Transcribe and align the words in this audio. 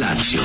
Lazio. 0.00 0.40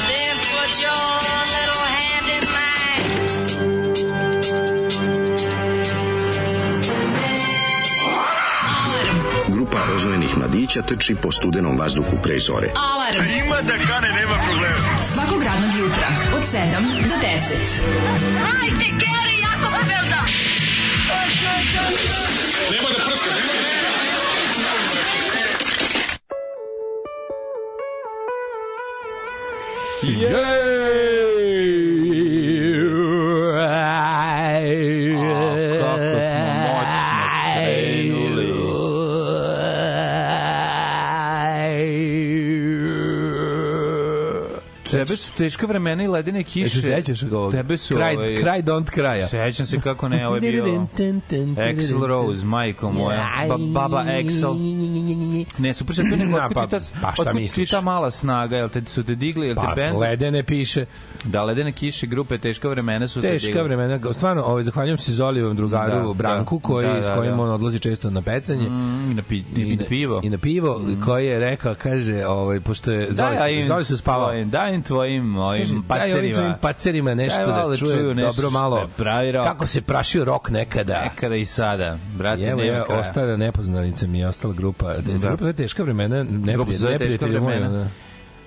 Grupa 9.48 9.78
rozvojenih 9.92 10.38
mladića 10.38 10.82
trči 10.82 11.16
po 11.16 11.32
studenom 11.32 11.78
vazduhu 11.78 12.18
pre 12.24 12.40
zore. 12.40 12.68
Alarm! 12.76 13.22
A 13.22 13.46
ima 13.46 13.62
da 13.62 13.74
kane, 13.88 14.08
nema 14.08 14.36
problema. 14.48 14.76
Svakog 15.14 15.44
radnog 15.44 15.72
jutra, 15.80 16.08
od 16.36 16.42
7 16.42 16.58
do 17.10 17.16
10. 17.16 17.38
Hajde, 18.44 18.86
Keri, 18.86 19.36
jako 19.42 19.72
se 19.72 19.94
velda! 19.94 20.22
Nemoj 22.72 22.94
da 22.94 23.06
prska, 23.06 23.30
nemoj 23.36 23.56
da 23.84 23.90
prska! 24.00 24.13
Yeah. 30.04 30.63
Teška 45.38 45.66
vremena 45.66 46.04
i 46.04 46.08
ledene 46.08 46.40
E, 46.40 46.44
kiše. 46.44 46.70
se 46.72 46.82
sećaš 46.82 47.24
ga 47.24 47.38
ovog? 47.38 47.52
Tebe 47.52 47.78
su... 47.78 47.96
kraj, 47.96 48.16
ovaj, 48.16 48.36
kraj 48.36 48.62
don't 48.62 48.86
kraja. 48.86 49.28
Sećam 49.28 49.66
se 49.66 49.80
kako 49.80 50.10
ne, 50.10 50.28
ovo 50.28 50.36
je 50.38 50.42
bio 50.52 50.64
Axel 51.58 52.06
Rose, 52.06 52.46
majko 52.46 52.92
moja, 52.92 53.30
ba, 53.50 53.58
baba 53.60 54.04
Axel. 54.04 54.54
Ne, 55.58 55.74
super 55.74 55.96
se 55.96 56.02
to 56.04 56.16
nego, 56.16 56.38
pa- 56.54 56.68
ta, 56.68 56.80
pa 57.02 57.12
šta 57.14 57.34
misliš? 57.34 57.70
ta 57.70 57.82
mala 57.82 58.12
snaga, 58.12 58.58
jel 58.58 58.70
te 58.70 58.82
su 58.86 59.04
te 59.04 59.16
digli, 59.16 59.48
jel 59.48 59.56
te 59.56 59.62
Pa, 59.62 59.74
bend? 59.76 59.98
ledene 59.98 60.44
piše. 60.44 60.86
Da, 61.24 61.44
ledene 61.44 61.72
kiše, 61.72 62.08
grupe, 62.08 62.38
teška 62.38 62.70
vremena 62.70 63.08
su 63.08 63.22
te 63.22 63.30
Teška 63.30 63.48
digli. 63.48 63.64
vremena. 63.64 64.14
Stvarno, 64.14 64.44
ovaj, 64.44 64.64
zahvaljujem 64.64 64.98
se 64.98 65.12
Zolivom 65.12 65.56
drugaru 65.56 66.08
Da, 66.08 66.14
Branku, 66.14 66.58
da, 66.58 66.64
koji, 66.64 66.88
da, 66.88 67.02
s 67.02 67.06
da, 67.06 67.16
kojim 67.16 67.36
da. 67.38 67.42
on 67.42 67.50
odlazi 67.50 67.80
često 67.80 68.10
na 68.10 68.22
pecanje. 68.22 68.70
Mm, 68.70 69.12
I 69.12 69.14
na, 69.14 69.22
pi, 69.22 69.44
i, 69.56 69.76
na 69.76 69.86
pivo. 69.86 70.22
I 70.24 70.30
na 70.30 70.38
pivo, 70.38 70.82
koji 71.06 71.26
je 71.26 71.40
rekao, 71.40 71.76
kaže, 71.76 72.26
ovaj, 72.26 72.60
pošto 72.60 72.92
je 72.92 73.08
Zoli, 73.12 73.36
im 73.50 73.66
Zoli 73.66 73.86
se 73.86 73.98
spavao. 73.98 74.28
tvojim- 74.28 74.50
Daj 75.26 75.60
im 75.60 75.66
tvojim 75.66 75.78
ovim 75.78 75.84
Daj 75.90 76.14
ovim 76.14 76.34
tvojim 76.34 76.54
pacerima. 76.54 76.58
pacerima 76.62 77.14
nešto 77.16 77.46
Daj 77.46 77.62
da 77.64 77.68
da 77.70 77.76
čuje 77.76 77.98
čuju 77.98 78.14
nešto 78.16 78.42
dobro 78.42 78.52
malo 78.52 78.78
je 78.78 78.88
pravi 78.98 79.32
rok. 79.32 79.46
kako 79.46 79.68
se 79.68 79.82
prašio 79.82 80.26
rok 80.26 80.50
nekada. 80.50 81.02
Nekada 81.04 81.36
i 81.36 81.46
sada. 81.46 81.98
Brate, 82.18 82.44
evo 82.44 82.62
ja, 82.62 82.86
ostala 82.90 83.38
nepoznanica 83.38 84.08
mi 84.08 84.20
je 84.20 84.28
ostala 84.28 84.54
grupa. 84.54 84.94
Da. 84.94 85.02
Da. 85.14 85.28
Grupa 85.28 85.48
je 85.48 85.54
teška 85.54 85.84
vremena, 85.84 86.24
Grupa 86.24 86.40
se 86.40 86.52
neprijatelj, 86.52 86.78
zove 86.78 86.98
Teška 87.00 87.26
vremena. 87.26 87.88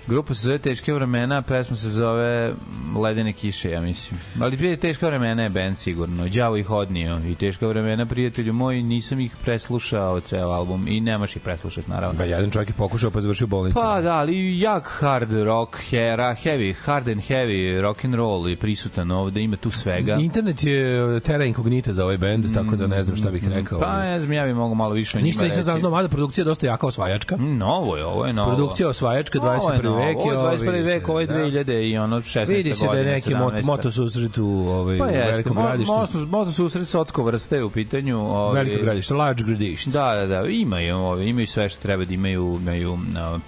Grupa 0.09 0.35
se 0.35 0.41
zove 0.41 0.59
Teške 0.59 0.93
vremena, 0.93 1.43
pesma 1.43 1.77
se 1.77 1.91
zove 1.91 2.55
Ledene 3.03 3.33
kiše, 3.33 3.71
ja 3.71 3.81
mislim. 3.81 4.21
Ali 4.41 4.57
prije 4.57 4.77
Teška 4.77 5.07
vremena 5.07 5.43
je 5.43 5.49
band 5.49 5.79
sigurno. 5.79 6.29
Đavo 6.29 6.57
ih 6.57 6.71
odnio. 6.71 7.19
I 7.29 7.35
Teška 7.35 7.67
vremena, 7.67 8.07
prijatelju 8.07 8.53
moj, 8.53 8.83
nisam 8.83 9.21
ih 9.21 9.37
preslušao 9.45 10.21
ceo 10.21 10.49
album 10.49 10.89
i 10.89 11.01
nemaš 11.01 11.37
ih 11.37 11.43
preslušati, 11.43 11.91
naravno. 11.91 12.19
Ba, 12.19 12.25
jedan 12.25 12.51
čovjek 12.51 12.69
je 12.69 12.75
pokušao 12.75 13.11
pa 13.11 13.21
završio 13.21 13.47
bolnicu. 13.47 13.81
Pa 13.81 14.01
da, 14.01 14.17
ali 14.17 14.61
jak 14.61 14.89
hard 15.01 15.33
rock, 15.33 15.77
hera, 15.91 16.37
heavy, 16.45 16.75
hard 16.85 17.09
and 17.09 17.21
heavy 17.21 17.81
rock 17.81 18.05
and 18.05 18.15
roll 18.15 18.49
je 18.49 18.57
prisutan 18.57 19.11
ovde, 19.11 19.43
ima 19.43 19.57
tu 19.57 19.71
svega. 19.71 20.15
Internet 20.15 20.65
je 20.65 21.21
terra 21.21 21.45
incognita 21.45 21.93
za 21.93 22.05
ovaj 22.05 22.19
bend, 22.19 22.55
tako 22.55 22.77
da 22.77 22.87
ne 22.87 23.03
znam 23.03 23.17
šta 23.17 23.31
bih 23.31 23.49
rekao. 23.49 23.81
Pa 23.81 23.99
ne 24.03 24.21
znam, 24.21 24.33
ja 24.33 24.45
bih 24.45 24.55
mogu 24.55 24.75
malo 24.75 24.95
više 24.95 25.19
o 25.19 25.21
njima 25.21 25.27
Ništa 25.27 25.45
nisam 25.45 25.79
znao, 25.79 25.91
mada 25.91 26.09
produkcija 26.09 26.43
je 26.43 26.47
dosta 26.47 26.67
jaka 26.67 26.87
osvajačka. 26.87 27.37
Mm, 27.37 27.59
Novo 27.59 27.97
je, 27.97 28.05
ovo 28.05 28.27
je 28.27 28.33
novo. 28.33 28.49
Produkcija 28.49 28.89
osvajačka, 28.89 29.39
21. 29.39 29.96
vek 29.97 30.17
je 30.17 30.23
Ovo 30.23 30.33
je 30.33 30.39
ovo, 30.39 30.51
21. 30.51 30.73
vidi 30.73 30.83
vek, 30.83 31.05
se, 31.05 31.11
ovo 31.11 31.21
je 31.21 31.27
da. 31.27 31.35
2000 31.35 31.91
i 31.91 31.99
ono 31.99 32.21
16. 32.21 32.49
Vidi 32.49 32.75
se 32.75 32.87
da 32.87 32.99
je 32.99 33.05
neki 33.05 33.35
mot, 33.35 33.53
17.. 33.55 33.65
moto 33.65 33.93
susret 33.93 34.39
u, 34.39 34.47
ovaj, 34.47 34.99
Pa 34.99 35.07
jeste, 35.07 35.31
velikom 35.31 35.57
mo, 35.57 35.63
gradištu. 35.63 35.93
moto, 35.93 36.19
moto 36.19 36.53
susret 36.53 36.89
socko 36.89 37.23
vrste 37.23 37.57
je 37.57 37.65
u 37.65 37.71
pitanju. 37.71 38.19
Ovaj, 38.19 38.65
Veliko 38.65 38.83
gradište, 38.83 39.15
large 39.15 39.45
gradište. 39.45 39.91
Da, 39.91 40.15
da, 40.15 40.27
da, 40.27 40.49
imaju, 40.49 40.97
ovaj, 40.97 41.25
imaju 41.27 41.47
sve 41.47 41.69
što 41.69 41.83
treba 41.83 42.05
da 42.05 42.15
imaju, 42.15 42.59
imaju 42.63 42.99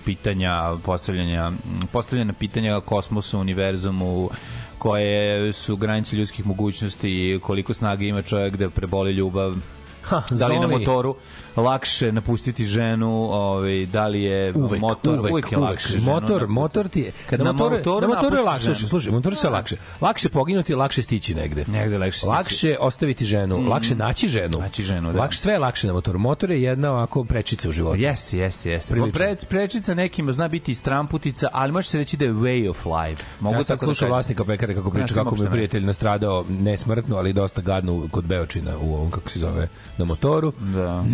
pitanja, 0.05 0.73
postavljanja, 0.85 1.53
postavljena 1.93 2.33
pitanja 2.33 2.81
kosmosu, 2.81 3.39
univerzumu, 3.39 4.31
koje 4.79 5.53
su 5.53 5.77
granice 5.77 6.17
ljudskih 6.17 6.47
mogućnosti 6.47 7.11
i 7.11 7.39
koliko 7.43 7.75
snage 7.75 8.07
ima 8.07 8.23
čovjek 8.23 8.57
da 8.57 8.71
preboli 8.71 9.13
ljubav 9.13 9.55
Ha, 10.09 10.23
da 10.31 10.47
li 10.47 10.59
na 10.59 10.67
motoru 10.67 11.15
lakše 11.57 12.13
napustiti 12.13 12.65
ženu, 12.65 13.11
ovaj, 13.33 13.87
da 13.87 14.07
li 14.07 14.23
je 14.23 14.53
Uvek, 14.55 14.81
motor, 14.81 15.19
uvek, 15.19 15.33
uvek 15.33 15.53
je 15.53 15.59
lakše 15.59 15.89
ženu 15.89 16.05
Motor, 16.05 16.29
napustiti. 16.29 16.53
motor 16.53 16.89
ti 16.89 17.01
je... 17.01 17.13
Kad 17.31 17.41
na 17.41 17.53
motoru, 17.53 17.77
motoru 17.77 18.09
na 18.09 18.15
motoru 18.15 18.37
je 18.37 18.43
lakše, 18.43 18.63
ženu. 18.63 18.75
slušaj, 18.75 18.89
slušaj, 18.89 19.13
motoru 19.13 19.35
se 19.37 19.49
lakše. 19.49 19.77
Lakše 20.01 20.29
poginuti, 20.29 20.75
lakše 20.75 21.03
stići 21.03 21.35
negde. 21.35 21.65
Negde 21.69 21.99
lakše 21.99 22.19
stići. 22.19 22.29
Lakše 22.29 22.77
ostaviti 22.81 23.25
ženu, 23.25 23.69
lakše 23.69 23.95
naći 23.95 24.29
ženu. 24.29 24.59
Naći 24.59 24.83
ženu, 24.83 25.13
da. 25.13 25.19
Lakše, 25.19 25.39
sve 25.39 25.53
je 25.53 25.59
lakše 25.59 25.87
na 25.87 25.93
motoru. 25.93 26.19
Motor 26.19 26.51
je 26.51 26.63
jedna 26.63 26.91
ovako 26.91 27.25
prečica 27.25 27.69
u 27.69 27.73
životu. 27.73 28.01
Jeste, 28.01 28.39
jeste, 28.39 28.71
jeste. 28.71 28.95
Pre, 29.13 29.37
prečica 29.49 29.95
nekima 29.95 30.33
zna 30.33 30.49
biti 30.49 30.71
i 30.71 30.75
stramputica, 30.75 31.49
ali 31.53 31.73
može 31.73 31.89
se 31.89 31.99
reći 31.99 32.17
da 32.17 32.25
je 32.25 32.33
way 32.33 32.71
of 32.71 32.87
life. 32.87 33.23
Mogu 33.41 33.57
ja 33.57 33.63
tako 33.63 33.73
da 33.73 33.79
slušao 33.79 33.95
kažem. 33.95 34.09
vlasnika 34.09 34.45
pekare 34.45 34.75
kako 34.75 34.91
priča 34.91 35.15
kako 35.15 35.37
mu 35.37 35.47
prijatelj 35.51 35.85
nastradao 35.85 36.45
nesmrtno, 36.49 37.17
ali 37.17 37.33
dosta 37.33 37.61
gadno 37.61 38.09
kod 38.11 38.25
Beočina 38.25 38.79
u 38.79 38.95
ovom, 38.95 39.11
kako 39.11 39.31
se 39.31 39.39
zove, 39.39 39.69
na 39.99 40.05
motoru. 40.05 40.53
Da. 40.59 41.05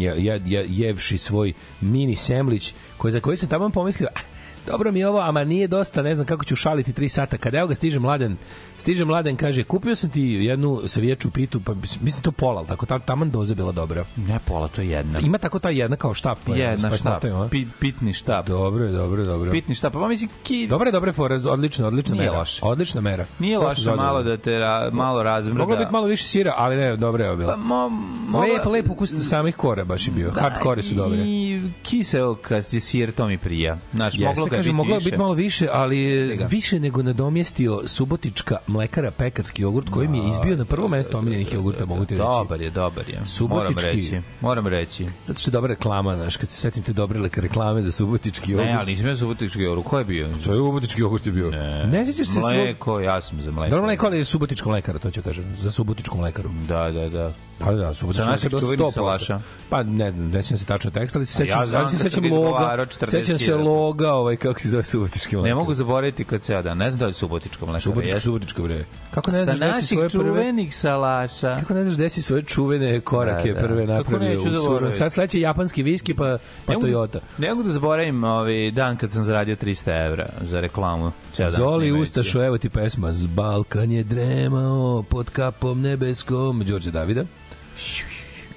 je, 0.00 0.24
je, 0.24 0.42
je, 0.46 0.66
jevši 0.68 1.18
svoj 1.18 1.52
mini 1.80 2.16
semlić, 2.16 2.74
koji, 2.96 3.12
za 3.12 3.20
koji 3.20 3.36
sam 3.36 3.48
tamo 3.48 3.70
pomislio, 3.70 4.08
"Ah, 4.14 4.20
dobro 4.66 4.92
mi 4.92 4.98
je 4.98 5.08
ovo, 5.08 5.20
ama 5.20 5.44
nije 5.44 5.66
dosta, 5.68 6.02
ne 6.02 6.14
znam 6.14 6.26
kako 6.26 6.44
ću 6.44 6.56
šaliti 6.56 6.92
3 6.92 7.08
sata. 7.08 7.36
Kada 7.38 7.58
evo 7.58 7.68
ga 7.68 7.74
stiže 7.74 7.98
mladen, 7.98 8.36
stiže 8.78 9.04
mladen, 9.04 9.36
kaže, 9.36 9.62
kupio 9.64 9.94
sam 9.94 10.10
ti 10.10 10.20
jednu 10.22 10.82
saviječu 10.86 11.30
pitu, 11.30 11.60
pa 11.60 11.74
mislim 11.74 12.22
to 12.22 12.32
pola, 12.32 12.64
tako, 12.64 12.86
tam, 12.86 13.00
taman 13.00 13.30
doza 13.30 13.54
bila 13.54 13.72
dobra. 13.72 14.04
Ne 14.16 14.38
pola, 14.44 14.68
to 14.68 14.80
je 14.82 14.88
jedna. 14.88 15.18
Ima 15.20 15.38
tako 15.38 15.58
ta 15.58 15.70
jedna 15.70 15.96
kao 15.96 16.14
štap. 16.14 16.38
pa 16.46 16.52
je, 16.54 16.58
Jedna 16.60 16.90
pa 16.90 16.96
štap. 16.96 17.24
a? 17.24 17.48
Pi, 17.50 17.66
pitni 17.80 18.12
štap. 18.12 18.46
Dobro, 18.46 18.84
je, 18.84 18.92
dobro, 18.92 19.22
je, 19.22 19.26
dobro. 19.26 19.50
Pitni 19.50 19.74
štap. 19.74 19.92
Pa 19.92 20.08
mislim, 20.08 20.30
ki... 20.42 20.66
Dobre, 20.66 20.90
dobre 20.90 21.12
fore, 21.12 21.34
odlično, 21.36 21.86
odlična 21.86 22.14
Nije 22.14 22.26
mera. 22.26 22.38
loše. 22.38 22.60
Odlična 22.64 23.00
mera. 23.00 23.26
Nije 23.38 23.58
loše 23.58 23.90
malo 23.90 24.22
da 24.22 24.36
te 24.36 24.58
ra, 24.58 24.90
malo 24.92 25.22
razmrda. 25.22 25.58
Moglo 25.58 25.76
biti 25.76 25.92
malo 25.92 26.06
više 26.06 26.24
sira, 26.24 26.54
ali 26.56 26.76
ne, 26.76 26.96
dobro 26.96 27.24
je 27.24 27.30
ovo 27.30 27.36
bilo. 27.36 27.50
Pa, 27.50 27.56
mo, 27.56 27.88
mogla- 28.28 28.54
Lepo, 28.54 28.70
lepo 28.70 28.92
ukus 28.92 29.28
samih 29.28 29.56
kora 29.56 29.84
baš 29.84 30.06
je 30.06 30.12
bio. 30.12 30.30
Hard 30.30 30.58
kore 30.58 30.82
su 30.82 30.94
dobre. 30.94 31.18
I 31.18 31.60
kiseo 31.82 32.34
kad 32.34 32.64
sir, 32.64 33.12
to 33.12 33.26
mi 33.26 33.38
prija. 33.38 33.78
Znaš, 33.94 34.18
moglo 34.18 34.46
ga 34.50 34.56
kažem, 34.56 34.74
moglo 34.76 34.94
je 34.94 35.00
biti 35.00 35.16
malo 35.16 35.34
više, 35.34 35.68
ali 35.72 36.30
ga. 36.36 36.46
više 36.46 36.80
nego 36.80 37.02
nadomjestio 37.02 37.82
Subotička 37.86 38.56
mlekara 38.66 39.10
pekarski 39.10 39.62
jogurt 39.62 39.90
koji 39.90 40.08
mi 40.08 40.18
je 40.18 40.28
izbio 40.28 40.56
na 40.56 40.64
prvo 40.64 40.88
mesto 40.88 41.18
omiljenih 41.18 41.52
jogurta, 41.54 41.86
mogu 41.86 42.04
ti 42.04 42.14
reći. 42.14 42.26
Dobar 42.38 42.60
je, 42.62 42.70
dobar 42.70 43.08
je. 43.08 43.14
Moram 43.14 43.26
Subotički- 43.26 43.84
reći. 43.94 44.20
Moram 44.40 44.66
reći. 44.66 45.06
Zato 45.24 45.40
što 45.40 45.50
je 45.50 45.52
dobra 45.52 45.68
reklama, 45.68 46.16
znaš, 46.16 46.36
kad 46.36 46.50
se 46.50 46.56
setim 46.56 46.82
te 46.82 46.92
dobre 46.92 47.20
reklame 47.36 47.82
za 47.82 47.92
Subotički 47.92 48.52
jogurt. 48.52 48.68
Ne, 48.68 48.74
ali 48.74 48.90
nisam 48.90 49.06
ja 49.06 49.16
subotički 49.16 49.60
jogurt. 49.60 49.88
Ko 49.88 49.98
je 49.98 50.04
bio? 50.04 50.26
To 50.26 50.34
je 50.52 50.58
Subotički 50.58 51.00
jogurt 51.00 51.26
je 51.26 51.32
bio. 51.32 51.50
Ne, 51.50 51.86
ne 51.86 52.06
sjećaš 52.06 52.26
se 52.26 52.32
svog... 52.32 52.52
Mleko, 52.54 53.00
ja 53.00 53.20
sam 53.20 53.40
za 53.42 53.50
mleko. 53.50 53.70
Dobro 53.70 53.86
mleko, 53.86 54.06
ali 54.06 54.18
je 54.18 54.24
Subotička 54.24 54.68
mlekara, 54.68 54.98
to 54.98 55.10
ću 55.10 55.22
kažem, 55.22 55.56
za 55.56 55.70
Subotičku 55.70 56.18
mlekaru. 56.18 56.50
Da, 56.68 56.90
da, 56.90 57.08
da. 57.08 57.32
Pa 57.64 57.72
da, 57.72 57.86
naših 57.86 58.06
mlekara 58.26 58.60
čuvenih 58.60 58.86
100%. 58.86 58.92
salaša. 58.92 59.40
Pa 59.70 59.82
ne 59.82 60.10
znam, 60.10 60.30
ne 60.30 60.42
sjećam 60.42 60.58
se 60.58 60.66
tačno 60.66 60.90
tekst, 60.90 61.16
ali 61.16 61.26
se 61.26 61.42
A 61.42 61.46
ja 61.46 61.46
sećam, 61.46 61.66
znam 61.66 61.80
ali 61.80 61.90
se 61.90 61.98
sećam 61.98 62.22
ga 62.22 62.34
loga, 62.34 62.48
izgovarao 62.48 62.86
40 62.86 63.10
sećam 63.10 63.38
se 63.38 63.54
loga, 63.54 64.12
ovaj, 64.12 64.36
kako 64.36 64.60
se 64.60 64.68
zove 64.68 64.84
Subotički 64.84 65.36
mlekar. 65.36 65.48
Ne 65.48 65.54
mogu 65.54 65.74
zaboraviti 65.74 66.24
kad 66.24 66.42
se 66.42 66.52
ja 66.52 66.62
da. 66.62 66.74
Ne 66.74 66.90
znam 66.90 66.98
da 66.98 67.06
li 67.06 67.12
subotička 67.12 67.66
mlekara. 67.66 67.80
Subotička. 67.80 68.20
Subotička 68.20 68.62
bre. 68.62 68.84
Kako 69.10 69.30
ne 69.30 69.44
znaš 69.44 69.56
gde 69.56 69.72
si 69.82 69.86
svoje 69.86 70.08
prve... 70.08 70.70
salaša. 70.70 71.56
Kako 71.58 71.74
ne 71.74 71.84
znaš 71.84 71.96
gde 71.96 72.08
si 72.08 72.22
svoje 72.22 72.42
čuvene 72.42 73.00
korake 73.00 73.52
Da, 73.52 73.60
da. 73.60 73.66
prve 73.66 73.86
napravio 73.86 74.40
u 74.40 74.42
suru? 74.42 74.90
Sad 74.90 75.12
sledeće 75.12 75.40
japanski 75.40 75.82
viski 75.82 76.14
pa, 76.14 76.38
pa 76.66 76.72
Ne 76.72 76.78
Toyota. 76.78 77.18
Ne 77.38 77.50
mogu 77.50 77.62
da 77.62 77.72
zaboravim 77.72 78.24
ovaj 78.24 78.70
dan 78.70 78.96
kad 78.96 79.12
sam 79.12 79.24
zaradio 79.24 79.56
300 79.56 80.06
evra 80.06 80.26
za 80.40 80.60
reklamu. 80.60 81.12
Ceo 81.32 81.50
dan 81.50 81.56
Zoli. 81.56 81.92
Ustašo, 81.92 82.44
evo 82.44 82.58
ti 82.58 82.68
pesma 82.68 83.12
Z 83.12 83.26
Balkan 83.26 83.92
je 83.92 84.04
dremao 84.04 85.02
pod 85.02 85.30
kapom 85.30 85.80
nebeskom 85.80 86.64
Đorđe 86.64 86.90
Davida 86.90 87.24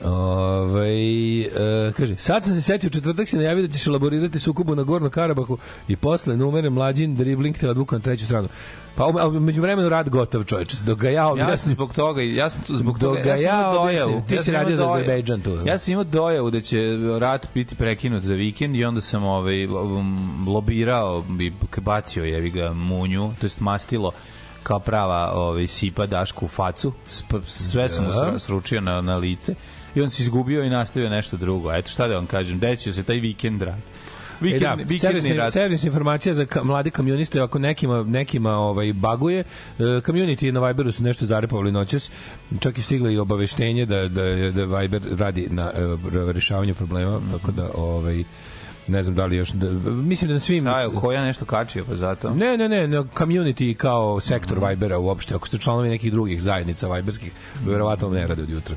Ove, 0.04 0.90
e, 1.42 1.92
kaže, 1.98 2.16
sad 2.18 2.44
sam 2.46 2.56
se 2.56 2.62
setio, 2.62 2.90
četvrtak 2.90 3.28
si 3.28 3.38
najavio 3.38 3.68
da 3.68 3.74
ćeš 3.74 3.88
elaborirati 3.88 4.40
sukobu 4.40 4.76
na 4.76 4.84
Gornom 4.84 5.12
Karabahu 5.12 5.58
i 5.88 5.96
posle 5.96 6.38
numere 6.38 6.70
mlađin 6.70 7.16
dribling 7.16 7.58
te 7.58 7.70
odvuka 7.70 7.96
na 7.96 8.02
treću 8.02 8.26
stranu. 8.26 8.48
Pa 8.96 9.04
a 9.20 9.30
među 9.30 9.62
vremenu 9.62 9.90
rad 9.90 10.10
gotov 10.10 10.44
čoveče. 10.44 10.78
Dok 10.86 11.00
ga 11.00 11.10
ja 11.10 11.14
Ja 11.14 11.24
sam 11.24 11.32
objasnim, 11.32 11.74
zbog 11.74 11.94
toga, 11.94 12.22
ja 12.22 12.50
sam 12.50 12.64
zbog 12.70 13.00
toga, 13.00 13.22
ga 13.22 13.30
ja 13.30 13.36
sam 13.36 13.46
ja 13.46 13.70
objasnim, 13.70 14.08
dojavu. 14.08 14.24
ti 14.28 14.34
ja 14.34 14.42
si 14.42 14.52
radio 14.52 14.76
za. 14.76 14.94
Azerbejdžan 14.94 15.42
tu. 15.42 15.58
Ja 15.66 15.78
sam 15.78 15.92
imao 15.92 16.04
dojavu 16.04 16.52
da 16.52 16.62
će 16.62 16.80
rat 17.20 17.48
biti 17.54 17.76
prekinut 17.76 18.24
za 18.24 18.34
vikend 18.34 18.76
i 18.76 18.86
onda 18.86 19.02
sam 19.02 19.24
ovaj, 19.24 19.66
um, 19.66 20.46
lobirao 20.48 21.24
i 21.42 21.52
bacio 21.82 22.26
je 22.26 22.50
ga 22.50 22.74
munju, 22.74 23.32
to 23.40 23.46
jest 23.46 23.60
mastilo 23.60 24.12
kao 24.64 24.80
prava 24.80 25.32
ovaj, 25.34 25.68
sipa 25.68 26.06
Dašku 26.06 26.46
u 26.46 26.50
facu. 26.50 26.94
Sp 27.10 27.30
sve 27.48 27.90
sam 27.90 28.06
mu 28.06 28.12
Da. 28.12 28.18
sru- 28.18 28.40
sručio 28.40 28.82
na, 28.82 29.02
na 29.02 29.16
lice 29.16 29.56
i 29.96 30.02
on 30.02 30.10
se 30.10 30.24
izgubio 30.24 30.64
i 30.64 30.70
nastavio 30.70 31.10
nešto 31.10 31.38
drugo. 31.38 31.74
Eto 31.74 31.90
šta 31.90 32.08
da 32.08 32.16
vam 32.16 32.26
kažem, 32.26 32.60
desio 32.60 32.94
se 32.94 33.04
taj 33.04 33.16
vikend 33.18 33.62
rad. 33.62 33.78
E 34.34 34.44
Vikend, 34.44 34.62
da, 34.62 34.70
vikendni 34.74 35.00
servisna, 35.00 35.36
rad. 35.36 35.54
servisna 35.54 35.88
informacija 35.88 36.34
za 36.34 36.46
ka, 36.46 36.64
mlade 36.64 36.90
kamioniste, 36.90 37.42
ako 37.42 37.60
nekima, 37.60 38.04
nekima 38.04 38.52
ovaj, 38.52 38.94
baguje, 38.94 39.40
e, 39.40 39.44
community 39.80 40.52
na 40.52 40.68
Viberu 40.68 40.92
su 40.92 41.04
nešto 41.04 41.26
zarepovali 41.26 41.72
noćas, 41.72 42.12
čak 42.60 42.78
i 42.78 42.82
stiglo 42.82 43.10
i 43.10 43.18
obaveštenje 43.18 43.86
da, 43.86 44.08
da, 44.08 44.22
da 44.52 44.78
Viber 44.78 45.02
radi 45.12 45.48
na 45.50 45.64
e, 45.66 45.72
rešavanju 46.32 46.74
problema, 46.74 47.20
tako 47.32 47.52
da 47.52 47.70
ovaj, 47.76 48.24
ne 48.88 49.04
znam 49.04 49.16
da 49.16 49.26
li 49.26 49.36
još 49.38 49.50
da, 49.50 49.70
mislim 49.90 50.28
da 50.28 50.34
na 50.34 50.40
svim 50.40 50.64
Šta 50.64 50.80
je, 50.82 50.90
ko 50.96 51.12
ja 51.12 51.24
nešto 51.24 51.46
kačio 51.46 51.86
pa 51.86 51.96
zato? 51.96 52.30
Ne, 52.30 52.58
ne, 52.58 52.70
ne, 52.70 52.88
na 52.88 53.04
community 53.04 53.74
kao 53.74 54.20
sektor 54.20 54.60
Vibera 54.68 54.98
uopšte, 55.00 55.36
ako 55.36 55.48
ste 55.48 55.58
članovi 55.58 55.90
nekih 55.90 56.12
drugih 56.12 56.42
zajednica 56.42 56.94
Viberskih, 56.94 57.32
verovatno 57.66 58.10
ne 58.10 58.28
rade 58.28 58.44
od 58.44 58.50
jutra. 58.50 58.76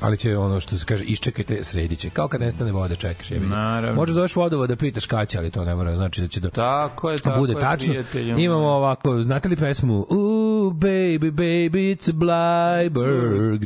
Ali 0.00 0.16
će 0.16 0.36
ono 0.36 0.60
što 0.60 0.78
se 0.78 0.86
kaže, 0.86 1.04
iščekajte, 1.04 1.64
srediće. 1.64 2.10
Kao 2.10 2.28
kad 2.28 2.40
nestane 2.40 2.72
vode, 2.72 2.96
čekaš. 2.96 3.30
Je 3.30 3.40
Naravno. 3.40 3.96
Možda 3.96 4.12
zoveš 4.12 4.36
vodovod 4.36 4.68
da 4.68 4.76
pitaš 4.76 5.06
kada 5.06 5.24
će, 5.24 5.38
ali 5.38 5.50
to 5.50 5.64
ne 5.64 5.74
mora 5.74 5.96
znači 5.96 6.20
da 6.20 6.28
će 6.28 6.40
da 6.40 6.48
Tako 6.48 7.10
je, 7.10 7.18
tako 7.18 7.40
bude 7.40 7.52
je, 7.52 7.58
tačno. 7.58 7.92
prijatelju. 7.92 8.38
Imamo 8.38 8.66
ovako, 8.66 9.22
znate 9.22 9.48
li 9.48 9.56
pesmu 9.56 10.06
U 10.10 10.70
baby, 10.74 11.30
baby, 11.30 11.96
it's 11.96 12.10
a 12.10 12.12
Blyberg. 12.12 13.60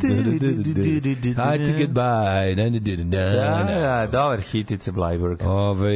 Hard 1.37 1.61
to 1.61 1.78
get 1.78 1.90
by. 1.90 2.56
Na, 2.56 2.70
Da, 3.04 3.64
da, 3.80 4.08
dobar 4.12 4.40
hitica 4.40 4.92
Blyberg. 4.92 5.43
Ove, 5.44 5.94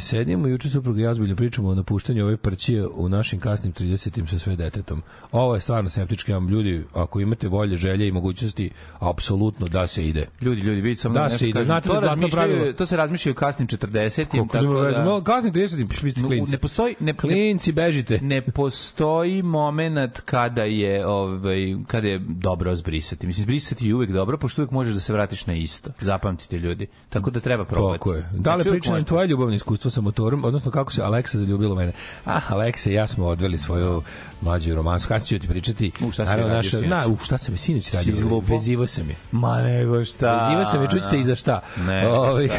sedimo 0.00 0.48
juče 0.48 0.70
supruga 0.70 1.02
i 1.02 1.06
ozbiljno 1.06 1.36
pričamo 1.36 1.68
o 1.68 1.74
napuštanju 1.74 2.24
ove 2.24 2.36
prćije 2.36 2.86
u 2.86 3.08
našim 3.08 3.40
kasnim 3.40 3.72
30-im 3.72 4.26
sa 4.26 4.38
sve 4.38 4.56
detetom. 4.56 5.02
Ovo 5.32 5.54
je 5.54 5.60
stvarno 5.60 5.90
septički 5.90 6.32
vam 6.32 6.48
ljudi, 6.48 6.84
ako 6.94 7.20
imate 7.20 7.48
volje, 7.48 7.76
želje 7.76 8.08
i 8.08 8.12
mogućnosti, 8.12 8.70
apsolutno 8.98 9.68
da 9.68 9.86
se 9.86 10.04
ide. 10.04 10.26
Ljudi, 10.40 10.60
ljudi, 10.60 10.80
vidite 10.80 11.02
samo 11.02 11.14
Da 11.14 11.22
nešto 11.22 11.38
se 11.38 11.44
ide. 11.44 11.52
kažem. 11.52 11.64
Znate 11.64 11.88
to 11.88 11.94
da 11.94 12.00
zlatno 12.00 12.28
pravilo? 12.28 12.72
To 12.72 12.86
se 12.86 12.96
razmišlja 12.96 13.32
u 13.32 13.34
kasnim 13.34 13.68
40-im, 13.68 14.48
Koliko 14.48 14.72
nema 14.72 14.92
tako 14.92 14.98
da... 14.98 15.04
No, 15.04 15.24
kasnim 15.24 15.52
30-im, 15.54 15.90
šli 15.90 16.10
ste 16.10 16.22
klinci. 16.22 16.52
Ne 16.52 16.58
postoji 16.58 16.94
ne, 17.00 17.12
Klinci, 17.14 17.72
bežite. 17.72 18.18
ne 18.22 18.40
postoji 18.42 19.42
momenat 19.42 20.20
kada 20.20 20.62
je 20.62 21.06
ovaj 21.06 21.58
kada 21.86 22.08
je 22.08 22.18
dobro 22.18 22.74
zbrisati. 22.74 23.26
Mislim 23.26 23.44
zbrisati 23.44 23.88
je 23.88 23.94
uvek 23.94 24.10
dobro, 24.10 24.38
pošto 24.38 24.62
uvek 24.62 24.70
možeš 24.70 24.94
da 24.94 25.00
se 25.00 25.12
vratiš 25.12 25.46
na 25.46 25.54
isto. 25.54 25.90
Zapamtite 26.00 26.58
ljudi. 26.58 26.86
Tako 27.08 27.30
da 27.30 27.40
treba 27.40 27.64
probati. 27.64 27.98
Tako 27.98 28.14
je. 28.14 28.30
Da 28.32 28.54
li 28.54 28.62
Znači, 28.62 28.87
možete. 28.92 29.08
tvoje 29.08 29.26
ljubavno 29.26 29.54
iskustvo 29.54 29.90
sa 29.90 30.00
motorom, 30.00 30.44
odnosno 30.44 30.70
kako 30.70 30.92
se 30.92 31.02
Aleksa 31.02 31.38
zaljubila 31.38 31.72
u 31.72 31.76
mene? 31.76 31.92
Ah, 32.24 32.40
Aleksa 32.48 32.90
ja 32.90 33.06
smo 33.06 33.26
odveli 33.26 33.58
svoju 33.58 34.02
mlađu 34.40 34.74
romansku. 34.74 35.08
Kasnije 35.08 35.40
ću 35.40 35.46
ti 35.46 35.52
pričati. 35.52 35.92
U, 36.00 36.12
šta 36.12 36.24
si 36.24 36.30
Naravno, 36.30 36.54
radio 36.54 36.70
sinoć? 36.70 36.90
Na, 36.90 37.06
u, 37.06 37.16
šta 37.16 37.38
sam 37.38 37.54
je 37.54 37.58
sinoć 37.58 37.94
radio? 37.94 38.12
izlupao? 38.12 38.56
Vezivo 38.56 38.86
sam 38.86 39.10
je. 39.10 39.16
Ma 39.32 39.62
nego 39.62 40.04
šta. 40.04 40.46
Vezivo 40.46 40.64
sam 40.64 40.82
je, 40.82 40.88
čućete 40.90 41.18
i 41.18 41.24
za 41.24 41.34
šta. 41.34 41.60
Ne, 41.86 42.04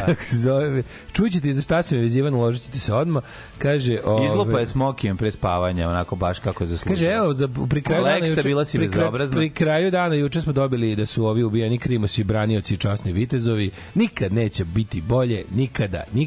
kako 0.06 0.24
se 0.24 0.36
zove, 0.36 0.82
čućete 1.12 1.48
i 1.48 1.52
za 1.52 1.62
šta 1.62 1.82
sam 1.82 1.98
je 1.98 2.02
vezivan, 2.02 2.34
uložit 2.34 2.62
ćete 2.62 2.78
se 2.78 2.94
odmah. 2.94 3.22
Kaže, 3.58 4.00
ovaj, 4.04 4.26
Izlupa 4.26 4.60
je 4.60 4.66
smokijem 4.66 5.16
pre 5.16 5.30
spavanja, 5.30 5.88
onako 5.88 6.16
baš 6.16 6.38
kako 6.38 6.64
je 6.64 6.68
zaslužio. 6.68 7.06
Kaže, 7.06 7.16
evo, 7.16 7.34
za, 7.34 7.48
pri 7.68 7.82
kraju 7.82 8.04
dana 8.04 8.16
Aleksa, 8.16 8.30
juče, 8.30 8.42
bila 8.42 8.64
si 8.64 8.78
pri, 8.78 8.88
bezobrazna. 8.88 9.36
pri 9.36 9.50
kraju 9.50 9.90
dana 9.90 10.14
juče 10.14 10.40
smo 10.40 10.52
dobili 10.52 10.96
da 10.96 11.06
su 11.06 11.26
ovi 11.26 11.42
ubijeni 11.42 11.78
krimosi, 11.78 12.24
branioci 12.24 12.74
i 12.74 12.76
časni 12.76 13.12
vitezovi. 13.12 13.70
Nikad 13.94 14.32
neće 14.32 14.64
biti 14.64 15.00
bolje, 15.00 15.44
nikada, 15.50 16.02
nikada. 16.12 16.19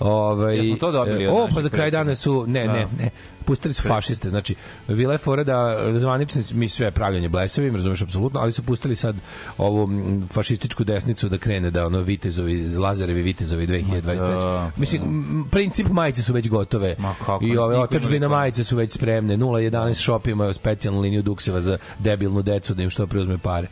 Ovaj, 0.00 0.56
Jesmo 0.56 0.76
to 0.76 0.92
dobili 0.92 1.24
e, 1.24 1.28
O, 1.28 1.48
pa 1.54 1.62
za 1.62 1.68
kraj 1.68 1.90
dana 1.90 2.14
su, 2.14 2.44
ne, 2.48 2.66
Da. 2.66 2.72
ne, 2.72 2.86
ne, 2.98 3.10
pustili 3.48 3.74
su 3.74 3.82
fašiste, 3.82 4.30
znači 4.30 4.54
bila 4.88 5.12
je 5.12 5.18
fora 5.18 5.44
da 5.44 5.78
zvanični 5.94 6.42
mi 6.54 6.68
sve 6.68 6.90
pravljanje 6.90 7.28
blesavim, 7.28 7.76
razumeš 7.76 8.02
apsolutno, 8.02 8.40
ali 8.40 8.52
su 8.52 8.62
pustili 8.62 8.96
sad 8.96 9.16
ovu 9.58 9.88
fašističku 10.30 10.84
desnicu 10.84 11.28
da 11.28 11.38
krene 11.38 11.70
da 11.70 11.86
ono 11.86 12.00
vitezovi, 12.00 12.76
Lazarevi 12.76 13.22
vitezovi 13.22 13.66
2023. 13.66 14.00
da, 14.26 14.70
Mislim, 14.76 15.02
princip 15.50 15.88
majice 15.88 16.22
su 16.22 16.32
već 16.32 16.48
gotove 16.48 16.94
Ma 16.98 17.14
kako, 17.26 17.44
i 17.44 17.56
ove 17.56 17.76
ima 18.16 18.28
majice 18.28 18.64
su 18.64 18.76
već 18.76 18.92
spremne. 18.92 19.36
011 19.36 19.94
shop 19.94 20.26
ima 20.26 20.52
specijalnu 20.52 21.00
liniju 21.00 21.22
dukseva 21.22 21.60
za 21.60 21.78
debilnu 21.98 22.42
decu 22.42 22.74
da 22.74 22.82
im 22.82 22.90
što 22.90 23.06
preuzme 23.06 23.38
pare. 23.38 23.68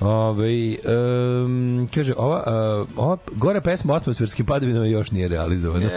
Ove, 0.00 0.76
um, 1.44 1.88
kaže, 1.94 2.14
ova, 2.16 2.42
uh, 2.82 2.88
ova 2.96 3.16
gore 3.32 3.60
pesma 3.60 3.94
o 3.94 3.96
atmosferskim 3.96 4.46
padavinama 4.46 4.86
još 4.86 5.10
nije 5.10 5.28
realizovana. 5.28 5.90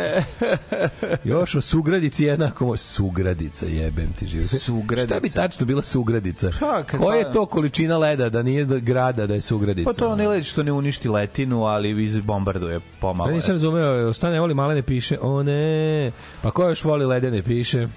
još 1.24 1.56
o 1.56 1.62
Sugradici 1.62 2.24
jednako 2.24 2.78
Sugradica, 3.00 3.66
jebem 3.66 4.14
ti 4.20 4.28
živo. 4.28 4.44
Sugradica. 4.48 5.08
Šta 5.08 5.20
bi 5.20 5.30
tačno 5.30 5.66
bila 5.66 5.82
Sugradica? 5.82 6.52
Pa, 6.60 6.84
kad 6.84 7.00
Koja 7.00 7.18
je 7.18 7.24
pada- 7.24 7.34
to 7.34 7.46
količina 7.46 7.98
leda 7.98 8.30
da 8.30 8.44
nije 8.44 8.66
da 8.66 8.80
grada 8.80 9.28
da 9.28 9.34
je 9.34 9.42
Sugradica? 9.42 9.90
Pa 9.90 9.94
to 9.94 10.16
ne 10.16 10.28
led 10.28 10.46
što 10.46 10.64
ne 10.64 10.72
uništi 10.72 11.10
letinu, 11.10 11.64
ali 11.64 12.04
izbombarduje 12.04 12.80
pomalo. 13.00 13.30
Ja 13.30 13.36
nisam 13.36 13.52
razumeo, 13.52 14.14
stane 14.14 14.40
voli 14.40 14.54
malene 14.54 14.82
piše, 14.82 15.18
o 15.22 15.44
ne, 15.44 16.12
pa 16.42 16.52
ko 16.52 16.70
još 16.70 16.84
voli 16.84 17.06
ledene 17.06 17.44
piše? 17.44 17.88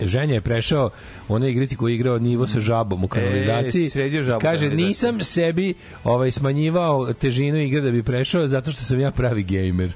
Ženja 0.00 0.34
je 0.34 0.40
prešao 0.40 0.90
onaj 1.28 1.50
igriti 1.50 1.76
koji 1.76 1.92
je 1.92 1.94
igrao 1.94 2.18
nivo 2.18 2.46
sa 2.46 2.60
žabom 2.60 3.04
u 3.04 3.08
kanalizaciji. 3.08 3.86
E, 3.86 3.90
sredio 3.90 4.22
žabu 4.22 4.40
Kaže, 4.40 4.68
nisam 4.68 5.20
sebi 5.20 5.74
ovaj, 6.04 6.30
smanjivao 6.30 7.12
težinu 7.12 7.58
igre 7.58 7.80
da 7.80 7.90
bi 7.90 8.02
prešao 8.02 8.46
zato 8.46 8.70
što 8.70 8.82
sam 8.82 9.00
ja 9.00 9.10
pravi 9.10 9.42
gejmer. 9.42 9.92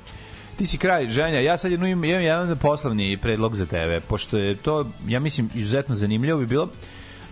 Ti 0.57 0.67
si 0.67 0.79
kraj, 0.79 1.09
Ženja, 1.09 1.41
ja 1.41 1.57
sad 1.57 1.71
jednu 1.71 1.87
imam, 1.87 2.05
jedan 2.05 2.59
poslovni 2.59 3.17
predlog 3.17 3.57
za 3.57 3.67
tebe, 3.67 4.01
pošto 4.01 4.39
je 4.39 4.57
to, 4.57 4.91
ja 5.09 5.21
mislim, 5.21 5.51
izuzetno 5.55 5.95
zanimljivo 5.95 6.39
bi 6.39 6.47
bilo, 6.47 6.69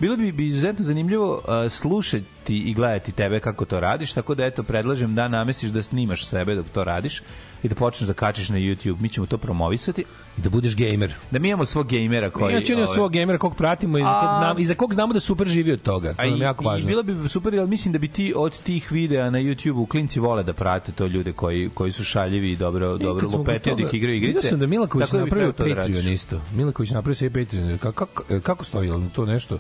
bilo 0.00 0.16
bi, 0.16 0.32
bi 0.32 0.46
izuzetno 0.46 0.84
zanimljivo 0.84 1.34
uh, 1.34 1.72
slušati 1.72 2.24
i 2.58 2.74
gledati 2.74 3.12
tebe 3.12 3.40
kako 3.40 3.64
to 3.64 3.80
radiš, 3.80 4.12
tako 4.12 4.34
da 4.34 4.46
eto 4.46 4.62
predlažem 4.62 5.14
da 5.14 5.28
namestiš 5.28 5.70
da 5.70 5.82
snimaš 5.82 6.26
sebe 6.26 6.54
dok 6.54 6.66
to 6.68 6.84
radiš 6.84 7.22
i 7.62 7.68
da 7.68 7.74
počneš 7.74 8.08
da 8.08 8.14
kačiš 8.14 8.48
na 8.48 8.56
YouTube. 8.56 9.00
Mi 9.00 9.08
ćemo 9.08 9.26
to 9.26 9.38
promovisati. 9.38 10.04
I 10.38 10.40
da 10.40 10.50
budeš 10.50 10.76
gejmer. 10.76 11.14
Da 11.30 11.38
mi 11.38 11.48
imamo 11.48 11.66
svog 11.66 11.88
gejmera 11.88 12.30
koji... 12.30 12.54
Ja 12.54 12.60
ću 12.60 12.72
od 12.72 12.78
ovaj, 12.78 12.94
svog 12.94 13.12
gejmera 13.12 13.38
kog 13.38 13.56
pratimo 13.56 13.98
i 13.98 14.02
za 14.02 14.20
kog, 14.20 14.30
A- 14.30 14.38
znam, 14.38 14.58
i 14.58 14.64
za 14.64 14.74
kog 14.74 14.94
znamo 14.94 15.12
da 15.12 15.20
super 15.20 15.48
živi 15.48 15.72
od 15.72 15.82
toga. 15.82 16.14
To 16.14 16.22
A 16.22 16.24
nam 16.24 16.34
je 16.34 16.38
i, 16.38 16.40
jako 16.40 16.64
i 16.64 16.66
važno. 16.66 16.88
bilo 16.88 17.02
bi 17.02 17.28
super, 17.28 17.58
ali 17.58 17.68
mislim 17.68 17.92
da 17.92 17.98
bi 17.98 18.08
ti 18.08 18.32
od 18.36 18.62
tih 18.62 18.92
videa 18.92 19.30
na 19.30 19.38
YouTube-u 19.38 19.86
klinci 19.86 20.20
vole 20.20 20.42
da 20.42 20.52
prate 20.52 20.92
to 20.92 21.06
ljude 21.06 21.32
koji, 21.32 21.70
koji 21.74 21.92
su 21.92 22.04
šaljivi 22.04 22.50
i 22.52 22.56
dobro, 22.56 22.96
I 22.96 22.98
dobro 22.98 23.28
kod 23.28 23.46
dok 23.78 23.94
igraju 23.94 24.16
igrice. 24.16 24.36
Vidio 24.36 24.50
sam 24.50 24.60
da 24.60 24.66
Milaković 24.66 25.10
da 25.10 25.20
napravio 25.20 25.52
da. 25.52 25.74
Patreon 25.74 26.08
isto. 26.08 26.40
Milaković 26.54 26.90
napravio 26.90 27.14
sebi 27.14 27.44
Patreon. 27.44 27.78
Kako, 27.78 28.06
kako, 28.06 28.40
kako 28.40 28.64
stoji, 28.64 28.90
to 29.14 29.26
nešto? 29.26 29.58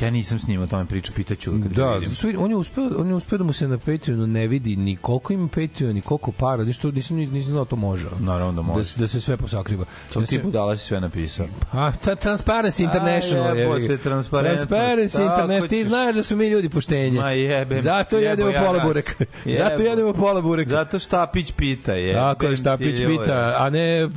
Ja 0.00 0.10
nisam 0.10 0.38
s 0.38 0.48
njim 0.48 0.62
o 0.62 0.66
tome 0.66 0.84
pričao, 0.86 1.14
pitaću 1.16 1.52
ga 1.52 1.62
kad 1.62 1.72
Da, 1.72 1.90
vidim. 1.90 2.10
vidi, 2.22 2.38
on 2.38 2.50
je 2.50 2.56
uspeo, 2.56 2.90
on 2.96 3.08
je 3.08 3.14
uspeo 3.14 3.38
da 3.38 3.44
mu 3.44 3.52
se 3.52 3.68
na 3.68 3.78
Patreonu 3.78 4.26
ne 4.26 4.46
vidi 4.46 4.76
ni 4.76 4.96
koliko 4.96 5.32
ima 5.32 5.48
Patreon, 5.48 5.94
ni 5.94 6.00
koliko 6.00 6.32
para, 6.32 6.64
ništa, 6.64 6.88
nisam, 6.88 7.16
ni- 7.16 7.26
nisam 7.26 7.50
znao 7.50 7.64
da 7.64 7.70
to 7.70 7.76
može. 7.76 8.06
Naravno 8.20 8.52
da 8.52 8.62
može. 8.62 8.78
Da, 8.78 8.84
se- 8.84 9.00
da 9.00 9.08
se 9.08 9.20
sve 9.20 9.36
posakriva. 9.36 9.84
To 10.12 10.20
da 10.20 10.26
ti 10.26 10.34
se, 10.34 10.42
budala 10.42 10.76
si 10.76 10.84
sve 10.84 11.00
napisao. 11.00 11.46
a, 11.72 11.92
ta, 11.94 12.16
Transparency 12.16 12.82
International. 12.82 13.46
A, 13.46 13.54
jebote, 13.54 13.80
ga. 13.86 13.96
transparentnost, 13.98 14.64
Transparency 14.64 15.22
International. 15.22 15.68
Ti 15.68 15.84
znaš 15.84 16.14
da 16.14 16.22
su 16.22 16.36
mi 16.36 16.48
ljudi 16.48 16.68
poštenje. 16.68 17.20
Ma 17.20 17.30
jebem, 17.30 17.80
Zato 17.82 18.16
jebo 18.18 18.28
jedemo 18.30 18.48
ja 18.50 18.62
pola 18.62 18.84
burek. 18.84 19.16
Jebo. 19.44 19.58
Zato 19.60 19.82
jedemo 19.82 20.12
pola 20.12 20.40
burek. 20.40 20.68
Zato 20.68 20.98
Štapić 20.98 21.52
pita 21.52 21.92
je. 21.94 22.14
Tako 22.14 22.46
je, 22.46 22.56
Štapić 22.56 22.98
pita, 22.98 23.56
a 23.58 23.70
ne 23.70 24.08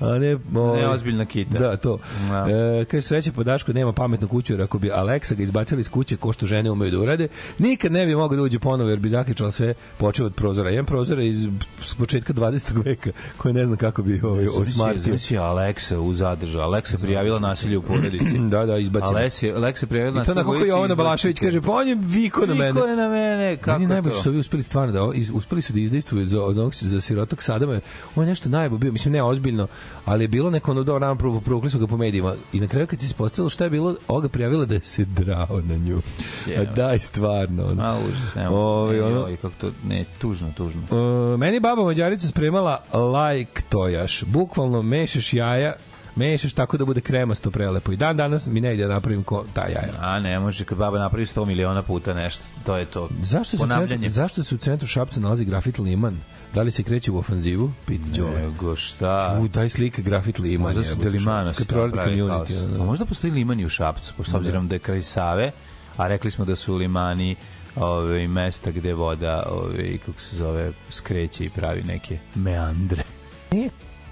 a 0.00 0.18
ne, 0.18 0.38
ovaj, 0.54 0.80
Ne 0.80 0.88
ozbiljna 0.88 1.24
kita. 1.24 1.58
Da, 1.58 1.76
to. 1.76 1.98
Da. 2.28 2.46
E, 2.80 2.84
kaže 2.84 3.02
sreće 3.02 3.32
po 3.32 3.44
Dašku 3.44 3.72
nema 3.72 3.92
pametnu 3.92 4.28
kuću, 4.28 4.52
jer 4.52 4.62
ako 4.62 4.78
bi 4.78 4.90
Aleksa 4.90 5.34
ga 5.34 5.42
izbacili 5.42 5.80
iz 5.80 5.88
kuće 5.88 6.16
ko 6.16 6.32
što 6.32 6.46
žene 6.46 6.70
umeju 6.70 6.90
da 6.90 6.98
urade, 6.98 7.28
nikad 7.58 7.92
ne 7.92 8.06
bi 8.06 8.16
mogao 8.16 8.36
da 8.36 8.42
uđe 8.42 8.58
ponovo 8.58 8.90
jer 8.90 8.98
bi 8.98 9.08
zaključala 9.08 9.50
sve 9.50 9.74
počeo 9.98 10.26
od 10.26 10.34
prozora. 10.34 10.70
Jedan 10.70 10.86
prozora 10.86 11.22
iz 11.22 11.48
s 11.82 11.94
početka 11.94 12.32
20. 12.32 12.84
veka 12.84 13.10
koji 13.36 13.54
ne 13.54 13.66
znam 13.66 13.78
kako 13.78 14.02
bi 14.02 14.20
ovaj 14.22 14.46
osmartio. 14.48 15.02
Znači 15.02 15.18
si 15.18 15.38
Aleksa 15.38 16.00
u 16.00 16.14
zadržu. 16.14 16.58
Aleksa 16.58 16.98
prijavila 16.98 17.38
nasilje 17.38 17.78
u 17.78 17.82
porodici. 17.82 18.38
Da, 18.54 18.66
da, 18.66 18.78
izbacila. 18.78 19.10
Aleksa, 19.10 19.46
Aleksa 19.56 19.86
prijavila 19.86 20.10
I 20.12 20.24
to 20.24 20.34
nasilje 20.34 20.34
na 20.34 20.40
u 20.40 20.44
kako 20.44 20.50
porodici. 20.50 20.68
Jovana. 20.70 20.94
Balašević 20.94 21.38
kaže, 21.38 21.60
pa 21.60 21.72
on 21.72 21.88
je 21.88 21.96
viko 22.00 22.46
na 22.46 22.54
mene. 22.54 22.72
Viko 22.72 22.86
je 22.86 22.96
na 22.96 23.08
mene, 23.08 23.56
kako 23.56 23.70
Meni 23.72 23.84
je 23.84 23.88
najbolje 23.88 24.10
to? 24.10 24.16
što 24.16 24.22
su 24.22 24.28
ovi 24.28 24.38
uspeli 24.38 24.62
stvarno 24.62 24.92
da 24.92 25.14
iz- 25.14 25.30
uspeli 25.34 25.62
su 25.62 25.72
da 25.72 25.80
izdejstvuju 25.80 26.26
za 26.26 26.44
onog 26.44 26.74
za 26.74 27.00
sirotog 27.00 27.42
Sadama. 27.42 27.80
On 28.16 28.24
je 28.24 28.28
nešto 28.28 28.48
najbolje 28.48 28.78
bio, 28.78 28.92
mislim 28.92 29.12
ne 29.12 29.22
ozbiljno, 29.22 29.66
ali 30.04 30.24
je 30.24 30.28
bilo 30.28 30.50
neko 30.50 30.70
ono 30.70 30.82
do 30.82 30.98
nam 30.98 31.18
prvo 31.18 31.40
provukli 31.40 31.70
su 31.70 31.78
ga 31.78 31.86
po 31.86 31.96
medijima 31.96 32.34
i 32.52 32.60
na 32.60 32.66
kraju 32.66 32.86
kad 32.86 33.00
se 33.00 33.06
ispostavilo 33.06 33.50
šta 33.50 33.64
je 33.64 33.70
bilo, 33.70 33.96
ovoga 34.08 34.28
prijavila 34.28 34.64
da 34.64 34.80
se 34.80 35.04
drao 35.04 35.60
na 35.64 35.76
nju. 35.76 35.98
A 36.46 36.50
Jebe. 36.50 36.72
daj 36.76 36.98
stvarno. 36.98 37.66
Ono. 37.66 37.82
A, 37.82 37.98
užas, 38.08 38.36
evo. 38.36 38.58
Ovaj, 38.58 39.00
ono- 39.00 39.20
joj, 39.20 39.36
kako 39.36 39.54
to, 39.60 39.70
ne, 39.88 40.04
tužno, 40.18 40.52
tužno. 40.56 40.82
Uh, 40.82 41.38
meni 41.38 41.60
baba 41.60 41.84
Mađarica 41.84 42.28
spremala 42.28 42.82
like 42.92 43.62
tojaš. 43.68 44.24
Bukvalno 44.24 44.82
mešaš 44.82 45.32
jaja 45.32 45.74
mešaš 46.16 46.52
tako 46.52 46.76
da 46.76 46.84
bude 46.84 47.00
kremasto 47.00 47.50
prelepo. 47.50 47.92
I 47.92 47.96
dan 47.96 48.16
danas 48.16 48.46
mi 48.46 48.60
ne 48.60 48.74
ide 48.74 48.86
da 48.86 48.94
napravim 48.94 49.24
ko, 49.24 49.44
ta 49.54 49.60
jaja. 49.60 49.92
A 50.00 50.20
ne 50.20 50.38
može 50.38 50.64
kad 50.64 50.78
baba 50.78 50.98
napravi 50.98 51.26
100 51.26 51.44
miliona 51.44 51.82
puta 51.82 52.14
nešto. 52.14 52.44
To 52.66 52.76
je 52.76 52.84
to. 52.84 53.08
Zašto 53.22 53.56
se, 53.56 53.64
centru, 53.68 54.08
zašto 54.08 54.42
se 54.42 54.54
u 54.54 54.58
centru 54.58 54.88
Šapca 54.88 55.20
nalazi 55.20 55.44
grafit 55.44 55.78
liman? 55.78 56.18
Da 56.54 56.62
li 56.62 56.70
se 56.70 56.82
kreće 56.82 57.10
u 57.10 57.18
ofanzivu? 57.18 57.72
Pita 57.86 58.04
Đole. 58.16 58.40
Nego 58.40 58.76
šta? 58.76 59.38
U, 59.42 59.48
daj 59.48 59.68
slike 59.68 60.02
grafit 60.02 60.38
liman. 60.38 60.66
Možda 60.66 60.82
su 60.82 60.96
Delimana 60.96 61.52
kad 61.52 61.66
proradi 61.66 61.98
community. 61.98 62.80
A 62.80 62.84
možda 62.84 63.04
postoji 63.04 63.32
liman 63.32 63.60
i 63.60 63.64
u 63.64 63.68
Šapcu, 63.68 64.14
pošto 64.16 64.32
s 64.32 64.34
obzirom 64.34 64.68
da 64.68 64.74
je 64.74 64.78
kraj 64.78 65.02
Save, 65.02 65.52
a 65.96 66.08
rekli 66.08 66.30
smo 66.30 66.44
da 66.44 66.56
su 66.56 66.74
limani 66.74 67.36
ove, 67.76 68.28
mesta 68.28 68.70
gde 68.70 68.94
voda 68.94 69.42
ove, 69.50 69.98
kako 69.98 70.20
se 70.20 70.36
zove, 70.36 70.72
skreće 70.90 71.44
i 71.44 71.50
pravi 71.50 71.82
neke 71.82 72.18
meandre. 72.34 73.02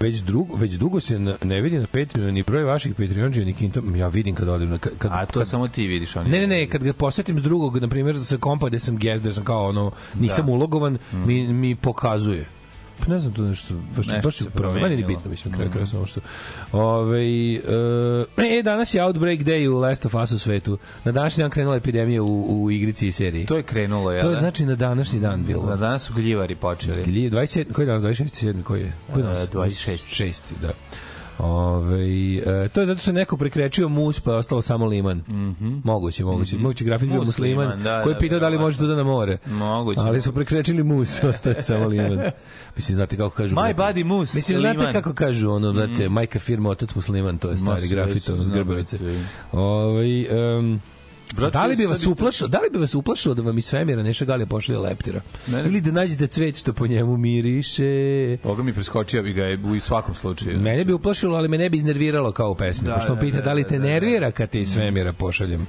Već, 0.03 0.15
drugo, 0.15 0.55
već 0.55 0.73
dugo 0.73 0.99
se 0.99 1.19
na- 1.19 1.37
ne 1.43 1.61
vidi 1.61 1.77
na 1.77 1.87
Patreonu 1.87 2.31
ni 2.31 2.43
broj 2.43 2.63
vaših 2.63 2.95
Patreonđija 2.95 3.45
ni 3.45 3.53
Kintom. 3.53 3.95
Ja 3.95 4.07
vidim 4.07 4.35
kad 4.35 4.49
odem 4.49 4.69
na... 4.69 4.77
Kad, 4.77 4.93
kad, 4.97 5.11
A 5.13 5.25
to 5.25 5.39
kad, 5.39 5.47
samo 5.47 5.67
ti 5.67 5.87
vidiš. 5.87 6.15
Oni 6.15 6.29
Ne, 6.29 6.39
ne, 6.39 6.47
ne, 6.47 6.65
kad 6.65 6.83
ga 6.83 6.93
posetim 6.93 7.39
s 7.39 7.43
drugog, 7.43 7.77
na 7.77 7.87
primjer, 7.87 8.25
sa 8.25 8.37
kompa 8.37 8.67
gde 8.67 8.79
sam 8.79 8.97
guest, 8.97 9.23
gde 9.23 9.31
sam 9.31 9.43
kao 9.43 9.67
ono, 9.67 9.91
nisam 10.15 10.49
ulogovan, 10.49 10.97
mi, 11.13 11.47
mi 11.47 11.75
pokazuje. 11.75 12.45
Pa 13.05 13.11
ne 13.11 13.19
znam 13.19 13.33
to 13.33 13.41
nešto, 13.41 13.73
baš, 13.73 14.07
Nešto 14.07 14.27
baš 14.27 14.37
se 14.37 14.43
je 14.43 14.49
pravo. 14.49 14.73
Meni 14.73 14.95
ni 14.95 15.01
promenilo. 15.01 15.07
bitno, 15.07 15.31
mislim, 15.31 15.53
kraj 15.53 15.69
kraja 15.71 15.87
samo 15.87 16.05
što. 16.05 16.21
Ove, 16.71 17.21
e, 17.21 18.57
e, 18.57 18.63
danas 18.63 18.93
je 18.93 19.03
Outbreak 19.03 19.39
Day 19.39 19.67
u 19.67 19.77
Last 19.77 20.05
of 20.05 20.13
Us 20.13 20.31
u 20.31 20.39
svetu. 20.39 20.77
Na 21.03 21.11
današnji 21.11 21.41
dan 21.41 21.49
krenula 21.49 21.75
epidemija 21.75 22.23
u, 22.23 22.63
u 22.63 22.71
igrici 22.71 23.07
i 23.07 23.11
seriji. 23.11 23.45
To 23.45 23.57
je 23.57 23.63
krenulo, 23.63 24.11
jel? 24.11 24.21
to 24.21 24.29
je 24.29 24.33
da? 24.33 24.39
znači 24.39 24.65
na 24.65 24.75
današnji 24.75 25.19
dan 25.19 25.43
bilo. 25.45 25.65
Da, 25.65 25.75
danas 25.75 26.03
su 26.03 26.13
gljivari 26.13 26.55
počeli. 26.55 27.03
Glije, 27.03 27.31
27, 27.31 27.71
koji 27.73 27.83
je 27.83 27.87
danas, 27.87 28.03
26. 28.03 28.45
7. 28.47 28.63
koji 28.63 28.81
je? 28.81 28.93
Koji 29.13 29.21
je 29.21 29.23
danas? 29.23 29.43
E, 29.43 29.47
26.. 29.47 30.23
6. 30.23 30.41
da. 30.61 30.69
Ove, 31.43 32.03
e, 32.37 32.69
to 32.69 32.79
je 32.79 32.85
zato 32.85 32.99
što 33.01 33.09
je 33.09 33.13
neko 33.13 33.37
prekrečio 33.37 33.89
mus 33.89 34.19
pa 34.19 34.31
je 34.31 34.37
ostalo 34.37 34.61
samo 34.61 34.85
liman. 34.85 35.17
Mm 35.17 35.33
-hmm. 35.33 35.81
Moguće, 35.83 36.25
moguće. 36.25 36.57
Moguće 36.57 36.83
grafit 36.83 37.09
bio 37.09 37.23
musliman, 37.23 37.67
Musliman, 37.67 37.83
da, 37.83 38.03
koji 38.03 38.11
je 38.11 38.13
da, 38.13 38.19
pitao 38.19 38.39
da 38.39 38.47
li 38.47 38.51
verovatno. 38.51 38.85
može 38.85 38.95
da 38.95 38.95
na 38.95 39.03
more. 39.03 39.37
Moguće. 39.45 40.01
Ali 40.01 40.21
su 40.21 40.33
prekrečili 40.33 40.83
mus, 40.83 41.23
ostaje 41.33 41.61
samo 41.61 41.87
liman. 41.87 42.19
Mislim, 42.75 42.95
znate 42.95 43.17
kako 43.17 43.35
kažu. 43.35 43.55
My 43.55 43.75
body 43.75 44.03
mus, 44.03 44.33
Mislim, 44.33 44.59
znate 44.59 44.77
liman. 44.77 44.93
kako 44.93 45.13
kažu, 45.13 45.49
ono, 45.49 45.71
znate, 45.71 46.09
majka 46.09 46.39
firma, 46.39 46.69
otac 46.69 46.95
musliman, 46.95 47.37
to 47.37 47.49
je 47.49 47.57
stari 47.57 47.87
grafit, 47.87 48.29
ono, 48.29 48.37
zgrbavice. 48.43 48.97
brate. 48.97 49.19
Ovaj 49.51 50.27
um, 50.57 50.81
Brate, 51.33 51.51
da 51.53 51.65
li 51.65 51.75
bi 51.75 51.85
vas 51.85 52.03
je 52.03 52.09
uplašilo, 52.09 52.47
da 52.49 52.59
li 52.59 52.69
bi 52.69 52.77
vas 52.77 52.95
uplašilo 52.95 53.35
da 53.35 53.41
vam 53.41 53.57
iz 53.57 53.65
svemira 53.65 54.03
Neša 54.03 54.25
Galija 54.25 54.45
pošalje 54.47 54.79
leptira? 54.79 55.21
Mene- 55.47 55.69
Ili 55.69 55.81
da 55.81 55.91
nađete 55.91 56.27
cvet 56.27 56.57
što 56.57 56.73
po 56.73 56.87
njemu 56.87 57.17
miriše? 57.17 57.83
Ovoga 58.43 58.63
mi 58.63 58.73
preskočio 58.73 59.23
bi 59.23 59.33
ga 59.33 59.43
u 59.67 59.79
svakom 59.79 60.15
slučaju. 60.15 60.59
Mene 60.59 60.85
bi 60.85 60.93
uplašilo, 60.93 61.37
ali 61.37 61.47
me 61.47 61.57
ne 61.57 61.69
bi 61.69 61.77
iznerviralo 61.77 62.31
kao 62.31 62.51
u 62.51 62.55
pesmi. 62.55 62.85
Da, 62.85 62.89
Da, 62.89 62.95
pošto 62.95 63.15
da, 63.15 63.21
pita 63.21 63.37
da, 63.37 63.43
da, 63.43 63.53
li 63.53 63.63
da, 63.63 63.69
te 63.69 63.77
da, 63.77 63.81
da. 63.81 63.87
nervira 63.89 64.31
kad 64.31 64.49
te 64.49 64.61
iz 64.61 64.69
svemira 64.69 65.13
pošaljem. 65.13 65.67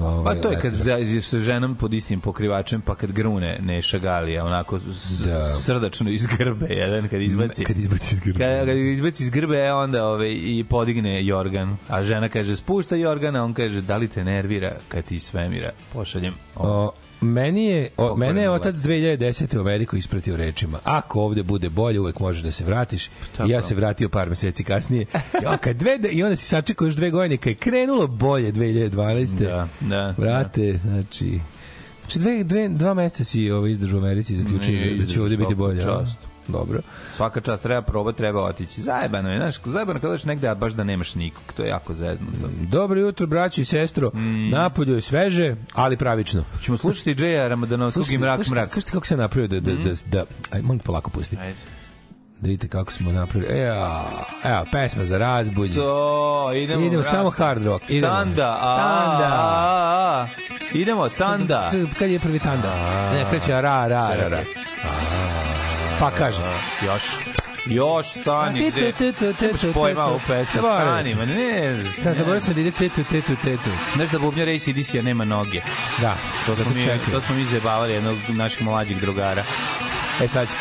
Ovaj, 0.00 0.24
Pa 0.36 0.42
to 0.42 0.50
je 0.50 0.60
kad 0.60 0.72
za, 0.72 0.98
sa 1.20 1.38
ženom 1.38 1.74
pod 1.74 1.92
istim 1.94 2.20
pokrivačem, 2.20 2.80
pa 2.80 2.94
kad 2.94 3.12
grune 3.12 3.58
Neša 3.62 3.98
Galija, 3.98 4.44
onako 4.44 4.78
s, 4.78 5.20
Da. 5.24 5.42
srdačno 5.48 6.10
iz 6.10 6.26
grbe, 6.26 6.66
jedan 6.70 7.08
kad 7.08 7.20
izbaci. 7.20 7.64
Kad 7.64 7.78
izbaci 7.78 8.14
iz 8.14 8.20
grbe. 8.20 8.38
Kad, 8.38 8.66
kad 8.66 8.76
izbaci 8.76 9.22
iz 9.22 9.30
grbe, 9.30 9.56
e, 9.56 9.72
onda 9.72 10.06
ove, 10.06 10.34
i 10.34 10.64
podigne 10.64 11.26
Jorgan. 11.26 11.76
A 11.88 12.02
žena 12.02 12.28
kaže, 12.28 12.56
spušta 12.56 12.96
Jorgana, 12.96 13.44
on 13.44 13.54
kaže, 13.54 13.80
da 13.80 13.96
li 13.96 14.08
te 14.08 14.24
nervira 14.24 14.72
kad 14.88 15.04
ti 15.04 15.18
svemira 15.18 15.70
pošaljem 15.92 16.34
ovo. 16.56 16.84
O, 16.86 16.92
meni 17.22 17.66
je, 17.66 17.90
o, 17.96 18.16
mene 18.16 18.42
je 18.42 18.50
otac 18.50 18.76
2010. 18.76 19.56
u 19.56 19.60
Ameriku 19.60 19.96
ispratio 19.96 20.36
rečima. 20.36 20.78
Ako 20.84 21.20
ovde 21.20 21.42
bude 21.42 21.70
bolje, 21.70 22.00
uvek 22.00 22.20
možeš 22.20 22.42
da 22.42 22.50
se 22.50 22.64
vratiš. 22.64 23.08
Tako. 23.36 23.48
I 23.48 23.50
ja 23.50 23.62
se 23.62 23.74
vratio 23.74 24.08
par 24.08 24.28
meseci 24.28 24.64
kasnije. 24.64 25.06
Ja, 25.42 25.56
kad 25.56 25.76
dve, 25.76 25.98
I 26.10 26.22
onda 26.22 26.36
si 26.36 26.44
sačekao 26.44 26.84
još 26.86 26.94
dve 26.94 27.10
godine, 27.10 27.36
kad 27.36 27.50
je 27.50 27.54
krenulo 27.54 28.06
bolje 28.06 28.52
2012. 28.52 29.38
Da, 29.38 29.68
da. 29.80 30.14
Vrate, 30.18 30.78
znači... 30.82 31.40
Znači, 32.00 32.18
dve, 32.18 32.44
dve, 32.44 32.68
dva 32.68 32.94
meseca 32.94 33.24
si 33.24 33.50
ovaj, 33.50 33.70
izdržao 33.70 34.00
u 34.00 34.02
Americi 34.02 34.34
i 34.34 34.36
zaključio 34.36 34.96
da, 34.96 35.02
da 35.02 35.06
će 35.06 35.22
ovde 35.22 35.36
biti 35.36 35.54
bolje. 35.54 35.80
čast. 35.80 36.31
Dobro. 36.48 36.80
Svaka 37.12 37.40
čast 37.40 37.62
treba 37.62 37.82
probati, 37.82 38.18
treba 38.18 38.44
otići. 38.44 38.82
Zajebano 38.82 39.30
je, 39.32 39.38
znaš, 39.38 39.54
zajebano 39.64 40.00
kada 40.00 40.08
dođeš 40.10 40.24
negde, 40.24 40.48
a 40.48 40.54
baš 40.54 40.72
da 40.72 40.84
nemaš 40.84 41.14
nikog. 41.14 41.42
To 41.56 41.62
je 41.62 41.68
jako 41.68 41.94
zeznuto. 41.94 42.48
Dobro 42.60 43.00
jutro, 43.00 43.26
braćo 43.26 43.60
i 43.60 43.64
sestro. 43.64 44.10
Mm. 44.14 44.50
Napolju 44.50 44.94
je 44.94 45.00
sveže, 45.00 45.56
ali 45.74 45.96
pravično. 45.96 46.44
Ćemo 46.62 46.76
slušati 46.76 47.14
Džeja 47.14 47.48
Ramadanovskog 47.48 48.12
i 48.12 48.18
Mrak 48.18 48.34
slušajte, 48.36 48.54
Mrak. 48.54 48.70
slušajte 48.70 48.92
kako 48.92 49.06
se 49.06 49.16
napravio 49.16 49.48
da, 49.48 49.60
da, 49.60 49.72
da, 49.72 49.90
da, 50.06 50.24
aj, 50.50 50.62
molim 50.62 50.78
polako 50.78 51.10
pusti. 51.10 51.36
Ajde. 51.40 51.58
Da 52.40 52.48
vidite 52.48 52.68
kako 52.68 52.92
smo 52.92 53.12
napravili. 53.12 53.52
Evo, 53.60 53.86
evo 54.44 54.64
pesma 54.72 55.04
za 55.04 55.18
razbuđe. 55.18 55.74
To, 55.74 56.52
idemo. 56.56 56.86
Idemo 56.86 57.02
samo 57.02 57.30
hard 57.30 57.64
rock. 57.66 57.84
Idemo. 57.90 58.12
Tanda, 58.14 58.56
a, 58.60 58.76
Tanda. 58.78 59.28
a, 59.34 60.22
a. 60.22 60.26
Idemo, 60.74 61.08
tanda. 61.08 61.70
Kad 61.98 62.10
je 62.10 62.18
prvi 62.18 62.38
tanda? 62.38 62.74
Ne, 63.12 63.24
kreće 63.30 63.52
ra, 63.52 63.86
ra, 63.86 64.08
ra, 64.16 64.28
ra. 64.28 64.42
Pa 66.02 66.10
kaže. 66.10 66.42
Još. 66.84 67.02
Još 67.66 68.06
stani. 68.10 68.70
gde? 68.70 68.92
Nemaš 69.40 69.60
pojma 69.74 70.06
u 70.06 70.20
pesmu. 70.26 70.60
Stani, 70.60 71.14
ma 71.14 71.24
ne. 71.24 71.82
Da, 72.04 72.14
zaboravio 72.14 72.40
sam 72.40 72.54
da 72.54 72.60
ide 72.60 72.70
tetu, 72.70 73.04
tetu, 73.04 73.36
tetu. 73.44 73.70
Znaš 73.94 74.10
da 74.10 74.18
bubnjar 74.18 74.48
ACDC-a 74.48 75.02
nema 75.02 75.24
noge. 75.24 75.60
Da, 76.00 76.16
To 76.46 76.56
smo, 76.56 76.64
zato 76.64 76.70
mi, 76.70 77.12
to 77.12 77.20
smo 77.20 77.34
mi 77.34 77.44
zajebavali 77.44 77.92
jednog 77.92 78.16
naših 78.28 78.62
mlađih 78.62 79.00
drugara. 79.00 79.44
E 80.22 80.28
sad 80.28 80.48
će. 80.48 80.54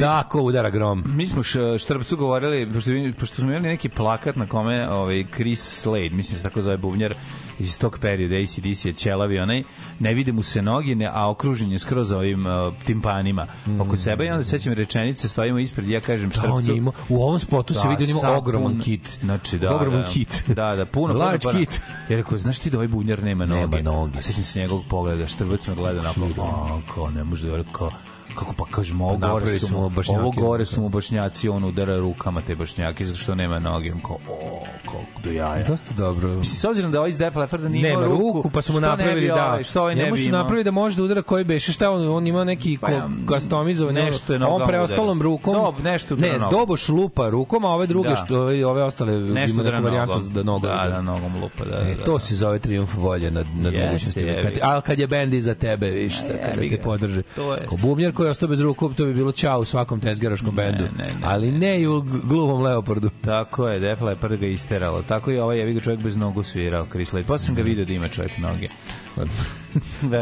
Tako 0.00 0.42
udara 0.42 0.70
grom. 0.70 1.04
Mi 1.06 1.26
smo 1.26 1.42
š, 1.42 1.58
Štrpcu 1.78 2.16
govorili, 2.16 2.72
pošto, 2.72 2.90
pošto 3.18 3.34
smo 3.36 3.44
imali 3.44 3.62
neki 3.62 3.88
plakat 3.88 4.36
na 4.36 4.46
kome 4.46 4.90
ovaj, 4.90 5.24
Chris 5.34 5.80
Slade, 5.80 6.10
mislim 6.10 6.38
se 6.38 6.44
tako 6.44 6.62
zove 6.62 6.76
bubnjar, 6.76 7.14
iz 7.58 7.78
tog 7.78 7.98
perioda 8.00 8.36
ACDC 8.36 8.84
je 8.84 8.92
ćelavi 8.92 9.38
onaj, 9.38 9.62
ne 9.98 10.14
vide 10.14 10.32
mu 10.32 10.42
se 10.42 10.62
noge, 10.62 10.94
ne, 10.94 11.10
a 11.12 11.30
okružen 11.30 11.72
je 11.72 11.78
skroz 11.78 12.12
ovim 12.12 12.46
uh, 12.46 12.74
timpanima 12.84 13.46
oko 13.80 13.96
sebe 13.96 14.26
i 14.26 14.30
onda 14.30 14.42
se 14.42 14.50
sećam 14.50 14.72
rečenice, 14.72 15.28
stojimo 15.28 15.58
ispred 15.58 15.88
i 15.88 15.92
ja 15.92 16.00
kažem 16.00 16.30
Da, 16.30 16.52
on 16.52 16.66
je 16.66 16.76
imao, 16.76 16.92
u 17.08 17.22
ovom 17.22 17.38
spotu 17.38 17.74
se 17.74 17.80
Da, 17.82 17.88
vidi 17.88 18.06
da 18.06 18.10
ima 18.10 18.36
ogroman 18.36 18.80
kit. 18.80 19.18
Znači, 19.20 19.58
da, 19.58 19.76
ogroman 19.76 20.00
da, 20.00 20.06
kit. 20.06 20.42
Da, 20.46 20.76
da, 20.76 20.86
puno, 20.86 21.14
Large 21.14 21.38
puno, 21.38 21.52
puno. 21.52 21.64
kit. 21.64 21.80
Ja 22.08 22.16
rekao, 22.16 22.38
znaš 22.38 22.58
ti 22.58 22.70
da 22.70 22.76
ovaj 22.76 22.88
bunjar 22.88 23.22
nema 23.22 23.46
noge? 23.46 23.60
Nema 23.60 23.90
noge. 23.90 24.18
A 24.18 24.22
sećam 24.22 24.44
se 24.44 24.60
njegovog 24.60 24.84
pogleda, 24.88 25.26
štrbac 25.26 25.66
me 25.66 25.74
gleda 25.74 26.02
na 26.02 26.10
a, 26.10 26.80
kao, 26.94 27.10
ne 27.10 27.24
može 27.24 27.48
da 27.48 27.56
je 27.56 27.64
kao, 27.72 27.90
kako 28.34 28.52
pa 28.52 28.64
kažemo, 28.70 29.04
ovo 29.04 29.16
gore 29.16 29.32
Napravili 29.32 29.58
su 29.58 29.72
mu 29.74 29.90
ovo 30.08 30.30
gore 30.30 30.64
su 30.64 30.80
mu 30.80 30.88
bašnjaci, 30.88 31.48
on 31.48 31.64
udara 31.64 31.98
rukama 31.98 32.40
te 32.40 32.54
bašnjake, 32.54 33.04
zato 33.04 33.18
što 33.18 33.34
nema 33.34 33.58
noge, 33.58 33.92
on 33.92 34.00
kao, 34.00 34.16
o, 34.30 34.64
kao, 34.90 35.00
do 35.24 35.30
jaja. 35.30 35.68
Dosta 35.68 35.94
dobro. 35.94 36.28
Mislim, 36.28 36.56
s 36.56 36.64
obzirom 36.64 36.92
da 36.92 36.98
ovaj 36.98 37.08
iz 37.10 37.18
Def 37.18 37.36
Lepparda 37.36 37.68
nije 37.68 37.82
Nema 37.82 38.04
imao 38.04 38.18
ruku, 38.18 38.50
pa 38.50 38.62
su 38.62 38.72
mu 38.72 38.78
što 38.78 38.86
napravili 38.86 39.26
da. 39.26 39.46
ovaj, 39.46 39.64
što 39.64 39.80
ovaj 39.80 39.94
ne 39.94 40.10
bi 40.12 40.18
su 40.18 40.30
napravili 40.30 40.64
da 40.64 40.70
može 40.70 40.96
da 40.96 41.02
udara 41.02 41.22
koji 41.22 41.44
beše. 41.44 41.72
Šta 41.72 41.90
on 41.90 42.08
on 42.08 42.26
ima 42.26 42.44
neki 42.44 42.78
Pa 42.80 42.90
ja, 42.90 43.08
customizovan 43.34 43.94
nešto 43.94 44.32
je 44.32 44.44
on 44.46 44.68
preostalom 44.68 45.22
rukom. 45.22 45.54
Dob, 45.54 45.74
nešto 45.84 46.16
Ne, 46.16 46.32
doboš 46.50 46.88
lupa 46.88 47.28
rukom, 47.28 47.64
a 47.64 47.68
ove 47.68 47.86
druge 47.86 48.08
Da. 48.08 48.16
što 48.16 48.40
ove, 48.42 48.82
ostale 48.82 49.12
Nešto 49.12 49.60
ima 49.60 49.70
neku 49.70 49.82
varijantu 49.84 50.18
da 50.18 50.42
nogom. 50.42 50.62
Da, 50.62 50.68
udara. 50.68 50.90
da, 50.90 51.02
nogom 51.02 51.40
lupa, 51.42 51.64
da, 51.64 51.76
E, 51.76 51.94
da, 51.94 52.04
to 52.04 52.12
da. 52.12 52.18
se 52.18 52.34
zove 52.34 52.58
trijumf 52.58 52.94
volje 52.94 53.30
nad, 53.30 53.46
nad 53.54 53.74
mogućnostima. 53.74 54.32
Kad, 54.42 54.52
ali 54.62 54.82
kad 54.82 54.98
je 54.98 55.06
bend 55.06 55.34
iza 55.34 55.54
tebe, 55.54 55.90
viš, 55.90 56.14
šta, 56.18 56.26
kada 56.44 56.62
jebi 56.62 56.76
te 56.76 56.82
podrže. 56.82 57.22
Ko 57.68 57.76
bubnjar 57.82 58.12
koji 58.20 58.28
je 58.28 58.30
ostao 58.30 58.48
bez 58.48 58.60
ruku, 58.60 58.88
to 58.96 59.04
bi 59.04 59.14
bilo 59.14 59.32
čao 59.32 59.60
u 59.60 59.64
svakom 59.64 60.00
tezgaraškom 60.00 60.56
bendu. 60.56 60.84
ne, 60.98 61.04
ne, 61.04 61.14
ali 61.22 61.52
ne 61.52 61.80
i 61.80 61.86
u 61.86 62.00
gluvom 62.00 62.62
Leopardu. 62.62 63.10
Tako 63.24 63.68
je, 63.68 63.80
Def 63.80 64.00
Leppard 64.00 64.40
ga 64.40 64.46
isteralo. 64.46 65.02
Tako 65.02 65.30
je 65.30 65.42
ovaj 65.42 65.58
jevi 65.58 65.74
ga 65.74 65.80
čovjek 65.80 66.00
bez 66.00 66.16
nogu 66.16 66.42
svirao, 66.42 66.86
Chris 66.90 67.08
Slade. 67.08 67.26
Posle 67.26 67.46
sam 67.46 67.54
ga 67.54 67.62
video 67.62 67.84
da 67.84 67.92
ima 67.92 68.08
čovjek 68.08 68.38
noge. 68.38 68.68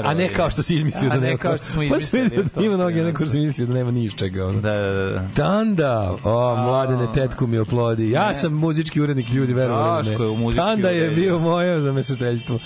A 0.04 0.14
ne 0.14 0.28
kao 0.28 0.50
što 0.50 0.62
si 0.62 0.74
izmislio 0.74 1.10
A 1.10 1.14
da 1.14 1.20
ne 1.20 1.26
nema. 1.26 1.38
kao 1.38 1.56
što 1.56 1.66
smo 1.66 1.80
Pa 1.80 1.84
izmislili, 1.86 2.24
vidio 2.24 2.44
da 2.54 2.64
ima 2.64 2.76
noge, 2.76 3.00
da. 3.00 3.06
neko 3.06 3.24
što 3.24 3.32
si 3.32 3.38
mislio 3.38 3.66
da 3.66 3.74
nema 3.74 3.90
ni 3.90 4.10
čega. 4.10 4.46
Ono. 4.46 4.60
Da, 4.60 4.72
da, 4.72 4.92
da. 5.04 5.28
Tanda, 5.36 6.14
o, 6.24 6.56
mladene 6.56 7.06
tetku 7.14 7.46
mi 7.46 7.58
oplodi. 7.58 8.10
Ja 8.10 8.34
sam 8.34 8.52
muzički 8.52 9.00
urednik 9.00 9.30
ljudi, 9.30 9.54
verovali 9.54 10.08
Daško 10.08 10.22
je 10.22 10.28
u 10.28 10.36
muzički 10.36 10.64
Tanda 10.64 10.88
je 10.90 11.10
bio 11.10 11.38
moje 11.38 11.80
zamešateljstvo. 11.80 12.58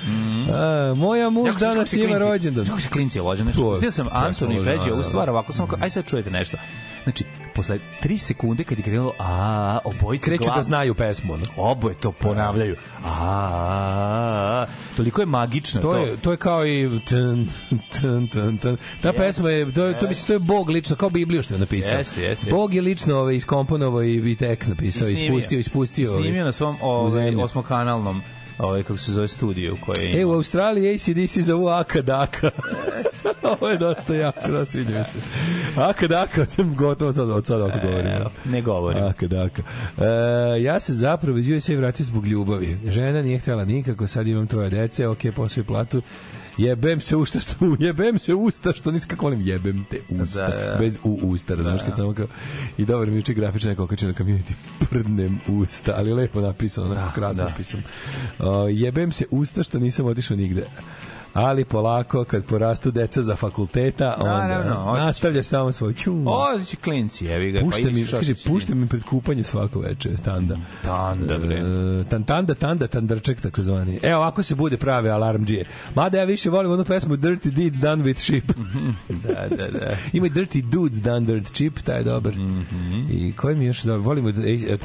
A, 0.52 0.94
moja 0.96 1.30
muž 1.30 1.56
danas 1.56 1.92
ima 1.92 2.18
rođendan. 2.18 2.66
Kako 2.66 2.80
se 2.80 2.88
klinci. 2.88 3.18
Znači, 3.20 3.42
je- 3.42 3.52
pustio 3.54 3.90
sam 3.90 4.06
to 4.06 4.14
je 4.14 4.26
Antoni 4.26 4.58
Peđe 4.58 4.86
da, 4.86 4.92
ovu 4.92 4.96
da. 4.96 5.04
stvar, 5.04 5.30
ovako 5.30 5.52
sam 5.52 5.66
aj 5.80 5.90
sad 5.90 6.04
čujete 6.06 6.30
nešto. 6.30 6.56
Znači, 7.04 7.24
posle 7.54 7.78
3 8.02 8.18
sekunde 8.18 8.64
kad 8.64 8.78
je 8.78 8.84
krenulo, 8.84 9.12
a, 9.18 9.78
obojice 9.84 10.24
Kreću 10.24 10.44
glav- 10.44 10.56
da 10.56 10.62
znaju 10.62 10.94
pesmu. 10.94 11.34
Ono. 11.34 11.44
Oboje 11.56 11.94
to 11.94 12.12
ponavljaju. 12.12 12.76
A, 13.04 14.66
toliko 14.96 15.20
je 15.22 15.26
magično 15.26 15.80
to. 15.80 15.92
To 15.92 15.98
je, 15.98 16.16
to 16.16 16.30
je 16.30 16.36
kao 16.36 16.66
i 16.66 17.00
tn, 17.00 17.44
tn, 17.90 18.26
tn, 18.26 18.56
tn. 18.58 18.74
Ta 19.00 19.12
pesma 19.12 19.50
je, 19.50 19.72
to, 19.72 19.84
je, 19.84 19.98
to, 19.98 20.08
mislim, 20.08 20.26
to 20.26 20.32
je 20.32 20.38
Bog 20.38 20.68
lično, 20.68 20.96
kao 20.96 21.10
Bibliju 21.10 21.42
što 21.42 21.54
je 21.54 21.60
napisao. 21.60 21.98
Jeste, 21.98 22.22
jeste. 22.22 22.50
Bog 22.50 22.74
je 22.74 22.82
lično 22.82 23.16
ovaj, 23.16 23.34
iskomponovao 23.34 24.02
i, 24.02 24.32
i 24.32 24.36
tekst 24.36 24.68
napisao, 24.68 25.08
I 25.08 25.14
snimio. 25.14 25.28
ispustio, 25.28 25.58
ispustio. 25.58 26.10
ovaj, 26.10 26.22
Snimio 26.22 26.44
na 26.44 26.52
svom 26.52 26.76
ovaj, 26.80 27.34
osmokanalnom 27.34 28.22
ovaj, 28.58 28.82
kako 28.82 28.96
se 28.96 29.12
zove 29.12 29.28
studiju 29.28 29.76
koji 29.86 30.04
je 30.04 30.20
E, 30.20 30.24
u 30.24 30.32
Australiji 30.32 30.94
ACDC 30.94 31.38
zovu 31.38 31.68
Aka 31.68 32.02
Daka. 32.02 32.50
Ovo 33.60 33.68
je 33.68 33.76
dosta 33.76 34.14
jako, 34.14 34.48
da 34.48 34.66
sviđa 34.66 34.98
mi 34.98 35.04
se. 35.04 35.18
Aka 35.80 36.06
Daka, 36.06 36.46
sam 36.56 36.74
gotovo 36.74 37.12
sad, 37.12 37.30
od 37.30 37.46
sada 37.46 37.66
ako 37.66 37.78
govorim. 37.86 38.06
Evo, 38.06 38.30
ne 38.44 38.62
govorim. 38.62 39.04
Aka 39.04 39.26
Daka. 39.26 39.62
E, 39.98 40.62
ja 40.62 40.80
se 40.80 40.94
zapravo 40.94 41.38
iz 41.38 41.48
USA 41.48 41.72
vratio 41.72 42.06
zbog 42.06 42.26
ljubavi. 42.26 42.78
Žena 42.86 43.22
nije 43.22 43.38
htjela 43.38 43.64
nikako, 43.64 44.06
sad 44.06 44.26
imam 44.26 44.46
troje 44.46 44.70
dece, 44.70 45.08
ok, 45.08 45.18
posao 45.36 45.64
platu. 45.64 46.02
Jebem 46.58 47.00
se 47.00 47.16
usta 47.16 47.40
što 47.40 47.54
jebem 47.86 48.18
se 48.18 48.34
usta 48.34 48.72
što 48.72 48.90
nis 48.90 49.04
kako 49.06 49.24
volim 49.26 49.40
jebem 49.40 49.84
te 49.90 50.00
usta 50.22 50.46
Da, 50.46 50.70
da. 50.70 50.76
bez 50.78 50.98
u 51.04 51.18
usta 51.22 51.54
razumeš 51.54 51.82
kad 51.82 51.96
samo 51.96 52.14
kao 52.14 52.26
i 52.78 52.84
dobro 52.84 53.10
mi 53.10 53.18
uči 53.18 53.34
grafična 53.34 53.70
neko 53.70 53.86
kače 53.86 54.06
na 54.06 54.12
community 54.12 54.52
prdnem 54.90 55.40
usta 55.48 55.94
ali 55.96 56.12
lepo 56.12 56.40
napisano 56.40 56.90
onako 56.90 57.14
krasno 57.14 57.44
da. 57.44 57.50
napisano 57.50 57.82
O, 58.38 58.68
jebem 58.68 59.12
se 59.12 59.24
usta 59.30 59.62
što 59.62 59.78
nisam 59.78 60.06
otišao 60.06 60.36
nigde 60.36 60.66
ali 61.32 61.64
polako 61.64 62.24
kad 62.24 62.44
porastu 62.44 62.90
deca 62.90 63.22
za 63.22 63.36
fakulteta 63.36 64.16
onda 64.20 64.48
Naravno, 64.48 64.94
nastavljaš 64.96 65.46
samo 65.46 65.72
svoj 65.72 65.94
ću 65.94 66.12
O, 66.26 66.64
će 66.66 66.76
klinci, 66.76 67.26
jevi 67.26 67.52
ga. 67.52 67.60
Pušta 67.60 67.82
pa 67.82 67.90
mi, 67.94 68.06
kaže, 68.06 68.34
pušta 68.46 68.74
mi 68.74 68.88
pred 68.88 69.02
kupanje 69.02 69.44
svako 69.44 69.80
veče, 69.80 70.16
tanda. 70.24 70.56
Tanda, 70.84 71.38
bre. 71.38 71.54
E, 71.54 72.04
tan, 72.10 72.24
tanda, 72.24 72.54
tanda, 72.54 72.86
tandrček, 72.86 73.40
tako 73.40 73.62
zvani. 73.62 73.98
Evo, 74.02 74.16
ovako 74.20 74.42
se 74.42 74.54
bude 74.54 74.76
prave 74.76 75.10
alarmđije. 75.10 75.64
Mada 75.94 76.18
ja 76.18 76.24
više 76.24 76.50
volim 76.50 76.72
onu 76.72 76.84
pesmu 76.84 77.16
Dirty 77.16 77.50
Deeds 77.50 77.78
Done 77.78 78.04
with 78.04 78.18
Sheep. 78.18 78.44
Da, 79.08 79.56
da, 79.56 79.70
da. 79.70 79.96
Ima 80.12 80.26
i 80.26 80.30
Dirty 80.30 80.62
Dudes 80.62 81.02
Done 81.02 81.26
with 81.26 81.54
Sheep, 81.54 81.78
taj 81.84 81.98
je 81.98 82.04
dobar. 82.04 82.32
Mhm. 82.32 83.06
I 83.10 83.32
koji 83.36 83.56
mi 83.56 83.64
još 83.64 83.82
dobar? 83.82 84.06
Volimo 84.06 84.28
od, 84.28 84.36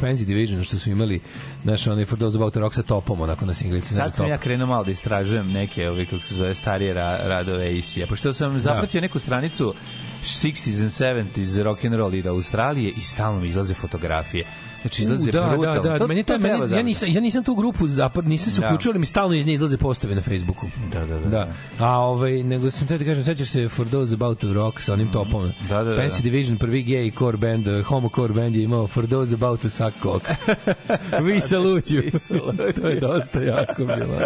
Pansy 0.02 0.26
Division, 0.26 0.64
što 0.64 0.78
su 0.78 0.92
imali, 0.92 1.20
znaš, 1.64 1.88
onaj 1.88 2.06
For 2.06 2.20
Those 2.20 2.38
About 2.38 2.56
Rock 2.56 2.76
sa 2.76 2.84
topom, 2.84 3.22
onako 3.22 3.46
na 3.46 3.54
singlici. 3.54 3.94
Sad 3.94 4.16
sam 4.16 4.26
top. 4.26 4.30
ja 4.30 4.38
krenuo 4.38 4.68
malo 4.68 4.84
da 4.84 4.92
istražujem 4.92 5.52
neke, 5.52 5.90
ove, 5.90 6.06
kako 6.06 6.22
se 6.22 6.36
zove, 6.38 6.56
starije 6.56 6.94
ra 6.94 7.18
radove 7.24 7.78
AC-a. 7.78 8.08
Pošto 8.08 8.34
sam 8.34 8.60
zapratio 8.60 9.02
neku 9.02 9.20
stranicu 9.20 9.74
60s 10.24 10.82
and 10.82 10.92
70s 11.36 11.64
rock 11.64 11.86
and 11.86 11.96
roll 11.96 12.14
ida 12.14 12.30
Australije 12.30 12.94
i 12.98 13.02
stalno 13.02 13.40
mi 13.40 13.48
izlaze 13.48 13.74
fotografije. 13.74 14.46
Znači 14.82 15.02
izlaze 15.02 15.32
da, 15.32 15.42
brutalno. 15.48 15.82
da, 15.82 15.90
da, 15.90 15.98
To- 15.98 16.08
meni 16.08 16.24
to 16.24 16.40
meni, 16.40 16.74
ja, 16.74 16.82
nisam, 16.84 17.10
ja 17.12 17.22
nisam 17.22 17.44
tu 17.44 17.56
grupu 17.56 17.88
zapad, 17.88 18.28
nisam 18.28 18.52
se 18.52 18.62
Da. 18.62 18.68
uključio, 18.68 18.92
ali 18.92 19.00
mi 19.00 19.06
stalno 19.06 19.36
iz 19.36 19.46
nje 19.48 19.54
izlaze 19.54 19.78
postovi 19.78 20.16
na 20.16 20.22
Facebooku. 20.22 20.68
Da, 20.94 21.06
da, 21.06 21.20
da. 21.20 21.30
Da. 21.30 21.52
A 21.80 22.00
ovaj 22.00 22.44
nego 22.44 22.72
sam 22.72 22.88
te 22.88 22.98
da 22.98 23.06
kažem, 23.06 23.24
sećaš 23.24 23.50
se 23.50 23.70
For 23.70 23.88
Those 23.88 24.14
About 24.16 24.40
to 24.40 24.54
Rock 24.54 24.82
sa 24.82 24.94
onim 24.94 25.12
topom. 25.12 25.52
Da, 25.70 25.84
da, 25.84 25.92
da. 25.92 25.98
Fancy 25.98 26.22
Division, 26.22 26.58
prvi 26.58 26.84
gay 26.84 27.18
core 27.18 27.38
band, 27.38 27.68
uh, 27.68 27.86
homo 27.86 28.10
core 28.16 28.34
band 28.34 28.56
je 28.56 28.64
imao 28.64 28.88
For 28.88 29.08
Those 29.08 29.34
About 29.34 29.62
to 29.62 29.70
Suck 29.70 29.94
Cock. 30.02 30.26
We 31.24 31.42
salute 31.42 31.94
you. 31.94 32.12
to 32.82 32.88
je 32.88 33.00
dosta 33.00 33.42
jako 33.42 33.86
bilo. 33.86 34.20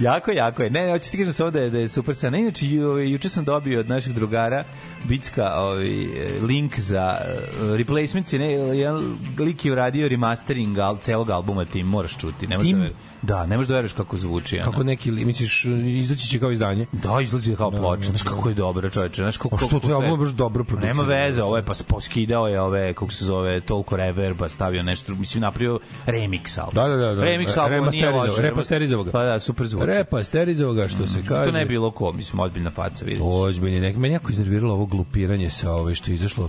jako, 0.00 0.30
jako 0.44 0.62
je. 0.62 0.70
Ne, 0.70 0.86
ne, 0.86 0.92
hoću 0.92 1.10
ti 1.10 1.18
kažem 1.18 1.32
samo 1.32 1.50
da 1.50 1.60
je, 1.60 1.70
da 1.70 1.78
je 1.78 1.88
super 1.88 2.14
scena. 2.14 2.38
Inače, 2.38 2.66
ju, 2.66 2.98
juče 2.98 3.28
sam 3.28 3.44
dobio 3.44 3.80
od 3.80 3.88
naših 3.88 4.14
drugara 4.14 4.64
Bicka 5.04 5.54
ovaj, 5.54 6.06
link 6.42 6.78
za 6.78 7.18
uh, 7.62 7.76
replacements. 7.76 8.32
Ne, 8.32 8.50
jedan 8.52 9.18
lik 9.50 9.64
je 9.64 9.72
uradio 9.72 10.08
remastering 10.08 10.78
al, 10.78 10.98
celog 10.98 11.30
albuma 11.30 11.64
Tim, 11.64 11.86
moraš 11.88 12.16
čuti. 12.16 12.46
Ne 12.46 12.58
Tim? 12.58 12.78
da, 12.78 12.84
ver- 12.84 12.92
da, 13.22 13.46
ne 13.46 13.56
možeš 13.56 13.68
da 13.68 13.74
veruješ 13.74 13.92
kako 13.92 14.16
zvuči. 14.16 14.56
ono. 14.56 14.64
Kako 14.64 14.82
neki, 14.84 15.10
li- 15.10 15.24
misliš, 15.24 15.64
izaći 15.86 16.28
će 16.28 16.38
kao 16.38 16.50
izdanje? 16.50 16.86
Da, 16.92 17.20
izlazi 17.20 17.56
kao 17.56 17.70
ploča. 17.70 18.02
Znaš 18.02 18.22
kako 18.22 18.48
je 18.48 18.54
dobro, 18.54 18.90
čoveče. 18.90 19.22
Znaš 19.22 19.36
kako, 19.36 19.54
A 19.54 19.58
što 19.58 19.78
to 19.80 19.88
je 19.88 19.94
album 19.94 20.20
baš 20.20 20.28
dobro 20.30 20.64
produkcija. 20.64 20.92
Nema 20.92 21.02
veze, 21.04 21.42
ovo 21.42 21.56
je 21.56 21.64
pa 21.64 21.72
poskidao 21.88 22.48
je 22.48 22.60
ove, 22.60 22.94
kako 22.94 23.12
se 23.12 23.24
zove, 23.24 23.60
toliko 23.60 23.96
reverba, 23.96 24.48
stavio 24.48 24.82
nešto, 24.82 25.14
mislim, 25.14 25.40
napravio 25.42 25.78
remix 26.06 26.60
album. 26.60 26.74
Da, 26.74 26.88
da, 26.88 26.96
da, 26.96 27.14
da. 27.14 27.22
Remix 27.22 27.58
album 27.58 27.88
nije 27.88 28.06
Remasterizovao- 28.06 28.40
repasterizovao 28.40 29.04
ga. 29.04 29.10
Pa 29.10 29.24
da, 29.24 29.40
super 29.40 29.66
zvuči. 29.66 29.86
Repasterizovao 29.88 30.74
ga, 30.74 30.88
što 30.88 31.06
se 31.06 31.22
kaže. 31.24 31.46
To 31.46 31.58
ne 31.58 31.64
bi 31.64 31.68
bilo 31.68 31.90
ko, 31.90 32.12
mislim, 32.12 32.40
ozbiljna 32.40 32.70
faca, 32.70 33.04
vidiš. 33.04 33.22
Ozbiljni 33.24 33.80
neki. 33.80 33.98
Meni 33.98 34.14
jako 34.14 34.32
iznerviralo 34.32 34.74
ovo 34.74 34.86
glupiranje 34.86 35.50
sa 35.50 35.72
ove 35.72 35.94
što 35.94 36.10
je 36.10 36.14
izašlo 36.14 36.48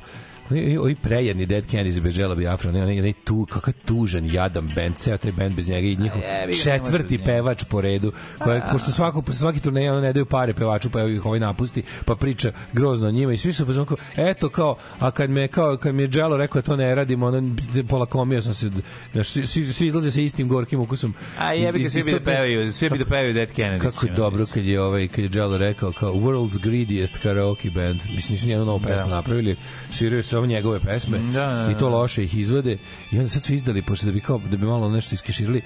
Ovi 0.80 0.96
prejedni 0.96 1.46
Dead 1.46 1.66
Kennedys 1.66 2.02
bez 2.02 2.14
žela 2.14 2.36
Biafra, 2.36 2.72
ne, 2.72 2.86
ne, 2.86 3.02
ne, 3.02 3.14
tu, 3.24 3.46
kakav 3.50 3.74
tužan, 3.86 4.26
jadan 4.26 4.70
band, 4.76 4.96
ceo 4.98 5.18
taj 5.18 5.32
band 5.32 5.56
bez 5.56 5.68
njega 5.68 5.88
i 5.88 5.96
njihov 5.96 6.22
četvrti 6.64 7.20
pevač 7.26 7.64
po 7.64 7.82
redu, 7.82 8.12
koja, 8.40 8.70
pošto 8.72 8.92
svako, 8.92 9.22
posle 9.22 9.40
svaki 9.40 9.60
turnej 9.60 9.90
ono 9.90 10.02
ne 10.02 10.14
daju 10.14 10.26
pare 10.26 10.54
pevaču, 10.54 10.90
pa 10.90 11.04
ih 11.04 11.26
ovaj 11.26 11.40
napusti, 11.40 11.84
pa 12.06 12.16
priča 12.16 12.52
grozno 12.74 13.08
o 13.08 13.12
njima 13.12 13.34
i 13.34 13.38
svi 13.38 13.54
su 13.54 13.66
fazon 13.66 13.86
kao, 13.86 13.98
eto 14.16 14.50
kao, 14.50 14.78
a 15.00 15.12
kad 15.12 15.30
me, 15.30 15.48
kao, 15.48 15.78
kad 15.78 15.96
mi 15.96 16.04
je 16.04 16.08
Dželo 16.08 16.38
rekao 16.38 16.62
da 16.62 16.66
to 16.66 16.76
ne 16.76 16.96
radimo, 16.96 17.26
ono, 17.26 17.56
pola 17.90 18.06
komio 18.06 18.42
sam 18.42 18.54
se, 18.54 18.72
znaš, 19.12 19.30
svi, 19.30 19.74
svi 19.74 19.88
izlaze 19.88 20.12
sa 20.12 20.22
istim 20.22 20.48
gorkim 20.48 20.80
ukusom. 20.80 21.14
A 21.40 21.54
jebi 21.54 21.84
ga, 21.84 21.90
svi 21.90 22.04
bi 22.04 22.12
da 22.12 22.20
pevaju, 22.20 22.72
svi 22.72 22.90
bi 22.90 22.98
da 22.98 23.06
pevaju 23.06 23.34
Dead 23.34 23.52
Kennedy. 23.52 23.80
Kako 23.80 24.06
je 24.06 24.12
dobro 24.12 24.46
kad 24.54 24.66
je 24.66 24.82
ovaj 24.82 25.08
kad 25.08 25.24
je 25.24 25.30
Jello 25.34 25.58
rekao 25.58 25.92
kao 25.92 26.14
world's 26.14 26.60
greediest 26.62 27.18
karaoke 27.18 27.70
band. 27.70 28.02
Mislim 28.16 28.32
nisu 28.32 28.46
nijednu 28.46 28.66
novu 28.66 28.80
pesmu 28.80 29.08
Da. 29.08 29.16
napravili, 29.16 29.56
sviraju 29.94 30.24
samo 30.42 30.48
njegove 30.48 30.80
pesme 30.80 31.18
Da, 31.20 31.46
da, 31.48 31.54
da. 31.56 31.72
i 31.72 31.76
to 31.76 31.90
loše 31.90 32.24
ih 32.24 32.38
izvode 32.38 32.78
i 33.12 33.18
onda 33.18 33.30
sad 33.30 33.44
su 33.44 33.54
izdali 33.54 33.82
pošto 33.82 34.06
da 34.06 34.12
bi 34.12 34.20
kao 34.22 34.42
da 34.42 34.58
bi 34.58 34.66
malo 34.66 34.90
nešto 34.90 35.16
iskeširali 35.16 35.62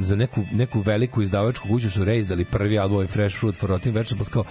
za 0.00 0.16
neku 0.16 0.44
neku 0.52 0.80
veliku 0.80 1.22
izdavačku 1.22 1.68
kuću 1.68 1.90
su 1.90 2.04
reizdali 2.04 2.44
prvi 2.44 2.78
album 2.78 3.06
Fresh 3.06 3.38
Fruit 3.38 3.56
for 3.56 3.70
Rotting 3.70 3.94
Vegetables 3.94 4.28
kao 4.28 4.44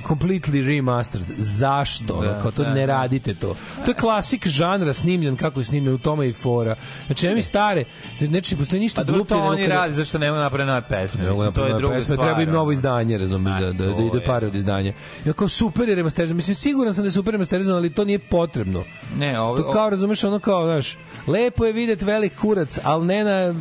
completely 0.00 0.66
remastered. 0.66 1.26
Zašto? 1.38 2.14
Ono, 2.14 2.34
kao 2.42 2.50
to 2.50 2.62
da, 2.62 2.70
ne 2.70 2.86
da. 2.86 2.92
radite 2.92 3.34
to. 3.34 3.56
To 3.84 3.90
je 3.90 3.94
klasik 3.94 4.46
žanra 4.46 4.92
snimljen 4.92 5.36
kako 5.36 5.60
je 5.60 5.64
snimljen 5.64 5.94
u 5.94 5.98
tome 5.98 6.28
i 6.28 6.32
fora. 6.32 6.76
Znači, 7.06 7.26
nema 7.26 7.36
mi 7.36 7.42
stare, 7.42 7.84
znači, 8.20 8.56
postoji 8.56 8.80
ništa 8.80 9.04
Pa 9.04 9.12
gluplje. 9.12 9.28
to 9.28 9.38
oni 9.38 9.62
kada- 9.62 9.74
rade, 9.74 9.94
zašto 9.94 10.18
nema 10.18 10.38
napravljene 10.38 10.72
nove 10.72 10.88
pesme? 10.88 11.24
Ne 11.24 11.30
Mislim, 11.30 11.52
to 11.52 11.66
je 11.66 11.74
druga 11.74 11.94
pesme, 11.94 12.14
stvar. 12.14 12.28
treba 12.28 12.42
im 12.42 12.50
novo 12.50 12.72
izdanje, 12.72 13.18
razumiješ, 13.18 13.56
da, 13.56 13.72
da, 13.72 13.86
da 13.86 14.02
ide 14.04 14.24
pare 14.26 14.46
od 14.46 14.54
izdanja. 14.54 14.92
Ja 15.24 15.32
kao 15.32 15.48
super 15.48 15.88
je 15.88 15.94
remasterizovano, 15.94 16.36
mislim 16.36 16.54
siguran 16.54 16.94
sam 16.94 17.02
da 17.02 17.08
je 17.08 17.12
super 17.12 17.32
remasterizovano, 17.32 17.78
ali 17.78 17.90
to 17.90 18.04
nije 18.04 18.18
potrebno. 18.20 18.81
Ne, 19.16 19.40
ovo, 19.40 19.56
To 19.56 19.70
kao, 19.70 19.90
razumeš, 19.90 20.24
ono 20.24 20.38
kao, 20.38 20.64
znaš, 20.64 20.96
lepo 21.26 21.64
je 21.64 21.72
videti 21.72 22.04
velik 22.04 22.32
kurac, 22.40 22.78
ali 22.84 23.06
ne 23.06 23.24
na 23.24 23.54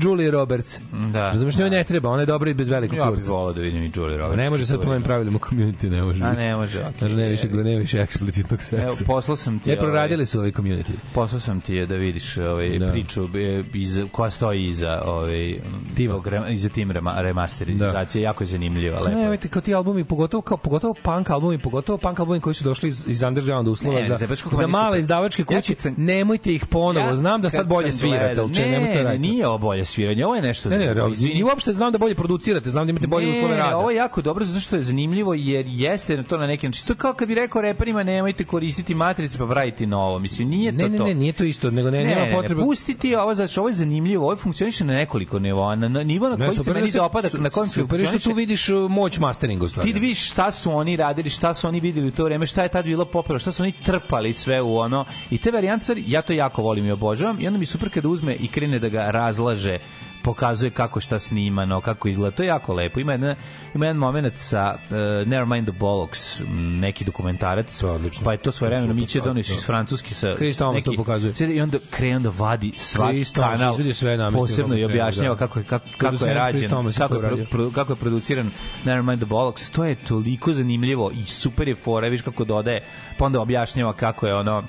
Julie 0.00 0.30
Roberts. 0.30 0.78
Da. 1.12 1.20
Razumeš, 1.20 1.56
njoj 1.56 1.70
ne 1.70 1.84
treba, 1.84 2.08
ona 2.10 2.20
je 2.22 2.26
dobra 2.26 2.50
i 2.50 2.54
bez 2.54 2.68
velikog 2.68 2.98
ja 2.98 3.04
bih 3.04 3.14
kurca. 3.14 3.30
volao 3.30 3.52
da 3.52 3.60
vidim 3.60 3.82
i 3.82 3.90
Julie 3.94 4.16
Roberts. 4.16 4.36
Ne 4.36 4.50
može 4.50 4.66
sad 4.66 4.80
po 4.80 4.86
mojim 4.86 5.02
pravilima 5.02 5.38
community, 5.38 5.90
ne 5.90 6.02
može. 6.02 6.24
A 6.24 6.32
ne 6.32 6.56
može, 6.56 6.80
okej. 6.80 6.92
Znaš, 6.98 7.12
ne 7.12 7.28
više, 7.28 7.48
ne 7.48 7.76
više 7.76 7.98
eksplicitnog 8.00 8.60
Evo, 8.72 8.92
seksa. 8.92 9.04
poslao 9.04 9.36
sam 9.36 9.58
ti... 9.58 9.70
Ne 9.70 9.76
ovaj, 9.76 9.86
proradili 9.86 10.26
su 10.26 10.38
ovaj 10.38 10.50
community. 10.50 10.90
Poslao 11.14 11.40
sam 11.40 11.60
ti 11.60 11.74
je 11.74 11.86
da 11.86 11.94
vidiš 11.96 12.36
ovaj, 12.36 12.78
Da. 12.78 12.90
priču 12.92 13.24
e, 13.24 13.64
iz, 13.74 14.00
koja 14.12 14.30
stoji 14.30 14.68
iza, 14.68 15.02
ovaj, 15.04 15.60
Tima. 15.96 16.14
rem- 16.16 16.52
iza 16.52 16.68
tim 16.68 16.90
rema, 16.90 17.20
remasterizacije. 17.20 18.22
Jako 18.22 18.42
je 18.42 18.48
zanimljiva, 18.48 19.00
lepo. 19.00 19.18
Ne, 19.18 19.30
vidite, 19.30 19.48
kao 19.48 19.62
ti 19.62 19.74
albumi, 19.74 20.04
pogotovo, 20.04 20.40
kao, 20.40 20.56
pogotovo 20.56 20.94
punk 20.94 21.30
albumi, 21.30 21.58
pogotovo 21.58 21.98
punk 21.98 22.20
albumi 22.20 22.40
koji 22.40 22.54
su 22.54 22.64
došli 22.64 22.88
iz, 22.88 23.04
iz 23.08 23.22
underground 23.22 23.68
uslova 23.68 24.00
Ne, 24.00 24.06
za, 24.08 24.18
za 24.52 24.66
male 24.66 24.98
izdavačke 24.98 25.42
Ja 25.42 25.56
kuće, 25.56 25.74
nemojte 25.96 26.54
ih 26.54 26.66
ponovo, 26.66 27.01
Ja 27.02 27.14
znam 27.14 27.42
da 27.42 27.50
sad 27.50 27.66
bolje 27.66 27.92
svirate, 27.92 28.40
če, 28.54 28.62
ne, 28.62 28.68
nemojte 28.68 29.04
ne, 29.04 29.18
nije 29.18 29.48
ovo 29.48 29.58
bolje 29.58 29.84
sviranje, 29.84 30.26
ovo 30.26 30.34
je 30.34 30.42
nešto 30.42 30.68
Ne, 30.68 30.78
ne, 30.78 30.94
ne, 30.94 31.02
uopšte 31.44 31.72
znam 31.72 31.92
da 31.92 31.98
bolje 31.98 32.14
producirate, 32.14 32.70
znam 32.70 32.86
da 32.86 32.90
imate 32.90 33.06
bolje 33.06 33.30
uslove 33.30 33.56
rada. 33.56 33.76
ovo 33.76 33.90
je 33.90 33.96
jako 33.96 34.22
dobro 34.22 34.44
zato 34.44 34.60
što 34.60 34.76
je 34.76 34.82
zanimljivo 34.82 35.34
jer 35.34 35.66
jeste 35.68 36.22
to 36.22 36.38
na 36.38 36.46
neki 36.46 36.66
način. 36.68 36.86
To 36.86 36.94
kao 36.94 37.12
kad 37.14 37.28
bi 37.28 37.34
rekao 37.34 37.62
reperima 37.62 38.02
nemojte 38.02 38.44
koristiti 38.44 38.94
matrice 38.94 39.38
pa 39.38 39.46
praviti 39.46 39.86
novo. 39.86 40.18
Mislim, 40.18 40.48
nije 40.48 40.72
to 40.72 40.78
Ne, 40.78 40.88
ne, 40.88 40.98
to. 40.98 41.04
ne, 41.04 41.14
nije 41.14 41.32
to 41.32 41.44
isto, 41.44 41.70
nego 41.70 41.90
ne, 41.90 41.98
Ne, 41.98 42.04
nema 42.04 42.20
ne, 42.20 42.26
ne, 42.26 42.32
potrebe. 42.32 42.62
pustiti 42.62 43.14
ovo, 43.16 43.34
znači 43.34 43.60
ovo 43.60 43.68
je 43.68 43.74
zanimljivo, 43.74 44.24
ovo 44.24 44.36
funkcioniše 44.36 44.84
na 44.84 44.92
nekoliko 44.94 45.38
nivoa, 45.38 45.74
na, 45.74 45.88
na 45.88 46.02
nivo 46.02 46.28
na 46.28 46.36
Ne, 46.36 46.46
koji 46.46 46.58
se 46.58 46.72
meni 46.72 46.86
da 46.86 46.92
se- 46.92 46.98
dopada, 46.98 47.28
na 47.34 47.50
kojem 47.50 47.70
je 47.92 48.06
što 48.08 48.18
tu 48.20 48.32
vidiš 48.32 48.68
uh, 48.68 48.90
moć 48.90 49.18
masteringa 49.18 49.64
u 49.64 49.68
stvari. 49.68 49.88
ti 49.88 50.00
vidiš 50.00 50.30
šta 50.30 50.50
su 50.50 50.72
oni 50.72 50.96
radili, 50.96 51.30
šta 51.30 51.54
su 51.54 51.68
oni 51.68 51.80
videli 51.80 52.08
u 52.08 52.12
to 52.12 52.24
vreme, 52.24 52.46
šta 52.46 52.62
je 52.62 52.68
tad 52.68 52.84
bilo 52.84 53.04
popularno, 53.04 53.38
šta 53.38 53.52
su 53.52 53.62
oni 53.62 53.72
trpali 53.74 54.32
sve 54.32 54.60
u 54.62 54.76
ono. 54.76 55.04
I 55.30 55.38
te 55.38 55.50
varijante, 55.50 55.72
ja 55.98 56.22
to 56.22 56.32
jako 56.32 56.62
volim 56.62 56.91
i 56.92 56.94
obožavam 56.94 57.40
i 57.40 57.46
onda 57.46 57.58
mi 57.58 57.66
super 57.66 57.90
kada 57.90 58.08
uzme 58.08 58.34
i 58.34 58.48
krene 58.48 58.78
da 58.78 58.88
ga 58.88 59.10
razlaže 59.10 59.78
pokazuje 60.22 60.70
kako 60.70 61.00
šta 61.00 61.18
snimano, 61.18 61.80
kako 61.80 62.08
izgleda. 62.08 62.36
To 62.36 62.42
je 62.42 62.46
jako 62.46 62.74
lepo. 62.74 63.00
Ima 63.00 63.12
jedan, 63.12 63.36
ima 63.74 63.86
jedan 63.86 63.96
moment 63.96 64.36
sa 64.36 64.74
uh, 64.74 65.28
Nevermind 65.28 65.68
the 65.68 65.78
Bollocks, 65.78 66.40
neki 66.56 67.04
dokumentarac. 67.04 67.80
To 67.80 67.90
odlično. 67.90 68.24
Pa 68.24 68.32
je 68.32 68.38
to 68.38 68.52
svoje 68.52 68.86
Miće 68.94 69.18
da, 69.18 69.24
doneš 69.24 69.48
da. 69.48 69.54
iz 69.54 69.66
Francuski 69.66 70.14
sa 70.14 70.34
Chris 70.36 70.56
Thomas 70.56 70.84
to 70.84 70.92
pokazuje. 70.96 71.34
Sjedi 71.34 71.54
I 71.54 71.60
onda 71.60 71.78
krene 71.90 72.16
onda 72.16 72.32
vadi 72.38 72.72
svaki 72.76 73.24
Thomas 73.24 73.58
kanal. 73.58 73.72
izvodi 73.74 73.94
sve 73.94 74.16
namestio 74.16 74.40
Posebno 74.40 74.76
i 74.76 74.84
objašnjava 74.84 75.34
da. 75.34 75.38
kako 75.38 75.58
je, 75.58 75.64
kako, 75.64 75.86
kako 75.96 76.24
je 76.24 76.34
rađen, 76.34 76.70
kako 76.98 77.16
je, 77.16 77.46
pro, 77.46 77.70
kako 77.70 77.92
je 77.92 77.96
produciran 77.96 78.50
Nevermind 78.84 79.20
the 79.20 79.26
Bollocks, 79.26 79.70
to 79.70 79.84
je 79.84 79.94
toliko 79.94 80.52
zanimljivo 80.52 81.10
i 81.10 81.24
super 81.24 81.68
je 81.68 81.74
fora, 81.74 82.08
viš 82.08 82.22
kako 82.22 82.44
dodaje, 82.44 82.84
pa 83.18 83.24
onda 83.24 83.40
objašnjava 83.40 83.92
kako 83.92 84.26
je 84.26 84.34
ono 84.34 84.62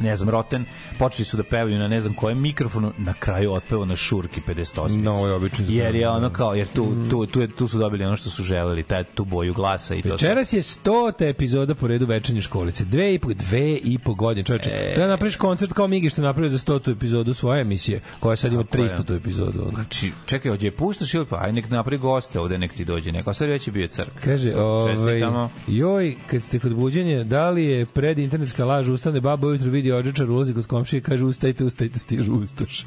ne 0.00 0.16
znam, 0.16 0.28
Roten, 0.30 0.64
počeli 0.98 1.24
su 1.24 1.36
da 1.36 1.42
pevaju 1.42 1.78
na 1.78 1.88
ne 1.88 2.00
znam 2.00 2.14
kojem 2.14 2.40
mikrofonu, 2.40 2.92
na 2.98 3.14
kraju 3.14 3.52
otpeva 3.52 3.84
na 3.84 3.96
šurki 3.96 4.40
58. 4.48 5.02
No, 5.02 5.26
je 5.26 5.32
običan 5.32 5.66
Jer 5.68 5.94
je 5.94 6.00
zbog, 6.00 6.16
ono 6.16 6.28
da. 6.28 6.34
kao, 6.34 6.54
jer 6.54 6.66
tu, 6.68 6.92
tu, 7.10 7.26
tu, 7.26 7.40
je, 7.40 7.48
tu 7.48 7.68
su 7.68 7.78
dobili 7.78 8.04
ono 8.04 8.16
što 8.16 8.30
su 8.30 8.42
želeli, 8.42 8.82
taj, 8.82 9.04
tu 9.04 9.24
boju 9.24 9.54
glasa 9.54 9.94
i 9.94 10.02
to. 10.02 10.08
Večeras 10.08 10.52
je 10.52 10.62
100. 10.62 11.30
epizoda 11.30 11.74
po 11.74 11.86
redu 11.86 12.06
večernje 12.06 12.40
školice. 12.40 12.84
Dve 12.84 13.14
i 13.14 13.18
po, 13.18 13.28
dve 13.34 13.74
i 13.74 13.98
po 13.98 14.14
godine. 14.14 14.44
Čovječe, 14.44 14.70
E. 14.72 14.94
treba 14.94 15.08
napraviš 15.08 15.36
koncert 15.36 15.72
kao 15.72 15.88
Migi 15.88 16.10
što 16.10 16.22
napravio 16.22 16.50
za 16.50 16.58
100. 16.58 16.92
epizodu 16.92 17.34
svoje 17.34 17.60
emisije, 17.60 18.00
koja 18.20 18.36
sad 18.36 18.52
ima 18.52 18.64
Tako 18.64 18.82
je. 18.82 18.88
300. 18.88 19.16
epizodu. 19.16 19.62
ono. 19.62 19.70
Znači, 19.70 20.12
čekaj, 20.26 20.50
ovdje 20.50 20.66
je 20.66 20.70
puštaš 20.72 21.14
ili 21.14 21.26
pa, 21.26 21.40
aj 21.44 21.52
nek 21.52 21.70
napravi 21.70 21.98
goste 21.98 22.40
ovde, 22.40 22.58
nek 22.58 22.72
ti 22.74 22.84
dođe 22.84 23.12
neko. 23.12 23.34
Sad 23.34 23.48
već 23.48 23.66
je 23.68 23.72
bio 23.72 23.88
crk. 23.88 24.12
Kaže, 24.24 24.56
ovaj, 24.56 25.20
joj, 25.66 26.16
kad 26.26 26.42
ste 26.42 26.58
kod 26.58 26.74
buđenja, 26.74 27.24
da 27.24 27.50
li 27.50 27.64
je 27.64 27.86
pred 27.86 28.18
internetska 28.18 28.64
laž, 28.64 28.88
ustane 28.88 29.20
baba 29.20 29.46
ujutru 29.48 29.70
vidi 29.70 29.85
odžečar, 29.92 30.30
ulazi 30.30 30.54
kod 30.54 30.66
komšije 30.66 30.98
i 30.98 31.02
kaže, 31.02 31.24
ustajte, 31.24 31.64
ustajte, 31.64 31.98
stižu 31.98 32.34
ustaš. 32.34 32.86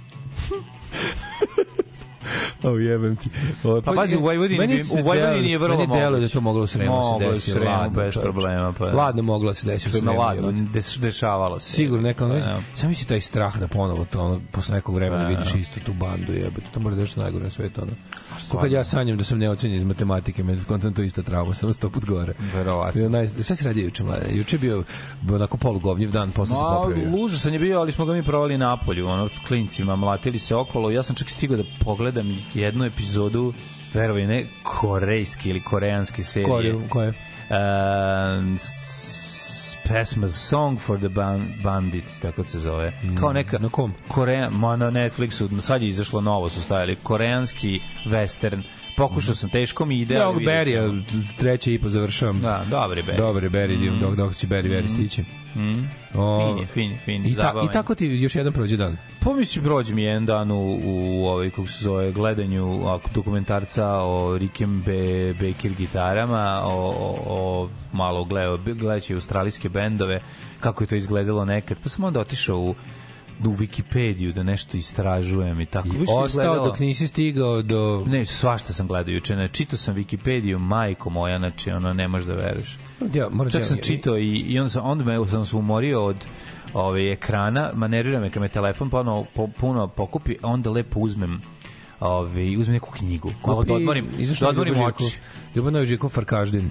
O, 2.64 2.70
jebem 2.70 3.16
ti. 3.16 3.30
O, 3.64 3.82
Pa 3.82 3.92
pazi, 3.94 4.18
u 4.18 4.22
Vojvodini 4.22 4.60
meni 4.60 4.82
u 5.00 5.04
Vojvodini 5.04 5.52
je 5.52 5.58
vrlo 5.58 5.78
Meni 5.78 5.88
deluje 5.88 6.04
da 6.04 6.18
moguće. 6.18 6.34
to 6.34 6.42
moglo 6.42 6.64
u 6.64 6.68
Sremu 6.68 6.92
Moglo 6.92 7.20
se 7.20 7.24
je 7.26 7.30
u 7.30 7.34
desiti. 7.34 7.52
Sremu 7.52 7.66
ladno, 7.68 7.90
bez 7.96 8.14
problema, 8.16 8.74
pa. 8.74 8.86
Ladno 8.86 9.24
moglo 9.24 9.50
da 9.50 9.54
se 9.54 9.68
desiti 9.68 9.98
u 9.98 10.02
Sremu. 10.02 10.20
ladno, 10.20 10.54
dešavalo 11.00 11.60
se. 11.60 11.72
Sigurno 11.72 12.04
neka 12.04 12.26
ono, 12.26 12.36
Evo. 12.36 12.62
sam 12.74 12.90
misli 12.90 13.08
taj 13.08 13.22
strah 13.22 13.58
da 13.58 13.68
ponovo 13.68 14.06
to 14.06 14.22
ono, 14.22 14.42
posle 14.52 14.76
nekog 14.76 14.96
vremena 14.96 15.24
Pa, 15.24 15.30
vidiš 15.30 15.54
da. 15.54 15.60
istu 15.60 15.80
tu 15.80 15.94
bandu 15.94 16.34
jebote, 16.34 16.68
to 16.74 16.80
mora 16.80 16.96
da 16.96 17.02
je 17.02 17.04
nešto 17.04 17.22
najgore 17.22 17.44
na 17.44 17.50
svetu 17.50 17.82
ono. 17.82 17.92
Ko 18.50 18.58
kad 18.58 18.72
ja 18.72 18.84
sanjam 18.84 19.18
da 19.18 19.24
sam 19.24 19.38
neocenjen 19.40 19.78
iz 19.78 19.84
matematike, 19.84 20.44
me 20.44 20.58
kontam 20.64 20.94
to 20.94 21.02
ista 21.02 21.22
trauma, 21.22 21.54
samo 21.54 21.74
sto 21.74 21.90
put 21.90 22.06
gore. 22.06 22.34
Verovatno. 22.56 23.10
Naj... 23.10 23.28
Šta 23.44 23.56
si 23.56 23.66
radio 23.66 23.84
juče, 23.86 24.04
mlade? 24.04 24.26
Juče 24.32 24.56
je 24.56 24.60
bio 24.60 24.84
onako 25.30 25.58
polugovnjiv 25.58 26.12
dan, 26.12 26.32
posle 26.32 26.56
se 26.56 26.62
popravio. 26.64 27.10
užasan 27.16 27.54
je 27.54 27.60
bio, 27.60 27.80
ali 27.80 27.92
smo 27.92 28.06
ga 28.06 28.14
mi 28.14 28.24
provali 28.24 28.58
na 28.58 28.78
polju, 28.78 29.08
ono, 29.08 29.30
klincima, 29.48 29.96
mlatili 29.96 30.40
se 30.40 30.56
okolo. 30.56 30.92
Ja 30.92 31.04
sam 31.04 31.16
čak 31.16 31.30
stigao 31.30 31.58
da 31.58 31.64
pogledam 31.86 32.19
jednu 32.54 32.86
epizodu, 32.86 33.54
verovaj 33.94 34.28
ne, 34.28 34.46
korejski 34.64 35.50
ili 35.50 35.62
koreanske 35.62 36.24
serije. 36.24 36.46
Koje? 36.46 36.90
Koje? 36.90 37.14
S- 38.58 39.78
pesma 39.88 40.28
Song 40.28 40.80
for 40.80 41.00
the 41.00 41.08
Ban- 41.10 41.62
Bandits, 41.64 42.20
tako 42.20 42.44
se 42.44 42.60
zove. 42.60 42.94
Kao 43.20 43.34
neka... 43.34 43.58
na 43.60 43.70
kom? 43.70 43.94
Korean, 44.08 44.54
ma 44.54 44.76
na 44.76 44.92
Netflixu, 44.92 45.62
sad 45.62 45.82
je 45.82 45.88
izašlo 45.88 46.22
novo, 46.22 46.50
su 46.50 46.62
stavili, 46.62 46.96
koreanski 47.04 47.80
western. 48.06 48.62
Pokušao 49.00 49.36
sam, 49.36 49.50
teško 49.50 49.86
mi 49.86 50.00
ide. 50.02 50.26
Vidjet 50.26 50.46
Berija, 50.46 50.92
treće 51.38 51.74
i 51.74 51.80
po 51.80 51.90
završavam. 51.90 52.42
Da, 52.42 52.66
dobri 52.70 53.02
Berry. 53.02 53.18
Dobar 53.18 53.44
je 53.44 53.50
Berry, 53.50 53.92
mm. 53.92 54.00
dok, 54.00 54.16
dok 54.16 54.36
će 54.36 54.48
Berry 54.48 54.70
Berry 54.70 54.94
stići. 54.94 55.24
Mm. 55.56 55.90
O, 56.20 56.56
Fin 56.56 56.58
je, 56.58 56.66
fin 56.66 56.92
je, 56.92 56.98
fin 56.98 57.26
je, 57.26 57.32
I, 57.32 57.36
ta, 57.36 57.54
I 57.70 57.74
tako 57.74 57.96
ti 57.96 58.06
još 58.06 58.36
jedan 58.36 58.54
prođe 58.54 58.78
dan. 58.78 58.98
Pa 59.24 59.34
mislim, 59.34 59.64
prođe 59.64 59.94
mi 59.94 60.04
jedan 60.04 60.26
dan 60.26 60.52
u, 60.52 60.80
u 60.84 61.26
ovaj, 61.26 61.50
kako 61.50 61.68
se 61.68 61.84
zove, 61.84 62.12
gledanju 62.12 62.80
dokumentarca 63.14 63.88
o 63.88 64.38
Rickem 64.38 64.84
Be, 64.86 65.34
Baker 65.34 65.72
gitarama, 65.78 66.62
o, 66.64 66.90
o, 66.90 67.18
o 67.28 67.70
malo 67.94 68.24
gledao, 68.24 68.58
gledajući 68.58 69.14
australijske 69.14 69.70
bendove, 69.70 70.22
kako 70.60 70.84
je 70.84 70.88
to 70.88 70.96
izgledalo 70.96 71.46
nekad, 71.46 71.78
pa 71.84 71.90
sam 71.90 72.04
onda 72.04 72.20
otišao 72.20 72.58
u 72.58 72.76
u 73.40 73.52
Wikipediju 73.52 74.34
da 74.34 74.44
nešto 74.44 74.78
istražujem 74.78 75.62
i 75.62 75.66
tako. 75.66 75.88
I 75.88 75.92
Više 75.92 76.04
ostao 76.08 76.26
izgledalo- 76.26 76.66
dok 76.66 76.80
nisi 76.80 77.08
stigao 77.08 77.62
do... 77.62 78.04
Ne, 78.08 78.26
svašta 78.26 78.74
sam 78.74 78.88
gledao 78.88 79.14
juče. 79.14 79.36
Ne, 79.36 79.48
čitao 79.48 79.78
sam 79.78 79.96
Wikipediju, 79.96 80.58
majko 80.58 81.10
moja, 81.10 81.38
znači, 81.38 81.72
ono, 81.72 81.94
ne 81.94 82.08
možeš 82.08 82.28
da 82.28 82.34
veruješ. 82.34 82.78
Ja, 83.14 83.30
moram 83.30 83.52
Čak 83.52 83.62
ti- 83.62 83.68
sam 83.68 83.78
čitao 83.78 84.18
i, 84.18 84.30
i 84.30 84.60
onda 84.60 84.70
sam, 84.70 84.86
onda 84.86 85.04
me 85.04 85.28
sam 85.30 85.46
se 85.46 85.56
umorio 85.56 86.06
od 86.06 86.26
ove 86.74 87.12
ekrana, 87.12 87.72
manerira 87.74 88.20
me 88.20 88.30
kad 88.30 88.42
me 88.42 88.50
telefon 88.50 88.90
puno, 88.90 89.26
po, 89.34 89.48
puno 89.48 89.88
pokupi, 89.88 90.36
onda 90.44 90.70
lepo 90.70 91.00
uzmem 91.00 91.42
ove, 92.00 92.58
uzmem 92.58 92.74
neku 92.74 92.92
knjigu. 92.92 93.32
Malo 93.48 93.64
da 93.64 93.74
odmorim, 93.74 94.06
da 94.40 94.50
odmorim 94.50 94.74
oči. 94.74 95.18
Novi 95.56 95.86
Živko 95.86 96.10
Farkaždin. 96.10 96.70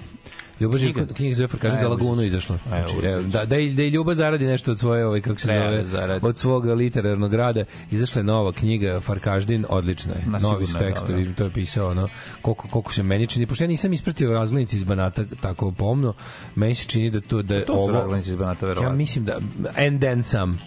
Ljubo 0.59 0.77
Živko, 0.77 0.99
Knjiga? 0.99 1.13
knjiga 1.13 1.35
zove 1.35 1.47
Farkaždin 1.47 1.79
za 1.79 1.87
Lagunu 1.87 2.23
izašla. 2.23 2.57
Znači, 2.67 2.95
da, 3.23 3.45
da, 3.45 3.57
i, 3.57 3.69
da 3.69 3.83
i 3.83 3.89
Ljuba 3.89 4.13
zaradi 4.13 4.45
nešto 4.45 4.71
od 4.71 4.79
svoje, 4.79 5.05
ovaj, 5.05 5.21
kako 5.21 5.39
se 5.39 5.47
Treba 5.47 5.63
zove, 5.63 5.77
da 5.77 5.85
zaradi. 5.85 6.25
od 6.25 6.37
svog 6.37 6.65
literarnog 6.65 7.33
rada. 7.33 7.63
Izašla 7.91 8.19
je 8.19 8.23
nova 8.23 8.51
knjiga 8.51 8.99
Farkaždin, 8.99 9.65
odlična 9.69 10.13
je. 10.13 10.23
Ma, 10.27 10.39
Novi 10.39 10.65
je 10.65 10.79
tekstovi, 10.79 11.33
to 11.35 11.43
je 11.43 11.49
pisao, 11.49 11.89
ono, 11.89 12.09
koliko, 12.41 12.67
koliko 12.67 12.93
se 12.93 13.03
meni 13.03 13.27
čini, 13.27 13.45
pošto 13.45 13.63
ja 13.63 13.67
nisam 13.67 13.93
ispratio 13.93 14.31
razglednici 14.31 14.77
iz 14.77 14.83
Banata 14.83 15.23
tako 15.41 15.71
pomno, 15.71 16.13
meni 16.55 16.75
se 16.75 16.87
čini 16.87 17.09
da 17.11 17.21
to, 17.21 17.41
da 17.41 17.55
je 17.55 17.65
To 17.65 17.73
su 17.73 17.79
ovo... 17.79 17.91
razglednici 17.91 18.29
iz 18.29 18.35
Banata, 18.35 18.65
Ja 18.65 18.67
verovatno. 18.67 18.95
mislim 18.97 19.25
da 19.25 19.39
and 19.77 19.99
then 19.99 20.23
some 20.23 20.57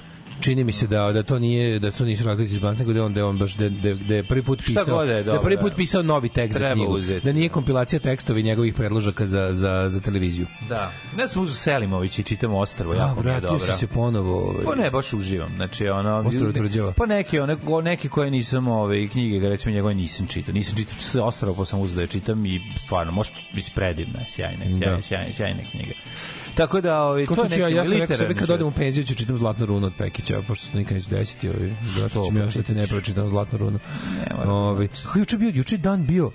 čini 0.42 0.64
mi 0.64 0.72
se 0.72 0.87
da 0.87 1.12
da 1.12 1.22
to 1.22 1.38
nije 1.38 1.78
da 1.78 1.90
to 1.90 2.05
nisu 2.05 2.24
razlici 2.24 2.55
iz 2.55 2.62
nego 2.62 2.92
da 2.92 2.98
je 2.98 3.05
on 3.05 3.14
da 3.14 3.26
on 3.26 3.38
baš 3.38 3.55
da 3.55 3.68
da, 3.68 3.94
da 3.94 4.14
je 4.14 4.22
prvi 4.24 4.42
put 4.42 4.62
pisao 4.66 5.05
da 5.05 5.12
je 5.12 5.24
da 5.24 5.33
je 5.33 5.40
prvi 5.42 5.59
put 5.59 5.72
pisao 5.76 6.02
novi 6.02 6.28
tekst 6.28 6.59
za 6.59 6.72
knjigu 6.74 6.92
uzeti, 6.92 7.24
da 7.26 7.33
nije 7.33 7.48
kompilacija 7.48 8.00
tekstova 8.00 8.38
i 8.38 8.42
njegovih 8.42 8.74
predložaka 8.74 9.26
za 9.26 9.52
za 9.52 9.88
za 9.88 10.00
televiziju 10.00 10.46
Da. 10.68 10.92
Ne 11.16 11.28
sam 11.28 11.42
uzu 11.42 11.55
Selimović 11.55 12.18
i 12.18 12.22
čitam 12.22 12.55
Ostrvo, 12.55 12.92
a 12.92 12.96
jako 12.96 13.22
mi 13.22 13.31
je 13.31 13.37
vratio 13.40 13.59
si 13.59 13.72
se 13.72 13.87
ponovo 13.87 14.48
ovaj. 14.48 14.64
Pa 14.64 14.74
ne, 14.74 14.90
baš 14.90 15.12
uživam. 15.12 15.52
Znači, 15.57 15.88
ono... 15.88 16.18
Ostrvo 16.26 16.52
tvrđava. 16.52 16.92
Pa 16.92 17.07
neki, 17.07 17.38
one, 17.38 17.57
neki 17.83 18.09
koje 18.09 18.31
nisam, 18.31 18.68
ove, 18.68 19.09
knjige, 19.09 19.38
ga 19.38 19.48
recimo 19.48 19.74
njegove 19.74 19.94
nisam 19.94 20.26
čitao. 20.26 20.55
Nisam 20.55 20.76
čitao 20.76 20.94
sve 20.98 21.22
Ostrvo, 21.22 21.55
pa 21.55 21.64
sam 21.64 21.81
uzeo 21.81 21.96
da 21.96 22.00
je 22.00 22.07
čitam 22.07 22.46
i 22.46 22.61
stvarno, 22.85 23.12
možda 23.12 23.35
bi 23.55 23.62
predivna, 23.74 24.20
sjajna, 24.28 24.64
sjajna, 24.64 24.96
Da. 24.96 25.02
sjajna, 25.02 25.33
sjajna 25.33 25.61
knjiga. 25.70 25.92
Tako 26.54 26.80
da, 26.80 27.14
Ko 27.28 27.34
to 27.34 27.42
je 27.42 27.48
neki 27.48 27.60
ja, 27.60 27.68
ja 27.68 27.84
sam 27.84 27.92
rekao 27.92 28.16
sebi 28.16 28.34
kad 28.34 28.50
odem 28.50 28.66
u 28.66 28.70
penziju 28.70 29.04
ću 29.04 29.14
čitam 29.14 29.36
Zlatnu 29.36 29.66
runu 29.66 29.86
od 29.86 29.92
Pekića, 29.98 30.42
pošto 30.48 30.66
se 30.66 30.72
to 30.72 30.78
nikad 30.78 30.96
neće 30.96 31.10
desiti, 31.10 31.48
ovaj, 31.48 31.74
zato 31.98 32.26
ću 32.26 32.32
mi 32.32 32.40
ostati 32.40 32.74
ne 32.74 32.86
pročitam 32.86 33.28
Zlatnu 33.28 33.58
runu. 33.58 33.78
moram 34.36 34.50
Ovaj, 34.50 34.88
kako 34.88 35.18
juče 35.18 35.38
bio, 35.38 35.50
juče 35.54 35.76
dan 35.76 36.06
bio, 36.06 36.30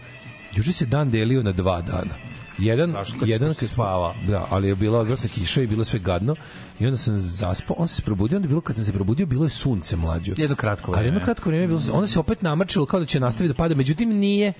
juče 0.55 0.73
se 0.73 0.85
dan 0.85 1.09
delio 1.09 1.43
na 1.43 1.51
dva 1.51 1.81
dana. 1.81 2.13
Jedan? 2.57 2.93
Kad 3.19 3.29
jedan 3.29 3.53
si 3.53 3.67
spavao? 3.67 4.13
Da, 4.27 4.47
ali 4.49 4.67
je 4.67 4.75
bila 4.75 4.99
odvratna 4.99 5.29
kiša 5.29 5.61
i 5.61 5.67
bilo 5.67 5.85
sve 5.85 5.99
gadno. 5.99 6.35
I 6.79 6.85
onda 6.85 6.97
sam 6.97 7.17
zaspao, 7.17 7.75
on 7.79 7.87
se 7.87 8.01
probudio, 8.01 8.35
onda 8.35 8.45
je 8.45 8.49
bilo 8.49 8.61
kad 8.61 8.75
sam 8.75 8.85
se 8.85 8.93
probudio 8.93 9.25
bilo 9.25 9.43
je 9.43 9.49
sunce 9.49 9.95
mlađo. 9.95 10.33
Jedno 10.37 10.55
kratko 10.55 10.91
Ali 10.91 11.05
jedno 11.05 11.19
vreme. 11.19 11.25
kratko 11.25 11.49
vreme 11.49 11.63
je 11.63 11.67
bilo, 11.67 11.81
onda 11.91 12.07
se 12.07 12.19
opet 12.19 12.41
namrčilo 12.41 12.85
kao 12.85 12.99
da 12.99 13.05
će 13.05 13.19
nastaviti 13.19 13.53
da 13.53 13.57
pada, 13.57 13.75
međutim 13.75 14.09
nije 14.09 14.53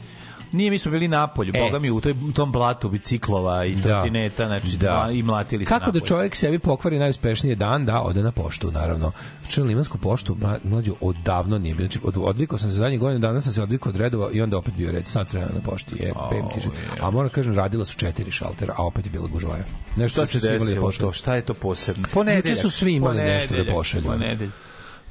Nije, 0.52 0.72
mi 0.72 0.80
smo 0.80 0.92
bili 0.92 1.08
napolju, 1.08 1.54
E. 1.56 1.60
boga 1.60 1.80
mi, 1.80 1.92
u 1.92 2.02
toj, 2.02 2.16
tom 2.36 2.52
blatu 2.52 2.90
biciklova 2.90 3.66
i 3.66 3.76
Da. 3.76 3.82
trotineta, 3.82 4.46
znači, 4.46 4.78
Da. 4.78 5.04
da. 5.06 5.12
i 5.12 5.24
mlatili 5.24 5.66
se 5.66 5.70
Kako 5.70 5.92
da 5.92 6.00
čovjek 6.00 6.36
sebi 6.36 6.60
pokvari 6.60 7.00
najuspešniji 7.00 7.56
dan, 7.56 7.86
da, 7.86 8.02
ode 8.02 8.24
na 8.24 8.32
poštu, 8.32 8.72
naravno. 8.72 9.12
Na 9.58 9.64
limansku 9.64 9.98
poštu, 9.98 10.36
mla- 10.36 10.60
mlađu, 10.64 10.96
odavno 11.02 11.58
nije 11.58 11.76
bio. 11.76 11.84
Znači, 11.84 12.00
od, 12.04 12.18
odvikao 12.18 12.58
sam 12.58 12.72
se 12.72 12.78
zadnjih 12.78 13.00
godina, 13.00 13.20
danas 13.20 13.44
sam 13.44 13.54
se 13.54 13.64
odvikao 13.64 13.90
od 13.90 13.96
redova 13.96 14.30
i 14.32 14.42
onda 14.42 14.58
opet 14.58 14.74
bio 14.74 14.92
red, 14.92 15.08
sad 15.08 15.30
vremena 15.32 15.52
na 15.56 15.62
pošti. 15.62 15.96
Je, 15.96 16.14
pem 16.30 16.44
ti 16.54 16.60
živ- 16.60 17.02
A 17.02 17.12
moram 17.12 17.30
kažem, 17.30 17.56
radila 17.56 17.86
su 17.86 17.98
četiri 17.98 18.32
šaltera, 18.32 18.74
a 18.78 18.86
opet 18.86 19.06
je 19.06 19.12
bila 19.12 19.28
gužvaja. 19.28 19.64
Nešto 19.96 20.26
Šta 20.26 20.40
se 20.40 20.48
da 20.48 20.54
desilo 20.54 20.92
to? 20.92 21.12
Šta 21.12 21.36
je 21.36 21.42
to 21.42 21.54
posebno? 21.54 22.08
Juče 22.36 22.56
su 22.56 22.70
svi 22.70 22.94
imali 22.94 23.18
nešto 23.18 23.48
da 23.48 23.56
Ponedeljak, 23.56 23.76
pošalju. 23.76 24.04
ponedeljak. 24.04 24.54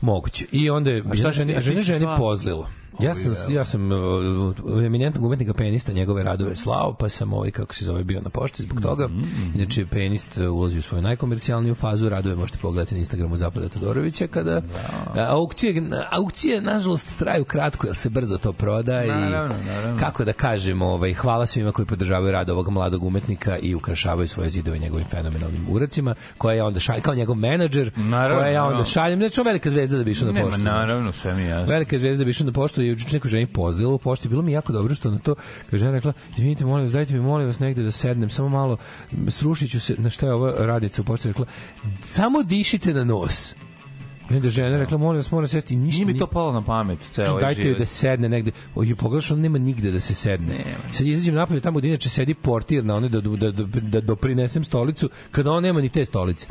Moguće. 0.01 0.45
I 0.53 0.71
onda 0.71 0.91
je 0.91 1.03
žena, 1.15 1.61
ženi, 1.61 1.83
ženi 1.83 2.07
pozlilo. 2.19 2.69
Ja 3.01 3.15
sam, 3.15 3.55
ja 3.55 3.65
sam 3.65 3.93
uh, 3.93 4.85
eminentnog 4.87 5.25
umetnika 5.25 5.55
penista 5.55 5.93
njegove 5.93 6.23
radove 6.23 6.57
slao, 6.57 6.95
pa 6.99 7.09
sam 7.09 7.33
ovaj, 7.33 7.51
kako 7.51 7.75
se 7.75 7.85
zove, 7.85 8.05
bio 8.05 8.21
na 8.21 8.31
pošti 8.31 8.63
zbog 8.63 8.81
toga. 8.81 9.09
Inače, 9.55 9.87
penist 9.87 10.39
uh, 10.39 10.55
ulazi 10.55 10.79
u 10.79 10.83
svoju 10.83 11.03
najkomercijalniju 11.03 11.75
fazu, 11.75 12.09
radove 12.09 12.37
možete 12.37 12.59
pogledati 12.59 12.95
na 12.95 12.99
Instagramu 12.99 13.37
Zapada 13.37 13.69
Todorovića, 13.69 14.27
kada 14.27 14.63
a, 15.17 15.27
aukcije, 15.29 15.83
aukcije, 16.11 16.61
nažalost, 16.61 17.19
traju 17.19 17.45
kratko, 17.45 17.87
jer 17.87 17.97
se 17.97 18.11
brzo 18.11 18.39
to 18.39 18.53
proda 18.53 19.05
i 19.05 19.09
Naravno, 19.09 19.55
naravno. 19.67 19.99
kako 19.99 20.25
da 20.25 20.33
kažem, 20.33 20.83
ovaj, 20.83 21.15
hvala 21.15 21.47
svima 21.47 21.73
koji 21.73 21.87
podržavaju 21.87 22.33
rad 22.33 22.51
ovog 22.51 22.71
mladog 22.71 23.05
umetnika 23.05 23.59
i 23.59 23.75
ukrašavaju 23.75 24.29
svoje 24.29 24.51
zidove 24.51 24.79
njegovim 24.79 25.07
fenomenalnim 25.07 25.67
uradcima, 25.71 26.15
koje 26.39 26.57
ja 26.57 26.67
onda 26.67 26.81
šaljem, 26.81 27.03
kao 27.03 27.15
njegov 27.15 27.37
menadžer, 27.37 27.91
Naravno, 27.97 28.43
koje 28.43 28.53
ja 28.53 28.65
onda 28.65 28.85
šaljem. 28.85 29.19
Znači, 29.19 29.41
on 29.41 29.47
velika 29.47 29.71
zvezda 29.71 29.97
da 29.99 30.05
bi 30.05 30.11
išao 30.11 30.33
na 30.33 30.43
poštu. 30.43 30.61
naravno, 30.61 31.13
sve 31.13 31.35
mi 31.35 31.43
je 31.43 31.49
jasno. 31.49 31.73
Velika 31.73 31.99
zvezda 31.99 32.25
bi 32.25 32.31
išao 32.31 32.47
na 32.47 32.53
poštu 32.53 32.83
i 32.87 32.91
juče 32.91 33.07
neko 33.13 33.29
ženi 33.29 33.47
pozdravila 33.47 33.95
u 33.95 33.99
pošti. 33.99 34.29
Bilo 34.29 34.43
mi 34.43 34.53
jako 34.53 34.73
dobro 34.73 34.95
što 34.95 35.11
na 35.11 35.19
to, 35.19 35.35
kaže 35.71 35.79
žena 35.79 35.93
rekla, 35.93 36.13
izvinite, 36.37 36.65
molim 36.65 36.85
vas, 36.85 36.93
dajte 36.93 37.15
mi, 37.15 37.21
molim 37.21 37.47
vas 37.47 37.59
negde 37.59 37.83
da 37.83 37.93
sednem, 37.93 38.31
samo 38.31 38.49
malo, 38.49 38.77
srušit 39.29 39.71
ću 39.71 39.81
se, 39.81 39.95
na 39.99 40.11
šta 40.11 40.27
je 40.27 40.33
ova 40.33 40.53
radica 40.59 41.03
u 41.03 41.05
pošti 41.05 41.29
rekla, 41.29 41.47
samo 42.03 42.43
dišite 42.43 42.95
na 42.95 43.05
nos. 43.05 43.55
I 44.31 44.35
onda 44.35 44.51
žena 44.51 44.77
rekla, 44.77 44.99
molim 44.99 45.17
vas, 45.17 45.31
moram 45.31 45.49
sesti, 45.49 45.77
ništa 45.77 45.97
Nije 45.97 46.13
mi 46.13 46.19
to 46.19 46.27
palo 46.27 46.53
na 46.53 46.63
pamet, 46.63 46.99
ceo 47.13 47.31
ovaj 47.31 47.41
dajte 47.43 47.63
joj 47.63 47.75
da 47.75 47.87
sedne 47.87 48.29
negde. 48.29 48.51
O, 48.75 48.85
pogledaš, 48.97 49.31
on 49.31 49.41
nema 49.41 49.59
nigde 49.59 49.91
da 49.91 50.01
se 50.01 50.15
sedne. 50.15 50.47
Nema. 50.49 50.93
Sad 50.93 51.07
izađem 51.07 51.35
napolje 51.35 51.61
tamo 51.61 51.79
gde 51.79 51.89
inače 51.89 52.09
sedi 52.09 52.35
portir 52.35 52.85
na 52.85 52.97
one 52.97 53.09
da, 53.09 53.21
da, 53.21 53.51
da, 53.53 53.81
da 53.81 54.01
doprinesem 54.01 54.65
stolicu, 54.65 55.09
kada 55.31 55.53
on 55.53 55.63
nema 55.63 55.81
ni 55.81 55.89
te 55.89 56.05
stolice. 56.05 56.47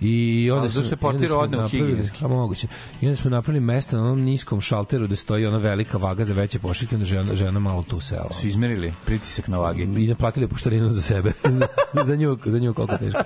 I 0.00 0.50
onda 0.50 0.68
sam- 0.68 0.74
zašto 0.74 0.92
je 0.92 0.96
portir 0.98 1.32
odneo 1.32 1.60
napravili- 1.60 1.86
higijenski? 1.86 2.24
A 2.24 2.28
moguće. 2.28 2.66
I 3.00 3.06
onda 3.06 3.16
smo 3.16 3.30
napravili 3.30 3.60
mesto 3.62 3.96
na 3.96 4.02
onom 4.02 4.20
niskom 4.20 4.60
šalteru 4.60 5.06
da 5.06 5.16
stoji 5.16 5.46
ona 5.46 5.58
velika 5.58 5.98
vaga 5.98 6.24
za 6.24 6.34
veće 6.34 6.58
pošiljke, 6.58 6.94
onda 6.94 7.04
žena, 7.04 7.34
žena 7.34 7.60
malo 7.60 7.82
tu 7.82 8.00
sela. 8.00 8.30
Su 8.32 8.46
izmerili 8.46 8.92
pritisak 9.06 9.48
na 9.48 9.58
vagi. 9.58 9.82
I 9.82 10.06
naplatili 10.06 10.46
poštarinu 10.48 10.90
za 10.90 11.02
sebe. 11.02 11.32
za, 11.50 11.66
za, 12.04 12.16
nju, 12.16 12.38
za 12.44 12.58
nju 12.58 12.74
koliko 12.74 12.96
teško. 12.96 13.20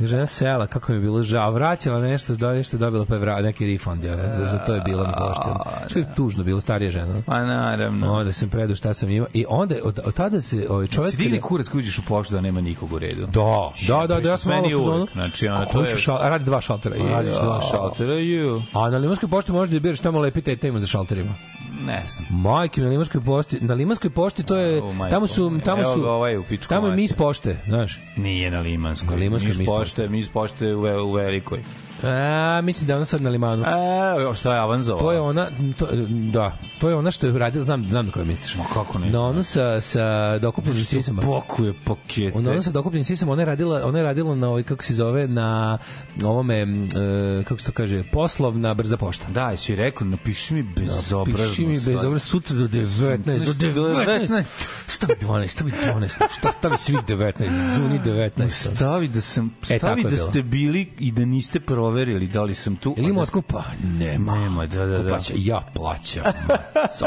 I 0.00 0.06
Žena 0.06 0.26
sela, 0.26 0.66
kako 0.66 0.92
mi 0.92 0.98
je 0.98 1.02
bilo 1.02 1.22
žao, 1.22 1.50
vraćala 1.50 2.00
nešto, 2.00 2.34
do, 2.34 2.50
nešto 2.50 2.76
dobila 2.78 3.04
pa 3.04 3.14
je 3.14 3.20
vra, 3.20 3.40
neki 3.40 3.72
refund, 3.72 4.04
ja, 4.04 4.30
za, 4.30 4.46
za 4.46 4.58
to 4.58 4.74
je 4.74 4.80
bilo 4.80 5.04
na 5.04 5.12
pošti. 5.12 5.48
Što 5.90 5.98
je 5.98 6.14
tužno 6.14 6.44
bilo, 6.44 6.60
starija 6.60 6.90
žena. 6.90 7.22
Pa 7.26 7.42
naravno. 7.42 8.12
Onda 8.12 8.32
sam 8.32 8.50
predao 8.50 8.76
šta 8.76 8.94
sam 8.94 9.10
imao 9.10 9.28
i 9.32 9.44
onda 9.48 9.74
od, 9.84 10.00
od 10.04 10.14
tada 10.14 10.40
se 10.40 10.66
ovaj 10.70 10.86
čovjek 10.86 11.10
Si 11.10 11.16
digli 11.16 11.36
kada- 11.36 11.48
kurac 11.48 11.68
kad 11.68 11.76
uđeš 11.76 11.98
u 11.98 12.02
poštu 12.02 12.34
da 12.34 12.40
nema 12.40 12.60
nikog 12.60 12.92
u 12.92 12.98
redu. 12.98 13.26
Da, 13.26 13.70
da, 13.88 14.06
da, 14.06 14.20
da, 14.20 14.28
ja 14.28 14.36
sam 14.36 14.50
malo 14.50 14.62
Meni 14.62 14.74
u 14.74 14.78
fazonu. 14.78 15.06
znači, 15.12 15.46
Kako 15.46 15.72
to 15.72 15.80
je- 15.82 15.96
šal, 15.96 16.18
radi 16.20 16.44
dva 16.44 16.60
šaltera. 16.60 16.96
Radiš 17.00 17.32
Ja. 17.32 17.42
dva 17.42 17.60
šaltera, 17.62 18.12
ju. 18.14 18.62
A 18.72 18.90
na 18.90 18.98
Limanskoj 18.98 19.28
pošti 19.28 19.52
možeš 19.52 19.72
da 19.72 19.80
biraš 19.80 20.00
tamo 20.00 20.18
lepi 20.20 20.40
teta 20.42 20.66
ima 20.68 20.80
za 20.80 20.86
šalterima. 20.86 21.34
Ne 21.86 22.02
znam. 22.06 22.26
Majke, 22.30 22.80
na 22.80 22.88
Limanskoj 22.88 23.20
pošti, 23.20 23.60
na 23.60 23.74
Limanskoj 23.74 24.10
pošti 24.10 24.42
to 24.42 24.56
je, 24.56 24.82
O, 24.82 24.92
majko 24.92 25.14
tamo 25.14 25.26
su, 25.26 25.60
tamo 25.64 25.82
Evo 25.82 25.94
su, 25.94 26.00
ga 26.00 26.10
ovaj 26.10 26.36
u 26.36 26.44
pičku 26.44 26.68
tamo 26.68 26.86
je 26.86 26.96
mis 26.96 27.12
pošte, 27.12 27.56
znaš. 27.66 28.00
Nije 28.16 28.50
na 28.50 28.60
Limanskoj. 28.60 29.10
Na 29.10 29.16
Limanskoj 29.16 29.54
mis 29.58 29.66
pošte, 29.66 30.08
mis 30.08 30.28
pošte 30.28 30.74
u, 30.74 30.80
u 30.80 31.12
Velikoj. 31.12 31.62
A, 32.02 32.60
mislim 32.62 32.86
da 32.86 32.92
je 32.92 32.96
ona 32.96 33.04
sad 33.04 33.22
na 33.22 33.30
Limanu. 33.30 33.64
A, 33.66 34.34
što 34.34 34.52
je 34.52 34.58
avanzovalo? 34.58 35.02
To 35.02 35.12
je 35.12 35.20
ona, 35.20 35.48
to, 35.78 35.88
da, 36.32 36.56
to 36.80 36.88
je 36.88 36.94
ona 36.94 37.10
što 37.10 37.26
je 37.26 37.38
radila, 37.38 37.64
znam, 37.64 37.88
znam 37.88 38.06
na 38.06 38.12
koju 38.12 38.24
misliš. 38.24 38.56
Ma 38.56 38.64
kako 38.74 38.98
ne? 38.98 39.10
Na 39.10 39.22
onu 39.22 39.42
sa, 39.42 39.80
sa 39.80 40.38
dokupljenim 40.38 40.84
sisama. 40.84 41.22
Pokuje 41.22 41.74
pakete. 41.84 42.32
Ona 42.34 42.50
ona 42.50 42.62
sa 42.62 42.70
dokupljenim 42.70 43.04
sisama, 43.04 43.32
ona 43.32 43.42
je 43.42 43.46
radila, 43.46 43.82
ona 43.84 43.98
je 43.98 44.04
radila 44.04 44.34
na 44.34 44.48
ovaj 44.48 44.62
kako 44.62 44.84
se 44.84 44.94
zove 44.94 45.28
na 45.28 45.78
ovome 46.24 46.60
e, 46.60 47.44
kako 47.44 47.60
se 47.60 47.66
to 47.66 47.72
kaže, 47.72 48.02
poslovna 48.12 48.74
brza 48.74 48.96
pošta. 48.96 49.26
Da, 49.28 49.50
jesi 49.50 49.72
joj 49.72 49.76
rekao, 49.76 50.06
napiši 50.06 50.54
mi 50.54 50.62
bezobrazno. 50.62 51.48
Piši 51.48 51.66
mi 51.66 51.74
bez 51.74 51.96
sad. 51.96 52.04
obraz 52.04 52.22
sutra 52.22 52.56
do 52.56 52.68
19, 52.68 53.16
do 53.26 53.72
Do 53.74 53.88
19. 53.88 54.42
Stavi 54.86 55.14
12, 55.20 55.46
stavi 55.46 55.72
12, 55.84 56.36
šta 56.38 56.52
stavi 56.52 56.78
svih 56.78 56.98
19, 57.08 57.74
zuni 57.76 58.00
19. 58.00 58.48
Stavi 58.48 59.08
da 59.08 59.20
sam 59.20 59.56
E, 59.70 59.78
stavi 59.78 60.02
je 60.02 60.10
da 60.10 60.16
ste 60.16 60.42
bili 60.42 60.92
i 60.98 61.12
da 61.12 61.24
niste 61.24 61.60
proverili 61.86 62.26
da 62.26 62.42
li 62.42 62.54
sam 62.54 62.76
tu. 62.76 62.94
Ili 62.96 63.06
ima 63.06 63.16
da- 63.16 63.22
otkupa? 63.22 63.64
Nema. 63.98 64.38
Nema, 64.38 64.66
da, 64.66 64.86
da, 64.86 64.98
da. 64.98 65.08
plaća? 65.08 65.34
Ja 65.36 65.60
plaćam. 65.74 66.22
So. 66.98 67.06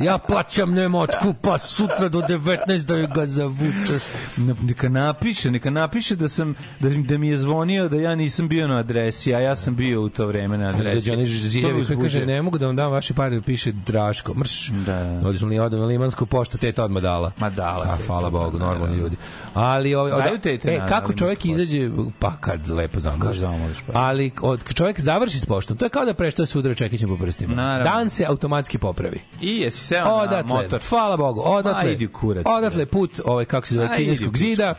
Ja 0.00 0.18
plaćam, 0.18 0.74
nema 0.74 0.98
otkupa, 1.00 1.58
sutra 1.58 2.08
do 2.08 2.20
19 2.20 2.84
da 2.84 3.06
ga 3.06 3.26
zavučeš. 3.26 4.02
Na- 4.36 4.54
neka 4.62 4.88
napiše, 4.88 5.50
neka 5.50 5.70
napiše 5.70 6.16
da 6.16 6.28
sam 6.28 6.54
da, 6.80 6.88
da 6.88 7.18
mi 7.18 7.28
je 7.28 7.36
zvonio 7.36 7.88
da 7.88 7.96
ja 7.96 8.14
nisam 8.14 8.48
bio 8.48 8.68
na 8.68 8.76
adresi, 8.76 9.34
a 9.34 9.40
ja 9.40 9.56
sam 9.56 9.76
bio 9.76 10.02
u 10.02 10.08
to 10.08 10.26
vreme 10.26 10.58
na 10.58 10.66
adresi. 10.68 11.10
To 11.10 11.16
me 11.16 11.26
ziljevi 11.26 11.72
koji 11.72 11.80
uzbuđuje. 11.82 12.02
kaže 12.02 12.26
ne 12.26 12.42
mogu 12.42 12.58
da 12.58 12.66
vam 12.66 12.76
dam 12.76 12.92
vaše 12.92 13.14
pare, 13.14 13.40
piše 13.40 13.72
Draško, 13.72 14.34
mrš. 14.34 14.68
Da, 14.68 15.04
da. 15.04 15.28
Odeš 15.28 15.42
li 15.42 15.58
odu 15.58 15.78
na 15.78 15.84
limansku 15.84 16.26
poštu, 16.26 16.58
teta 16.58 16.84
odmah 16.84 17.02
dala. 17.02 17.32
Ma 17.38 17.50
dala 17.50 17.84
A, 17.84 17.96
hvala 18.06 18.30
Bogu, 18.30 18.58
da, 18.58 18.64
normalni 18.64 18.96
da. 18.96 19.02
ljudi. 19.02 19.16
Ali 19.54 19.94
ovaj 19.94 20.12
od, 20.12 20.46
e, 20.46 20.80
kako 20.88 21.12
čovjek 21.12 21.44
izađe 21.44 21.90
pa 22.18 22.36
kad 22.36 22.68
lepo 22.68 23.00
zamoliš, 23.00 23.38
pa. 23.38 23.69
Ali 23.92 24.30
od 24.42 24.62
kad 24.62 24.74
čovjek 24.74 25.00
završi 25.00 25.38
s 25.38 25.46
poštom, 25.46 25.76
to 25.76 25.84
je 25.84 25.88
kao 25.88 26.04
da 26.04 26.14
prešta 26.14 26.46
se 26.46 26.58
udara 26.58 26.74
čekićem 26.74 27.08
po 27.08 27.16
prstima. 27.16 27.54
Naravno. 27.54 27.84
Dan 27.84 28.10
se 28.10 28.24
automatski 28.24 28.78
popravi. 28.78 29.20
I 29.40 29.56
jesi 29.58 29.86
seo 29.86 30.04
na 30.04 30.14
Odatle, 30.14 30.62
motor. 30.62 30.80
hvala 30.88 31.16
Bogu, 31.16 31.42
odatle. 31.44 31.96
Ma, 31.98 32.06
u 32.06 32.12
kurac, 32.12 32.46
odatle 32.46 32.84
bre. 32.84 32.86
put, 32.86 33.20
ovaj 33.24 33.44
kako 33.44 33.66
se 33.66 33.74
zove, 33.74 33.96
kineskog 33.96 34.36
zida. 34.38 34.74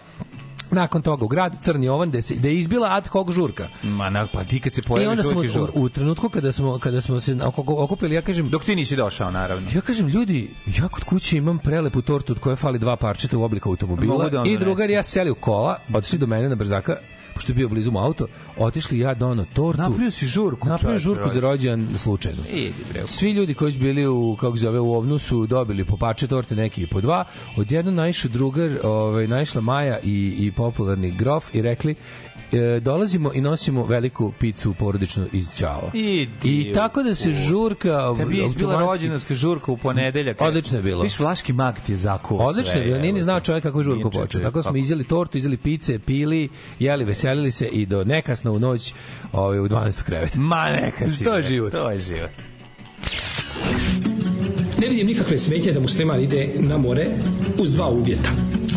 Nakon 0.71 1.01
toga 1.01 1.25
u 1.25 1.27
grad 1.27 1.63
Crni 1.63 1.89
Ovan 1.89 2.09
gde 2.09 2.21
se 2.21 2.35
da 2.35 2.47
je 2.47 2.59
izbila 2.59 2.87
ad 2.91 3.07
hoc 3.07 3.31
žurka. 3.31 3.67
Ma, 3.83 4.09
na, 4.09 4.27
pa 4.33 4.43
ti 4.43 4.59
kad 4.59 4.73
se 4.73 4.81
I 4.81 4.87
pojaviš 4.87 5.09
onda 5.09 5.23
smo 5.23 5.61
u, 5.61 5.83
u 5.83 5.89
trenutku 5.89 6.29
kada 6.29 6.51
smo 6.51 6.79
kada 6.79 7.01
smo 7.01 7.19
se 7.19 7.37
okupili, 7.67 8.15
ja 8.15 8.21
kažem 8.21 8.49
Dok 8.49 8.63
ti 8.63 8.75
nisi 8.75 8.95
došao, 8.95 9.31
naravno. 9.31 9.69
Ja 9.73 9.81
kažem, 9.81 10.07
ljudi, 10.07 10.49
ja 10.65 10.87
kod 10.87 11.03
kuće 11.03 11.37
imam 11.37 11.59
prelepu 11.59 12.01
tortu 12.01 12.33
od 12.33 12.39
koje 12.39 12.55
fali 12.55 12.79
dva 12.79 12.95
parčeta 12.95 13.37
u 13.37 13.43
obliku 13.43 13.69
automobila 13.69 14.29
da 14.29 14.43
i 14.45 14.57
drugar 14.57 14.89
i 14.89 14.93
ja 14.93 15.03
seli 15.03 15.31
u 15.31 15.35
kola, 15.35 15.79
otišli 15.93 16.19
do 16.19 16.27
mene 16.27 16.49
na 16.49 16.55
brzaka, 16.55 16.97
pošto 17.41 17.51
je 17.51 17.55
bio 17.55 17.69
blizu 17.69 17.91
mu 17.91 17.99
auto, 17.99 18.27
otišli 18.57 18.99
ja 18.99 19.13
dono 19.13 19.45
tortu. 19.53 19.81
Napravio 19.81 20.11
si 20.11 20.25
žurku, 20.25 20.69
Napravio 20.69 20.99
žurku 20.99 21.29
za 21.33 21.39
rođendan 21.39 21.97
slučajno. 21.97 22.43
Svi 23.07 23.31
ljudi 23.31 23.53
koji 23.53 23.71
su 23.71 23.79
bili 23.79 24.07
u 24.07 24.37
kako 24.39 24.57
zove 24.57 24.79
u 24.79 24.93
ovnu 24.93 25.19
su 25.19 25.47
dobili 25.47 25.85
po 25.85 25.97
parče 25.97 26.27
torte 26.27 26.55
neki 26.55 26.83
i 26.83 26.87
po 26.87 27.01
dva. 27.01 27.25
Odjednom 27.57 27.95
naišao 27.95 28.31
drugar, 28.31 28.69
ovaj 28.83 29.27
naišla 29.27 29.61
Maja 29.61 29.99
i 30.03 30.35
i 30.39 30.51
popularni 30.51 31.11
grof 31.11 31.55
i 31.55 31.61
rekli 31.61 31.95
e, 32.53 32.79
dolazimo 32.79 33.31
i 33.33 33.41
nosimo 33.41 33.85
veliku 33.85 34.31
picu 34.31 34.73
porodičnu 34.73 35.27
iz 35.31 35.47
Ćao. 35.55 35.91
I 35.93 36.27
u- 36.71 36.73
tako 36.73 37.03
da 37.03 37.15
se 37.15 37.29
u- 37.29 37.33
žurka 37.33 38.13
Tebi 38.17 38.37
je 38.37 38.45
izbila 38.45 38.73
automatski- 38.73 38.91
rođendanska 38.91 39.35
žurka 39.35 39.71
u 39.71 39.77
ponedeljak. 39.77 40.41
Odlično 40.41 40.77
je 40.77 40.83
bilo. 40.83 41.03
Viš, 41.03 41.19
Vlaški 41.19 41.53
mag 41.53 41.75
ti 41.85 41.91
je 41.91 41.97
zakuo 41.97 42.37
Odlično 42.39 42.73
je 42.73 42.85
bilo, 42.85 42.97
nije 42.97 43.13
ni 43.13 43.21
znao 43.21 43.39
čovjek 43.39 43.63
kako 43.63 43.79
je 43.79 43.85
čovjek, 43.85 44.07
počeo. 44.11 44.41
Tako 44.41 44.61
smo 44.61 44.75
izjeli 44.75 45.03
tortu, 45.03 45.37
izjeli 45.37 45.57
pice, 45.57 45.99
pili, 45.99 46.49
jeli, 46.79 47.03
veselili 47.05 47.51
se 47.51 47.67
i 47.67 47.85
do 47.85 48.03
nekasno 48.03 48.51
u 48.51 48.59
noć 48.59 48.93
ovaj, 49.33 49.59
u 49.59 49.67
12. 49.67 50.03
krevet. 50.03 50.35
Ma 50.35 50.69
neka 50.71 51.09
si. 51.09 51.23
To 51.25 51.33
je 51.33 51.43
život. 51.43 51.71
To 51.71 51.89
je 51.91 51.99
život. 51.99 52.29
Ne 54.79 54.87
vidim 54.87 55.07
nikakve 55.07 55.39
smetnje 55.39 55.71
da 55.71 55.79
musliman 55.79 56.21
ide 56.21 56.49
na 56.55 56.77
more 56.77 57.05
uz 57.57 57.73
dva 57.73 57.87
uvjeta. 57.89 58.29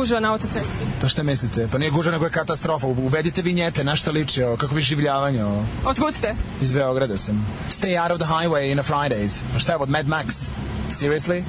gužva 0.00 0.20
na 0.20 0.30
autocesti? 0.32 0.84
Pa 1.00 1.08
šta 1.08 1.22
mislite? 1.22 1.68
Pa 1.72 1.78
nije 1.78 1.90
gužva 1.90 2.12
nego 2.12 2.24
je 2.24 2.30
katastrofa. 2.30 2.86
Uvedite 2.86 3.42
vinjete, 3.42 3.84
na 3.84 3.96
šta 3.96 4.10
liči 4.10 4.42
ovo, 4.42 4.56
kako 4.56 4.74
vi 4.74 4.82
življavanje 4.82 5.44
ovo. 5.44 5.66
Otkud 5.84 6.14
ste? 6.14 6.34
Iz 6.60 6.72
Beograda 6.72 7.18
sam. 7.18 7.46
Stay 7.70 8.02
out 8.02 8.12
of 8.12 8.18
the 8.18 8.28
highway 8.28 8.72
in 8.72 8.78
a 8.78 8.82
Fridays. 8.82 9.42
Pa 9.52 9.58
šta 9.58 9.72
je 9.72 9.78
od 9.78 9.90
Mad 9.90 10.06
Max? 10.06 10.48
Seriously? 10.90 11.42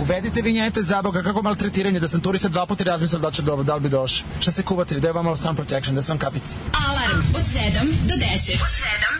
Uvedite 0.00 0.42
vinjete 0.42 0.82
za 0.82 1.02
Boga, 1.02 1.22
kako 1.22 1.42
maltretiranje, 1.42 2.00
da 2.00 2.08
sam 2.08 2.20
turista 2.20 2.48
dva 2.48 2.66
puta 2.66 2.84
razmislio 2.84 3.20
da, 3.20 3.28
li 3.28 3.34
će 3.34 3.42
do, 3.42 3.62
da 3.62 3.74
li 3.74 3.80
bi 3.80 3.88
došao. 3.88 4.26
Šta 4.40 4.50
se 4.50 4.62
kuvate, 4.62 5.00
da 5.00 5.08
je 5.08 5.12
vama 5.12 5.36
sun 5.36 5.56
protection, 5.56 5.96
da 5.96 6.02
sam 6.02 6.18
kapici. 6.18 6.54
Alarm 6.88 7.18
od 7.34 7.42
7 7.42 7.84
do 8.08 8.14
10. 8.14 8.62
Od 8.62 8.68
7 8.68 9.13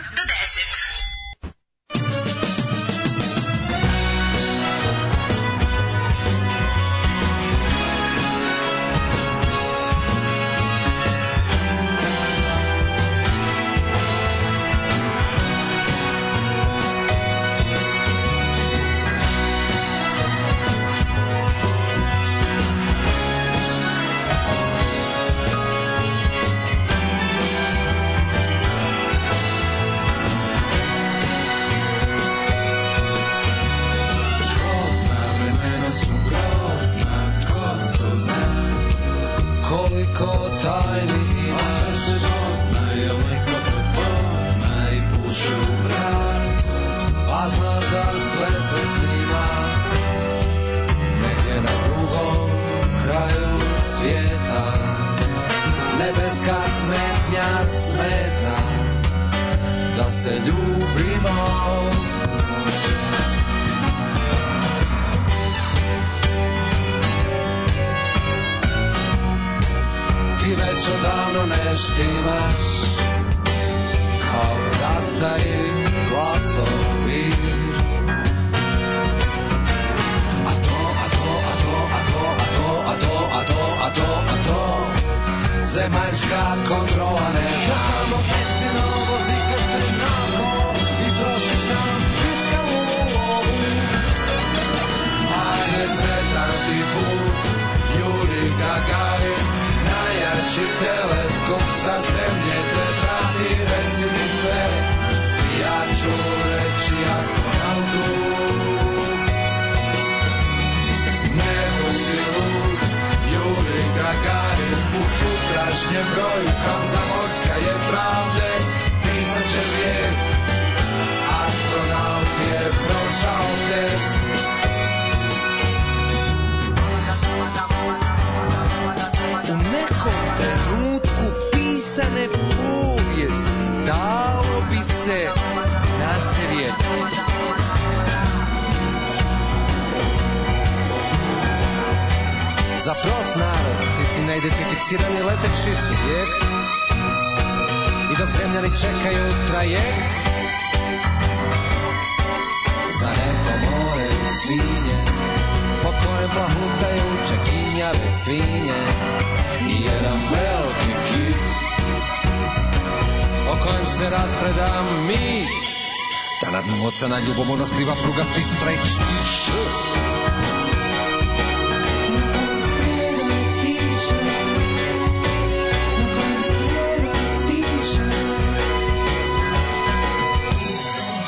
ocena 166.95 167.19
ljubomorna 167.19 167.65
skriva 167.67 167.93
prugasti 168.03 168.41
streč. 168.41 168.79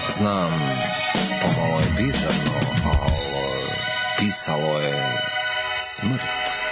Znam, 0.09 0.51
pomalo 1.41 1.80
je 1.80 1.86
bizarno, 1.97 2.59
a 2.86 2.89
ovo 2.89 3.11
pisalo 4.20 4.80
je 4.80 5.20
smrt. 5.78 6.66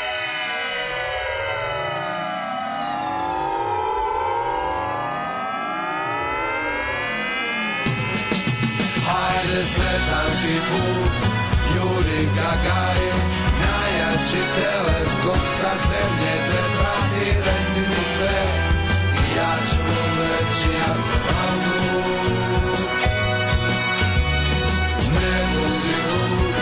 Sretan 9.74 10.32
ti 10.42 10.56
put, 10.70 11.14
Juri 11.76 12.22
Gagarin, 12.38 13.20
najjači 13.62 14.42
teleskop 14.56 15.44
sa 15.60 15.72
zemlje 15.88 16.36
te 16.50 16.64
prati, 16.78 17.26
reci 17.46 17.82
mi 17.90 18.02
sve, 18.14 18.40
ja 19.38 19.54
ću 19.70 19.84
reći 20.20 20.72
astronautu. 20.92 21.80
Ne 25.20 25.38
budi 25.52 25.96
lud, 26.08 26.56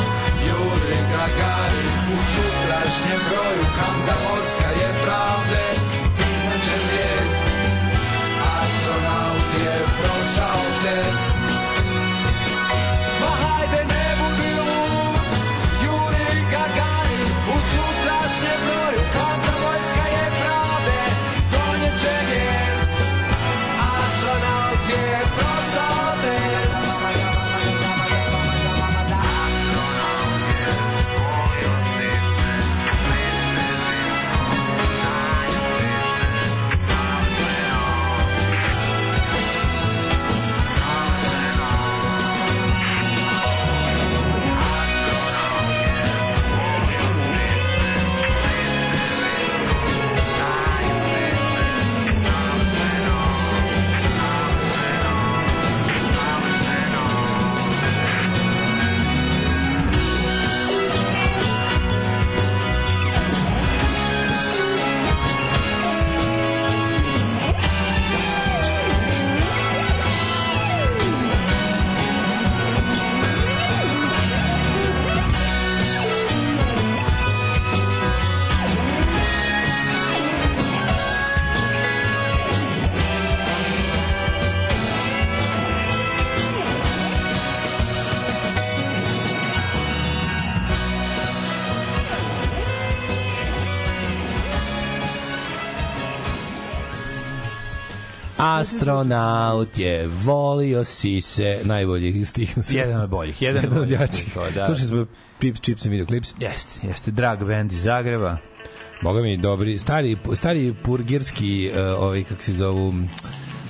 Juri 0.48 0.98
Gagarin, 1.12 1.94
u 2.14 2.18
sutrašnjem 2.34 3.22
broju 3.30 3.66
Kamzamorska 3.78 4.70
je 4.82 4.90
pravde, 5.04 5.33
Astronaut 98.64 99.78
je 99.78 100.08
volio 100.08 100.86
sise, 100.86 101.60
najbolji 101.64 102.26
stih 102.26 102.58
na 102.58 102.64
svijetu. 102.64 102.90
Jedan 102.90 103.04
od 103.04 103.10
boljih, 103.10 103.42
jedan, 103.42 103.64
Jedan 103.64 103.80
od 103.80 103.90
jačih. 103.92 104.34
da. 104.56 104.66
Slušali 104.66 104.88
smo 104.88 105.06
Pips, 105.40 105.62
Chips 105.62 105.86
and 105.86 105.92
Videoclips. 105.92 106.34
Jeste, 106.40 106.88
jeste, 106.88 107.12
drag 107.12 107.44
band 107.44 107.72
iz 107.72 107.84
Zagreba. 107.84 108.38
Boga 109.02 109.22
mi, 109.22 109.38
dobri, 109.38 109.80
stari, 109.80 110.18
stari 110.34 110.76
purgirski, 110.84 111.72
uh, 111.72 111.78
ovaj, 112.00 112.24
kako 112.24 112.42
se 112.44 112.54
zovu, 112.54 112.88
uh, 112.88 112.96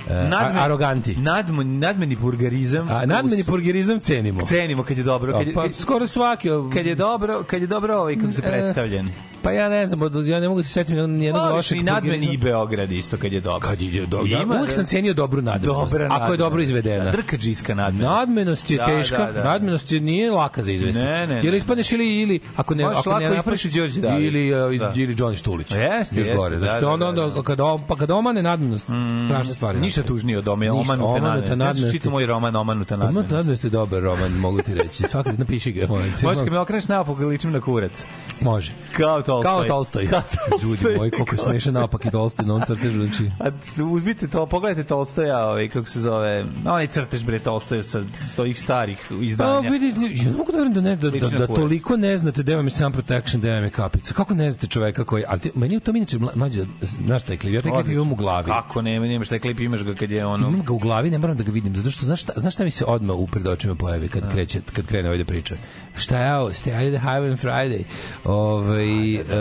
Nadme- 0.08 0.58
aroganti. 0.58 1.16
Nadmeni, 1.16 1.78
nadmeni 1.78 2.16
burgarizam. 2.16 2.88
A 2.90 3.06
nadmeni 3.06 3.44
purgerizam 3.44 4.00
cenimo. 4.00 4.40
Cenimo 4.40 4.82
kad 4.82 4.98
je 4.98 5.04
dobro. 5.04 5.32
Kad 5.32 5.46
je, 5.46 5.54
pa, 5.54 5.68
skoro 5.72 6.06
svaki. 6.06 6.48
kad 6.74 6.86
je 6.86 6.94
dobro, 6.94 7.44
kad 7.44 7.60
je 7.60 7.66
dobro 7.66 7.96
ovaj 7.96 8.16
kako 8.16 8.32
se 8.32 8.42
E, 8.44 8.48
predstavljen. 8.48 9.08
Pa 9.44 9.52
ja 9.52 9.68
ne 9.68 9.86
znam, 9.86 10.02
od- 10.02 10.26
ja 10.26 10.40
ne 10.40 10.48
mogu 10.48 10.60
da 10.60 10.64
se 10.64 10.80
jednog 10.80 11.10
nijednog 11.10 11.42
Voliš 11.42 11.54
lošeg 11.54 11.78
i 11.78 11.82
nadmeni 11.82 12.26
i. 12.26 12.36
Beograd 12.38 12.92
isto 12.92 13.16
kad 13.16 13.32
je 13.32 13.40
dobro. 13.40 13.68
Kad 13.68 13.82
je 13.82 14.06
dobro. 14.06 14.26
Ja 14.28 14.44
uvek 14.50 14.72
sam 14.72 14.84
cenio 14.84 15.14
dobru 15.14 15.42
nadmenost. 15.42 15.92
Dobra 15.92 16.08
Ako 16.12 16.32
je 16.32 16.36
dobro 16.36 16.58
nadmenost. 16.58 16.68
izvedena. 16.68 17.10
Drkađiska 17.10 17.74
nadmenost. 17.74 18.10
Nadmenost 18.10 18.70
je 18.70 18.76
Da, 18.76 18.86
teška, 18.86 19.18
da, 19.18 19.32
da. 19.32 19.44
nadmenost 19.44 19.92
je 19.92 20.00
nije 20.00 20.30
laka 20.30 20.62
za 20.62 20.72
izvesti. 20.72 20.98
Ne, 21.00 21.26
ne, 21.26 21.34
ne. 21.34 21.42
Ili 21.44 21.56
ispadneš 21.56 21.92
ili 21.92 22.20
ili 22.20 22.40
ako 22.56 22.74
ne 22.74 22.84
Možeš 22.84 22.98
ako 22.98 23.18
ne 23.18 23.30
napraviš 23.30 23.62
Đorđe 23.64 24.00
David. 24.00 24.24
ili 24.24 24.52
uh, 24.54 24.80
Da. 24.80 24.92
ili 24.96 25.14
Johnny 25.14 25.36
Štulić. 25.36 25.68
Pa 25.68 25.76
jeste, 25.76 26.16
Još 26.16 26.26
jeste, 26.26 26.36
gore. 26.36 26.56
da, 26.56 26.60
Znači 26.60 26.80
da, 26.80 26.88
onda 26.88 27.04
da, 27.04 27.22
onda 27.22 27.34
da. 27.34 27.42
kada 27.42 27.78
pa 27.88 27.96
kada 27.96 28.14
omane 28.14 28.42
nadmenost, 28.42 28.84
strašna 29.26 29.54
stvar. 29.54 29.74
je 29.74 29.80
Ništa 29.80 30.02
tužnije 30.02 30.38
od 30.38 30.48
ome, 30.48 30.70
omanuta 30.72 31.20
nadmenost. 31.20 31.48
Nadmenost. 31.50 31.92
čitao 31.92 32.10
moj 32.12 32.26
roman 32.26 32.56
Omanuta 32.56 32.94
Omanuta 32.94 32.96
nadmenost. 32.96 33.32
nadmenost 33.32 33.64
je 33.64 33.70
dobar 33.70 34.02
roman, 34.02 34.32
mogu 34.32 34.62
ti 34.62 34.74
reći. 34.74 35.02
Svaki 35.04 35.30
napiši 35.32 35.72
ga. 35.72 35.86
Možeš 35.86 36.38
kad 36.38 36.48
me 36.48 36.58
okreneš 36.58 36.84
naopako 36.86 37.14
ga 37.14 37.26
ličim 37.26 37.52
na 37.52 37.60
kurac. 37.60 38.06
Može. 38.40 38.72
Kao 38.92 39.22
Tolstoj. 39.42 39.68
Kao 39.68 39.76
Tolstoj. 39.76 40.06
Kao 40.10 40.22
Tolstoj. 40.48 40.68
Ljudi 40.68 40.98
moji, 40.98 41.10
koliko 41.10 41.34
je 41.34 41.38
smešan 41.38 41.74
napak 41.74 42.04
i 42.06 42.10
Tolstoj 42.10 42.46
na 42.46 42.54
on 42.54 42.62
crtežu. 42.66 43.06
Znači, 43.06 43.30
A 43.40 43.48
uzmite 43.84 44.28
to, 44.28 44.46
pogledajte 44.46 44.88
Tolstoja, 44.88 45.46
ovaj, 45.46 45.68
kako 45.68 45.88
se 45.88 46.00
zove, 46.00 46.44
onaj 46.64 46.86
crtež 46.86 47.24
bre 47.24 47.38
Tolstoja 47.38 47.82
sa 47.82 48.02
s 48.18 48.38
ovih 48.38 48.60
starih 48.60 49.10
izdanja. 49.22 49.70
vidi, 49.70 49.86
ja 49.86 50.24
ne 50.30 50.36
mogu 50.36 50.52
da 50.52 50.58
verujem 50.58 50.74
da 50.74 50.80
ne 50.80 50.96
da, 50.96 51.10
da, 51.10 51.38
da 51.38 51.46
toliko 51.46 51.96
ne 51.96 52.18
znate 52.18 52.42
da 52.42 52.56
vam 52.56 52.66
je 52.66 52.70
sam 52.70 52.92
protection, 52.92 53.42
da 53.42 53.52
vam 53.52 53.64
je 53.64 53.70
kapica. 53.70 54.14
Kako 54.14 54.34
ne 54.34 54.50
znate 54.50 54.66
čoveka 54.66 55.04
koji, 55.04 55.24
ali 55.28 55.40
ti, 55.40 55.50
meni 55.54 55.74
je 55.74 55.80
to 55.80 55.90
inače 55.90 56.18
mla- 56.18 56.34
mlađe, 56.34 56.66
znaš 56.80 57.22
taj 57.22 57.36
klip, 57.36 57.54
ja 57.54 57.62
taj 57.62 57.72
klip 57.72 57.86
imam 57.86 58.12
u 58.12 58.14
glavi. 58.14 58.46
Kako 58.46 58.82
ne, 58.82 59.00
nemaš 59.00 59.28
taj 59.28 59.38
klip, 59.38 59.60
imaš 59.60 59.82
ga 59.82 59.94
kad 59.94 60.10
je 60.10 60.26
ono... 60.26 60.48
Imam 60.48 60.62
ga 60.62 60.72
u 60.72 60.78
glavi, 60.78 61.10
ne 61.10 61.18
moram 61.18 61.36
da 61.36 61.42
ga 61.44 61.52
vidim, 61.52 61.76
zato 61.76 61.90
što 61.90 62.06
znaš 62.06 62.22
šta, 62.22 62.32
znaš 62.36 62.54
šta 62.54 62.64
mi 62.64 62.70
se 62.70 62.84
odmah 62.84 63.16
u 63.16 63.26
pred 63.26 63.46
očima 63.46 63.74
pojavi 63.74 64.08
kad 64.08 64.32
kreće 64.32 64.60
kad 64.72 64.86
krene 64.86 65.08
ovaj 65.08 65.18
da 65.18 65.24
priča. 65.24 65.54
Šta 65.96 66.18
je 66.18 66.36
ovo? 66.36 66.48
Stay 66.50 66.96
the 66.96 67.06
highway 67.06 67.30
on 67.30 67.36
Friday. 67.38 67.82
Ovaj 68.24 68.86
To 69.26 69.34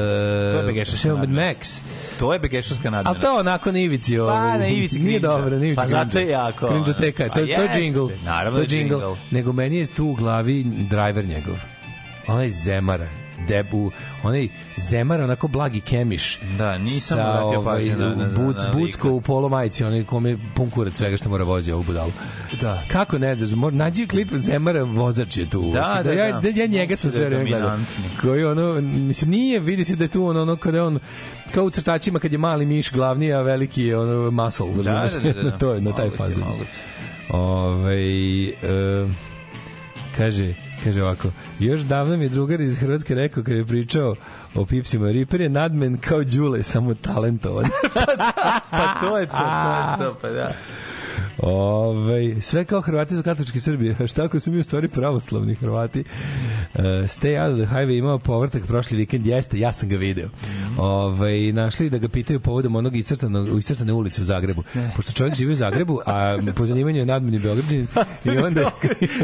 je 0.57 0.63
Begešovska 0.65 1.07
nadmenost. 1.09 1.59
Max. 1.59 1.81
To 2.19 2.33
je 2.33 2.39
Begešovska 2.39 2.87
A 2.87 2.91
nadmenost. 2.91 3.21
to 3.21 3.39
onako 3.39 3.71
na 3.71 3.79
ivici 3.79 4.19
ovaj. 4.19 4.51
Pa, 4.51 4.57
na 4.57 4.67
ivici 4.67 4.99
Nije 4.99 5.19
dobro, 5.19 5.49
na 5.49 5.55
ivici. 5.57 5.75
Pa 5.75 5.87
zato 5.87 6.19
je 6.19 6.27
jako, 6.29 6.67
Cringe-oteka, 6.67 7.23
ono. 7.23 7.29
to, 7.29 7.39
Pa 7.39 7.67
to 7.67 7.77
je 7.77 7.83
jingle. 7.83 8.15
naravno 8.25 8.57
to 8.57 8.63
je 8.63 8.67
da 8.67 8.75
jingle. 8.75 8.97
jingle. 8.97 9.15
Nego 9.31 9.53
meni 9.53 9.77
je 9.77 9.87
tu 9.87 10.05
u 10.05 10.13
glavi 10.13 10.63
driver 10.63 11.25
njegov. 11.25 11.55
Onaj 12.27 12.49
Zemara 12.49 13.22
debu, 13.43 13.91
onaj 14.23 14.47
Zemar, 14.79 15.21
onako 15.21 15.47
blagi 15.47 15.81
kemiš. 15.81 16.39
Da, 16.57 16.77
nisam 16.77 17.17
sa, 17.17 17.23
obratio 17.23 17.59
ovaj, 17.59 17.77
pažnju 17.79 18.15
na- 18.15 18.25
buc, 18.27 18.57
na 18.57 18.71
bucko 18.73 19.11
u 19.11 19.21
polo 19.21 19.49
majici, 19.49 19.83
onaj 19.83 20.03
kome 20.03 20.29
je 20.29 20.37
pun 20.55 20.69
kurac 20.69 20.95
svega 20.95 21.17
što 21.17 21.29
mora 21.29 21.43
vozi 21.43 21.71
ovu 21.71 21.83
budalu. 21.83 22.11
Da. 22.61 22.83
Kako 22.87 23.17
ne 23.17 23.35
znaš, 23.35 23.51
mora, 23.51 23.75
nađi 23.75 24.07
klip 24.07 24.33
Zemara, 24.33 24.83
vozač 24.83 25.37
je 25.37 25.49
tu. 25.49 25.61
Da, 25.63 26.01
da, 26.03 26.11
ja, 26.11 26.39
da. 26.41 26.49
ja 26.51 26.65
njega 26.67 26.95
sam 26.95 27.09
Da 27.09 27.13
sve 27.13 27.25
vreme 27.25 27.45
gledao. 27.45 27.69
dominantni. 27.69 28.03
Koji 28.21 28.43
ono, 28.45 28.81
mislim, 28.81 29.31
nije, 29.31 29.59
vidi 29.59 29.85
se 29.85 29.95
da 29.95 30.03
je 30.03 30.07
tu 30.07 30.25
ono, 30.25 30.41
ono 30.41 30.55
kada 30.55 30.85
on 30.85 30.99
kao 31.51 31.63
u 31.65 31.69
crtačima 31.69 32.19
kad 32.19 32.31
je 32.31 32.37
mali 32.37 32.65
miš 32.65 32.91
glavni, 32.91 33.33
a 33.33 33.41
veliki 33.41 33.83
je 33.83 33.97
ono 33.99 34.31
muscle. 34.33 34.67
Da, 34.73 35.09
da, 35.23 35.33
da, 35.33 35.43
da. 35.43 35.57
to 35.57 35.73
je 35.73 35.81
na 35.81 35.93
taj 35.93 36.09
fazu. 36.09 36.39
moguće. 36.39 36.69
Ovaj 37.29 38.47
e, 38.47 38.53
kaže, 40.17 40.53
kaže 40.83 41.03
ovako, 41.03 41.27
još 41.59 41.81
davno 41.81 42.17
mi 42.17 42.25
je 42.25 42.29
drugar 42.29 42.61
iz 42.61 42.79
Hrvatske 42.79 43.15
rekao 43.15 43.43
kad 43.43 43.55
je 43.55 43.65
pričao 43.65 44.15
o 44.55 44.65
pipsima, 44.65 45.11
Ripper 45.11 45.41
je 45.41 45.49
nadmen 45.49 45.97
kao 45.97 46.23
Đule, 46.23 46.63
samo 46.63 46.93
talentovan. 46.93 47.65
Pa 48.71 48.95
to 49.01 49.17
je 49.17 49.25
to, 49.25 49.37
to 49.37 50.03
je 50.03 50.07
to, 50.07 50.17
pa 50.21 50.29
da. 50.29 50.53
Ove, 51.45 52.41
sve 52.41 52.65
kao 52.65 52.81
Hrvati 52.81 53.15
su 53.15 53.23
katolički 53.23 53.59
Srbije. 53.59 53.95
A 53.99 54.07
šta 54.07 54.23
ako 54.23 54.39
smo 54.39 54.53
mi 54.53 54.59
u 54.59 54.63
stvari 54.63 54.87
pravoslavni 54.87 55.55
Hrvati? 55.55 55.99
Uh, 55.99 56.81
stay 56.83 57.43
out 57.43 57.59
of 57.59 57.67
the 57.67 57.75
highway 57.75 57.97
imao 57.97 58.19
povrtak 58.19 58.65
prošli 58.67 58.97
vikend. 58.97 59.25
Jeste, 59.25 59.59
ja 59.59 59.73
sam 59.73 59.89
ga 59.89 59.95
video. 59.95 60.29
Ove, 60.77 61.51
našli 61.53 61.89
da 61.89 61.97
ga 61.97 62.07
pitaju 62.07 62.39
povodom 62.39 62.75
onog 62.75 62.95
iscrtanog, 62.95 63.59
iscrtane 63.59 63.93
ulice 63.93 64.21
u 64.21 64.23
Zagrebu. 64.23 64.63
Pošto 64.95 65.11
čovjek 65.11 65.35
živi 65.35 65.51
u 65.51 65.55
Zagrebu, 65.55 65.99
a 66.05 66.37
po 66.55 66.65
zanimanju 66.65 66.99
je 66.99 67.05
nadmeni 67.05 67.39
Beograđanin 67.39 67.87
i 68.25 68.37
onda... 68.37 68.71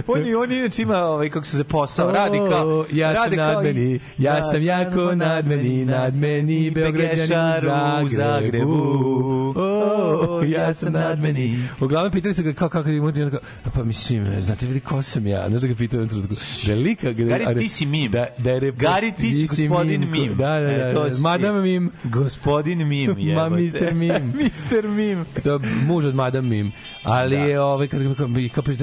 on 0.07 0.25
je 0.25 0.37
on 0.37 0.51
inače 0.51 0.81
ima 0.81 0.97
ovaj 0.97 1.29
kako 1.29 1.45
se 1.45 1.57
zove 1.57 1.63
posao, 1.63 2.11
radi 2.11 2.37
kao 2.49 2.85
ja 2.91 3.15
sam 3.15 3.23
radi 3.23 3.35
kao 3.35 3.53
nadmeni, 3.53 3.99
ja 4.17 4.43
sam 4.43 4.61
jako 4.61 5.15
nadmeni, 5.15 5.85
nadmeni 5.85 6.71
Beograđanin 6.71 8.05
u 8.05 8.09
Zagrebu. 8.09 9.53
O, 9.55 10.43
ja 10.47 10.73
sam 10.73 10.93
nadmeni. 10.93 11.57
Uglavnom 11.79 12.08
pitali 12.09 12.33
su 12.33 12.43
ga 12.43 12.53
kao 12.53 12.69
kako 12.69 12.89
ima 12.89 13.11
ti 13.11 13.21
onako, 13.21 13.37
pa 13.73 13.83
mislim, 13.83 14.41
znate 14.41 14.65
li 14.65 14.79
ko 14.79 15.01
sam 15.01 15.27
ja? 15.27 15.49
Znaš 15.49 15.61
da 15.61 15.67
ga 15.67 15.75
pitaju 15.75 16.03
u 16.03 16.07
trenutku. 16.07 16.35
Da 16.67 16.73
lika, 16.73 17.13
da, 17.13 17.23
Gari, 17.23 17.59
ti 17.59 17.69
si 17.69 17.85
mim. 17.85 18.11
Da, 18.11 18.27
da 18.37 18.51
je 18.51 18.71
Gari, 18.71 19.11
ti 19.11 19.33
si 19.33 19.47
gospodin 19.47 20.11
Mim. 20.11 20.35
Da, 20.35 20.59
da, 20.59 20.59
da. 20.59 20.71
E, 20.71 20.93
to 20.93 21.09
da. 21.09 21.17
Madam 21.17 21.61
Mim. 21.61 21.91
Gospodin 22.03 22.87
Mim 22.87 23.15
je. 23.17 23.35
Ma, 23.35 23.49
Mr. 23.49 23.93
Mim. 23.93 24.33
Mr. 24.33 24.87
Mim. 24.87 25.25
to 25.43 25.53
je 25.53 25.59
muž 25.85 26.05
od 26.05 26.15
Madam 26.15 26.47
Mim. 26.47 26.71
Ali 27.03 27.35
je 27.35 27.61
ovaj 27.61 27.87
kad 27.87 28.03
ga 28.03 28.15
kao 28.15 28.27
kao 28.53 28.63
kao 28.63 28.75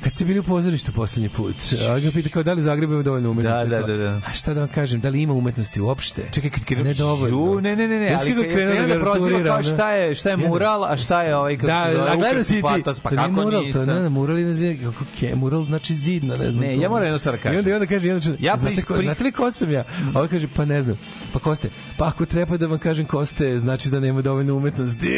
da 0.00 0.04
kad 0.04 0.12
ste 0.12 0.24
bili 0.24 0.38
u 0.38 0.42
pozorištu 0.42 0.92
poslednji 0.92 1.28
put, 1.28 1.54
a 1.90 1.98
ga 1.98 2.10
pita 2.10 2.28
kao 2.28 2.42
da 2.42 2.52
li 2.52 2.62
Zagreb 2.62 2.92
ima 2.92 3.02
dovoljno 3.02 3.30
umetnosti. 3.30 3.68
Da, 3.68 3.80
da, 3.80 3.86
da, 3.86 3.96
da. 3.96 4.20
A 4.26 4.32
šta 4.32 4.54
da 4.54 4.60
vam 4.60 4.68
kažem, 4.68 5.00
da 5.00 5.08
li 5.08 5.22
ima 5.22 5.32
umetnosti 5.32 5.80
uopšte? 5.80 6.22
Čekaj, 6.32 6.50
kad 6.50 6.64
krenuo, 6.64 6.84
ne 6.84 6.94
dovoljno. 6.94 7.36
Ju, 7.36 7.60
ne, 7.60 7.76
ne, 7.76 7.88
ne, 7.88 8.00
ne, 8.00 8.16
ali 8.20 8.34
kad 8.34 8.44
je 8.44 8.50
krenuo 8.50 8.86
da 8.86 9.00
proziva 9.00 9.42
kao 9.44 9.62
šta 9.62 9.92
je, 9.92 10.14
šta 10.14 10.30
je 10.30 10.36
mural, 10.36 10.84
a 10.84 10.96
šta 10.96 11.22
je 11.22 11.36
ovaj, 11.36 11.56
kako 11.56 11.66
da, 11.66 11.86
se 11.86 11.96
zove, 11.96 12.16
ukrasni 12.16 12.44
si 12.44 12.54
ti, 12.54 12.62
patos, 12.62 13.00
pa 13.00 13.08
to 13.10 13.16
kako 13.16 13.30
mural, 13.30 13.62
nisam? 13.62 13.86
To, 13.86 13.94
ne, 13.94 14.02
ne, 14.02 14.08
mural 14.08 14.38
je 14.38 14.44
na 14.44 14.52
zidu, 14.54 14.92
kako 14.92 15.04
ke, 15.20 15.34
mural 15.34 15.62
znači 15.62 15.94
zid, 15.94 16.24
ne 16.24 16.34
znam. 16.34 16.54
Ne, 16.56 16.76
ja 16.78 16.88
moram 16.88 17.04
jednu 17.04 17.18
stvar 17.18 17.34
da 17.34 17.42
kažem. 17.42 17.56
I 17.56 17.58
onda, 17.58 17.70
i 17.70 17.72
onda 17.72 17.86
kaže, 17.86 18.08
ču- 18.08 18.36
Ja 18.38 18.56
znate, 18.56 18.82
ko, 18.82 19.02
znate 19.02 19.24
li 19.24 19.32
ko 19.32 19.50
sam 19.50 19.70
ja? 19.70 19.80
A 19.80 20.18
ovaj 20.18 20.28
kaže, 20.28 20.48
pa 20.56 20.64
ne 20.64 20.82
znam. 20.82 20.98
Pa 21.32 21.38
ko 21.38 21.54
ste? 21.54 21.68
Pa 21.96 22.06
ako 22.06 22.26
treba 22.26 22.56
da 22.56 22.66
vam 22.66 22.78
kažem 22.78 23.06
ko 23.06 23.24
ste, 23.26 23.58
znači 23.58 23.90
da 23.90 24.00
nema 24.00 24.22
dovoljno 24.22 24.54
umetnosti. 24.56 25.06
Ne, 25.06 25.14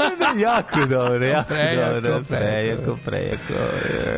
ne, 0.00 0.34
ne, 0.34 0.42
jako 0.42 0.80
dobro, 0.80 1.24
jako 1.24 1.54
dobro, 2.02 2.24
prejako, 2.28 2.98
prejako. 3.04 3.52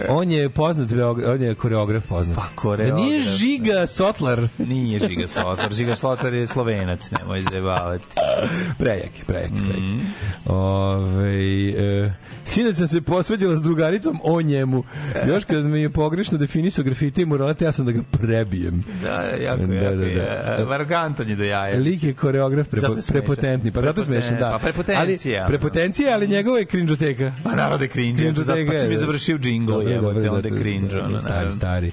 On 0.09 0.31
je 0.31 0.49
poznat, 0.49 0.89
on 1.27 1.43
je 1.43 1.55
koreograf 1.55 2.07
poznat. 2.07 2.37
Pa, 2.37 2.45
koreograf. 2.55 2.91
Da 2.91 3.05
nije 3.05 3.21
Žiga 3.21 3.87
Sotlar. 3.87 4.49
Nije 4.59 4.99
Žiga 5.01 5.27
Slotar, 5.27 5.73
Žiga 5.73 5.97
Slotar 5.97 6.35
je 6.35 6.47
slovenac, 6.47 7.11
nemoj 7.11 7.43
zajebavati. 7.43 8.05
Prejaki, 8.79 9.25
prejaki, 9.27 9.55
prejaki. 9.61 9.83
Mhm. 9.83 10.01
Ove, 10.47 11.35
e, 11.69 12.13
sinoć 12.45 12.77
sam 12.77 12.89
se 12.89 13.01
posveđala 13.01 13.57
s 13.57 13.63
drugaricom 13.63 14.21
o 14.23 14.43
njemu. 14.43 14.85
Još 15.29 15.45
kad 15.45 15.65
mi 15.65 15.81
je 15.81 15.91
pogrešno 15.91 16.39
definisao 16.39 16.85
grafite 16.85 17.23
i 17.23 17.27
muralete, 17.27 17.65
ja 17.65 17.73
sam 17.73 17.87
da 17.87 17.93
ga 17.93 18.01
prebijem. 18.13 18.85
Da, 19.03 19.09
jako, 19.41 19.67
Da, 19.67 19.75
jako, 19.75 19.97
da, 19.97 19.97
da. 19.97 20.05
je. 20.05 20.67
Arrogantan 20.71 21.29
je 21.29 21.37
do 21.37 21.45
jaja. 21.45 21.79
Lik 21.79 22.03
je 22.03 22.15
koreograf 22.15 22.69
prepo, 22.69 22.87
prepotentni, 23.09 23.73
pa 23.73 23.81
zato 23.81 24.03
smešan, 24.03 24.39
da. 24.39 24.51
Pa 24.51 24.59
prepotencija, 24.59 25.01
Ali, 25.01 25.39
ono. 25.39 25.47
prepotencija, 25.49 26.15
ali 26.15 26.29
njegova 26.29 26.59
je 26.59 26.65
cringeoteka. 26.65 27.33
Pa 27.45 27.51
naravno 27.51 27.79
da 27.79 27.85
je 27.85 27.89
cringe, 27.91 28.19
Cringe 28.19 28.43
zato 28.43 28.53
oteka 28.53 28.71
pa 28.71 28.77
je 28.77 28.89
da. 28.89 28.97
završio 28.97 29.39
džingl, 29.39 29.73
Dobro, 29.73 29.89
onda 29.99 30.21
je 30.21 30.31
zato- 30.31 30.49
cringe, 30.59 30.89
dobro, 30.89 31.05
ono, 31.05 31.21
Stari, 31.21 31.53
stari. 31.53 31.93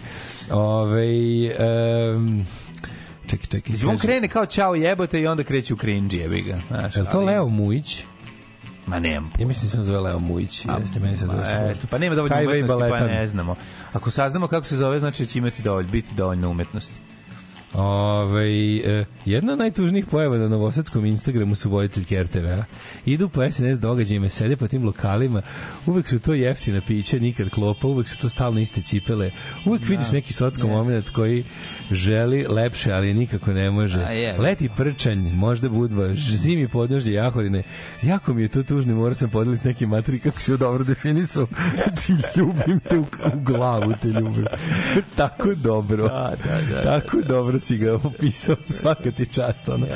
Ove, 0.51 1.06
um, 2.16 2.45
čekaj, 3.28 3.45
čekaj. 3.45 3.72
Mislim, 3.72 3.89
on 3.89 3.97
krene 3.97 4.28
kao 4.28 4.45
čao 4.45 4.76
jebote 4.76 5.22
i 5.22 5.28
onda 5.28 5.43
kreće 5.43 5.74
u 5.74 5.78
cringe, 5.78 6.18
jebi 6.18 6.41
ga. 6.41 6.60
Znaš, 6.68 6.95
Je 6.95 7.04
to 7.04 7.18
ali- 7.18 7.26
Leo 7.26 7.47
Mujić? 7.47 8.04
Ma 8.88 8.99
nemam 8.99 9.32
Ja 9.39 9.47
mislim 9.47 9.70
da 9.70 9.76
se 9.76 9.84
zove 9.84 9.99
Leo 9.99 10.20
Mujić. 10.20 10.66
Jeste, 10.80 10.99
meni 10.99 11.18
Ma, 11.22 11.34
dosta. 11.34 11.51
jeste, 11.51 11.88
pa 11.88 11.97
nema 11.97 12.16
dovoljno 12.16 12.36
umetnosti, 12.41 12.89
pa 12.89 13.08
ne 13.08 13.28
znamo. 13.28 13.56
Ako 13.93 14.12
saznamo 14.12 14.47
kako 14.47 14.66
se 14.66 14.78
zove, 14.78 14.99
znači 14.99 15.24
da 15.24 15.30
će 15.30 15.39
imati 15.39 15.64
dovoljno, 15.64 15.91
biti 15.91 16.16
dovoljno 16.16 16.49
umetnosti. 16.49 16.93
Ove, 17.74 18.45
e, 18.86 19.05
jedna 19.26 19.53
od 19.53 19.59
najtužnijih 19.59 20.05
pojava 20.05 20.38
na 20.38 20.47
novosadskom 20.47 21.05
Instagramu 21.05 21.55
su 21.55 21.69
voditeljke 21.69 22.24
RTV-a. 22.24 22.63
Idu 23.05 23.30
po 23.30 23.51
SNS 23.51 23.80
događajima, 23.80 24.30
sede 24.30 24.55
po 24.55 24.67
tim 24.67 24.86
lokalima, 24.86 25.41
uvek 25.86 26.07
su 26.07 26.19
to 26.19 26.34
jeftina 26.34 26.82
pića, 26.88 27.19
nikad 27.19 27.49
klopa, 27.49 27.88
uvek 27.88 28.07
su 28.07 28.17
to 28.17 28.30
stalno 28.30 28.59
iste 28.59 28.82
cipele, 28.82 29.32
uvek 29.65 29.89
vidiš 29.89 30.11
neki 30.11 30.34
socko 30.34 30.67
moment 30.67 31.09
koji 31.09 31.43
želi 31.91 32.45
lepše, 32.49 32.91
ali 32.91 33.13
nikako 33.13 33.53
ne 33.53 33.71
može. 33.71 33.99
A 33.99 34.11
je. 34.11 34.38
Leti 34.38 34.69
prčanj, 34.76 35.30
možda 35.34 35.69
budva, 35.69 36.15
zimi 36.15 36.67
podnožđe 36.67 37.13
jahorine. 37.13 37.63
Jako 38.01 38.34
mi 38.34 38.41
je 38.41 38.47
to 38.47 38.63
tužno, 38.63 38.95
morao 38.95 39.15
sam 39.15 39.30
podeliti 39.30 39.61
s 39.61 39.63
nekim 39.63 39.89
materi 39.89 40.19
kako 40.19 40.39
si 40.39 40.57
dobro 40.57 40.84
definisao. 40.84 41.47
Znači, 41.84 42.13
ljubim 42.38 42.80
te 42.89 42.97
u, 42.97 43.05
u 43.36 43.39
glavu, 43.43 43.93
te 44.01 44.07
ljubim. 44.07 44.45
Tako 45.15 45.55
dobro. 45.55 46.07
Da, 46.07 46.34
da, 46.45 46.61
da, 46.61 46.84
Tako 46.84 47.21
dobro 47.21 47.59
si 47.64 47.78
ga 47.78 47.93
opisao, 47.95 48.55
svaka 48.72 49.11
ti 49.11 49.26
čast, 49.26 49.70
ono. 49.70 49.88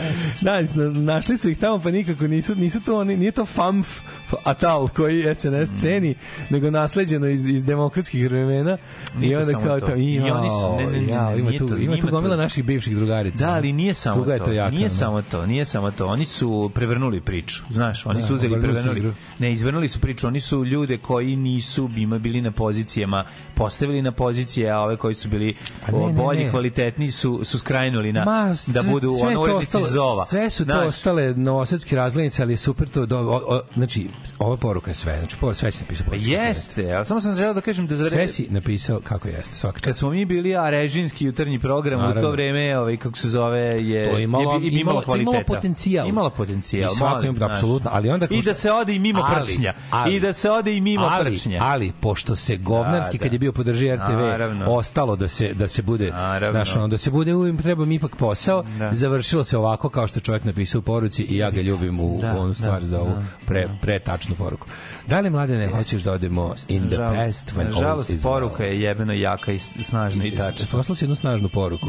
Da, 0.42 0.62
na- 0.62 0.90
našli 0.92 1.38
su 1.38 1.50
ih 1.50 1.58
tamo, 1.58 1.80
pa 1.80 1.92
nikako 1.92 2.28
nisu, 2.28 2.56
nisu 2.56 2.82
to 2.82 2.98
oni, 2.98 3.18
nije 3.18 3.32
to 3.32 3.46
FAMF 3.46 4.00
Atal 4.44 4.88
koji 4.88 5.36
SNS 5.36 5.68
Mm. 5.68 5.78
ceni, 5.78 6.16
nego 6.50 6.72
nasleđeno 6.72 7.28
iz, 7.28 7.48
iz 7.48 7.66
demokratskih 7.66 8.26
vremena 8.26 8.78
i 9.16 9.20
Nije 9.20 9.36
to 9.36 9.42
onda 9.42 9.60
kao 9.60 9.80
to. 9.80 9.96
I 9.96 10.20
oni 10.22 10.50
su- 10.52 10.76
ne, 10.78 10.86
ne, 10.86 10.92
ne, 10.92 11.08
ne, 11.32 11.40
ima 11.40 11.52
tu, 11.52 11.68
to- 11.70 11.78
ima 11.78 11.98
tu 11.98 12.08
gomila 12.08 12.36
to- 12.36 12.42
naših 12.42 12.64
bivših 12.64 12.96
drugarica. 12.96 13.38
Da, 13.38 13.52
ali 13.52 13.74
nije 13.74 13.94
samo 13.94 14.16
Tuga 14.16 14.38
to. 14.38 14.46
to 14.46 14.52
jaka, 14.52 14.70
nije 14.72 14.86
ono. 14.86 14.90
samo 14.92 15.22
to, 15.22 15.46
nije 15.46 15.66
samo 15.66 15.92
to. 15.92 16.08
Oni 16.08 16.26
su 16.26 16.72
prevrnuli 16.74 17.22
priču, 17.22 17.62
znaš, 17.70 18.06
oni 18.06 18.22
Da, 18.22 18.28
su 18.28 18.34
uzeli 18.36 18.58
i 18.58 18.62
prevrnuli. 18.62 19.14
Ne, 19.40 19.52
izvrnuli 19.52 19.88
su 19.88 20.00
priču, 20.00 20.28
oni 20.28 20.40
su 20.40 20.66
ljude 20.66 20.98
koji 20.98 21.36
nisu 21.36 21.88
bili 22.20 22.42
na 22.42 22.52
pozicijama, 22.52 23.26
postavili 23.56 24.02
na 24.02 24.12
pozicije, 24.12 24.70
a 24.70 24.80
ove 24.80 24.98
koji 24.98 25.16
su 25.16 25.30
bili 25.30 25.56
ne, 25.88 25.94
o, 25.94 26.08
ne, 26.08 26.14
bolji, 26.14 26.44
ne. 26.44 26.52
kvalitetni 26.52 27.12
su 27.12 27.40
su 27.44 27.57
skrajnuli 27.58 28.14
na 28.14 28.26
Ma, 28.26 28.46
da 28.48 28.56
sve- 28.56 28.84
budu 28.84 29.12
sve 29.12 29.28
ono 29.28 29.42
urednici 29.42 29.78
zova. 29.86 30.26
Sve 30.26 30.50
su 30.50 30.66
to 30.66 30.74
Znaš, 30.74 30.88
ostale 30.88 31.34
novosadske 31.34 31.96
razglednice, 31.96 32.44
ali 32.44 32.54
je 32.54 32.58
super 32.58 32.88
to. 32.88 33.06
Do, 33.06 33.18
o, 33.20 33.42
o, 33.48 33.62
znači, 33.76 34.10
ova 34.40 34.58
poruka 34.58 34.92
je 34.92 34.96
sve. 34.96 35.18
Znači, 35.18 35.38
poruka, 35.38 35.56
sve 35.56 35.72
si 35.72 35.84
napisao. 35.84 36.06
Pa 36.10 36.16
jeste, 36.16 36.94
ali 36.94 37.06
samo 37.06 37.22
sam 37.22 37.36
želeo 37.36 37.54
da 37.54 37.62
kažem 37.62 37.88
da 37.88 37.96
za 37.96 38.06
Sve 38.06 38.28
si 38.28 38.48
napisao 38.50 39.00
kako 39.00 39.28
jeste, 39.28 39.56
svaka 39.56 39.80
Kad 39.80 39.98
smo 39.98 40.10
mi 40.10 40.26
bili 40.26 40.56
a 40.56 40.70
režimski 40.70 41.26
jutarnji 41.26 41.60
program 41.60 42.00
u 42.00 42.04
Naravno. 42.04 42.22
to 42.22 42.32
vreme, 42.32 42.78
ovaj 42.78 42.98
kako 42.98 43.18
se 43.18 43.30
zove, 43.30 43.60
je 43.84 44.10
To 44.12 44.18
je 44.18 44.24
imalo- 44.24 44.54
je, 44.54 44.60
bi- 44.60 44.68
imalo- 44.68 44.82
imalo 44.82 45.02
kvaliteta. 45.02 45.32
imalo 45.32 45.44
potencijal. 45.46 46.08
Imalo 46.08 46.30
potencijal. 46.30 46.92
I 46.94 46.96
svako 46.96 47.26
ima- 47.26 47.46
apsolutno, 47.46 47.90
ali 47.94 48.10
onda 48.10 48.28
I 48.30 48.42
da 48.42 48.54
se 48.54 48.72
ode 48.72 48.96
i 48.96 49.00
mimo 49.00 49.22
Ali, 49.22 49.36
prčnja. 49.38 49.74
ali, 49.92 50.16
I 50.16 50.20
da 50.20 50.34
se 50.34 50.52
ode 50.52 50.74
i 50.74 50.82
mimo 50.82 51.04
ali, 51.06 51.26
prčnja. 51.26 51.60
Ali, 51.62 51.94
pošto 51.94 52.36
se 52.36 52.58
govnarski, 52.58 53.18
Da, 53.18 53.22
kad 53.22 53.32
da. 53.32 53.36
je 53.36 53.40
bio 53.40 53.52
podrži 53.52 53.88
RTV, 53.88 54.12
Naravno. 54.20 54.66
ostalo 54.68 55.16
da 55.16 55.28
se, 55.28 55.54
da 55.54 55.68
se 55.68 55.82
bude, 55.82 56.14
znaš, 56.52 56.76
ono, 56.76 56.88
da 56.88 56.98
se 56.98 57.12
bude 57.12 57.36
uvijek, 57.50 57.64
treba 57.64 57.86
mi 57.86 57.96
ipak 57.96 58.16
posao, 58.16 58.64
Da. 58.80 58.94
završilo 58.94 59.44
se 59.44 59.58
ovako 59.58 59.90
kao 59.90 60.08
što 60.08 60.18
je 60.18 60.24
čovjek 60.24 60.44
napisao 60.44 60.80
u 60.80 60.84
poruci 60.84 61.24
i 61.24 61.38
ja 61.38 61.50
ga 61.52 61.62
ljubim 61.62 62.00
u, 62.00 62.20
Da, 62.22 62.34
u 62.34 62.40
onu 62.40 62.54
stvar 62.54 62.82
da, 62.82 62.88
za 62.88 63.00
ovu 63.00 63.10
da, 63.10 63.24
pre, 63.46 63.70
pre 63.82 64.00
tačnu 64.00 64.36
poruku. 64.36 64.68
Da 65.08 65.20
li, 65.20 65.30
mladene, 65.30 65.68
hoćeš 65.70 66.02
da 66.02 66.14
odemo 66.14 66.56
in 66.68 66.88
the 66.88 66.96
Nažalost- 66.98 67.16
past 67.18 67.54
when 67.54 67.60
all 67.62 67.74
Nažalost, 67.74 68.10
is 68.10 68.22
poruka 68.24 68.56
well? 68.56 68.68
je 68.68 68.82
jebeno 68.82 69.14
jaka 69.14 69.52
i 69.52 69.60
snažna 69.60 70.26
i 70.26 70.32
tačna. 70.32 70.66
Poslao 70.72 70.96
si 70.96 71.04
jednu 71.06 71.16
snažnu 71.16 71.50
poruku. 71.50 71.88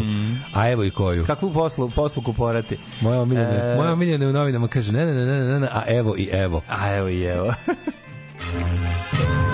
A 0.54 0.70
evo 0.70 0.84
i 0.84 0.90
koju. 0.90 1.24
Kakvu 1.26 1.52
poslu, 1.52 1.90
posluku 1.90 2.32
porati? 2.32 2.76
Moja 3.00 3.20
omiljena, 3.20 3.48
E. 3.64 3.76
moja 3.76 3.92
omiljena 3.92 4.26
u 4.26 4.32
novinama 4.32 4.68
kaže 4.68 4.92
ne, 4.92 5.06
ne, 5.06 5.14
ne, 5.14 5.26
ne, 5.26 5.40
ne, 5.42 5.60
ne, 5.60 5.68
a 5.68 5.82
evo 5.88 6.16
i 6.16 6.28
evo. 6.32 6.60
A 6.68 6.94
evo 6.94 7.08
i 7.08 7.22
evo. 7.22 7.54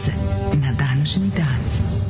Jackson. 0.00 0.39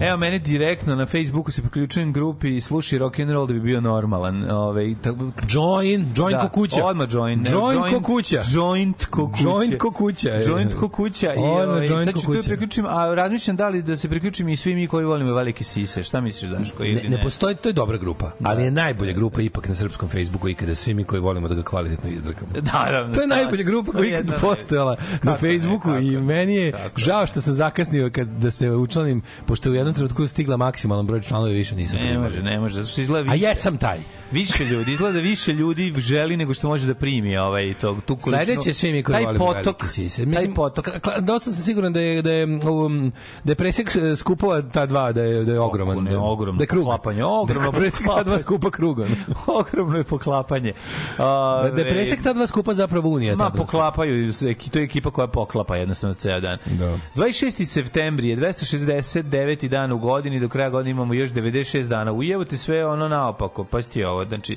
Evo 0.01 0.17
mene 0.17 0.39
direktno 0.39 0.97
na 0.97 1.07
Facebooku 1.07 1.51
se 1.51 1.63
priključujem 1.63 2.13
grupi 2.13 2.57
i 2.57 2.61
sluši 2.61 2.99
rock 2.99 3.19
and 3.19 3.31
roll 3.31 3.47
da 3.47 3.53
bi 3.53 3.61
bio 3.61 3.81
normalan. 3.81 4.51
Ovaj 4.51 4.95
tako 5.03 5.31
Join, 5.51 6.07
join 6.17 6.39
ko 6.39 6.49
kuća. 6.49 6.85
Odmah 6.85 7.09
join. 7.11 7.43
ne, 7.43 7.51
Join 7.51 7.95
ko 7.95 8.01
kuća. 8.01 8.43
Joint 8.53 9.05
ko 9.05 9.31
kuća. 9.33 9.43
Joint 9.49 9.79
ko 9.79 9.91
kuća. 9.91 10.41
Joint 10.47 10.75
ko 10.75 10.89
kuća. 10.89 11.35
I, 11.35 11.39
Odmah 11.39 11.69
ovaj, 11.69 11.87
joint 11.87 12.05
sad 12.05 12.23
ću 12.23 12.27
tu 12.27 12.43
priključim, 12.45 12.87
a 12.87 13.15
razmišljam 13.15 13.57
da 13.57 13.69
li 13.69 13.83
da 13.83 13.97
se 13.97 14.09
priključim 14.09 14.49
i 14.49 14.57
svi 14.57 14.75
mi 14.75 14.87
koji 14.87 15.05
volimo 15.05 15.35
velike 15.35 15.65
sise. 15.65 16.03
Šta 16.03 16.21
misliš, 16.21 16.51
Daško? 16.51 16.85
Ili 16.85 17.03
Ne, 17.03 17.09
ne 17.17 17.23
postoji, 17.23 17.55
to 17.55 17.69
je 17.69 17.73
dobra 17.73 17.99
grupa, 17.99 18.31
ali 18.45 18.63
je 18.63 18.71
najbolja 18.71 19.13
grupa 19.13 19.41
ipak 19.41 19.69
na 19.69 19.75
srpskom 19.75 20.09
Facebooku 20.09 20.49
ikada 20.49 20.75
svi 20.75 20.95
mi 20.95 21.05
koji 21.05 21.21
volimo 21.21 21.49
da 21.49 21.55
ga 21.55 21.63
kvalitetno 21.63 22.11
izdrkamo. 22.11 22.51
Naravno. 22.75 23.15
To 23.15 23.21
je 23.21 23.27
najbolja 23.27 23.63
grupa 23.63 23.93
koja 23.93 24.09
ikada 24.09 24.39
postojala 24.41 24.97
na 25.23 25.33
ne, 25.33 25.39
Facebooku 25.39 25.89
kako 25.89 25.99
i 25.99 26.11
ne, 26.11 26.21
meni 26.21 26.55
je 26.55 26.73
žao 26.97 27.27
što 27.27 27.41
sam 27.41 27.55
zakasnio 27.55 28.11
kad 28.13 28.29
da 28.29 28.51
se 28.51 28.71
učlanim, 28.71 29.23
pošto 29.47 29.69
je 29.69 29.73
u 29.73 29.75
jednom 29.75 29.90
trenutku 29.95 30.27
stigla 30.27 30.57
maksimalan 30.57 31.07
broj 31.07 31.21
članova 31.21 31.51
i 31.51 31.55
više 31.55 31.75
nisam 31.77 32.01
Ne 32.01 32.19
može, 32.19 32.43
ne 32.43 32.61
može, 32.61 32.75
zato 32.75 32.87
što 32.87 33.01
izgleda 33.01 33.31
A 33.31 33.33
više. 33.33 33.47
jesam 33.47 33.77
taj. 33.77 33.99
Više 34.33 34.65
ljudi, 34.65 34.93
izgleda 34.93 35.13
da 35.15 35.21
više 35.21 35.53
ljudi 35.53 35.95
želi 35.97 36.37
nego 36.37 36.55
što 36.55 36.69
može 36.69 36.87
da 36.87 36.95
primi 36.95 37.37
ovaj 37.37 37.75
to 37.75 37.97
tu 38.07 38.17
količinu. 38.17 38.45
Sledeće 38.45 38.75
svi 38.75 38.93
mi 38.93 39.03
koji 39.03 39.15
taj 39.15 39.25
volimo 39.25 39.47
potok, 39.47 39.89
sise. 39.89 40.27
taj 40.33 40.55
potok. 40.55 40.89
dosta 41.21 41.51
sam 41.51 41.65
siguran 41.65 41.93
da 41.93 42.01
je 42.01 42.23
da 42.23 42.33
je 42.33 42.45
um, 42.45 43.13
da 43.45 43.53
je 43.53 43.57
presek 43.57 43.97
e, 43.97 44.17
skupova 44.17 44.63
ta 44.63 44.87
dva 44.87 45.13
da 45.13 45.23
je 45.23 45.45
da 45.45 45.53
je 45.53 45.61
ogroman. 45.61 46.05
ne, 46.05 46.11
da, 46.11 46.21
ogromno 46.21 46.59
da 46.59 46.63
je 46.63 46.67
krug. 46.67 46.85
poklapanje, 46.85 47.25
ogromno 47.25 47.71
da 47.71 47.79
presek 47.81 48.07
ta 48.07 48.23
dva 48.23 48.39
skupa 48.39 48.71
kruga. 48.71 49.07
ogromno 49.61 49.99
je 49.99 50.05
poklapanje. 50.05 50.73
Da, 51.19 51.25
da 51.63 51.67
je 51.67 51.73
Ove, 51.73 51.89
presek 51.89 52.23
ta 52.23 52.33
dva 52.33 52.47
skupa 52.47 52.75
zapravo 52.75 53.09
unija. 53.09 53.37
Ma 53.37 53.51
poklapaju, 53.51 54.33
to 54.71 54.79
je 54.79 54.85
ekipa 54.85 55.11
koja 55.11 55.27
poklapa 55.27 55.77
jednostavno 55.77 56.15
ceo 56.15 56.41
dan. 56.41 56.59
Da. 56.67 56.99
26. 57.17 57.65
septembri 57.65 58.29
je 58.29 58.37
269. 58.37 59.69
dan 59.69 59.80
u 59.93 59.99
godini, 59.99 60.41
do 60.41 60.49
kraja 60.49 60.71
godine 60.71 60.91
imamo 60.91 61.15
još 61.15 61.31
96 61.31 61.89
dana. 61.89 62.13
Ujevate 62.13 62.57
sve 62.57 62.87
ono 62.87 63.09
naopako, 63.09 63.65
pa 63.65 63.83
sti 63.83 64.05
ovo, 64.05 64.25
znači 64.25 64.57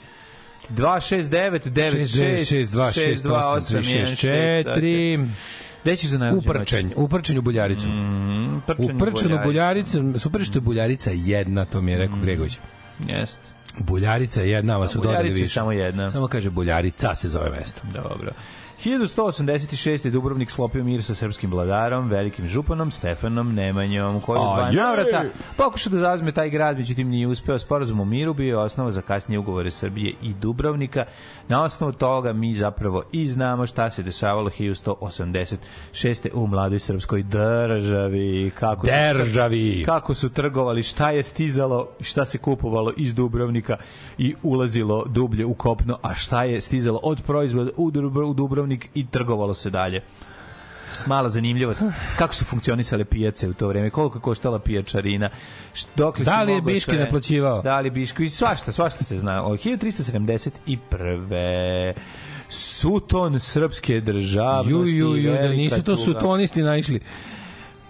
269 0.69 1.69
96 1.69 2.43
6, 2.43 2.65
2, 2.65 2.91
6, 2.91 3.15
8, 3.15 3.78
3, 3.78 4.15
6, 4.15 4.76
4. 4.76 5.28
Gde 5.84 5.95
ćeš 5.95 6.09
za 6.09 6.17
najluđu 6.17 6.49
Uprčanj, 6.49 6.91
uprčanj 6.95 7.38
u 7.38 7.41
buljaricu. 7.41 7.89
Mm, 7.89 8.61
prčanj 8.67 8.95
Uprčan 8.95 9.34
u 9.34 9.39
buljaricu, 9.43 10.13
super 10.17 10.43
što 10.43 10.57
je 10.57 10.61
buljarica 10.61 11.11
jedna, 11.13 11.65
to 11.65 11.82
mi 11.82 11.91
je 11.91 11.97
rekao 11.97 12.17
Gregović. 12.17 12.59
Jest. 13.07 13.39
Buljarica 13.80 14.41
je 14.41 14.49
jedna, 14.49 14.82
a 14.82 14.88
su 14.88 14.97
dodali 14.97 15.15
Buljarica 15.15 15.38
je 15.38 15.43
više. 15.43 15.53
samo 15.53 15.71
jedna. 15.71 16.09
Samo 16.09 16.28
kaže 16.28 16.49
buljarica 16.49 17.15
se 17.15 17.30
zove 17.30 17.49
mesto. 17.49 17.82
Dobro. 17.93 18.32
1186. 18.84 19.73
je 20.05 20.11
Dubrovnik 20.11 20.51
sklopio 20.51 20.84
mir 20.84 21.03
sa 21.03 21.15
srpskim 21.15 21.51
vladarom, 21.51 22.09
velikim 22.09 22.47
županom 22.47 22.91
Stefanom 22.91 23.53
Nemanjom, 23.53 24.19
koji 24.21 24.39
A, 24.39 24.43
dva 24.45 24.67
je! 24.67 24.73
navrata 24.73 25.23
pokušao 25.57 25.91
da 25.91 25.99
zazme 25.99 26.31
taj 26.31 26.49
grad, 26.49 26.77
međutim 26.77 27.09
nije 27.09 27.27
uspeo. 27.27 27.59
Sporazum 27.59 27.99
o 27.99 28.05
miru 28.05 28.34
bio 28.34 28.47
je 28.49 28.57
osnova 28.57 28.91
za 28.91 29.01
kasnije 29.01 29.39
ugovore 29.39 29.71
Srbije 29.71 30.13
i 30.21 30.34
Dubrovnika. 30.34 31.05
Na 31.47 31.63
osnovu 31.63 31.93
toga 31.93 32.34
mi 32.34 32.55
zapravo 32.55 33.03
i 33.11 33.27
znamo 33.27 33.65
šta 33.65 33.89
se 33.89 34.03
dešavalo 34.03 34.49
1186. 34.49 35.53
u 36.34 36.47
mladoj 36.47 36.79
srpskoj 36.79 37.23
državi. 37.23 38.51
Kako 38.51 38.88
su- 38.88 38.93
Državi. 39.13 39.84
kako 39.86 40.13
su 40.13 40.29
trgovali, 40.29 40.84
šta 40.84 41.11
je 41.11 41.23
stizalo, 41.23 41.89
šta 42.01 42.25
se 42.25 42.38
kupovalo 42.38 42.93
iz 42.97 43.15
Dubrovnika 43.15 43.77
i 44.17 44.36
ulazilo 44.43 45.05
dublje 45.05 45.45
u 45.45 45.53
kopno, 45.53 45.97
a 46.01 46.13
šta 46.15 46.43
je 46.43 46.61
stizalo 46.61 46.99
od 47.03 47.21
proizvoda 47.21 47.71
u 47.77 47.91
Dubro- 47.91 48.34
Dubrovnik 48.74 48.89
i 48.95 49.05
trgovalo 49.07 49.53
se 49.53 49.69
dalje. 49.69 50.01
Mala 51.05 51.30
zanimljivost. 51.30 51.82
Kako 52.17 52.34
su 52.34 52.45
funkcionisale 52.45 53.05
pijace 53.05 53.49
u 53.49 53.53
to 53.53 53.67
vreme? 53.67 53.89
Koliko 53.89 54.17
je 54.17 54.21
koštala 54.21 54.59
pijačarina? 54.59 55.30
Št- 55.74 55.88
Dokle 55.95 56.26
Da 56.26 56.43
li 56.43 56.53
je 56.53 56.61
Biški 56.61 56.91
sve- 56.91 56.99
naplaćivao? 56.99 57.61
Da 57.61 57.80
li 57.80 57.88
je 57.88 57.91
Biški? 57.91 58.30
Svašta, 58.30 58.71
svašta 58.71 59.03
se 59.03 59.17
zna. 59.17 59.43
Od 59.43 59.59
1371. 59.59 61.93
Suton 62.49 63.39
srpske 63.39 64.01
državnosti. 64.01 64.91
Ju, 64.91 65.07
ju, 65.07 65.15
ju, 65.17 65.32
da 65.34 65.47
nisu 65.47 65.84
to 65.84 65.97
sutonisti 65.97 66.61
naišli. 66.61 66.99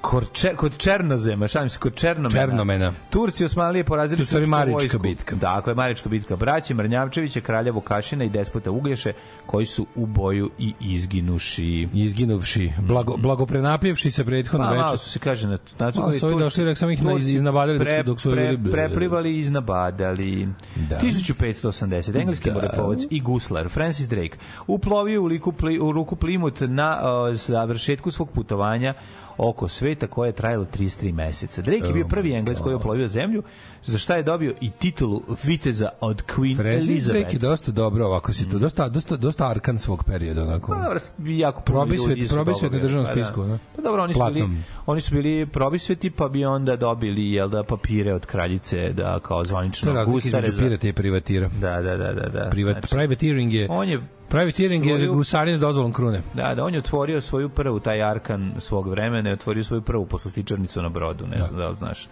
Korče, 0.04 0.56
kod 0.56 0.78
Černozema, 0.78 1.48
šalim 1.48 1.70
se, 1.70 1.80
kod 1.80 1.96
Černomena. 1.96 2.42
Černomena. 2.42 2.94
Turci 3.10 3.46
Osmanlije 3.46 3.84
porazili 3.84 4.18
To 4.18 4.22
je 4.22 4.24
u 4.24 4.28
stvari 4.28 4.42
srpsku 4.42 4.52
Marička 4.52 4.74
vojsku. 4.74 5.00
bitka. 5.00 5.36
Dakle, 5.36 5.72
je 5.72 5.76
Marička 5.76 6.10
bitka. 6.10 6.36
Braće 6.36 6.74
Mrnjavčevića, 6.74 7.42
kralja 7.42 7.72
Vukašina 7.72 8.24
i 8.24 8.30
despota 8.30 8.72
Uglješe, 8.72 9.14
koji 9.46 9.66
su 9.66 9.86
u 9.96 10.06
boju 10.06 10.50
i 10.60 10.74
izginuši. 10.82 11.88
Izginuvši, 11.94 12.72
blago, 12.80 13.18
blagoprenapjevši 13.18 14.12
se 14.12 14.26
prethodno 14.26 14.66
Pa, 14.66 14.72
malo 14.72 14.84
večer. 14.84 15.00
su 15.00 15.10
se 15.10 15.20
kaže 15.20 15.48
na 15.48 15.58
na 15.80 15.92
Malo 15.96 16.12
su 16.12 16.26
ovi 16.26 16.40
došli, 16.40 16.64
rekao 16.64 16.76
sam 16.76 16.90
ih 16.90 17.04
na- 17.04 17.14
iznabadali 17.14 17.80
dok 17.80 17.88
su- 17.90 18.04
dok 18.04 18.22
su 18.22 18.32
pre, 18.32 18.58
preplivali 18.72 19.32
i 19.32 19.40
iznabadali. 19.40 20.48
Da. 20.78 20.98
1580. 20.98 22.16
Engleski 22.16 22.50
Da. 22.50 22.56
morepovac 22.56 23.00
i 23.10 23.20
guslar 23.22 23.70
Francis 23.70 24.08
Drake 24.08 24.38
uplovio 24.68 25.22
u, 25.22 25.26
liku, 25.26 25.52
pli, 25.52 25.80
u 25.80 25.92
ruku 25.92 26.16
Plymouth 26.16 26.62
na 26.64 27.00
uh, 27.00 27.36
završetku 27.36 28.12
svog 28.12 28.32
putovanja 28.32 28.94
oko 29.38 29.68
sveta 29.68 30.08
koje 30.08 30.30
je 30.30 30.34
trajalo 30.34 30.66
33 30.66 31.14
meseca. 31.14 31.62
Drake 31.62 31.88
je 31.88 31.94
bio 31.94 32.06
Oh 32.06 32.10
prvi 32.10 32.30
my 32.30 32.38
Engles 32.38 32.60
koji 32.60 32.72
je 32.72 32.76
God. 32.76 32.82
uplovio 32.82 33.08
zemlju, 33.08 33.44
za 33.84 33.98
šta 33.98 34.16
je 34.16 34.24
dobio 34.24 34.54
i 34.62 34.70
titulu 34.70 35.22
viteza 35.44 35.90
od 36.02 36.24
Queen 36.36 36.58
Francis 36.58 36.90
Elizabeth. 36.90 37.22
Drake 37.22 37.36
je 37.36 37.40
dosta 37.40 37.72
dobro 37.72 38.06
ovako 38.06 38.34
si 38.34 38.50
to, 38.50 38.60
dosta, 38.60 38.90
dosta, 38.90 39.18
dosta 39.18 39.50
arkan 39.50 39.80
svog 39.80 40.04
perioda 40.04 40.44
onako. 40.44 40.72
Pa, 40.72 40.98
jako 41.30 41.86
ljudi 41.92 42.28
su 42.28 42.36
probisvet 42.36 42.72
dobro 42.72 42.78
na 42.78 42.82
državnom 42.82 43.08
pa 43.08 43.16
da. 43.16 43.24
spisku, 43.24 43.44
ne? 43.44 43.60
Pa 43.76 43.82
dobro, 43.82 44.04
oni 44.04 44.14
su 44.14 44.20
bili, 44.34 44.50
oni 44.86 45.02
su 45.02 45.16
bili 45.16 45.46
probisveti, 45.46 46.10
pa 46.10 46.28
bi 46.28 46.46
onda 46.46 46.76
dobili 46.76 47.32
jel 47.32 47.50
da 47.50 47.64
papire 47.64 48.14
od 48.14 48.26
kraljice 48.26 48.94
da 48.94 49.20
kao 49.20 49.42
To 49.42 49.48
zvanično 49.48 49.92
je 49.92 49.96
razlika 49.96 50.14
gusare 50.14 50.48
između 50.48 50.60
pirata 50.60 50.88
i 50.88 50.94
privatira. 50.94 51.50
Da, 51.62 51.82
da, 51.82 51.98
da, 51.98 52.14
da, 52.14 52.30
da. 52.30 52.50
Privat, 52.52 52.74
Znači, 52.74 52.96
privateering 52.96 53.54
je 53.54 53.68
on 53.70 53.90
je 53.90 54.02
privateering 54.34 54.86
je 54.86 54.98
svoju- 54.98 55.14
gusarin 55.14 55.58
s 55.58 55.60
dozvolom 55.60 55.94
krune. 55.94 56.22
Da, 56.34 56.56
da, 56.56 56.64
on 56.66 56.74
je 56.74 56.80
otvorio 56.80 57.22
svoju 57.22 57.50
prvu, 57.50 57.80
taj 57.80 58.02
arkan 58.04 58.52
svog 58.60 58.88
vremena, 58.88 59.30
je 59.30 59.34
otvorio 59.34 59.64
svoju 59.64 59.82
prvu 59.82 60.06
poslastičarnicu 60.06 60.82
na 60.82 60.90
brodu, 60.90 61.28
ne 61.28 61.38
znam 61.38 61.58
da 61.60 61.70
li 61.70 61.76
znaš. 61.76 62.08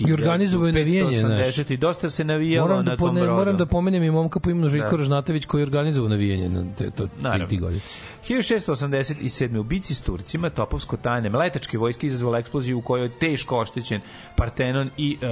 I 0.00 0.12
organizovao 0.12 0.66
je 0.66 0.72
navijanje. 0.72 1.16
1580 1.16 1.72
i 1.72 1.76
dosta 1.76 2.10
se 2.10 2.24
navijalo 2.24 2.68
Moram 2.68 2.84
na 2.84 2.90
da, 2.90 2.96
tom 2.96 3.08
pone, 3.08 3.20
brodu. 3.20 3.36
moram 3.36 3.56
da 3.56 3.66
pomenem 3.66 4.02
i 4.02 4.10
momka 4.10 4.40
po 4.40 4.50
imenu 4.50 4.68
Željko 4.68 4.90
Da. 4.90 4.96
Ražnatović 4.96 5.44
koji 5.44 5.60
je 5.60 5.62
organizovao 5.62 6.08
navijanje 6.08 6.48
na 6.48 6.64
te, 6.78 6.90
to, 6.90 7.06
ti, 7.06 7.46
ti 7.48 7.56
godine. 7.56 7.80
1687. 8.28 9.58
u 9.58 9.62
bici 9.62 9.94
s 9.94 10.00
Turcima 10.00 10.50
Topovsko 10.50 10.96
tajne 10.96 11.28
letačke 11.30 11.78
vojske 11.78 12.06
izazvala 12.06 12.38
eksploziju 12.38 12.78
u 12.78 12.82
kojoj 12.82 13.04
je 13.06 13.18
teško 13.18 13.58
oštećen 13.58 14.00
Partenon 14.36 14.90
i 14.96 15.18
e, 15.22 15.26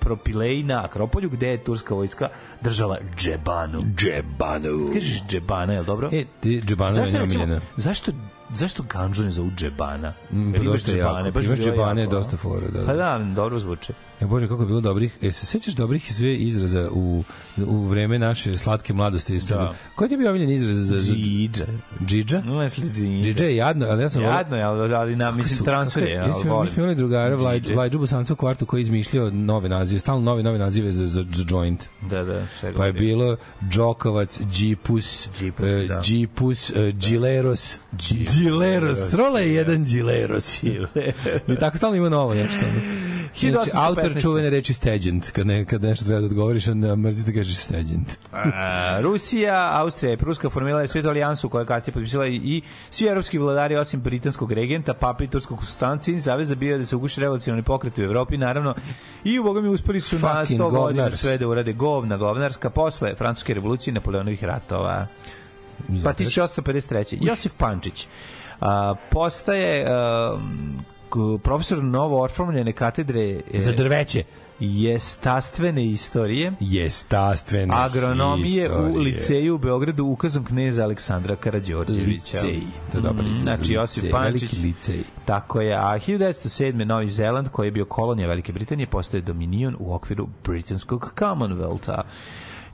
Propilej 0.00 0.62
na 0.62 0.84
Akropolju 0.84 1.30
gde 1.30 1.48
je 1.48 1.64
turska 1.64 1.94
vojska 1.94 2.28
držala 2.60 2.98
Džebanu. 3.16 3.78
Džebanu. 3.96 4.90
Kažeš 4.92 5.22
Džebana, 5.28 5.72
je 5.72 5.80
li 5.80 5.86
dobro? 5.86 6.08
E, 6.12 6.24
ti 6.40 6.62
Džebana 6.66 6.92
zašto, 6.92 7.16
je 7.16 7.22
omiljena. 7.22 7.60
zašto, 7.76 8.12
zašto 8.52 8.82
Ganđu 8.82 9.22
ne 9.22 9.30
zovu 9.30 9.50
Džebana? 9.56 10.12
Mm, 10.32 10.52
pa 10.52 10.62
dosta 10.62 10.92
je 10.92 10.98
jako. 10.98 11.30
baš 11.30 11.44
Imaš 11.44 11.58
bi 11.58 11.62
bilo 11.62 11.76
Džebane, 11.76 12.02
a? 12.02 12.06
dosta 12.06 12.36
fora, 12.36 12.68
da, 12.68 12.80
da. 12.80 12.86
Pa 12.86 12.92
da, 12.94 13.20
dobro 13.34 13.58
zvuče. 13.58 13.92
E 14.20 14.26
bože, 14.26 14.48
kako 14.48 14.62
je 14.62 14.66
bilo 14.66 14.80
dobrih. 14.80 15.18
E, 15.22 15.32
se 15.32 15.46
sećaš 15.46 15.74
dobrih 15.74 16.14
sve 16.14 16.34
izraza 16.34 16.88
u, 16.92 17.24
u 17.56 17.86
vreme 17.86 18.18
naše 18.18 18.56
slatke 18.56 18.92
mladosti? 18.92 19.34
Isto. 19.34 19.54
Da. 19.54 19.74
Koji 19.94 20.08
ti 20.08 20.14
je 20.14 20.18
bio 20.18 20.30
omiljen 20.30 20.50
izraz 20.50 20.76
za... 20.76 20.98
za 20.98 21.14
Džidža. 21.14 21.66
Džidža? 22.06 22.42
No, 22.44 22.58
misli 22.58 22.84
Džidža. 22.84 23.24
Džidža 23.24 23.44
je 23.44 23.56
jadno, 23.56 23.86
ali 23.86 24.02
ja 24.02 24.08
sam... 24.08 24.22
Jadno 24.22 24.56
je, 24.56 24.62
ali, 24.62 24.94
ali 24.94 25.16
na, 25.16 25.30
mislim, 25.30 25.58
su- 25.58 25.64
transfer 25.64 26.02
je, 26.02 26.14
kako 26.16 26.28
mi 26.28 26.32
ali 26.32 26.42
smo, 26.42 26.50
mi 26.50 26.56
volim. 26.56 26.72
smo 26.72 26.82
imali 26.82 26.96
drugara 26.96 27.36
Vlaj. 27.36 27.60
Vlajđu 27.74 27.98
Bosanca 27.98 28.32
u 28.32 28.36
kvartu 28.36 28.66
koji 28.66 28.80
je 28.80 28.82
izmišljao 28.82 29.30
nove 29.30 29.68
nazive, 29.68 30.00
stalno 30.00 30.22
nove, 30.22 30.42
nove 30.42 30.58
nazive 30.58 30.92
za, 30.92 31.06
za, 31.06 31.24
za 31.32 31.44
joint. 31.48 31.84
Da, 32.10 32.24
da, 32.24 32.46
sve 32.60 32.74
Pa 32.74 32.86
je 32.86 32.92
bilo 32.92 33.36
Džokovac, 33.70 34.40
Džipus, 34.52 35.28
Džipus, 35.38 35.66
e, 35.66 35.86
da. 35.88 36.00
Džipus, 36.00 36.70
e, 36.70 36.92
Džileros, 36.98 37.78
Džileros, 37.96 39.14
Rola 39.14 39.40
je 39.40 39.54
jedan 39.54 39.86
Džileros. 39.86 40.62
I 40.62 41.56
tako 41.60 41.76
stalno 41.76 41.96
ima 41.96 42.08
novo 42.08 42.34
nešto. 42.34 42.60
Znači, 43.34 43.70
1815. 43.70 43.70
autor 43.74 44.22
čuvene 44.22 44.50
reči 44.50 44.74
steđent, 44.74 45.30
kad, 45.30 45.46
ne, 45.46 45.64
kad 45.64 45.82
nešto 45.82 46.04
treba 46.04 46.20
da 46.20 46.26
odgovoriš, 46.26 46.66
a 46.66 46.74
ne 46.74 46.96
mrzite 46.96 47.34
kažeš 47.34 47.56
steđent. 47.56 48.18
Rusija, 49.00 49.70
Austrija 49.72 50.12
i 50.12 50.16
Pruska 50.16 50.50
formirala 50.50 50.80
je 50.80 50.86
svetu 50.86 51.08
alijansu 51.08 51.48
koja 51.48 51.60
je 51.60 51.66
kasnije 51.66 51.94
potpisala 51.94 52.26
i, 52.26 52.62
svi 52.90 53.06
evropski 53.06 53.38
vladari 53.38 53.76
osim 53.76 54.00
britanskog 54.00 54.52
regenta, 54.52 54.94
papa 54.94 55.24
i 55.24 55.28
turskog 55.28 55.64
sultana, 55.64 55.96
cilj 55.98 56.20
Saveza 56.20 56.54
bio 56.54 56.78
da 56.78 56.86
se 56.86 56.96
uguši 56.96 57.20
revolucionarni 57.20 57.62
pokret 57.62 57.98
u 57.98 58.02
Evropi, 58.02 58.36
naravno, 58.36 58.74
i 59.24 59.38
u 59.38 59.42
Boga 59.42 59.60
mi 59.60 59.68
uspeli 59.68 60.00
su 60.00 60.18
na 60.18 60.40
Fucking 60.40 60.60
100 60.60 60.70
godina 60.70 61.10
sve 61.10 61.38
da 61.38 61.48
urade 61.48 61.72
govna 61.72 62.16
govnarska 62.16 62.70
posle 62.70 63.14
francuske 63.14 63.54
revolucije 63.54 63.92
i 63.92 63.94
Napoleonovih 63.94 64.44
ratova. 64.44 65.06
Pa 66.04 66.12
1853. 66.14 67.18
Josif 67.20 67.52
Pančić 67.54 68.06
a, 68.60 68.94
postaje 69.10 69.86
a, 69.88 70.36
k- 70.38 70.99
profesor 71.38 71.84
novo 71.84 72.22
orformljene 72.22 72.72
katedre 72.72 73.20
e, 73.52 73.60
Za 73.60 73.72
drveće. 73.72 74.24
jestastvene 74.60 75.84
istorije 75.84 76.52
Jestastvene 76.60 77.74
agronomije 77.76 78.70
u 78.70 78.86
istorije. 78.86 78.98
liceju 79.04 79.54
u 79.54 79.58
Beogradu 79.58 80.04
ukazom 80.04 80.44
kneza 80.44 80.82
Aleksandra 80.82 81.36
Karađorđevića. 81.36 82.06
Licej, 82.36 82.60
to 82.92 82.98
je 82.98 83.02
dobar 83.02 83.24
Mm, 83.24 83.30
izraz, 83.30 83.42
Znači, 83.42 83.72
Josip 83.72 84.02
licej, 84.02 84.10
Pančić. 84.12 84.52
licej. 84.54 85.02
Tako 85.24 85.60
je. 85.60 85.74
A 85.74 85.98
1907. 85.98 86.84
Novi 86.84 87.08
Zeland, 87.08 87.48
koji 87.48 87.66
je 87.66 87.72
bio 87.72 87.84
kolonija 87.84 88.28
Velike 88.28 88.52
Britanije, 88.52 88.86
postaje 88.86 89.20
dominion 89.22 89.76
u 89.78 89.94
okviru 89.94 90.28
Britanskog 90.44 91.12
Commonwealtha. 91.16 92.02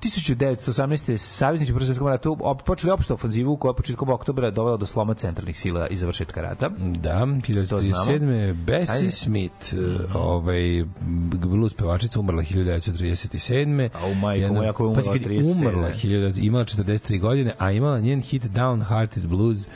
1918. 0.02 1.16
saveznici 1.16 1.72
u 1.72 1.74
Prvom 1.74 1.86
svetskom 1.86 2.08
ratu 2.08 2.36
op- 2.40 2.62
počeli 2.62 2.92
opštu 2.92 3.14
ofanzivu 3.14 3.56
koja 3.56 3.70
je 3.70 3.76
početkom 3.76 4.08
oktobra 4.08 4.50
dovela 4.50 4.76
do 4.76 4.86
sloma 4.86 5.14
centralnih 5.14 5.58
sila 5.58 5.88
i 5.88 5.96
završetka 5.96 6.42
rata. 6.42 6.68
Da, 6.78 7.26
1937. 7.26 8.52
Bessie 8.52 8.96
Ajde. 8.96 9.10
Smith, 9.10 9.74
mm 9.74 9.96
ovaj, 10.14 10.84
blues 11.32 11.74
pevačica, 11.74 12.20
umrla 12.20 12.42
1937. 12.42 13.88
A 13.94 14.06
u 14.06 14.14
majku 14.14 14.54
moja 14.54 14.72
koja 14.72 14.84
je 14.84 14.88
umrla 14.88 15.12
pazi, 15.12 15.18
kad 15.18 15.30
je 15.30 15.38
37. 15.38 15.58
Umrla, 15.58 15.88
1000 15.88 16.44
imala 16.46 16.64
43 16.64 17.20
godine, 17.20 17.52
a 17.58 17.70
imala 17.70 18.00
njen 18.00 18.20
hit 18.20 18.42
Downhearted 18.42 19.26
Blues, 19.26 19.66
uh, 19.66 19.72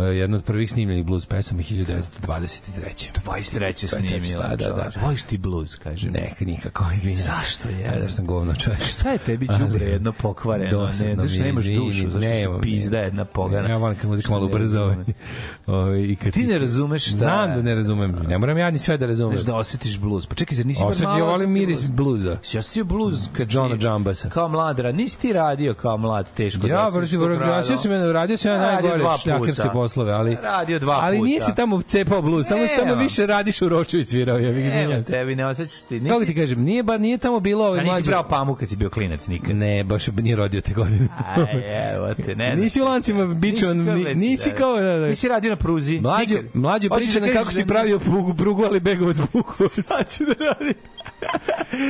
jedna 0.00 0.36
od 0.36 0.44
prvih 0.44 0.70
snimljenih 0.70 1.04
blues 1.04 1.26
pesama 1.26 1.62
1923. 1.62 2.02
23. 2.26 3.20
23., 3.24 3.86
snimila. 3.86 4.48
da, 4.48 4.56
da, 4.56 4.70
da. 4.72 4.90
Voliš 5.02 5.22
ti 5.22 5.38
blues, 5.38 5.76
kaže. 5.76 6.10
Ne, 6.10 6.32
nikako, 6.40 6.84
izvinjam. 6.94 7.18
Zašto 7.20 7.68
je? 7.68 8.00
Da 8.00 8.08
sam 8.08 8.26
govno 8.26 8.54
čovjek. 8.54 8.82
Šta 8.82 9.10
je 9.10 9.18
tebi 9.18 9.48
đubre 9.58 9.86
jedno 9.86 10.12
pokvareno? 10.12 10.86
Ne, 10.86 10.92
znaš, 10.92 11.38
nemaš 11.38 11.64
dušu, 11.64 12.10
zašto 12.10 12.18
nemam, 12.18 12.56
si 12.56 12.62
pizda 12.62 12.98
jedna 12.98 13.24
pogana. 13.24 13.68
Ja 13.68 13.76
volim 13.76 13.98
kad 13.98 14.10
muzika 14.10 14.30
malo 14.30 14.46
ne 14.46 14.52
brzo. 14.52 14.94
ovaj, 15.66 16.00
i 16.00 16.16
kad 16.16 16.32
Ti 16.32 16.46
ne 16.46 16.58
razumeš 16.58 17.06
šta- 17.06 17.16
Znam 17.16 17.54
da 17.54 17.62
ne 17.62 17.74
razumem. 17.74 18.16
Ne 18.28 18.38
moram 18.38 18.58
ja 18.58 18.70
ni 18.70 18.78
sve 18.78 18.96
da 18.96 19.06
razumem. 19.06 19.38
Znaš 19.38 19.46
da 19.46 19.54
osetiš 19.54 19.98
bluz. 19.98 20.26
Pa 20.26 20.34
čekaj, 20.34 20.56
zar 20.56 20.66
nisi 20.66 20.82
bar 20.82 20.90
Osjetio, 20.90 21.08
malo 21.08 21.18
ja 21.18 21.24
volim 21.24 21.52
miris 21.52 21.84
bluz? 21.84 21.96
bluza. 21.96 22.38
Si 22.42 22.58
osetio 22.58 22.84
bluz 22.84 23.16
kad 23.32 23.52
Johna. 23.52 23.76
Jambasa. 23.80 24.28
Kao 24.28 24.48
mlad, 24.48 24.78
nisi 24.94 25.20
ti 25.20 25.32
radio 25.32 25.74
kao 25.74 25.96
mlad, 25.96 26.34
teško. 26.34 26.66
Ja 26.66 26.90
da 26.90 26.98
vrši 26.98 27.16
radio 27.16 27.76
sam 27.76 27.92
ja 27.92 28.12
radio 28.12 28.36
sam 28.36 28.52
ja 28.52 28.58
najgore 28.58 29.04
šljakerske. 29.22 29.68
Poslove, 29.82 30.12
ali 30.12 30.36
Radio 30.42 30.78
dva 30.78 30.98
Ali 31.02 31.18
puta. 31.18 31.26
nisi 31.26 31.54
tamo 31.56 31.82
cepao 31.82 32.22
bluz, 32.22 32.46
tamo 32.48 32.62
Nema. 32.62 32.76
tamo 32.78 32.94
više 32.94 33.26
radiš 33.26 33.62
u 33.62 33.68
Ročević 33.68 34.08
svirao, 34.08 34.38
ja 34.38 34.52
bih 34.52 34.66
izvinjavam 34.66 35.04
se. 35.04 35.10
tebi, 35.10 35.36
ne 35.36 35.46
osjećaš 35.46 35.80
ti. 35.80 35.94
Nisi, 35.94 36.08
Kako 36.08 36.24
ti 36.24 36.34
kažem, 36.34 36.62
nije 36.62 36.82
ba 36.82 36.98
nije 36.98 37.18
tamo 37.18 37.40
bilo 37.40 37.64
a 37.64 37.68
ovaj 37.68 37.78
nisi 37.78 37.88
mlađi. 37.88 38.06
brao 38.06 38.22
pamuk 38.24 38.58
kad 38.58 38.68
si 38.68 38.76
bio 38.76 38.90
klinac 38.90 39.26
nikad. 39.26 39.56
Ne, 39.56 39.84
baš 39.84 40.06
nije 40.08 40.36
rodio 40.36 40.60
te 40.60 40.72
godine. 40.72 41.08
Aj, 41.36 41.92
evo 41.94 42.14
te, 42.16 42.34
ne. 42.36 42.56
Nisi 42.56 42.80
u 42.80 42.84
lancima 42.84 43.26
bičevan, 43.26 43.76
Nisi 43.78 44.04
kao 44.04 44.14
nisi 44.14 44.50
da. 44.50 44.56
kao 44.56 44.76
da, 44.76 44.98
da. 44.98 45.06
Nisi 45.06 45.28
radio 45.28 45.50
na 45.50 45.56
pruzi. 45.56 46.00
Mlađe, 46.00 46.34
nikad. 46.34 46.50
mlađe 46.54 46.88
Hoćeš 46.88 47.06
priča 47.06 47.20
da 47.20 47.26
na 47.26 47.32
kažeš 47.32 47.34
kako 47.34 47.44
da 47.44 47.52
si 47.52 47.58
nisi- 47.58 47.68
pravio 47.68 47.98
prugu, 47.98 48.34
prugu 48.34 48.64
ali 48.64 48.80
Begovac 48.80 49.16
Bukovac. 49.32 49.72
Sad 49.86 50.12
ću 50.12 50.24
da 50.24 50.34
radim. 50.44 50.74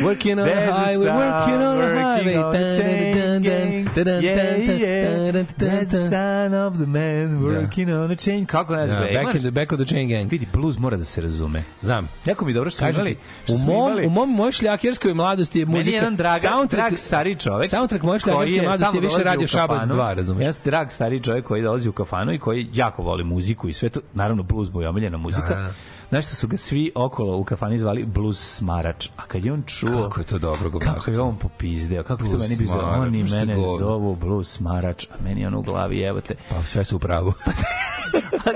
Working 0.02 0.32
on 0.32 0.46
the 0.46 0.54
There's 0.54 0.70
a 0.70 0.86
highway, 0.86 1.10
working 1.12 1.60
on 1.60 1.74
son 1.74 1.96
highway. 1.96 2.36
on 2.36 2.52
the 2.52 2.76
chain 2.76 3.42
gang. 3.42 4.22
Yeah, 4.22 4.56
yeah. 4.78 5.32
That's 5.32 5.90
the 5.90 6.08
son 6.10 6.54
of 6.56 6.74
the 6.74 6.86
man 6.88 7.42
working 7.42 7.81
on 7.84 8.10
a 8.10 8.16
chain. 8.16 8.46
Kako 8.46 8.74
ne 8.74 8.80
Da, 8.80 8.88
znam, 8.88 9.00
back, 9.14 9.34
in 9.34 9.40
the, 9.40 9.50
back 9.50 9.72
of 9.72 9.78
the 9.78 9.86
chain 9.86 10.08
gang. 10.08 10.30
Vidi, 10.30 10.46
blues 10.52 10.78
mora 10.78 10.96
da 10.96 11.04
se 11.04 11.20
razume. 11.20 11.62
Znam. 11.80 12.08
Jako 12.24 12.44
mi 12.44 12.52
dobro 12.52 12.70
što 12.70 12.78
Kažem 12.78 12.94
imali. 12.96 13.16
što 13.44 13.52
u 13.52 13.58
mom, 13.58 13.66
imali- 13.66 14.06
u 14.06 14.10
mom 14.10 14.30
mojoj 14.30 14.52
šljakerskoj 14.52 15.14
mladosti 15.14 15.58
je 15.58 15.66
Meni 15.66 15.78
muzika. 15.78 15.96
jedan 15.96 16.16
drag, 16.16 16.40
soundtrack- 16.40 16.68
drag 16.68 16.96
stari 16.96 17.36
čovek. 17.36 17.70
Soundtrack 17.70 18.04
moje 18.04 18.20
koji 18.20 18.32
šljakerske 18.48 18.62
mladosti 18.62 18.96
je 18.96 19.00
više 19.00 19.22
radio 19.24 19.46
Šabac 19.46 19.76
kafanu. 19.76 19.94
2, 19.94 20.14
razumeš? 20.14 20.40
Jedan 20.40 20.54
drag 20.64 20.90
stari 20.90 21.20
čovek 21.20 21.44
koji 21.44 21.62
dolazi 21.62 21.88
u 21.88 21.92
kafanu 21.92 22.32
i 22.32 22.38
koji 22.38 22.68
jako 22.74 23.02
voli 23.02 23.24
muziku 23.24 23.68
i 23.68 23.72
sve 23.72 23.88
to. 23.88 24.00
Naravno, 24.14 24.42
blues 24.42 24.72
mu 24.72 24.82
je 24.82 24.88
omiljena 24.88 25.18
muzika. 25.18 25.48
Da. 25.48 25.72
Znaš 26.12 26.26
što 26.26 26.34
su 26.34 26.48
ga 26.48 26.56
svi 26.56 26.92
okolo 26.94 27.36
u 27.36 27.44
kafani 27.44 27.78
zvali 27.78 28.04
blues 28.04 28.56
smarač. 28.56 29.08
A 29.16 29.22
kad 29.22 29.44
je 29.44 29.52
on 29.52 29.62
čuo... 29.62 30.02
Kako 30.02 30.20
je 30.20 30.26
to 30.26 30.38
dobro 30.38 30.56
Kako 30.58 30.70
govnarstvo. 30.70 31.12
je 31.14 31.20
on 31.20 31.36
popizdeo, 31.36 32.02
kako 32.02 32.24
je 32.24 32.30
to 32.30 32.36
Blues 32.36 32.42
meni 32.42 32.56
bi 32.56 32.66
smarač, 32.66 32.98
oni 32.98 33.22
mene 33.22 33.54
govno. 33.56 33.76
zovu 33.78 34.16
blues 34.16 34.48
smarač, 34.48 35.04
a 35.04 35.14
meni 35.24 35.46
ono 35.46 35.58
u 35.58 35.62
glavi, 35.62 36.00
evo 36.00 36.20
te. 36.20 36.34
Pa 36.50 36.62
sve 36.64 36.84
su 36.84 36.96
u 36.96 36.98
pravu. 36.98 37.32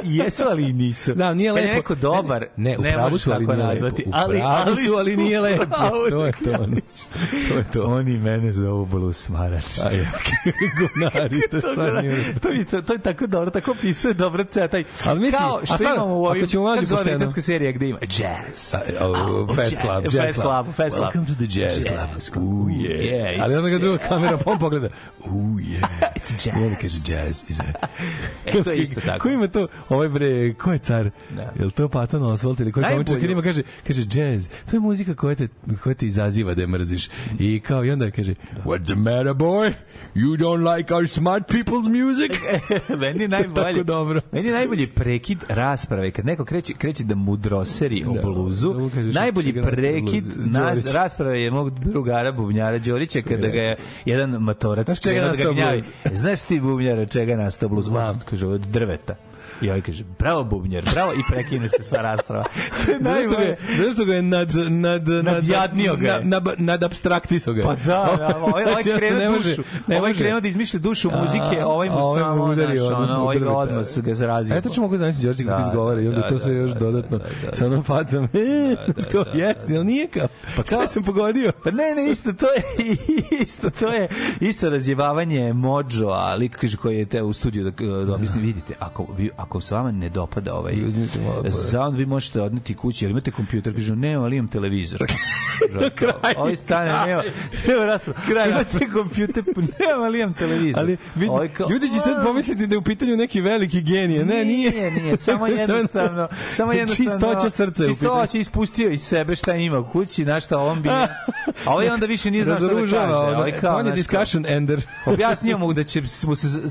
Jesu, 0.04 0.44
ali 0.46 0.62
i 0.64 0.72
nisu. 0.72 1.14
Da, 1.14 1.34
nije 1.34 1.48
Kad 1.48 1.56
lepo. 1.56 1.68
je 1.68 1.74
neko 1.74 1.94
dobar, 1.94 2.44
Ne, 2.56 2.70
ne, 2.70 2.78
ne 2.78 2.92
pravu 2.92 3.10
možeš 3.10 3.22
su, 3.22 3.32
ali 3.32 3.46
tako 3.46 3.56
nije 3.56 3.66
nazvati. 3.66 4.04
lepo. 4.06 4.18
U 4.18 4.30
pravu 4.30 4.76
su, 4.76 4.92
ali 4.92 5.16
nije 5.16 5.40
lepo. 5.40 5.64
To 6.10 6.26
je 6.26 6.32
to. 6.32 6.66
To 7.48 7.58
je 7.58 7.64
to. 7.72 7.82
Oni 7.96 8.18
mene 8.18 8.52
zovu 8.52 8.86
blues 8.86 9.16
smarač. 9.16 9.64
A 9.84 9.90
je, 9.90 10.10
govnari, 10.80 11.40
to 11.50 11.56
je 11.56 11.62
to, 11.62 11.74
to, 12.40 12.48
to, 12.70 12.82
to 12.82 12.92
je 12.92 12.98
tako 12.98 13.26
dobro, 13.26 13.50
tako 13.50 13.70
opisuje 13.70 14.14
dobro 14.14 14.44
cetaj. 14.44 14.84
Ali 15.06 15.20
mislim, 15.20 15.42
Kao 15.42 15.58
a 15.58 15.66
što 15.66 15.76
stvarno, 15.76 15.96
imamo 15.96 16.16
u 16.16 16.24
ovim, 16.24 16.46
ćemo 16.46 16.64
kako 16.64 16.74
mlađi 16.74 16.86
zove 16.86 16.98
pošteno. 16.98 17.18
Serija 17.46 17.72
gde 17.72 17.88
ima 17.88 17.98
jazz. 18.00 18.74
A, 18.74 19.06
o, 19.06 19.46
Fast 19.54 19.80
Club, 19.80 20.04
Jazz 20.14 20.34
Club. 20.34 20.46
Club, 20.46 20.74
Fast 20.74 20.96
Club. 20.96 21.04
Welcome 21.04 21.26
to 21.26 21.34
the 21.34 21.60
Jazz 21.60 21.76
Jazz 21.76 22.30
Club. 22.30 22.44
Ooh, 22.44 22.68
yeah. 22.68 23.00
Yeah, 23.12 23.42
Ali 23.42 23.56
onda 23.56 23.68
ga 23.70 23.78
druga 23.78 23.98
kamera, 23.98 24.38
pa 24.38 24.50
on 24.50 24.58
pogleda. 24.58 24.88
Ooh, 25.26 25.60
yeah. 25.60 25.80
It's 26.18 26.46
I 26.46 26.50
onda 26.50 26.68
jazz. 26.68 26.80
kaže 26.80 26.98
jazz. 27.12 27.42
E, 28.46 28.62
to 28.62 28.70
je 28.70 28.82
isto 28.82 29.00
tako. 29.00 29.22
Ko 29.22 29.28
ima 29.28 29.48
to? 29.48 29.68
Ovaj 29.88 30.08
bre, 30.08 30.54
ko 30.54 30.72
je 30.72 30.78
car? 30.78 31.10
Da. 31.30 31.52
Jel 31.58 31.70
to 31.70 31.88
Patton 31.88 32.22
Oswalt 32.22 32.60
ili 32.60 32.72
koji 32.72 32.84
komičar 32.84 33.20
kad 33.20 33.30
ima 33.30 33.42
kaže 33.42 33.62
kaže 33.86 34.02
jazz. 34.12 34.48
To 34.70 34.76
je 34.76 34.80
muzika 34.80 35.14
koja 35.14 35.34
te 35.34 35.48
koja 35.82 35.94
te 35.94 36.06
izaziva 36.06 36.54
da 36.54 36.60
je 36.60 36.66
mrziš. 36.66 37.08
I 37.38 37.60
kao 37.60 37.84
i 37.84 37.90
onda 37.90 38.10
kaže 38.10 38.34
What's 38.64 38.84
the 38.84 38.94
matter 38.94 39.34
boy? 39.34 39.72
You 40.14 40.36
don't 40.36 40.76
like 40.76 40.94
our 40.94 41.08
smart 41.08 41.48
people's 41.48 41.88
music? 41.88 42.32
meni 43.02 43.22
je 43.24 43.28
najbolje. 43.28 43.64
Tako 43.72 43.82
dobro. 43.82 44.20
Meni 44.32 44.48
je 44.48 44.54
najbolji 44.54 44.86
prekid 44.86 45.38
rasprave 45.48 46.10
kad 46.10 46.26
neko 46.26 46.44
kreće 46.44 46.74
kreće 46.74 47.04
da 47.04 47.14
mudroseri 47.36 48.04
o 48.04 48.12
Da, 48.12 48.22
bluzu. 48.22 48.68
samo 48.68 48.90
kažeš, 48.90 49.14
najbolji 49.14 49.52
prekid 49.54 50.24
nas 50.36 50.92
rasprave 50.92 51.42
je 51.42 51.50
mog 51.50 51.70
drugara 51.72 52.32
bubnjara 52.32 52.78
Đorića 52.78 53.22
kada 53.22 53.48
ga 53.48 53.60
je 53.60 53.76
jedan 54.04 54.30
matorac 54.32 54.86
Znaš 54.86 55.00
čega 55.00 55.20
da 55.20 55.26
nastao 55.26 55.52
gnjavi. 55.52 55.82
bluz? 56.04 56.18
Znaš 56.18 56.42
ti 56.42 56.60
bubnjara 56.60 57.06
čega 57.06 57.36
nastao 57.36 57.68
bluz? 57.68 57.86
Kaže 58.24 58.46
od 58.46 58.60
drveta. 58.60 59.14
I 59.60 59.68
ovaj 59.68 59.80
kaže, 59.80 60.04
bravo 60.18 60.44
bubnjar, 60.44 60.84
bravo, 60.92 61.12
i 61.12 61.22
prekine 61.30 61.68
se 61.68 61.82
sva 61.82 61.98
rasprava. 61.98 62.44
To 62.84 62.90
je 62.90 62.98
Zašto 63.00 63.30
ga, 63.30 63.42
je- 63.42 63.56
zašto 63.84 64.04
ga 64.04 64.14
je 64.14 64.22
nad, 64.22 64.48
nad, 64.70 65.08
nad, 65.08 65.24
Nadjadnio 65.24 65.96
ga 65.96 66.06
je. 66.08 66.24
Nad, 66.24 66.44
nad, 66.44 66.60
nad 66.60 66.82
abstraktiso 66.82 67.52
ga 67.52 67.60
je. 67.60 67.64
Pa 67.64 67.74
da, 67.74 68.14
da, 68.18 68.36
ovaj, 68.36 68.64
ovaj 68.64 68.82
Znači, 68.82 68.98
krenuo 68.98 69.18
ne 69.18 69.28
može- 69.28 69.48
dušu, 69.56 69.62
ne 69.86 69.98
ovaj 69.98 70.14
krenuo 70.14 70.40
da 70.40 70.48
izmišlja 70.48 70.80
dušu 70.80 71.10
muzike, 71.10 71.64
ovaj 71.64 71.88
mu 71.88 71.94
A 71.96 72.04
ovaj 72.04 72.22
samo, 72.22 72.44
udari, 72.44 72.78
znaš, 72.78 72.92
ono, 72.92 73.20
ovaj 73.20 73.38
ga 73.38 73.50
odmah 73.50 73.84
da. 73.96 74.02
ga 74.02 74.14
zarazio. 74.14 74.54
A 74.54 74.58
eto 74.58 74.68
ću 74.68 74.80
mogu 74.80 74.96
zamisliti 74.96 75.26
Đorđe 75.26 75.44
kako 75.44 75.56
Da, 75.56 75.62
ti 75.62 75.68
izgovara 75.70 76.00
i 76.00 76.08
onda 76.08 76.20
da, 76.20 76.28
to 76.28 76.34
da, 76.34 76.40
sve 76.40 76.54
još 76.54 76.70
da, 76.70 76.78
dodatno 76.78 77.18
da, 77.18 77.24
da, 77.24 77.46
da. 77.48 77.54
sa 77.54 77.66
onom 77.66 77.82
facom. 77.84 78.28
Kao, 79.12 79.24
jeste, 79.34 79.72
jel 79.72 79.84
nije 79.86 80.06
kao? 80.08 80.28
Pa 80.56 80.62
kao 80.62 80.86
sam 80.86 81.02
pogodio. 81.02 81.52
Pa 81.64 81.70
ne, 81.70 81.94
ne, 81.96 82.10
isto 82.10 82.32
to 82.32 82.46
je 82.46 82.62
isto 83.40 83.70
to 83.70 83.92
je 83.92 84.08
isto 84.40 84.70
razjebavanje 84.70 85.52
Mođo, 85.52 86.06
a 86.06 86.34
lik 86.34 86.56
kaže 86.56 86.76
koji 86.76 86.98
je 86.98 87.04
te 87.06 87.22
u 87.22 87.32
studiju 87.32 87.64
da, 87.64 87.70
da 88.04 88.16
vidite, 88.36 88.74
ako 88.78 89.06
vi 89.18 89.30
ako 89.36 89.45
se 89.60 89.74
vama 89.74 89.92
ne 89.92 90.08
dopada 90.08 90.54
ovaj 90.54 90.74
za 91.48 91.86
vi 91.88 92.06
možete 92.06 92.42
odneti 92.42 92.74
kući, 92.74 93.04
jer 93.04 93.10
imate 93.10 93.30
kompjuter, 93.30 93.74
kaže 93.74 93.96
ne, 93.96 94.14
ali 94.14 94.36
imam 94.36 94.48
televizor. 94.48 95.00
Kraj, 95.94 96.34
Ovaj 96.36 96.56
stane, 96.56 96.90
kraj. 96.90 97.06
nema, 97.08 97.22
nema 97.68 97.84
rasprava. 97.84 98.20
Kraj 98.28 98.50
Imate 98.50 98.90
kompjuter, 98.92 99.44
pa 99.54 99.60
ne, 99.60 99.92
ali 100.04 100.20
imam 100.20 100.34
televizor. 100.34 100.82
Ali 100.82 100.96
vid, 101.14 101.30
Ovaj 101.30 101.48
kao, 101.48 101.68
ljudi 101.70 101.88
će 101.88 102.00
sad 102.00 102.24
pomisliti 102.24 102.66
da 102.66 102.74
je 102.74 102.78
u 102.78 102.82
pitanju 102.82 103.16
neki 103.16 103.40
veliki 103.40 103.82
genije. 103.82 104.24
Ne, 104.24 104.44
nije. 104.44 104.70
Nije, 104.70 104.90
nije, 104.90 105.16
samo 105.16 105.46
jednostavno, 105.58 106.28
samo 106.50 106.72
jednostavno. 106.72 107.12
Čistoća 107.12 107.50
srca. 107.50 107.86
Čistoća 107.86 108.38
ispustio 108.38 108.90
iz 108.90 109.02
sebe 109.02 109.36
šta 109.36 109.54
ima 109.54 109.78
u 109.78 109.84
kući, 109.84 110.24
na 110.24 110.40
šta 110.40 110.58
on 110.58 110.82
bi. 110.82 110.88
A 110.88 111.06
ovaj 111.66 111.88
onda 111.88 112.06
više 112.06 112.30
nije 112.30 112.44
znao 112.44 112.56
šta 112.56 112.66
da 112.66 112.74
kaže. 112.74 112.96
Ovaj 112.96 113.60
kao, 113.60 113.78
on 113.78 113.86
je 113.86 113.92
discussion 113.92 114.46
ender. 114.46 114.86
Objasnio 115.06 115.58
mu 115.58 115.72
da 115.72 115.84
će, 115.84 116.02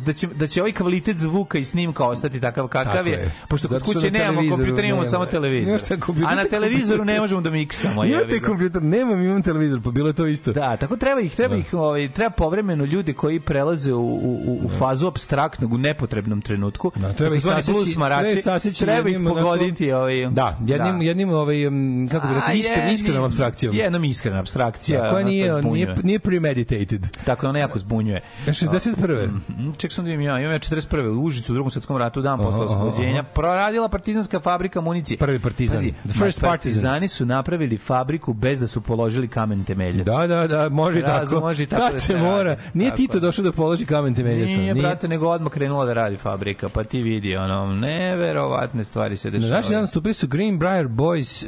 da, 0.05 0.13
će, 0.13 0.27
da 0.27 0.47
će 0.47 0.61
ovaj 0.61 0.71
kvalitet 0.71 1.17
zvuka 1.17 1.57
i 1.57 1.65
snimka 1.65 2.05
ostati 2.05 2.41
takav 2.41 2.64
kakav 2.67 2.93
Tako 2.93 3.09
je, 3.09 3.13
je. 3.13 3.31
pošto 3.47 3.67
kod 3.67 3.83
kuće 3.83 4.11
nemamo 4.11 4.55
kompjuter, 4.55 4.85
imamo 4.85 5.05
samo 5.05 5.25
televizor. 5.25 5.79
A 6.27 6.35
na 6.35 6.45
televizoru 6.45 7.05
ne 7.05 7.19
možemo 7.19 7.41
da 7.41 7.49
miksamo. 7.49 8.05
Imate 8.05 8.39
ga. 8.39 8.47
kompjuter, 8.47 8.83
nemam, 8.83 9.21
imam 9.21 9.43
televizor, 9.43 9.81
pa 9.81 9.91
bilo 9.91 10.09
je 10.09 10.13
to 10.13 10.25
isto. 10.27 10.53
Da, 10.53 10.77
tako 10.77 10.97
treba 10.97 11.21
ih, 11.21 11.35
treba 11.35 11.55
ih, 11.55 11.73
ovaj, 11.73 12.09
treba 12.11 12.29
povremeno 12.29 12.85
ljude 12.85 13.13
koji 13.13 13.39
prelaze 13.39 13.93
u, 13.93 14.05
u, 14.05 14.59
u 14.63 14.69
fazu 14.79 15.07
abstraktnog 15.07 15.73
u 15.73 15.77
nepotrebnom 15.77 16.41
trenutku. 16.41 16.91
Da, 16.95 17.13
treba 17.13 17.35
ih 17.35 17.41
plus 17.65 17.95
marači, 17.95 18.41
treba 18.79 19.09
ih 19.09 19.17
pogoditi 19.27 19.91
ovaj. 19.91 20.25
Da, 20.29 20.57
jednim, 20.67 21.01
jednim 21.01 21.29
ovaj, 21.29 21.67
um, 21.67 22.07
kako 22.11 22.27
bi 22.27 22.33
rekao, 22.33 22.53
iskren, 22.53 22.93
iskrenom 22.93 23.23
abstrakcijom. 23.23 23.75
Jednom 23.75 24.03
iskrena 24.03 24.39
abstrakcija. 24.39 24.99
koja 24.99 25.11
ono, 25.11 25.21
to 25.21 25.29
nije, 25.29 25.61
nije, 25.63 25.95
nije 26.03 26.19
premeditated. 26.19 27.17
Tako 27.25 27.47
ona 27.47 27.59
jako 27.59 27.79
zbunjuje. 27.79 28.21
61. 28.47 29.27
Mm, 29.27 29.71
Ček 29.77 29.91
sam 29.91 30.05
da 30.05 30.09
vidim 30.09 30.21
ja, 30.21 30.39
imam 30.39 30.51
ja 30.51 30.59
41. 30.59 31.17
u 31.17 31.23
Užicu 31.23 31.51
u 31.51 31.55
drugom 31.55 31.71
svetskom 31.71 31.97
ratu, 31.97 32.21
dan 32.21 32.37
posle 32.37 32.54
Aha, 32.55 32.63
oslobođenja, 32.65 33.23
proradila 33.25 33.89
partizanska 33.89 34.39
fabrika 34.39 34.81
municije. 34.81 35.17
Prvi 35.17 35.39
partizan. 35.39 35.77
Pazi, 35.77 35.93
The 36.03 36.13
first. 36.15 36.41
Partizani 36.41 37.07
su 37.07 37.25
napravili 37.25 37.77
fabriku 37.77 38.33
bez 38.33 38.59
da 38.59 38.67
su 38.67 38.81
položili 38.81 39.27
kamen 39.27 39.63
temeljac. 39.63 40.05
Da, 40.05 40.27
da, 40.27 40.47
da, 40.47 40.69
može 40.69 41.01
Razum, 41.01 41.29
tako. 41.29 41.39
može 41.41 41.65
tako 41.65 41.83
Kad 41.83 41.91
da 41.91 41.99
se 41.99 42.17
mora. 42.17 42.43
radi. 42.43 42.61
Nije 42.73 42.89
Tako 42.89 42.97
Tito 42.97 43.19
došao 43.19 43.43
da 43.43 43.51
položi 43.51 43.85
kamen 43.85 44.15
temeljaca. 44.15 44.57
Nije, 44.57 44.73
brate, 44.75 45.07
nego 45.07 45.27
odmah 45.27 45.51
krenula 45.51 45.85
da 45.85 45.93
radi 45.93 46.17
fabrika, 46.17 46.69
pa 46.69 46.83
ti 46.83 47.01
vidi, 47.01 47.35
ono, 47.35 47.67
neverovatne 47.67 48.83
stvari 48.83 49.17
se 49.17 49.27
Na 49.27 49.31
dešavaju. 49.31 49.53
naši 49.53 49.69
dan 49.69 49.87
stupili 49.87 50.13
su 50.13 50.27
Greenbrier 50.27 50.87
Boys 50.87 51.45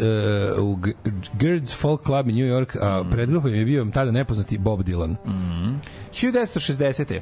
uh, 0.58 0.64
u 0.64 0.76
G- 0.76 0.92
Girds 1.34 1.76
Folk 1.76 2.04
Club 2.04 2.30
in 2.30 2.36
New 2.36 2.48
York, 2.48 2.76
a 2.78 2.98
Mm. 2.98 3.10
pred 3.10 3.30
grupom 3.30 3.54
je 3.54 3.66
bio 3.66 3.86
tada 3.86 4.12
nepoznati 4.12 4.58
Bob 4.58 4.80
Dylan. 4.80 5.16
1960. 6.12 7.20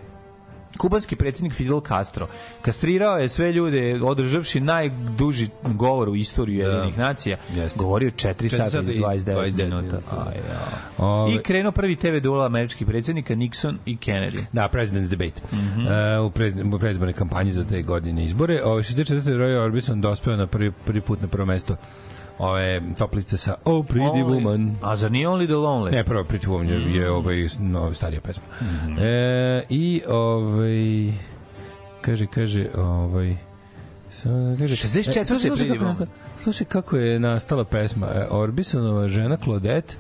Kubanski 0.77 1.15
predsjednik 1.15 1.53
Fidel 1.53 1.81
Castro 1.87 2.27
kastrirao 2.61 3.17
je 3.17 3.29
sve 3.29 3.51
ljude 3.51 3.99
održavši 4.03 4.59
najduži 4.59 5.47
govor 5.63 6.09
u 6.09 6.15
istoriji 6.15 6.57
Jedinih 6.57 6.97
nacija. 6.97 7.37
Jeste. 7.55 7.79
Govorio 7.79 8.11
4 8.11 8.49
sata 8.49 8.69
sata 8.69 8.91
i 8.91 8.95
i 8.95 8.99
29 9.01 9.35
29 9.35 9.63
minuta. 9.63 9.97
Aj, 10.11 10.35
ja. 10.49 11.05
Ove- 11.05 11.35
I 11.35 11.37
krenuo 11.43 11.71
prvi 11.71 11.95
TV 11.95 12.17
duel 12.21 12.43
američkih 12.43 12.87
predsjednika 12.87 13.35
Nixon 13.35 13.75
i 13.85 13.97
Kennedy. 13.97 14.45
Da, 14.53 14.69
President's 14.73 15.09
Debate. 15.09 15.41
Mhm. 15.53 15.87
uh, 16.19 16.25
u, 16.73 16.77
predizbornoj 16.79 17.13
kampanji 17.13 17.51
za 17.51 17.63
te 17.63 17.81
godine 17.81 18.25
izbore. 18.25 18.61
Ove, 18.63 18.83
64. 18.83 19.37
Roy 19.37 19.65
Orbison 19.65 20.01
dospeo 20.01 20.35
na 20.35 20.47
prvi, 20.47 20.71
prvi 20.85 21.01
put 21.01 21.21
na 21.21 21.27
prvo 21.27 21.45
mesto 21.45 21.75
ove 22.39 22.81
top 22.97 23.15
liste 23.15 23.37
sa 23.37 23.55
Oh 23.65 23.85
Pretty 23.85 24.11
Only- 24.13 24.35
Woman. 24.35 24.75
A 24.81 24.97
zar 24.97 25.11
nije 25.11 25.27
Only 25.27 25.45
the 25.45 25.53
Lonely? 25.53 25.91
Ne, 25.91 26.03
prvo 26.03 26.23
Pretty 26.23 26.47
Woman 26.47 26.69
je, 26.69 26.95
je 26.95 27.11
ovaj, 27.11 27.47
no, 27.59 27.93
starija 27.93 28.21
pesma. 28.21 28.43
Mhm. 28.61 28.97
E, 28.99 29.63
I 29.69 30.01
ovaj 30.07 31.13
kaže, 32.01 32.27
kaže, 32.27 32.69
ovaj 32.77 33.35
Samo 34.09 34.55
kaže 34.59 34.75
64. 34.75 35.21
E, 35.21 35.25
slušaj, 35.25 35.49
slušaj, 35.49 35.67
kako 35.69 35.85
nastala, 35.85 36.09
slušaj 36.37 36.67
kako 36.67 36.97
je 36.97 37.19
nastala 37.19 37.63
pesma. 37.63 38.07
E, 38.07 38.27
Orbisonova 38.29 39.07
žena 39.07 39.37
Claudette 39.37 39.95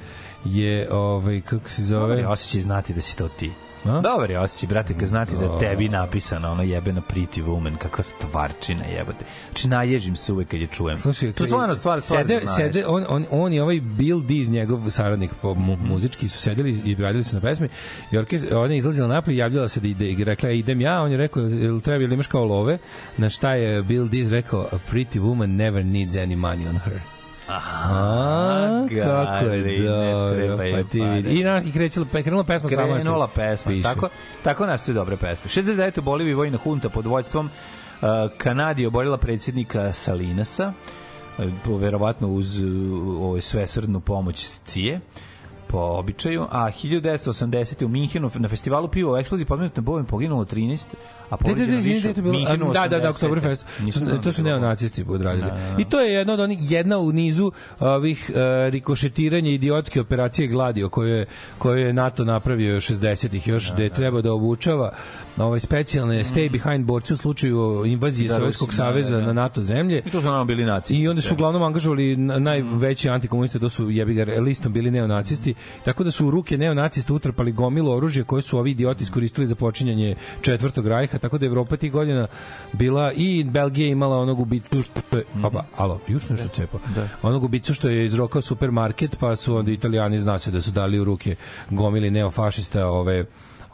je 0.45 0.87
ovaj 0.91 1.41
kako 1.41 1.69
se 1.69 1.83
zove 1.83 2.17
je 2.17 2.27
osjećaj 2.27 2.61
znati 2.61 2.93
da 2.93 3.01
si 3.01 3.17
to 3.17 3.27
ti. 3.27 3.51
A? 3.85 4.01
Dobar 4.01 4.31
je 4.31 4.39
osjećaj, 4.39 4.67
brate, 4.67 4.93
kad 4.93 5.07
znati 5.07 5.31
da 5.33 5.47
Da. 5.47 5.59
tebi 5.59 5.89
napisano 5.89 6.51
ono 6.51 6.63
jebena 6.63 7.01
pretty 7.13 7.43
woman, 7.43 7.77
kakva 7.77 8.03
stvarčina 8.03 8.83
jebote. 8.85 9.25
Znači, 9.45 9.67
naježim 9.67 10.15
se 10.15 10.33
uvek 10.33 10.47
kad 10.47 10.59
je 10.59 10.67
čujem. 10.67 10.97
Slušaj, 10.97 11.31
to 11.31 11.43
je 11.43 11.47
stvarno 11.47 11.75
stvar, 11.75 12.01
stvar 12.01 12.27
sede, 12.27 12.41
sede, 12.57 12.85
on, 12.87 13.05
on, 13.09 13.25
on 13.31 13.53
i 13.53 13.59
ovaj 13.59 13.79
Bill 13.81 14.21
Dees, 14.21 14.47
njegov 14.47 14.89
saradnik 14.89 15.31
po 15.41 15.53
mu, 15.53 15.75
muzički, 15.77 16.27
su 16.27 16.39
sedeli 16.39 16.81
i 16.85 16.95
radili 16.95 17.23
su 17.23 17.35
na 17.35 17.41
pesmi 17.41 17.69
i 18.11 18.17
orkest, 18.17 18.45
ona 18.51 18.73
je 18.73 18.77
izlazila 18.77 19.07
napolje 19.07 19.35
i 19.35 19.39
javljala 19.39 19.67
se 19.67 19.79
da 19.79 19.87
ide 19.87 20.05
i 20.05 20.23
rekla, 20.23 20.49
"E, 20.49 20.57
idem 20.57 20.81
ja, 20.81 21.01
on 21.01 21.11
je 21.11 21.17
rekao, 21.17 21.43
jel 21.43 21.79
treba, 21.79 22.01
jel 22.01 22.13
imaš 22.13 22.27
kao 22.27 22.43
love? 22.45 22.77
Na 23.17 23.29
šta 23.29 23.51
je 23.53 23.83
Bill 23.83 24.07
Dees 24.07 24.31
rekao, 24.31 24.67
a 24.71 24.77
pretty 24.91 25.19
woman 25.21 25.45
never 25.47 25.85
needs 25.85 26.13
any 26.13 26.35
money 26.37 26.69
on 26.69 26.77
her. 26.77 27.14
A, 27.47 28.87
kako 28.89 29.45
je 29.45 29.79
dobro, 29.79 30.57
pa 30.57 30.89
ti 30.89 31.01
vidi. 31.01 31.39
I 31.39 31.43
na 31.43 31.61
i 31.65 31.71
krećela, 31.71 32.05
pa 32.11 32.17
je 32.17 32.23
krenula 32.23 32.43
pesma 32.43 32.69
sama 32.69 32.99
se 32.99 33.03
Krenula 33.03 33.27
pesma. 33.27 33.69
piše. 33.71 33.83
Tako, 33.83 34.09
tako 34.43 34.65
nastaju 34.65 34.95
dobre 34.95 35.17
pesme. 35.17 35.63
69. 35.63 35.99
u 35.99 36.01
Boliviji 36.01 36.33
vojna 36.33 36.57
hunta 36.57 36.89
pod 36.89 37.05
vođstvom 37.05 37.45
uh, 37.45 38.07
Kanadi 38.37 38.85
oborila 38.85 39.17
predsjednika 39.17 39.93
Salinasa, 39.93 40.73
uh, 41.65 41.81
verovatno 41.81 42.27
uz 42.27 42.59
uh, 42.59 42.67
ovaj 43.21 43.41
svesrdnu 43.41 43.99
pomoć 43.99 44.47
Cije 44.63 44.99
po 45.67 45.77
običaju, 45.79 46.47
a 46.51 46.71
1980. 46.71 47.85
u 47.85 47.87
Minhenu 47.87 48.31
na 48.35 48.49
festivalu 48.49 48.87
piva 48.87 49.11
u 49.11 49.17
eksploziji 49.17 49.45
podmenut 49.45 49.75
na 49.75 49.81
bojom 49.81 50.05
poginulo 50.05 50.45
13, 50.45 50.85
a 51.29 51.37
Da, 51.37 51.37
da, 51.37 51.37
povređeno 51.37 51.77
da, 51.77 51.83
više. 51.83 52.13
da, 52.13 52.21
Minhenu 52.21 52.71
da, 52.73 52.87
da, 52.87 52.99
da, 52.99 53.07
80. 53.07 53.09
Oktoberfest. 53.09 53.65
To, 54.23 54.31
su 54.31 54.41
da 54.41 54.49
neonacisti 54.49 55.05
odradili. 55.07 55.45
Da, 55.45 55.51
da, 55.51 55.75
da. 55.75 55.81
I 55.81 55.85
to 55.85 55.99
je 55.99 56.13
jedna 56.13 56.33
od 56.33 56.39
onih, 56.39 56.71
jedna 56.71 56.97
u 56.97 57.11
nizu 57.11 57.51
ovih 57.79 58.29
uh, 58.29 58.35
rikošetiranja 58.69 59.49
idiotske 59.51 60.01
operacije 60.01 60.47
Gladio 60.47 60.89
koju 60.89 61.15
je, 61.15 61.25
koju 61.57 61.77
je 61.77 61.93
NATO 61.93 62.25
napravio 62.25 62.73
još 62.73 62.87
60-ih, 62.89 63.47
još 63.47 63.71
da, 63.71 63.83
je 63.83 63.89
treba 63.89 64.21
da 64.21 64.33
obučava 64.33 64.91
ovaj 65.37 65.59
specijalne 65.59 66.23
stay 66.23 66.51
behind 66.51 66.85
borci 66.85 67.13
u 67.13 67.17
slučaju 67.17 67.83
invazije 67.85 68.27
Da, 68.27 68.35
Sovjetskog 68.35 68.69
da, 68.69 68.75
saveza 68.75 69.15
da, 69.15 69.21
da. 69.21 69.27
na 69.27 69.33
NATO 69.33 69.63
zemlje. 69.63 70.01
I 70.05 70.09
to 70.09 70.21
su 70.21 70.27
nama 70.27 70.43
bili 70.45 70.65
nacisti. 70.65 71.03
I 71.03 71.07
onda 71.07 71.21
su 71.21 71.33
uglavnom 71.33 71.63
angažovali 71.63 72.15
na- 72.17 72.39
najveći 72.39 73.09
antikomuniste, 73.09 73.59
to 73.59 73.69
su 73.69 73.89
jebi 73.89 74.13
ga 74.13 74.23
listom 74.23 74.73
bili 74.73 74.91
neonacisti, 74.91 75.53
tako 75.85 76.03
da 76.03 76.11
su 76.11 76.27
u 76.27 76.31
ruke 76.31 76.57
neonacista 76.57 77.13
utrpali 77.13 77.51
gomilu 77.51 77.91
oružja 77.91 78.23
koje 78.23 78.41
su 78.41 78.57
ovi 78.57 78.71
idioti 78.71 79.03
iskoristili 79.03 79.47
za 79.47 79.55
počinjanje 79.55 80.15
četvrtog 80.41 80.87
rajha, 80.87 81.14
tako 81.19 81.37
da 81.37 81.45
Evropa 81.45 81.77
tih 81.77 81.91
godina 81.91 82.27
bila 82.73 83.11
i 83.11 83.43
Belgija 83.43 83.87
imala 83.87 84.17
onog 84.17 84.39
ubicu 84.39 84.81
što 84.81 85.17
je, 85.17 85.23
opa, 85.43 85.63
alo, 85.77 85.99
još 86.07 86.29
nešto 86.29 86.47
cepa. 86.47 86.77
Da. 86.95 87.07
Onog 87.21 87.43
ubicu 87.43 87.73
što 87.73 87.89
je 87.89 88.05
izrokao 88.05 88.41
supermarket, 88.41 89.17
pa 89.19 89.35
su 89.35 89.55
onda 89.55 89.71
italijani 89.71 90.19
zna 90.19 90.39
se 90.39 90.51
da 90.51 90.61
su 90.61 90.71
dali 90.71 90.99
u 90.99 91.03
ruke 91.03 91.35
gomili 91.69 92.11
neofašista 92.11 92.87
ove 92.87 93.25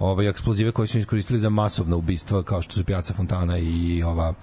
ove 0.01 0.27
eksplozive 0.27 0.71
koje 0.71 0.87
su 0.87 0.99
iskoristili 0.99 1.39
za 1.39 1.49
masovna 1.49 1.95
ubistva 1.95 2.43
kao 2.43 2.61
što 2.61 2.73
su 2.73 2.83
Piazza 2.83 3.13
Fontana 3.13 3.57
i 3.57 4.03
ova 4.03 4.33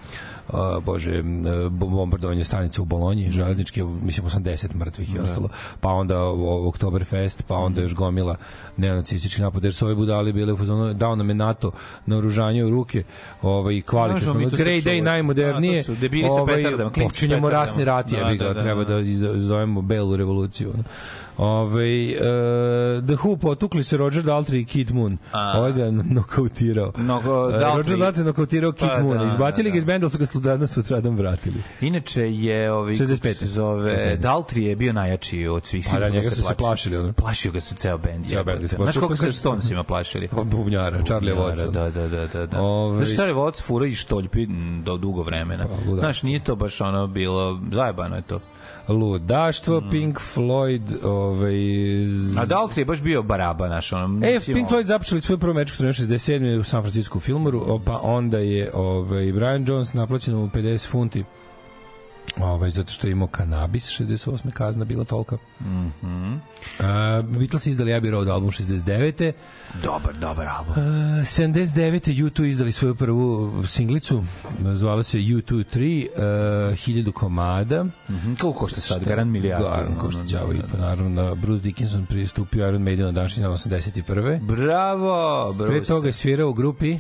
uh, 0.49 0.55
bože 0.81 1.23
bombardovanje 1.71 2.45
stanice 2.45 2.81
u 2.81 2.87
Bolonji 2.87 3.31
železničke 3.31 3.85
mislim 3.85 4.27
80 4.27 4.75
mrtvih 4.75 5.15
i 5.15 5.19
ostalo 5.19 5.49
pa 5.81 5.89
onda 5.89 6.17
Oktoberfest 6.65 7.43
pa 7.43 7.55
onda 7.57 7.83
još 7.83 7.95
gomila 7.95 8.37
neonacistički 8.77 9.43
napad 9.43 9.65
jer 9.65 9.75
su 9.75 9.85
ove 9.85 9.95
budali 9.95 10.33
bile 10.33 10.53
u 10.53 10.57
fazonu 10.57 10.95
dao 10.95 11.17
nam 11.17 11.29
je 11.29 11.35
NATO 11.35 11.71
naoružanje 12.07 12.65
u 12.65 12.71
ruke 12.71 13.03
ovaj 13.43 13.81
kvalitetno 13.81 14.35
Grey 14.35 14.81
Day 14.81 15.03
najmodernije 15.03 15.83
Da, 15.83 15.95
debili 15.95 16.29
sa 16.31 16.45
petardama, 16.47 16.91
klinci 16.91 17.01
sa 17.05 17.09
počinjemo 17.11 17.43
petardama. 17.43 17.61
rasni 17.61 17.85
rat 17.85 18.11
Da, 18.11 18.17
jebi 18.19 18.37
ga 18.39 18.45
da, 18.45 18.55
da, 18.55 18.63
treba 18.63 18.85
da. 18.85 18.95
da 18.95 19.01
iz- 19.01 19.19
zovemo 19.37 19.83
belu 19.83 20.17
revoluciju 20.17 20.71
ono. 20.71 20.83
Ove, 21.39 21.83
uh, 22.09 22.23
The 23.05 23.15
Who 23.15 23.37
potukli 23.37 23.85
se 23.85 23.97
Roger 23.97 24.25
Daltrey 24.25 24.57
i 24.57 24.65
Kid 24.65 24.91
Moon. 24.91 25.19
A. 25.33 25.59
Ovaj 25.59 25.73
ga 25.73 25.91
nokautirao. 25.91 26.93
Mnogo- 26.97 27.51
E, 27.51 27.53
Daltrey- 27.55 27.77
Roger 27.77 27.99
Daltrey 27.99 28.25
nokautirao 28.25 28.73
Kid 28.73 28.89
Pa, 28.89 29.01
Moon. 29.01 29.19
da, 29.19 29.25
Izbacili 29.25 29.65
da, 29.65 29.73
ga 29.73 29.79
iz 29.79 29.85
benda, 29.85 30.09
su 30.09 30.19
ga 30.19 30.27
slučajno 30.27 30.67
sutradan 30.67 31.17
vratili. 31.17 31.63
Inače 31.81 32.33
je 32.33 32.73
ovi 32.73 32.95
65. 32.95 33.23
kako 33.25 33.39
se 33.39 33.47
zove 33.47 34.17
Daltri 34.17 34.65
je 34.65 34.77
bio 34.77 34.93
najjači 34.93 35.47
od 35.47 35.67
svih 35.67 35.89
Pa 35.91 35.99
da, 35.99 36.09
njega 36.09 36.31
su 36.31 36.43
se 36.43 36.55
plašili. 36.55 36.97
ono. 36.97 37.13
Plašio 37.13 37.53
ga 37.53 37.61
se 37.61 37.75
ceo 37.75 37.99
bend. 37.99 38.27
Ceo 38.27 38.45
bend 38.45 38.67
Znaš 38.67 38.97
koliko 38.97 39.17
se 39.17 39.33
Stonesima 39.33 39.83
plašili? 39.85 40.29
Bubnjara, 40.45 41.03
Charlie 41.03 41.35
Watson. 41.35 41.71
Da, 41.71 41.91
da, 41.91 42.09
da, 42.09 42.27
da. 42.27 42.47
da. 42.47 42.61
Ovaj- 42.61 42.97
Znaš, 42.97 43.15
Charlie 43.15 43.35
Watson 43.37 43.63
fura 43.63 43.87
i 43.87 43.95
štoljpi 43.95 44.47
do 44.85 44.97
dugo 44.97 45.23
vremena. 45.23 45.65
Pa. 45.65 45.95
Znaš, 45.95 46.23
nije 46.23 46.45
to 46.45 46.57
baš 46.57 46.81
ono 46.81 47.07
bilo, 47.07 47.61
zajebano 47.73 48.17
je 48.17 48.23
to. 48.23 48.41
Ludaštvo, 48.89 49.83
Pink 49.91 50.19
Floyd, 50.37 50.83
ovaj... 51.05 51.55
z- 52.07 52.39
A 52.39 52.45
Daltri 52.45 52.81
je 52.81 52.85
baš 52.85 53.01
bio 53.01 53.23
baraba, 53.23 53.69
naš, 53.69 53.93
ono... 53.93 54.27
E, 54.27 54.41
Pink 54.47 54.69
Floyd 54.69 54.85
započeli 54.85 55.21
svoju 55.21 55.39
prvu 55.39 55.55
mečku 55.55 55.83
67. 55.83 56.59
u 56.59 56.65
San 56.65 56.83
Francisco 56.83 57.19
u 57.19 57.21
Filmoru, 57.21 57.81
pa 57.85 58.01
onda 58.03 58.39
je 58.39 58.71
ovaj, 58.75 59.33
Brian 59.33 59.65
Jones 59.69 59.93
naplaćeno 59.93 60.39
mu 60.39 60.49
50 60.49 60.89
funti 60.89 61.25
ovaj, 62.37 62.71
zato 62.71 62.93
što 62.93 63.07
je 63.07 63.13
imao 63.13 63.29
kanabis, 63.29 64.01
68. 64.01 64.51
kazna 64.51 64.85
bila 64.85 65.05
tolika. 65.05 65.37
Mm 65.61 65.93
-hmm. 66.03 66.35
uh, 66.35 67.39
Beatles 67.39 67.67
izdali 67.67 67.93
Abbey 67.93 68.11
Road 68.11 68.29
album 68.29 68.51
69. 68.51 69.33
Dobar, 69.83 70.15
dobar 70.15 70.49
album. 70.49 70.73
Uh, 70.73 70.83
79. 70.83 72.25
U2 72.25 72.47
izdali 72.47 72.73
svoju 72.73 72.95
prvu 72.95 73.53
singlicu, 73.67 74.25
zvala 74.75 75.03
se 75.03 75.19
U2 75.19 75.65
3, 75.77 76.09
uh, 76.15 76.23
1000 76.79 77.13
komada. 77.13 77.85
Mhm, 77.85 78.35
Koliko 78.41 78.59
košta 78.59 78.81
sad? 78.81 79.05
Garan 79.05 79.29
milijardu. 79.29 79.65
Garan 79.65 79.99
košta 79.99 80.23
đavo 80.23 80.53
i 80.53 80.61
pa 80.73 80.79
naravno 80.79 81.35
Bruce 81.35 81.63
Dickinson 81.63 82.07
pristupio 82.07 82.69
Iron 82.69 82.83
Maiden 82.83 83.07
na 83.07 83.13
današnji 83.13 83.43
dan 83.43 83.53
81. 83.53 84.41
Bravo, 84.41 85.53
bravo. 85.53 85.71
Pre 85.71 85.85
toga 85.85 86.07
je 86.07 86.13
svirao 86.13 86.49
u 86.49 86.53
grupi 86.53 86.99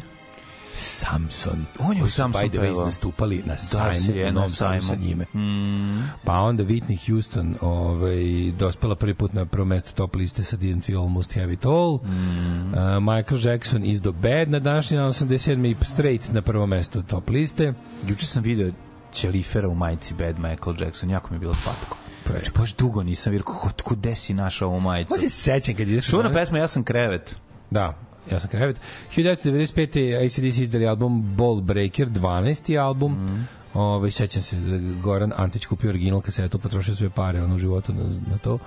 Samson. 0.78 1.64
On 1.78 1.96
je 1.96 2.04
u 2.04 2.08
Samson 2.08 2.42
by 2.42 2.48
the 2.50 2.58
way, 2.58 2.84
nastupali 2.84 3.42
na 3.46 3.56
sajmu, 3.58 4.00
si 4.00 4.12
je, 4.12 4.22
u 4.24 4.26
na 4.26 4.32
Novom 4.32 4.50
Sadu 4.50 4.80
sa 4.80 4.86
sajmu. 4.86 5.02
njime. 5.04 5.24
Mm. 5.34 6.08
Pa 6.24 6.40
onda 6.40 6.64
Whitney 6.64 7.06
Houston 7.06 7.54
ovaj, 7.60 8.52
dospela 8.58 8.94
prvi 8.94 9.14
put 9.14 9.32
na 9.32 9.44
prvo 9.46 9.64
mesto 9.64 9.92
top 9.92 10.14
liste 10.16 10.42
sa 10.42 10.56
Didn't 10.56 10.88
We 10.90 11.02
Almost 11.02 11.34
Have 11.34 11.52
It 11.52 11.64
All. 11.64 11.98
Mm. 12.04 12.74
Uh, 12.74 13.14
Michael 13.14 13.40
Jackson 13.40 13.84
is 13.84 14.00
the 14.00 14.12
bad 14.12 14.50
na 14.50 14.58
današnji 14.58 14.96
dan 14.96 15.08
87. 15.08 15.70
i 15.70 15.84
Straight 15.84 16.32
na 16.32 16.42
prvo 16.42 16.66
mesto 16.66 17.02
top 17.02 17.30
liste. 17.30 17.72
Juče 18.08 18.26
sam 18.26 18.42
video 18.42 18.70
Ćelifera 19.12 19.68
u 19.68 19.74
majici 19.74 20.14
Bad 20.14 20.38
Michael 20.38 20.76
Jackson, 20.80 21.10
jako 21.10 21.28
mi 21.30 21.36
je 21.36 21.40
bilo 21.40 21.54
slatko. 21.54 21.96
Pre. 22.24 22.32
Znači, 22.32 22.50
baš 22.58 22.74
dugo 22.74 23.02
nisam 23.02 23.30
vidio 23.32 23.44
kako 23.44 23.70
ko 23.84 23.94
desi 23.94 24.34
našao 24.34 24.68
ovu 24.68 24.80
majicu. 24.80 25.14
Ovo 25.14 25.20
se 25.22 25.30
sećam 25.30 25.74
kad 25.74 25.88
ideš... 25.88 26.08
danas- 26.10 26.32
pesma 26.32 26.58
Ja 26.58 26.68
sam 26.68 26.82
krevet. 26.84 27.36
Da, 27.70 27.94
ja 28.32 28.40
sam 28.40 28.50
krevet. 28.50 28.80
1995. 29.16 30.24
ACDC 30.26 30.58
izdali 30.58 30.86
album 30.86 31.34
Ball 31.36 31.60
Breaker, 31.60 32.08
12. 32.08 32.80
album. 32.80 33.12
Mm. 33.12 33.48
Ove, 33.74 34.10
sećam 34.10 34.42
se 34.42 34.56
da 34.56 35.00
Goran 35.02 35.32
Antić 35.36 35.66
kupio 35.66 35.90
original 35.90 36.20
kasetu, 36.20 36.58
potrošio 36.58 36.94
sve 36.94 37.10
pare 37.10 37.42
on 37.42 37.52
u 37.52 37.58
životu 37.58 37.92
na, 37.92 38.02
na 38.30 38.38
to. 38.38 38.58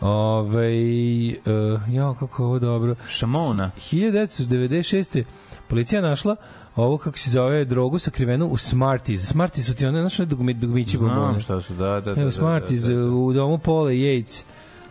Ove, 0.00 0.70
uh, 0.72 1.94
ja, 1.94 2.14
kako 2.14 2.42
je 2.42 2.46
ovo 2.46 2.58
dobro. 2.58 2.94
Šamona. 3.08 3.70
1996. 3.76 5.24
policija 5.68 6.02
našla 6.02 6.36
ovo 6.76 6.98
kako 6.98 7.18
se 7.18 7.30
zove 7.30 7.64
drogu 7.64 7.98
sakrivenu 7.98 8.46
u 8.46 8.56
Smarties. 8.56 9.26
Smarties 9.26 9.66
su 9.66 9.74
ti 9.74 9.86
one, 9.86 10.00
znaš, 10.00 10.20
one 10.20 10.26
dugmi, 10.26 10.54
dugmići 10.54 10.96
Znam 10.96 11.10
bombone. 11.10 11.40
šta 11.40 11.60
su, 11.60 11.74
da, 11.74 11.86
da, 11.86 12.00
da. 12.00 12.10
Evo 12.10 12.24
da, 12.24 12.30
Smarties 12.30 12.82
da, 12.82 12.94
da. 12.94 13.04
u 13.04 13.32
domu 13.32 13.58
Paula 13.58 13.90
Yates 13.90 14.44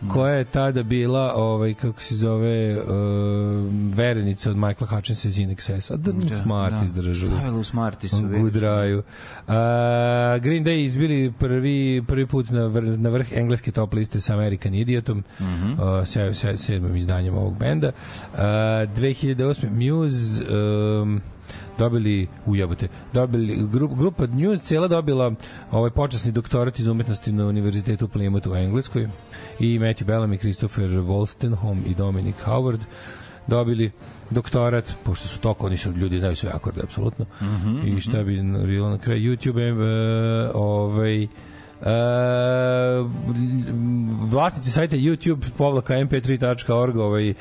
koja 0.08 0.34
je 0.34 0.44
tada 0.44 0.82
bila 0.82 1.34
ovaj 1.34 1.74
kako 1.74 2.02
se 2.02 2.14
zove 2.14 2.78
uh, 2.78 2.86
verenica 3.94 4.50
od 4.50 4.56
Michaela 4.56 4.90
Hutchinsa 4.90 5.28
iz 5.28 5.38
Inexesa. 5.38 5.96
Da, 5.96 6.12
da 6.12 6.42
Smarties 6.42 6.90
da. 6.90 7.02
držu. 7.02 7.26
Stavila 7.26 7.58
u 7.58 7.64
Smarties 7.64 8.10
su. 8.10 8.28
Gudraju. 8.40 8.98
Uh, 8.98 9.54
Green 10.40 10.64
Day 10.64 10.84
izbili 10.84 11.32
prvi, 11.38 12.02
prvi 12.06 12.26
put 12.26 12.50
na, 12.50 12.66
vr, 12.66 12.82
na 12.82 13.08
vrh 13.08 13.32
engleske 13.32 13.72
top 13.72 13.94
liste 13.94 14.20
sa 14.20 14.34
American 14.34 14.74
Idiotom, 14.74 15.18
mm 15.18 15.44
-hmm. 15.44 16.00
uh, 16.00 16.06
se, 16.06 16.34
se, 16.34 16.56
sedmim 16.56 16.96
izdanjem 16.96 17.34
ovog 17.34 17.58
benda. 17.58 17.92
Uh, 18.32 18.38
2008. 18.38 19.70
Muse 19.70 20.54
um, 20.54 21.20
dobili 21.80 22.28
ujebote 22.46 22.88
dobili 23.12 23.68
grup, 23.72 23.92
grupa 23.98 24.26
News 24.26 24.60
cijela 24.62 24.88
dobila 24.88 25.32
ovaj 25.70 25.90
počasni 25.90 26.32
doktorat 26.32 26.78
iz 26.78 26.86
umetnosti 26.86 27.32
na 27.32 27.46
univerzitetu 27.46 28.08
Plymouth 28.08 28.50
u 28.50 28.56
Engleskoj 28.56 29.08
i 29.60 29.78
Matthew 29.78 30.04
Bellamy, 30.04 30.38
Christopher 30.38 30.90
Wolstenholme 30.90 31.86
i 31.86 31.94
Dominic 31.94 32.36
Howard 32.44 32.80
dobili 33.46 33.90
doktorat, 34.30 34.94
pošto 35.04 35.28
su 35.28 35.38
toko, 35.40 35.66
oni 35.66 35.76
su 35.76 35.92
ljudi 35.92 36.18
znaju 36.18 36.36
sve 36.36 36.50
akorde, 36.54 36.80
apsolutno. 36.84 37.24
Mm 37.40 37.44
-hmm, 37.44 37.96
I 37.96 38.00
šta 38.00 38.22
bi 38.22 38.42
bilo 38.66 38.90
na 38.90 38.98
kraju 38.98 39.36
YouTube, 39.36 39.60
e, 39.60 40.50
ovaj, 40.54 41.28
E, 41.80 43.04
vlasnici 44.30 44.70
sajta 44.70 44.96
YouTube 44.96 45.50
povlaka 45.56 45.94
mp3.org 45.94 46.96
ovaj, 46.96 47.34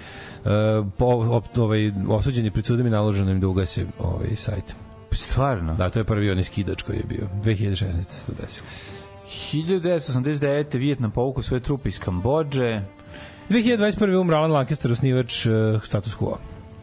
po, 0.97 1.05
op, 1.05 1.57
ovaj, 1.57 1.91
osuđeni 2.09 2.51
pred 2.51 2.65
sudom 2.65 2.87
i 2.87 2.89
naloženo 2.89 3.31
im 3.31 3.39
da 3.39 3.47
ugase 3.47 3.85
ovaj 3.99 4.35
sajt. 4.35 4.75
Stvarno? 5.11 5.75
Da, 5.75 5.89
to 5.89 5.99
je 5.99 6.03
prvi 6.03 6.31
onaj 6.31 6.43
skidač 6.43 6.81
koji 6.81 6.97
je 6.97 7.03
bio. 7.03 7.27
2016. 7.43 8.01
se 8.01 8.25
to 8.25 8.41
desilo. 8.41 8.67
1989. 9.53 10.77
Vijetnam 10.77 11.11
povuku 11.11 11.41
svoje 11.41 11.61
trupe 11.61 11.89
iz 11.89 11.99
Kambođe. 11.99 12.81
2021. 13.49 14.15
umra 14.21 14.37
Alan 14.37 14.51
Lancaster, 14.51 14.91
osnivač 14.91 15.45
uh, 15.45 15.83
status 15.83 16.17
quo. 16.17 16.37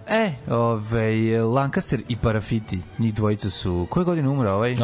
E, 0.09 0.33
ovaj, 0.51 1.15
Lancaster 1.39 2.01
i 2.09 2.17
Parafiti, 2.17 2.79
njih 2.99 3.15
dvojica 3.15 3.51
su... 3.51 3.87
Koje 3.91 4.05
godine 4.05 4.29
umra 4.29 4.53
ovaj? 4.53 4.73
A, 4.73 4.77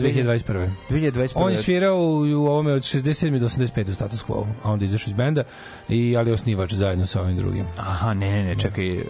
2021. 0.00 0.68
2021. 0.90 1.32
On 1.34 1.50
je 1.50 1.58
svirao 1.58 1.96
u, 1.96 2.10
u 2.20 2.46
ovome 2.46 2.72
od 2.72 2.82
67. 2.82 3.38
do 3.38 3.48
85. 3.48 3.90
u 3.90 3.94
status 3.94 4.24
quo, 4.24 4.44
a 4.62 4.70
onda 4.70 4.84
izašao 4.84 5.10
iz 5.10 5.16
benda, 5.16 5.42
i, 5.88 6.16
ali 6.16 6.30
je 6.30 6.34
osnivač 6.34 6.72
zajedno 6.72 7.06
sa 7.06 7.20
ovim 7.20 7.36
drugim. 7.36 7.64
Aha, 7.78 8.14
ne, 8.14 8.30
ne, 8.32 8.44
ne, 8.44 8.56
čekaj. 8.56 8.98
uh, 8.98 9.04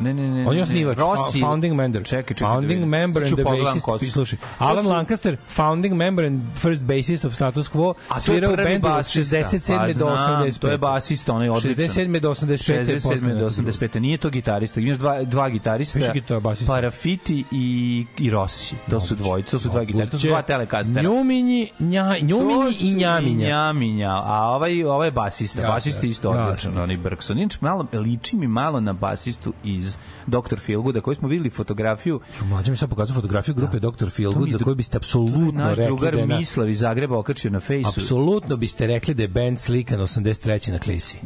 Ne, 0.00 0.14
ne, 0.14 0.30
ne. 0.30 0.46
On 0.46 0.52
je 0.52 0.56
ne, 0.56 0.62
osnivač, 0.62 0.98
Rossi. 0.98 1.40
founding 1.40 1.74
member. 1.74 2.04
Čekaj, 2.04 2.22
čekaj. 2.26 2.34
da 2.40 2.46
founding 2.46 2.72
vidim. 2.72 2.88
member 2.88 3.22
and 3.22 3.34
the 3.34 3.44
bassist. 3.44 4.12
Slušaj, 4.12 4.38
Alan 4.58 4.84
su- 4.84 4.90
Lancaster, 4.90 5.36
founding 5.48 5.94
member 5.94 6.24
and 6.24 6.40
first 6.56 6.82
bassist 6.82 7.24
of 7.24 7.34
status 7.34 7.70
quo, 7.70 7.94
A 8.08 8.20
svirao 8.20 8.52
u 8.52 8.56
bendu 8.56 8.88
od 8.88 8.92
basista. 8.92 9.36
67. 9.36 9.78
Pa 9.78 9.86
do 9.86 9.92
znam, 9.92 10.08
85. 10.42 10.58
To 10.58 10.68
je 10.68 10.78
basista, 10.78 11.32
onaj 11.32 11.48
odličan. 11.48 11.84
67. 11.84 12.20
do 12.20 12.30
85. 12.30 12.84
67. 12.84 13.38
do 13.38 13.46
85. 13.46 14.00
Nije 14.00 14.18
to 14.18 14.30
gitarista. 14.30 14.69
Imaš 14.76 14.98
dva, 14.98 15.22
dva 15.24 15.50
gitarista. 15.50 15.98
Više 15.98 16.12
gitar- 16.12 16.40
basista. 16.40 16.72
Parafiti 16.72 17.44
i, 17.50 18.06
i 18.18 18.30
Rossi. 18.30 18.74
To 18.90 19.00
su 19.00 19.14
dvojice, 19.14 19.50
to 19.50 19.58
su 19.58 19.68
dva 19.68 19.84
gitarista. 19.84 20.10
To 20.10 20.18
su 20.18 20.26
dva 20.26 20.42
telekastera. 20.42 21.02
Njuminji, 21.02 21.70
nja, 21.78 22.16
njuminji 22.22 22.76
i 22.80 22.94
njaminja. 22.94 23.48
Njaminja. 23.48 24.10
A 24.10 24.48
ovaj, 24.48 24.84
ovaj 24.84 25.06
je 25.08 25.12
basista. 25.12 25.62
Basista 25.62 26.06
isto 26.06 26.30
odličan, 26.30 26.78
onaj 26.78 26.96
Bergson. 26.96 27.38
Inače, 27.38 27.58
malo, 27.60 27.86
liči 27.92 28.36
mi 28.36 28.48
malo 28.48 28.80
na 28.80 28.92
basistu 28.92 29.52
iz 29.64 29.96
Dr. 30.26 30.58
Feelgooda, 30.66 31.00
koji 31.00 31.16
smo 31.16 31.28
videli 31.28 31.50
fotografiju. 31.50 32.20
Mlađe 32.44 32.70
mi 32.70 32.76
sad 32.76 32.90
pokazao 32.90 33.14
fotografiju 33.14 33.54
grupe 33.54 33.78
Dr. 33.78 33.90
To 33.98 34.10
Feelgood 34.10 34.50
za 34.50 34.58
koju 34.58 34.74
biste 34.74 34.96
apsolutno 34.96 35.52
naš 35.54 35.76
rekli 35.76 35.86
drugar 35.86 36.14
da 36.14 36.20
je 36.20 36.26
na, 36.26 36.38
Mislav 36.38 36.68
iz 36.68 36.78
Zagreba 36.78 37.18
okačio 37.18 37.50
na 37.50 37.60
fejsu. 37.60 37.88
apsolutno 37.90 38.56
biste 38.56 38.86
rekli 38.86 39.14
da 39.14 39.22
je 39.22 39.28
band 39.28 39.58
slikan 39.60 40.00
83. 40.00 40.70
na 40.72 40.78
klisi. 40.78 41.18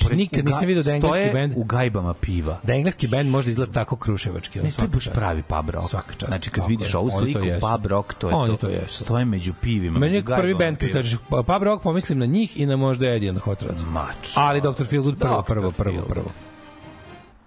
Znači, 0.00 0.16
nikad 0.16 0.44
nisam 0.44 0.66
video 0.66 0.82
da 0.82 0.90
je 0.90 0.96
engleski 0.96 1.22
bend- 1.22 1.52
u 1.56 1.64
gajbama 1.64 2.14
piva. 2.14 2.60
Da 2.62 2.74
engleski 2.88 3.06
band 3.06 3.30
može 3.30 3.44
da 3.44 3.50
izgleda 3.50 3.72
tako 3.72 3.96
kruševački. 3.96 4.60
Ne, 4.60 4.70
to 4.70 4.82
je 4.82 4.88
baš 4.88 5.08
pravi 5.08 5.42
pub 5.42 5.70
rock. 5.70 5.88
Svaka 5.88 6.12
čast. 6.12 6.26
Znači, 6.26 6.50
kad 6.50 6.54
Tako 6.54 6.68
vidiš 6.68 6.94
je. 6.94 6.98
ovu 6.98 7.10
sliku, 7.10 7.40
pub 7.60 7.86
rock, 7.86 8.14
to 8.14 8.28
je 8.28 8.34
Oni 8.34 8.56
to. 8.56 8.66
to. 8.68 8.74
Stoje 8.88 9.24
među 9.24 9.52
pivima. 9.54 9.98
Meni 9.98 10.16
je 10.16 10.24
prvi 10.24 10.54
band 10.54 10.76
kad 10.78 10.90
kažeš 10.90 11.18
pa- 11.30 11.42
pub 11.42 11.62
rock 11.62 11.82
pomislim 11.82 12.18
na 12.18 12.26
njih 12.26 12.60
i 12.60 12.66
na 12.66 12.76
možda 12.76 13.06
Eddie 13.06 13.28
and 13.28 13.38
Hot 13.38 13.62
Rods. 13.62 13.82
Mač. 13.84 14.32
Ali 14.34 14.60
Dr. 14.60 14.84
Feelgood 14.84 15.18
prvo, 15.18 15.42
prvo, 15.42 15.70
prvo, 15.72 16.02
prvo. 16.02 16.30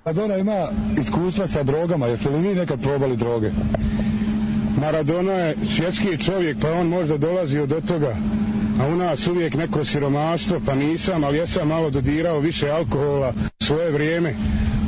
Maradona 0.05 0.37
ima 0.37 0.67
iskustva 0.99 1.47
sa 1.47 1.63
drogama, 1.63 2.07
jeste 2.07 2.29
li 2.29 2.39
vi 2.39 2.55
nekad 2.55 2.81
probali 2.81 3.17
droge? 3.17 3.51
Maradona 4.77 5.31
je 5.33 5.55
svjetski 5.67 6.17
čovjek, 6.17 6.57
pa 6.61 6.71
on 6.71 6.87
možda 6.87 7.17
dolazio 7.17 7.65
do 7.65 7.81
toga, 7.81 8.15
a 8.79 8.87
u 8.87 8.95
nas 8.95 9.27
uvijek 9.27 9.53
neko 9.53 9.85
siromaštvo, 9.85 10.61
pa 10.65 10.75
nisam, 10.75 11.23
ali 11.23 11.37
ja 11.37 11.47
sam 11.47 11.67
malo 11.67 11.89
dodirao 11.89 12.39
više 12.39 12.69
alkohola 12.69 13.33
svoje 13.63 13.91
vrijeme, 13.91 14.35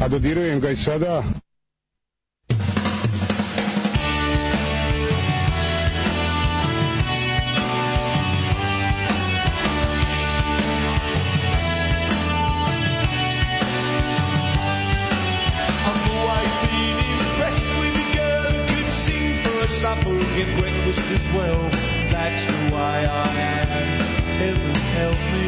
a 0.04 0.08
dodirujem 0.08 0.60
ga 0.60 0.70
i 0.70 0.76
sada. 0.76 1.24
Who 16.06 16.24
supper 19.84 20.12
and 20.12 20.62
breakfast 20.62 21.06
as 21.12 21.28
well. 21.36 21.70
That's 22.10 22.46
way 22.72 23.06
I 23.06 23.42
am. 23.42 23.62
Heaven 24.42 24.76
help 24.98 25.20
me. 25.34 25.48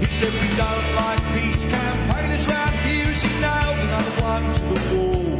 He 0.00 0.06
said 0.06 0.32
we 0.32 0.48
don't 0.56 0.88
like 0.96 1.22
peace 1.34 1.62
campaigners 1.64 2.48
round 2.48 2.74
here 2.86 3.08
as 3.08 3.22
he 3.22 3.32
nailed 3.40 3.78
another 3.78 4.14
one 4.22 4.44
to 4.54 4.60
the 4.70 4.80
wall. 4.96 5.38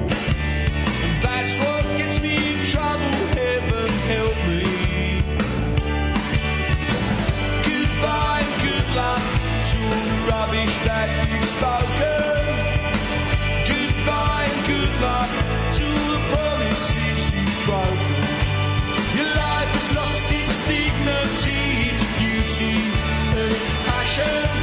And 1.04 1.14
that's 1.24 1.58
what 1.58 1.84
gets 1.96 2.20
me 2.20 2.34
in 2.36 2.66
trouble, 2.66 3.14
heaven 3.38 3.90
help 4.12 4.36
me. 4.48 4.64
Goodbye 7.68 8.42
and 8.44 8.54
good 8.66 8.88
luck 9.00 9.24
to 9.70 9.78
all 9.90 10.04
the 10.12 10.18
rubbish 10.30 10.76
that 10.88 11.08
you've 11.28 11.48
spoken. 11.56 12.20
Goodbye 13.72 14.46
and 14.52 14.60
good 14.72 14.92
luck 15.00 15.30
to 15.78 15.86
the 16.10 16.18
promises 16.32 17.20
you've 17.34 17.64
broken. 17.66 18.09
Passion. 24.10 24.59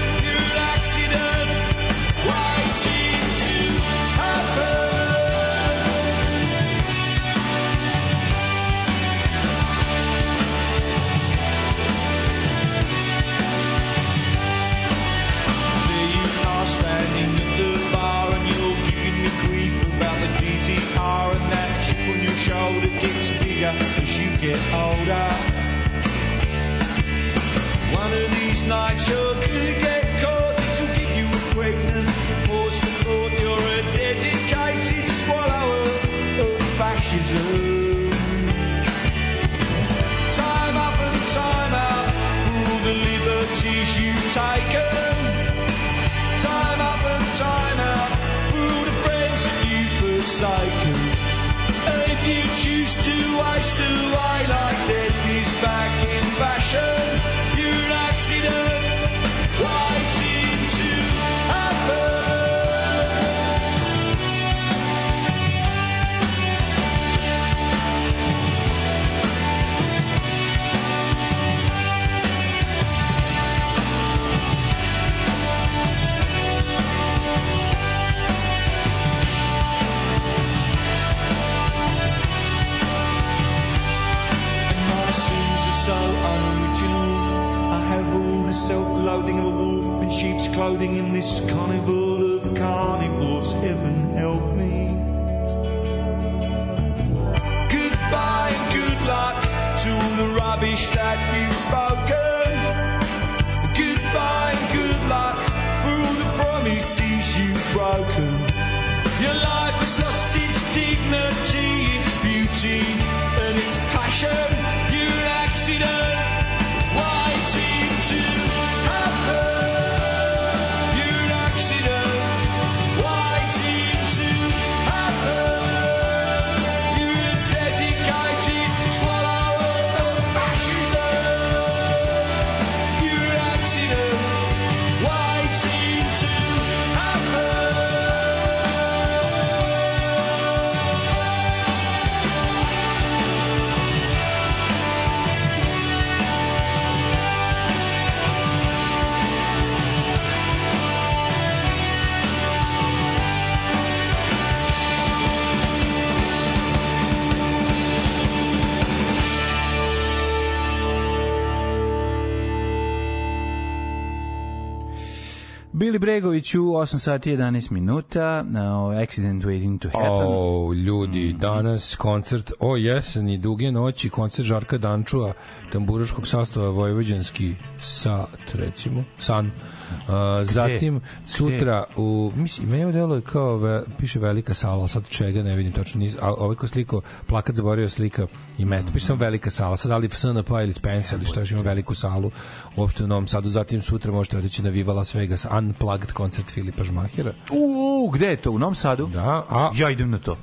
Bili 166.08 166.20
Bregović 166.20 166.56
u 166.56 166.64
8 166.64 167.00
sati 167.00 167.32
11 167.32 167.72
minuta, 167.72 168.44
na 168.44 168.90
Accident 169.04 169.44
Waiting 169.44 169.80
to 169.80 169.88
Happen. 169.88 170.12
O, 170.12 170.74
ljudi, 170.74 171.36
danas 171.40 171.96
koncert 171.96 172.52
o 172.60 172.78
jeseni, 172.78 173.38
duge 173.38 173.72
noći, 173.72 174.10
koncert 174.10 174.48
Žarka 174.48 174.78
Dančua, 174.78 175.34
tamburaškog 175.72 176.28
sastava 176.28 176.70
Vojvođanski 176.70 177.56
sat, 177.80 178.54
recimo, 178.54 179.04
san. 179.20 179.52
Uh, 179.92 180.14
zatim, 180.42 181.02
sutra 181.26 181.84
u, 181.96 182.32
mislim, 182.36 182.70
meni 182.70 182.92
delo 182.92 183.16
je 183.16 183.22
kao, 183.22 183.58
ve, 183.58 183.84
piše 184.00 184.20
velika 184.20 184.54
sala, 184.54 184.80
ali 184.80 184.90
sad 184.90 185.10
čega 185.10 185.44
ne 185.44 185.56
vidim 185.56 185.72
tačno, 185.72 186.00
niz, 186.00 186.18
a 186.22 186.34
ovaj 186.34 186.56
ko 186.56 186.68
sliko, 186.68 187.02
plakat 187.28 187.56
zaboravio 187.56 187.90
slika 187.90 188.28
i 188.58 188.66
mesto, 188.66 188.92
piše 188.94 189.06
samo 189.06 189.20
velika 189.20 189.50
sala, 189.50 189.78
sad 189.78 189.90
da 189.90 189.98
li 189.98 190.10
SNP 190.10 190.50
ili 190.50 190.74
Spencer 190.74 191.20
ili 191.20 191.28
šta 191.28 191.40
još 191.40 191.52
ima 191.52 191.62
veliku 191.62 191.96
salu 191.96 192.32
uopšte 192.76 193.04
u 193.04 193.08
Novom 193.08 193.28
Sadu, 193.28 193.50
zatim 193.50 193.82
sutra 193.82 194.12
možete 194.12 194.38
otići 194.38 194.64
na 194.64 194.70
Viva 194.70 194.94
Las 194.94 195.16
Vegas, 195.16 195.48
Unplugged 195.58 196.12
koncert 196.12 196.50
Filipa 196.50 196.84
Žmahera. 196.84 197.34
U, 197.52 198.10
gde 198.10 198.28
je 198.28 198.36
to? 198.36 198.52
U 198.52 198.60
Novom 198.60 198.76
Sadu? 198.76 199.08
Da, 199.08 199.46
a 199.50 199.72
Ja 199.76 199.90
idem 199.90 200.12
na 200.12 200.20
to. 200.20 200.38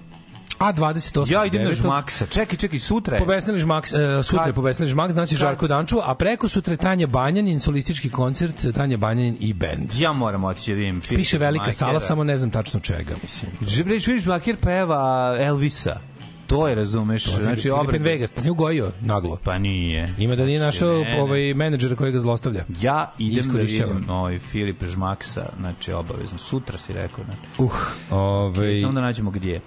A 0.59 0.73
28. 0.73 1.33
Ja 1.33 1.45
idem 1.45 1.65
na. 1.65 1.73
Žmaksa. 1.73 2.27
Čekaj, 2.27 2.59
čekaj, 2.59 2.79
sutra 2.79 3.17
je. 3.17 3.21
Pobesnili 3.21 3.61
Žmaks, 3.61 3.93
uh, 3.93 3.99
sutra 4.25 4.47
je 4.47 4.53
pobesnili 4.53 4.91
Žmaks, 4.91 5.13
znači? 5.13 5.37
Žarko 5.37 5.67
Danču, 5.69 5.99
a 6.03 6.15
preko 6.15 6.49
sutra 6.49 6.73
je 6.73 6.77
Tanja 6.77 7.07
Banjanin, 7.07 7.61
solistički 7.61 8.11
koncert, 8.11 8.67
Tanja 8.75 8.97
Banjanin 8.97 9.37
i 9.41 9.53
bend. 9.53 9.91
Ja 9.99 10.13
moram 10.13 10.45
otići 10.45 10.71
da 10.71 10.77
vidim 10.77 11.01
Piše 11.01 11.39
velika 11.39 11.73
sala, 11.73 12.01
samo 12.01 12.25
ne 12.25 12.37
znam 12.37 12.51
tačno 12.51 12.81
čega, 12.81 13.15
mislim. 13.23 13.53
Žebriš 13.67 14.05
Filip 14.05 14.23
Žmakir 14.23 14.57
peva 14.57 15.37
Elvisa. 15.41 16.01
To 16.47 16.69
je, 16.69 16.75
razumeš, 16.75 17.25
znači 17.25 17.63
Filipin 17.63 17.81
obred. 17.87 18.03
Vegas, 18.03 18.31
pa 18.31 18.41
si 18.41 18.51
ugojio 18.51 18.93
naglo. 19.01 19.39
Pa 19.45 19.59
nije. 19.59 20.15
Ima 20.19 20.37
da 20.37 20.45
nije 20.45 20.59
Znači, 20.59 20.77
našao 20.77 20.99
ne, 20.99 21.05
ne. 21.05 21.23
ovaj 21.23 21.55
menadžera 21.55 21.97
koji 21.97 22.13
ga 22.13 22.19
zlostavlja. 22.19 22.65
Ja 22.81 23.13
idem 23.19 23.49
da 23.53 23.59
vidim 23.59 24.11
ovaj 24.11 24.39
Filip 24.39 24.85
Žmaksa, 24.85 25.49
znači 25.59 25.93
obavezno. 25.93 26.39
Sutra 26.39 26.79
si 26.79 26.93
rekao. 26.93 27.25
Znači. 27.25 27.41
Uh, 27.59 27.73
ovaj, 28.11 28.81
Samo 28.81 28.93
da 28.93 29.01
nađemo 29.01 29.31
gdje. 29.31 29.61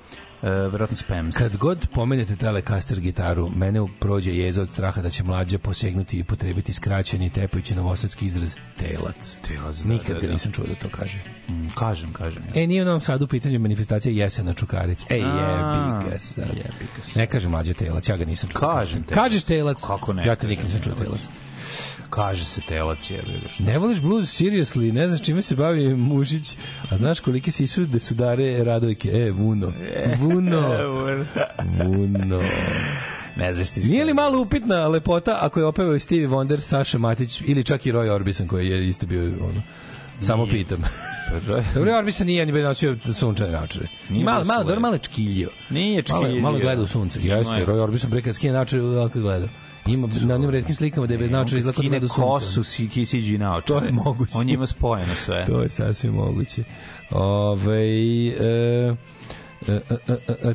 E, 0.44 0.50
verovatno 0.50 0.96
Spams. 0.96 1.38
Kad 1.38 1.58
god 1.58 1.88
pomenete 1.94 2.36
Telecaster 2.36 3.00
gitaru, 3.00 3.50
mene 3.56 3.88
prođe 4.00 4.36
jeza 4.38 4.62
od 4.62 4.72
straha 4.72 5.02
da 5.02 5.10
će 5.10 5.24
mlađa 5.24 5.58
posegnuti 5.58 6.20
i 6.20 6.24
potrebiti 6.24 6.74
skraćeni 6.74 7.30
tepajući 7.30 7.76
novosadski 7.76 8.26
izraz 8.26 8.56
telac. 8.80 9.38
Telac, 9.48 9.78
da, 9.78 9.90
Nikad 9.94 10.16
da, 10.16 10.22
ga 10.22 10.28
da. 10.28 10.34
nisam 10.34 10.52
čuo 10.52 10.66
da 10.68 10.76
to 10.76 10.88
kaže. 10.92 11.20
Mm, 11.50 11.68
kažem, 11.76 12.14
kažem. 12.14 12.44
Ja. 12.56 12.64
E, 12.64 12.68
nije 12.68 12.82
u 12.82 12.86
Novom 12.86 13.02
Sadu 13.02 13.26
u 13.26 13.28
pitanju 13.28 13.60
manifestacija 13.60 14.24
Jesena 14.24 14.54
Čukaric. 14.54 15.06
A, 15.10 15.14
jebi 15.14 16.12
ga 16.12 16.20
sad. 16.20 16.48
jebi 16.48 16.88
ga 16.98 17.04
sad. 17.04 17.18
Ne 17.18 17.28
kaže 17.28 17.50
mlađe 17.50 17.74
telac, 17.74 18.10
ja 18.10 18.18
ga 18.18 18.26
nisam 18.26 18.50
čuo. 18.50 18.62
Kažem 18.62 19.04
te. 19.04 19.14
Kažeš 19.14 19.44
telac. 19.44 19.84
Kako 19.88 20.14
ne 20.14 20.28
Ja 20.28 20.36
te 20.36 20.48
nikad 20.48 20.66
nisam 20.66 20.82
čuo 20.82 20.94
telac. 20.94 21.22
Kaže 22.10 22.46
se 22.46 22.62
telac 22.62 23.10
je. 23.10 23.22
vidiš. 23.28 23.60
Ne 23.60 23.78
voliš 23.78 24.02
blues 24.02 24.42
seriously, 24.42 24.92
ne 24.92 25.08
znaš 25.08 25.22
čime 25.22 25.42
se 25.42 25.56
bavi 25.56 25.96
Mušić, 25.96 26.58
a 26.90 26.98
znaš 26.98 27.20
kolike 27.20 27.52
si 27.52 27.68
su 27.68 27.86
da 27.86 28.00
sudare 28.00 28.64
Radojke. 28.64 29.10
E, 29.10 29.32
Vuno. 29.32 29.74
Vuno. 30.22 30.62
Vuno. 31.86 32.42
ne 33.38 33.54
znaš 33.54 33.70
ti. 33.70 33.80
Nije 33.80 34.06
li 34.06 34.14
malo 34.14 34.42
upitna 34.42 34.88
lepota 34.88 35.38
ako 35.42 35.60
je 35.60 35.66
opevao 35.66 36.00
Stevie 36.00 36.28
Wonder, 36.28 36.60
Saša 36.60 36.98
Matić 36.98 37.42
ili 37.42 37.64
čak 37.64 37.86
i 37.86 37.92
Roy 37.92 38.10
Orbison 38.10 38.48
koji 38.48 38.68
je 38.68 38.88
isto 38.88 39.06
bio 39.06 39.24
ono, 39.24 39.62
Samo 40.20 40.46
Nije. 40.46 40.54
pitam. 40.56 40.84
Pa, 41.48 41.62
Dobro, 41.76 41.98
Orbisa 41.98 42.24
nije 42.24 42.46
ni 42.46 42.52
nosio 42.62 42.98
sunčane 43.14 43.52
naočare. 43.52 43.88
Malo, 44.10 44.44
malo, 44.46 44.64
dobro, 44.64 44.80
malo 44.80 44.98
čkiljio. 44.98 45.50
Nije 45.70 46.04
Malo, 46.10 46.24
čkiljio. 46.24 46.42
malo 46.42 46.60
gleda 46.60 46.82
u 46.82 46.88
sunce. 46.88 47.20
Jeste. 47.24 47.66
Roy 47.68 47.80
Orbison 47.80 48.10
bre 48.10 48.22
kad 48.22 48.36
skine 48.36 48.54
naočare, 48.54 48.82
ovako 48.82 49.20
gleda. 49.20 49.48
Ima 49.88 50.08
na 50.22 50.36
onim 50.36 50.50
retkim 50.50 50.76
slikama 50.76 51.08
da 51.08 51.14
je 51.14 51.18
bez 51.18 51.32
naočara 51.32 51.62
da 51.62 51.72
Skine 51.72 51.90
gleda 51.90 52.06
u 52.06 52.10
sunce. 52.10 52.22
kosu, 52.22 52.64
si, 52.64 52.90
kisiđi 52.90 53.38
na 53.38 53.62
To 53.62 53.78
je 53.80 53.92
moguće. 53.92 54.38
On 54.38 54.50
ima 54.50 54.68
spojeno 54.68 55.16
sve. 55.16 55.46
To 55.46 55.62
je 55.62 55.70
sasvim 55.70 56.14
moguće. 56.14 56.64
Ove, 57.12 57.84
e, 58.28 58.96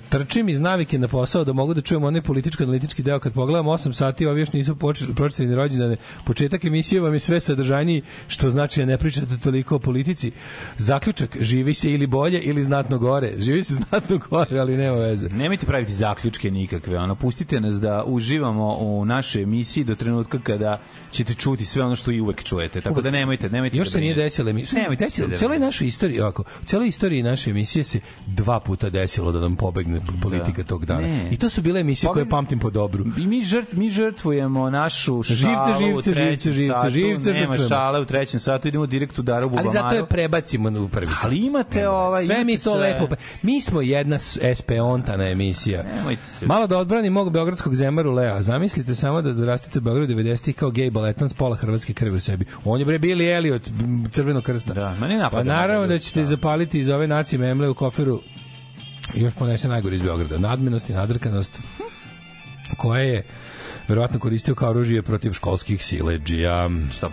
trčim 0.09 0.49
iz 0.49 0.61
navike 0.61 0.99
na 0.99 1.09
posao 1.09 1.45
da 1.45 1.53
mogu 1.53 1.75
da 1.75 1.81
čujem 1.81 2.05
onaj 2.05 2.23
političko-analitički 2.23 3.03
deo 3.03 3.19
kad 3.19 3.33
pogledam 3.33 3.67
8 3.67 3.93
sati, 3.93 4.27
ovi 4.27 4.41
još 4.41 4.53
nisu 4.53 4.77
počeli 5.17 5.49
ni 5.49 5.55
rođendane. 5.55 5.97
Početak 6.25 6.65
emisije 6.65 7.01
vam 7.01 7.15
je 7.15 7.21
sve 7.21 7.41
sadržajniji, 7.41 8.03
što 8.29 8.51
znači 8.51 8.81
da 8.81 8.87
ne 8.87 8.99
pričate 8.99 9.39
toliko 9.43 9.77
o 9.77 9.79
politici. 9.79 10.33
Zaključak, 10.77 11.37
živi 11.41 11.75
se 11.75 11.93
ili 11.93 12.07
bolje 12.07 12.41
ili 12.41 12.63
znatno 12.63 12.99
gore. 12.99 13.33
Živi 13.39 13.65
se 13.65 13.75
znatno 13.89 14.19
gore, 14.31 14.59
ali 14.59 14.77
nema 14.77 14.97
veze. 14.97 15.29
Nemojte 15.29 15.67
praviti 15.67 15.93
zaključke 15.93 16.51
nikakve, 16.51 16.99
ono, 16.99 17.15
pustite 17.15 17.61
nas 17.61 17.75
da 17.75 18.05
uživamo 18.07 18.77
u 18.77 19.05
našoj 19.05 19.43
emisiji 19.43 19.85
do 19.85 19.95
trenutka 19.95 20.39
kada 20.39 20.81
ćete 21.11 21.35
čuti 21.35 21.65
sve 21.65 21.85
ono 21.85 21.97
što 21.97 22.11
i 22.11 22.21
uvek 22.21 22.45
čujete. 22.45 22.81
Tako 22.81 23.03
da 23.03 23.11
nemojte, 23.11 23.51
nemojte. 23.51 23.77
Još 23.77 23.89
da 23.89 23.93
se 23.93 24.01
nije 24.01 24.15
brinete. 24.15 24.27
desilo 24.27 24.51
emisija. 24.51 24.83
Nemojte 24.83 25.11
se 25.11 25.27
u 25.27 25.31
celoj 25.31 25.59
da- 25.59 25.65
našoj 25.65 25.87
istoriji, 25.89 26.21
ovako, 26.21 26.45
celoj 26.65 26.89
istoriji 26.89 27.23
naše 27.23 27.51
emisije 27.51 27.85
se 27.85 28.01
dva 28.27 28.61
puta 28.61 28.91
desilo 28.93 29.33
da 29.33 29.41
nam 29.41 29.57
pobegne 29.57 30.01
politika 30.23 30.65
tog 30.65 30.87
dana. 30.87 31.01
Ne. 31.01 31.29
I 31.31 31.37
to 31.37 31.49
su 31.49 31.63
bile 31.63 31.81
emisije 31.81 32.09
koje 32.09 32.25
Pobegne- 32.25 32.31
pamtim 32.31 32.59
po 32.59 32.71
dobru. 32.71 33.05
I 33.19 33.27
mi, 33.27 33.43
žrt, 33.43 33.73
mi 33.73 33.89
žrtvujemo 33.91 34.71
našu 34.71 35.23
šalu 35.23 35.37
Živce, 35.37 35.71
u 35.75 35.87
živce, 35.87 36.13
trećem 36.13 36.53
živce, 36.53 36.53
živce, 36.55 36.73
satu. 36.75 36.91
živce 36.91 37.29
Nema 37.29 37.39
žrtvujemo. 37.39 37.69
šale 37.69 38.01
u 38.01 38.05
trećem 38.05 38.41
satu, 38.41 38.69
idemo 38.69 38.87
direkt 38.87 39.19
u 39.19 39.23
Daru 39.23 39.43
Ali 39.43 39.51
Bubamaru. 39.51 39.73
zato 39.73 39.95
je 39.95 40.07
prebacimo 40.07 40.69
u 40.81 40.89
prvi 40.89 41.07
sat. 41.09 41.25
Ali 41.25 41.37
imate 41.39 41.89
ovaj... 41.89 42.25
Sve 42.25 42.35
mi 42.37 42.53
imate 42.53 42.65
to 42.65 42.71
sve. 42.71 42.81
lepo. 42.83 43.07
Mi 43.43 43.61
smo 43.61 43.81
jedna 43.83 44.19
s- 44.19 44.39
SP-ontana 44.39 45.25
emisija. 45.25 45.85
Nemojte 45.97 46.23
se- 46.29 46.47
Malo 46.47 46.67
da 46.67 46.79
odbrani 46.79 47.11
mog 47.11 47.33
beogradskog 47.33 47.75
zemaru 47.75 48.13
Lea. 48.13 48.43
Zamislite 48.43 48.95
samo 48.95 49.23
da 49.23 49.33
dorastite 49.33 49.79
u 49.79 49.83
Beogradu 49.83 50.15
90-ih 50.15 50.55
kao 50.57 50.71
gej 50.71 50.91
baletan 50.91 51.29
s 51.29 51.35
pola 51.35 51.57
hrvatske 51.57 51.93
krvi 51.95 52.17
u 52.17 52.21
sebi. 52.21 52.45
On 52.65 52.81
je 52.81 52.87
bre 52.87 52.99
Billy 52.99 53.37
Elliot, 53.37 53.69
m, 53.69 54.05
crvenog 54.11 54.43
krsta. 54.43 54.75
Da, 54.75 54.91
ma 54.91 55.09
ne 55.09 55.15
Pa 55.15 55.23
napadam 55.23 55.47
naravno 55.47 55.87
da 55.87 55.99
ćete 55.99 56.21
da. 56.21 56.27
zapaliti 56.27 56.79
iz 56.79 56.89
ove 56.89 57.07
nacije 57.09 57.39
memle 57.39 57.69
u 57.69 57.75
koferu 57.75 58.21
i 59.15 59.21
još 59.21 59.35
ponese 59.35 59.69
najgore 59.69 59.97
iz 59.97 60.03
Beograda. 60.03 60.39
Nadmenost 60.39 60.91
i 60.91 60.95
nadrkanost 60.95 61.61
koja 62.77 63.01
je 63.01 63.25
verovatno 63.89 64.19
koristio 64.19 64.55
kao 64.55 64.71
oružje 64.71 65.03
protiv 65.03 65.33
školskih 65.33 65.85
sileđija. 65.85 66.69
100%. 66.69 67.09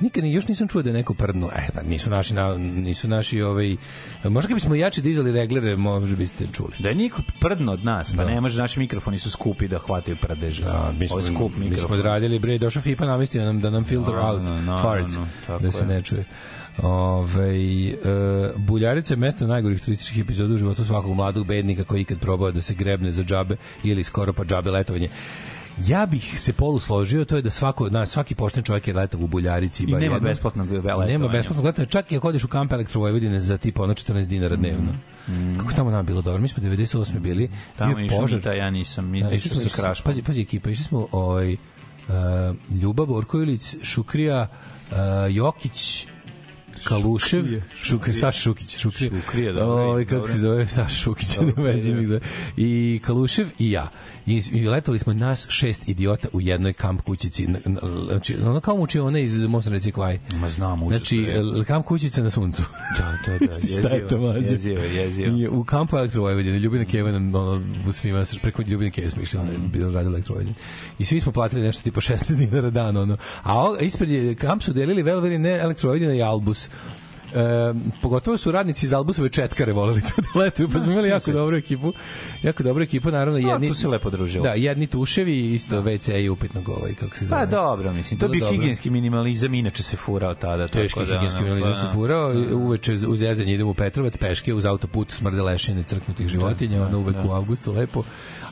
Nikad 0.00 0.24
ni 0.24 0.32
još 0.32 0.48
nisam 0.48 0.68
čuo 0.68 0.82
da 0.82 0.90
je 0.90 0.94
neko 0.94 1.14
prdnuo. 1.14 1.50
E, 1.50 1.66
pa 1.74 1.82
nisu 1.82 2.10
naši 2.10 2.34
na, 2.34 2.54
nisu 2.58 3.08
naši 3.08 3.42
ovaj 3.42 3.76
možda 4.24 4.48
kad 4.48 4.54
bismo 4.54 4.74
jače 4.74 5.00
dizali 5.02 5.32
reglere, 5.32 5.76
možda 5.76 6.16
biste 6.16 6.44
čuli. 6.52 6.72
Da 6.78 6.88
je 6.88 6.94
niko 6.94 7.22
prdno 7.40 7.72
od 7.72 7.84
nas, 7.84 8.12
pa 8.12 8.24
Da. 8.24 8.30
ne 8.30 8.40
može, 8.40 8.60
naši 8.60 8.78
mikrofoni 8.80 9.18
su 9.18 9.30
skupi 9.30 9.68
da 9.68 9.78
hvataju 9.78 10.16
prdeže. 10.16 10.62
Da, 10.62 10.92
mi 10.98 11.08
smo, 11.08 11.16
Ovo 11.16 11.26
skup 11.26 11.52
mi 11.58 11.76
smo 11.76 11.94
odradili, 11.94 12.38
bre, 12.38 12.58
došao 12.58 12.82
FIPA 12.82 13.06
namestio 13.06 13.44
nam 13.44 13.60
da 13.60 13.70
nam 13.70 13.84
filter 13.84 14.14
No, 14.14 14.28
out 14.28 14.42
no, 14.42 14.62
no, 14.62 14.82
farts, 14.82 15.16
no, 15.16 15.26
tako 15.46 15.62
da 15.62 15.70
se 15.70 15.82
je. 15.82 15.86
ne 15.86 16.02
čuje. 16.02 16.24
Ove, 16.82 17.56
e, 17.88 17.94
Buljarica 18.56 19.14
je 19.14 19.18
mesto 19.18 19.46
najgorih 19.46 19.82
turističkih 19.82 20.22
epizoda 20.22 20.54
u 20.54 20.58
životu 20.58 20.84
svakog 20.84 21.14
mladog 21.14 21.46
bednika 21.46 21.84
koji 21.84 22.00
ikad 22.00 22.18
probao 22.18 22.50
da 22.52 22.62
se 22.62 22.74
grebne 22.74 23.12
za 23.12 23.24
džabe 23.24 23.56
ili 23.84 24.04
skoro 24.04 24.32
pa 24.32 24.44
džabe 24.44 24.70
letovanje. 24.70 25.08
Ja 25.86 26.06
bih 26.06 26.40
se 26.40 26.52
polu 26.52 26.78
složio, 26.78 27.24
to 27.24 27.36
je 27.36 27.42
da 27.42 27.50
svako 27.50 27.90
nas, 27.90 28.10
svaki 28.10 28.34
pošten 28.34 28.62
čovjek 28.62 28.88
je 28.88 28.94
letao 28.94 29.20
u 29.20 29.26
Buljarici. 29.26 29.84
I 29.84 29.92
nema 29.92 30.18
besplatnog 30.18 30.66
I 30.66 30.72
Nema 30.72 30.94
letovanja. 30.94 31.28
besplatnog 31.28 31.64
letovanja, 31.64 31.88
čak 31.88 32.12
i 32.12 32.16
ako 32.16 32.28
odeš 32.28 32.44
u 32.44 32.48
kamp 32.48 32.72
Elektro 32.72 33.00
Vojvodine 33.00 33.40
za 33.40 33.58
tipa 33.58 33.82
ono 33.82 33.94
14 33.94 34.26
dinara 34.26 34.56
dnevno. 34.56 34.92
Kako 35.58 35.72
tamo 35.72 35.90
nam 35.90 36.06
bilo 36.06 36.22
dobro? 36.22 36.42
Mi 36.42 36.48
smo 36.48 36.62
98. 36.62 37.18
bili, 37.18 37.44
Mm. 37.44 37.52
Tamo 37.76 37.94
bio 37.94 38.08
požar. 38.10 38.38
Mita, 38.38 38.52
ja 38.52 38.70
nisam, 38.70 39.10
mi 39.10 39.22
Da, 39.22 39.30
išli 39.30 39.50
smo, 39.50 39.60
išli 39.60 39.70
smo, 39.70 39.94
pazi, 40.04 40.22
pazi 40.22 40.40
ekipa, 40.42 40.70
išli 40.70 40.84
smo 40.84 41.06
ovaj, 41.12 41.52
uh, 41.52 41.58
Ljubav 42.82 43.06
Borković, 43.06 43.76
Šukrija, 43.82 44.48
uh, 44.90 44.96
Jokić, 45.30 46.06
Kalušev, 46.84 47.44
Šukrija, 47.74 48.14
Saša 48.14 48.40
Šukić, 48.40 48.78
Šukrija, 48.78 49.10
Šukrija, 49.20 49.52
dobro, 49.52 49.84
ovaj, 49.84 50.04
kako 50.04 50.16
dobro. 50.16 50.32
se 50.32 50.38
zove, 50.38 50.68
Saša 50.68 50.96
Šukić, 50.96 51.36
ne 51.38 51.72
mi 51.72 51.80
ide. 51.80 52.06
zove. 52.06 52.20
i 52.56 53.00
Kalušev 53.04 53.48
i 53.58 53.70
ja. 53.70 53.90
I, 54.30 54.42
i 54.52 54.68
letali 54.68 54.98
smo 54.98 55.12
nas 55.14 55.46
šest 55.50 55.88
idiota 55.88 56.28
u 56.32 56.40
jednoj 56.40 56.72
kamp 56.72 57.02
kućici, 57.02 57.46
na- 57.46 57.58
na- 57.64 57.80
znači, 58.08 58.36
ono 58.44 58.60
kao 58.60 58.76
muči 58.76 59.00
ona 59.00 59.18
iz 59.18 59.46
Mosna 59.46 59.72
Reci 59.72 59.92
Kvaj. 59.92 60.18
Ma 60.34 60.48
znam, 60.48 60.82
užas. 60.82 60.98
Znači, 60.98 61.26
kamp 61.66 61.86
kućica 61.86 62.22
na 62.22 62.30
suncu. 62.30 62.62
Da, 62.98 63.18
da, 63.26 63.46
da, 63.46 63.52
Šta 63.80 63.88
je 63.88 64.08
to, 64.08 64.18
mlađe? 64.18 64.52
jezivo, 64.52 64.80
jezivo. 64.82 65.36
I 65.36 65.48
u 65.48 65.64
kampu 65.64 65.96
Elektro 65.96 66.22
Vojvodine, 66.22 66.58
Ljubina 66.58 66.84
Keva 66.84 67.10
ono, 67.10 67.62
svima, 67.92 68.24
preko 68.42 68.62
Ljubine 68.62 68.90
Keve 68.90 69.10
smo 69.10 69.22
išli, 69.22 69.38
ono 69.38 69.52
je 69.52 69.58
bilo 69.58 69.92
radio 69.92 70.08
Elektro 70.08 70.34
Vojvodine. 70.34 70.56
I 70.98 71.04
svi 71.04 71.20
smo 71.20 71.32
platili 71.32 71.62
nešto 71.62 71.82
tipa 71.82 72.00
16 72.00 72.36
dinara 72.36 72.70
dan, 72.70 72.96
ono. 72.96 73.16
A 73.44 73.74
ispred 73.80 74.10
je, 74.10 74.34
kamp 74.34 74.62
su 74.62 74.72
delili 74.72 75.02
veloveri 75.02 75.38
ne 75.38 75.50
Elektro 75.50 75.88
Vojvodina 75.88 76.14
i 76.14 76.22
Albus. 76.22 76.68
E, 77.34 77.74
pogotovo 78.02 78.36
su 78.36 78.52
radnici 78.52 78.86
iz 78.86 78.92
Albusove 78.92 79.28
četkare 79.28 79.72
voleli 79.72 80.00
to 80.00 80.22
da 80.22 80.40
letuju, 80.40 80.68
pa 80.68 80.80
smo 80.80 80.92
imali 80.92 81.08
jako 81.08 81.32
dobru 81.32 81.56
ekipu. 81.56 81.92
Jako 82.42 82.62
dobru 82.62 82.82
ekipu, 82.82 83.10
naravno 83.10 83.38
jedni... 83.38 83.68
tu 83.68 83.74
se 83.74 83.88
lepo 83.88 84.10
družilo. 84.10 84.44
Da, 84.44 84.54
jedni 84.54 84.86
tuševi, 84.86 85.54
isto 85.54 85.82
WC 85.82 86.24
i 86.24 86.28
upitnog 86.28 86.68
ovaj, 86.68 86.94
kako 86.94 87.16
se 87.16 87.26
zove. 87.26 87.40
Pa 87.40 87.46
dobro, 87.46 87.92
mislim, 87.92 88.20
to 88.20 88.28
bi 88.28 88.40
dobro. 88.40 88.52
higijenski 88.54 88.90
minimalizam 88.90 89.54
inače 89.54 89.82
se 89.82 89.96
furao 89.96 90.34
tada. 90.34 90.68
Teški 90.68 90.98
tako 90.98 91.06
da, 91.06 91.14
higijenski 91.14 91.38
ono, 91.38 91.48
minimalizam 91.48 91.82
pa, 91.82 91.88
se 91.88 91.94
furao, 91.94 92.32
uveče 92.54 92.92
uz 92.92 93.22
jezanje 93.22 93.54
idemo 93.54 93.70
u 93.70 93.74
Petrovac, 93.74 94.16
peške, 94.16 94.54
uz 94.54 94.64
autoput 94.64 95.10
smrde 95.10 95.42
lešine 95.42 95.82
crknutih 95.82 96.28
životinja, 96.28 96.82
ono 96.82 96.98
uvek 96.98 97.16
u 97.24 97.32
avgustu, 97.32 97.72
lepo. 97.72 98.02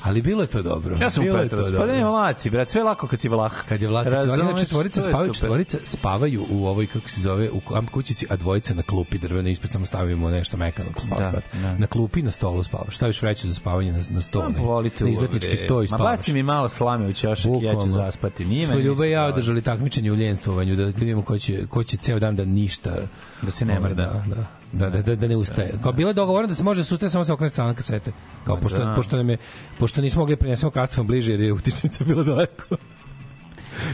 Ali 0.03 0.23
bilo 0.23 0.43
je 0.43 0.47
to 0.47 0.63
dobro. 0.63 0.97
Ja 1.01 1.11
sam 1.11 1.23
u 1.23 1.25
bilo 1.25 1.39
je 1.39 1.49
to 1.49 1.57
Petrovac, 1.57 1.81
pa 1.81 1.87
ne, 1.87 2.05
vlaci, 2.05 2.51
brat, 2.51 2.69
sve 2.69 2.83
lako 2.83 3.09
kad 3.09 3.21
si 3.21 3.29
vlah. 3.29 3.53
Kad 3.69 3.83
je 3.83 3.89
vlak, 3.89 4.05
kad 4.05 4.23
se 4.23 4.29
Razumeš, 4.29 4.61
četvorica 4.61 5.03
spavaju, 5.03 5.33
četvorica 5.35 5.79
spavaju 5.85 6.47
u 6.51 6.67
ovoj 6.67 6.87
kako 6.87 7.09
se 7.09 7.21
zove 7.21 7.51
u 7.51 7.61
kamp 7.61 7.91
kućici, 7.91 8.27
a 8.31 8.37
dvojica 8.37 8.75
na 8.75 8.83
klupi 8.83 9.19
drvene 9.19 9.51
ispred 9.51 9.73
samo 9.73 9.87
stavimo 9.87 10.31
nešto 10.31 10.57
mekano 10.57 10.89
pa 10.95 11.01
spavaš. 11.01 11.25
Da, 11.25 11.31
brat. 11.31 11.45
da. 11.63 11.79
Na 11.79 11.87
klupi 11.87 12.23
na 12.23 12.31
stolu 12.31 12.63
spavaš. 12.63 12.97
Staviš 12.97 13.23
vreću 13.23 13.49
za 13.49 13.55
spavanje 13.55 13.93
na, 13.93 14.01
na 14.11 14.21
sto. 14.21 14.41
Pa, 14.41 14.49
ne. 14.49 14.61
volite 14.61 15.05
na 15.05 15.11
u 15.11 15.13
izletnički 15.13 15.49
ovde. 15.49 15.57
sto 15.57 15.83
i 15.83 15.87
Ma 15.91 15.99
baci 15.99 16.33
mi 16.33 16.43
malo 16.43 16.69
slame 16.69 17.07
u 17.07 17.13
ćošak 17.13 17.53
i 17.63 17.65
ja 17.65 17.75
ću 17.75 17.91
zaspati. 17.91 18.45
Nije 18.45 18.67
Smo 18.67 18.79
Ljuba 18.79 19.07
i 19.07 19.11
ja 19.11 19.25
održali 19.25 19.63
takmičenje 19.63 20.13
u 20.13 20.15
ljenstovanju 20.15 20.77
da 20.77 20.85
vidimo 20.85 21.23
ko 21.23 21.39
će, 21.39 21.67
ko 21.67 21.85
će 21.85 21.97
ceo 21.97 22.19
dan 22.19 22.37
da 22.37 22.45
ništa 22.45 22.97
Da 23.43 23.51
se 23.51 23.65
ne 23.65 23.81
mrda. 23.81 24.07
Da, 24.27 24.35
da. 24.35 24.58
Da, 24.73 24.91
da, 24.91 25.03
da, 25.03 25.17
da 25.17 25.29
ne 25.29 25.37
ustaje. 25.37 25.73
Kao 25.83 25.93
bilo 25.93 26.11
je 26.11 26.15
dogovoreno 26.15 26.49
da 26.49 26.55
se 26.55 26.65
može 26.65 26.81
da 26.81 26.85
se 26.85 26.95
ustaje 26.95 27.11
samo 27.11 27.25
se 27.25 27.33
okrene 27.33 27.51
strana 27.51 27.75
kasete. 27.75 28.13
Kao 28.45 28.55
Ma 28.55 28.61
pošto, 28.61 28.79
da. 28.79 28.95
pošto, 28.97 29.17
nam 29.17 29.31
je, 29.31 29.37
pošto 29.79 30.01
nismo 30.01 30.21
mogli 30.21 30.37
da 30.37 30.41
prenesemo 30.41 30.71
kastofon 30.71 31.07
bliže 31.07 31.33
jer 31.33 31.41
je 31.41 31.53
utičnica 31.53 32.05
bila 32.05 32.23
daleko. 32.23 32.77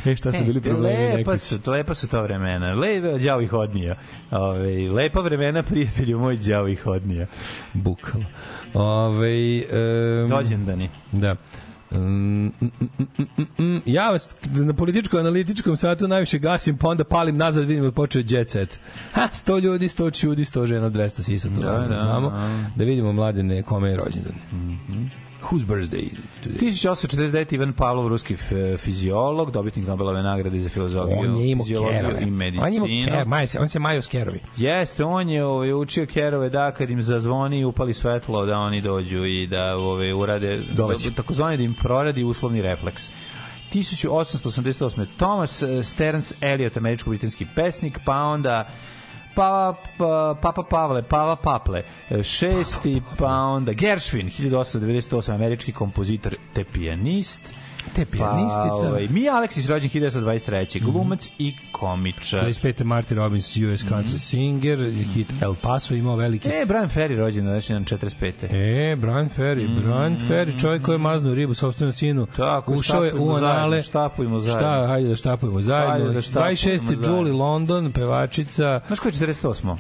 e, 0.05 0.17
šta 0.17 0.33
su 0.33 0.45
bili 0.45 0.61
problemi 0.61 1.05
lepa 1.17 1.33
neki? 1.33 1.45
su, 1.45 1.59
lepa 1.67 1.95
su 1.95 2.09
to 2.09 2.23
vremena. 2.23 2.75
Lepa 2.75 3.19
đavo 3.19 3.41
ih 3.41 3.53
odnija. 3.53 3.97
Ove, 4.31 4.91
lepa 4.91 5.21
vremena, 5.21 5.63
prijatelju 5.63 6.19
moj, 6.19 6.37
đavo 6.37 6.69
ih 6.69 6.87
odnija. 6.87 7.27
Bukvalno. 7.73 8.27
Ove, 8.75 9.63
um, 10.23 10.29
Dođendani. 10.29 10.91
Da. 11.13 11.37
Mm, 11.95 12.47
mm, 12.47 12.53
mm, 12.61 12.89
mm, 13.19 13.27
mm, 13.39 13.65
mm. 13.65 13.83
Ja 13.87 14.11
vas 14.11 14.37
na 14.45 14.73
političko-analitičkom 14.73 15.77
satu 15.77 16.09
najviše 16.09 16.39
gasim, 16.39 16.79
pa 16.79 16.89
onda 16.89 17.05
palim 17.05 17.37
nazad, 17.37 17.65
vidim 17.65 17.85
da 17.85 17.93
počeo 17.93 18.23
jet 18.29 18.49
set. 18.49 18.79
Ha, 19.13 19.29
100 19.33 19.61
ljudi, 19.61 19.89
100 19.89 20.21
čudi, 20.21 20.45
100 20.45 20.67
žena, 20.67 20.91
200 20.91 21.23
sisa, 21.23 21.49
to 21.49 21.61
Da, 21.61 21.73
da, 21.73 21.87
da, 21.89 21.97
znamo. 21.97 22.31
da. 22.31 22.71
Da 22.77 22.85
vidimo 22.85 23.13
mladene 23.13 23.63
kome 23.63 23.91
je 23.91 23.97
rođendan. 23.97 24.35
Whose 25.51 25.65
birthday 25.67 25.99
is 26.01 26.13
it 26.13 26.43
today? 26.43 26.59
1849. 26.59 27.53
Ivan 27.53 27.73
Pavlov, 27.73 28.09
ruski 28.09 28.37
fiziolog, 28.79 29.51
dobitnik 29.51 29.87
Nobelove 29.87 30.23
nagrade 30.23 30.61
za 30.61 30.69
filozofiju, 30.71 31.19
On 31.19 31.41
je 31.41 31.51
imao 31.51 31.67
kerove. 31.67 32.23
i 32.23 32.25
On 32.61 32.73
je 32.73 32.77
imao 32.77 32.87
medicinu. 32.87 32.87
kerove, 33.09 33.47
se, 33.47 33.61
on 33.61 33.69
se 33.69 33.79
majo 33.79 34.03
s 34.03 34.09
kerovi. 34.09 34.41
Jeste, 34.57 35.05
on 35.05 35.29
je 35.29 35.45
ovaj, 35.45 35.73
učio 35.73 36.07
kerove 36.07 36.51
da 36.51 36.71
kad 36.73 36.91
im 36.91 37.03
zazvoni 37.03 37.59
i 37.59 37.65
upali 37.65 37.95
svetlo 37.95 38.47
da 38.47 38.57
oni 38.59 38.81
dođu 38.81 39.25
i 39.25 39.47
da 39.47 39.77
ovaj, 39.77 40.13
urade 40.13 40.63
Doleće. 40.77 41.11
takozvani 41.11 41.57
da 41.57 41.63
im 41.63 41.75
proradi 41.75 42.25
uslovni 42.25 42.63
refleks. 42.63 43.11
1888. 43.73 45.07
Thomas 45.17 45.63
eh, 45.63 45.83
Stearns 45.83 46.33
Eliot, 46.41 46.77
američko-britanski 46.77 47.47
pesnik, 47.55 47.99
pa 48.05 48.17
onda 48.17 48.69
pa, 49.35 49.75
pa, 49.99 50.35
Papa 50.41 50.63
Pavle, 50.63 51.03
Pava 51.03 51.37
Paple, 51.37 51.85
eh, 52.09 52.23
šesti, 52.23 53.03
pa 53.19 53.33
onda 53.33 53.73
Gershwin, 53.73 54.31
1898. 54.31 55.35
američki 55.35 55.73
kompozitor 55.73 56.37
te 56.53 56.65
pijanist, 56.65 57.55
Te 57.95 58.05
Pa, 58.05 58.11
pijanistica. 58.13 58.89
ovaj, 58.89 59.09
Mi 59.09 59.29
Aleksis 59.29 59.69
rođen 59.69 59.91
1923. 59.91 60.83
Glumac 60.85 61.31
i 61.39 61.53
komičar. 61.73 62.45
25. 62.45 62.85
Martin 62.85 63.17
Robbins, 63.17 63.57
US 63.57 63.85
country 63.85 64.19
singer, 64.19 64.93
hit 65.15 65.33
El 65.43 65.55
Paso 65.63 65.95
imao 65.95 66.17
veliki 66.17 66.49
E, 66.49 66.65
Brian 66.67 66.89
Ferry 66.89 67.17
rođen 67.17 67.45
znači 67.45 67.73
na 67.73 67.81
45. 67.81 68.33
E, 68.51 68.97
Brian 68.97 69.29
Ferry, 69.37 69.81
Brian 69.81 70.17
Ferry, 70.29 70.61
čovjek 70.61 70.83
koji 70.83 70.95
je 70.95 70.99
maznuo 70.99 71.35
ribu 71.35 71.55
sopstvenom 71.55 71.93
sinu. 71.93 72.27
Tako, 72.37 72.73
ušao 72.73 73.05
je 73.05 73.15
u 73.15 73.35
anale. 73.35 73.83
štapujemo 73.83 74.41
zajedno. 74.41 74.61
Šta, 74.61 74.87
hajde 74.87 75.09
da 75.09 75.17
štapujemo 75.17 75.61
zajedno. 75.63 75.91
Hajde 75.91 76.15
da 76.15 76.23
štapujemo 76.23 76.51
26. 76.51 76.79
zajedno. 76.87 77.17
Julie 77.17 77.33
London, 77.33 77.93
pevačica. 77.93 78.81
Znaš 78.87 78.99
ko 78.99 79.09
je 79.09 79.13
48. 79.13 79.77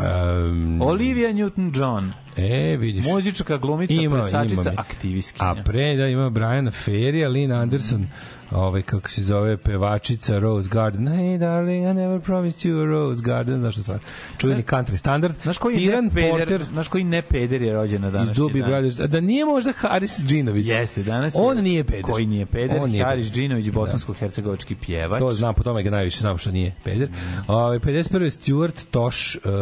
Um, 0.00 0.82
Olivia 0.82 1.32
Newton-John. 1.32 2.12
e, 2.36 2.76
vidiš. 2.76 3.04
Muzička 3.06 3.56
glumica, 3.56 3.92
Ima, 3.92 4.20
plesačica, 4.20 4.72
aktivistkinja. 4.76 5.50
A 5.50 5.62
pre 5.64 5.96
da 5.96 6.06
ima 6.06 6.30
Brian 6.30 6.66
Ferry, 6.66 7.28
Lynn 7.28 7.52
Anderson, 7.52 8.06
ovaj 8.50 8.82
kako 8.82 9.10
se 9.10 9.22
zove 9.22 9.56
pevačica 9.56 10.38
Rose 10.38 10.68
Garden. 10.68 11.04
Hey 11.04 11.38
darling, 11.38 11.86
I 11.86 11.94
never 11.94 12.20
promised 12.20 12.60
you 12.62 12.82
a 12.82 12.86
Rose 12.86 13.22
Garden, 13.22 13.60
znaš 13.60 13.74
što 13.74 13.82
stvar. 13.82 13.98
Čuveni 14.38 14.62
country 14.62 14.96
standard. 14.96 15.34
Znaš 15.42 15.58
koji 15.58 15.76
Tiran 15.76 16.04
ne 16.04 16.10
peder, 16.10 16.30
Porter 16.30 16.64
znaš 16.72 16.88
koji 16.88 17.04
ne 17.04 17.22
peder 17.22 17.62
je 17.62 17.72
rođen 17.74 18.02
na 18.02 18.10
današnji 18.10 18.32
iz 18.32 18.52
dan? 18.52 18.70
Brothers. 18.70 18.96
Da 18.96 19.20
nije 19.20 19.44
možda 19.44 19.72
Haris 19.72 20.24
Džinović. 20.26 20.66
Jeste, 20.68 21.02
danas 21.02 21.34
je- 21.34 21.40
On 21.42 21.58
nije 21.58 21.84
peder. 21.84 22.02
Koji 22.02 22.26
nije 22.26 22.46
peder? 22.46 22.78
On 22.80 22.90
nije 22.90 23.04
Haris. 23.04 23.32
Džinović, 23.32 23.66
bosansko-hercegovački 23.66 24.74
pjevač. 24.76 25.18
To 25.18 25.32
znam, 25.32 25.54
po 25.54 25.62
tome 25.62 25.82
ga 25.82 25.90
najviše 25.90 26.20
znam 26.20 26.38
što 26.38 26.50
nije 26.50 26.74
peder. 26.84 27.08
Mm. 27.08 27.14
Ovaj 27.48 27.78
51. 27.78 28.30
Stuart 28.30 28.86
Tosh, 28.90 29.36
uh, 29.36 29.52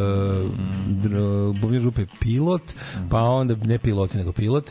mm. 0.51 1.61
bubnjar 1.61 1.81
grupe 1.83 2.07
Pilot, 2.21 2.63
Mm. 2.97 3.09
pa 3.09 3.19
onda 3.19 3.55
ne 3.57 3.79
piloti 3.79 4.19
nego 4.19 4.33
pilot. 4.33 4.71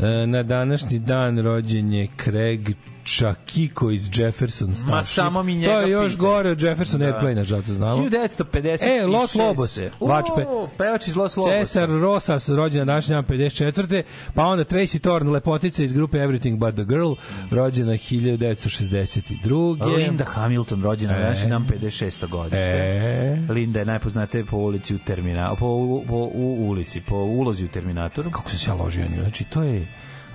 E, 0.00 0.26
na 0.26 0.42
današnji 0.42 0.98
dan 0.98 1.38
rođen 1.38 1.92
je 1.92 2.08
Craig 2.24 2.68
Čakiko 3.04 3.90
iz 3.90 4.10
Jefferson 4.14 4.74
Starship. 4.74 5.14
samo 5.14 5.42
mi 5.42 5.54
njega 5.54 5.66
To 5.66 5.80
je 5.80 5.90
još 5.90 6.12
pitaj. 6.12 6.20
gore 6.20 6.50
od 6.50 6.62
Jefferson 6.62 7.00
da. 7.00 7.06
Airplane, 7.06 7.44
zato 7.44 7.72
znamo. 7.72 8.02
1950. 8.02 9.00
E, 9.02 9.06
Los 9.06 9.34
Lobos, 9.34 9.78
Vačpe. 10.00 10.44
Pevač 10.78 11.06
iz 11.08 11.16
Los 11.16 11.36
Lobosa. 11.36 11.54
Cesar 11.54 11.88
Rosas, 11.90 12.48
rođen 12.48 12.78
na 12.78 12.84
današnji 12.84 13.12
dan 13.12 13.24
54. 13.24 14.02
Pa 14.34 14.44
onda 14.44 14.64
Tracy 14.64 15.00
Thorn, 15.00 15.30
lepotica 15.30 15.82
iz 15.82 15.92
grupe 15.92 16.18
Everything 16.18 16.56
But 16.56 16.74
The 16.74 16.84
Girl, 16.84 17.12
rođena 17.50 17.92
1962. 17.92 19.96
Linda 19.96 20.24
Hamilton, 20.24 20.82
rođena 20.82 21.12
na 21.12 21.18
E. 21.18 21.22
današnji 21.22 21.50
dan 21.50 21.66
56. 21.66 22.26
godište. 22.28 22.58
E. 22.58 23.38
Linda 23.48 23.78
je 23.78 23.84
najpoznatija 23.86 24.44
po 24.44 24.56
ulici 24.56 24.94
u 24.94 24.98
Terminatoru, 24.98 25.56
po, 25.58 25.66
po 26.08 26.16
u 26.34 26.68
ulici, 26.68 27.00
po 27.00 27.16
ulozi 27.16 27.64
u 27.64 27.68
Terminatoru. 27.68 28.30
kako 28.30 28.50
se 28.50 28.70
ja 28.70 28.74
ložio 28.74 29.04
nju. 29.04 29.20
Znači, 29.20 29.44
to 29.44 29.62
je 29.62 29.86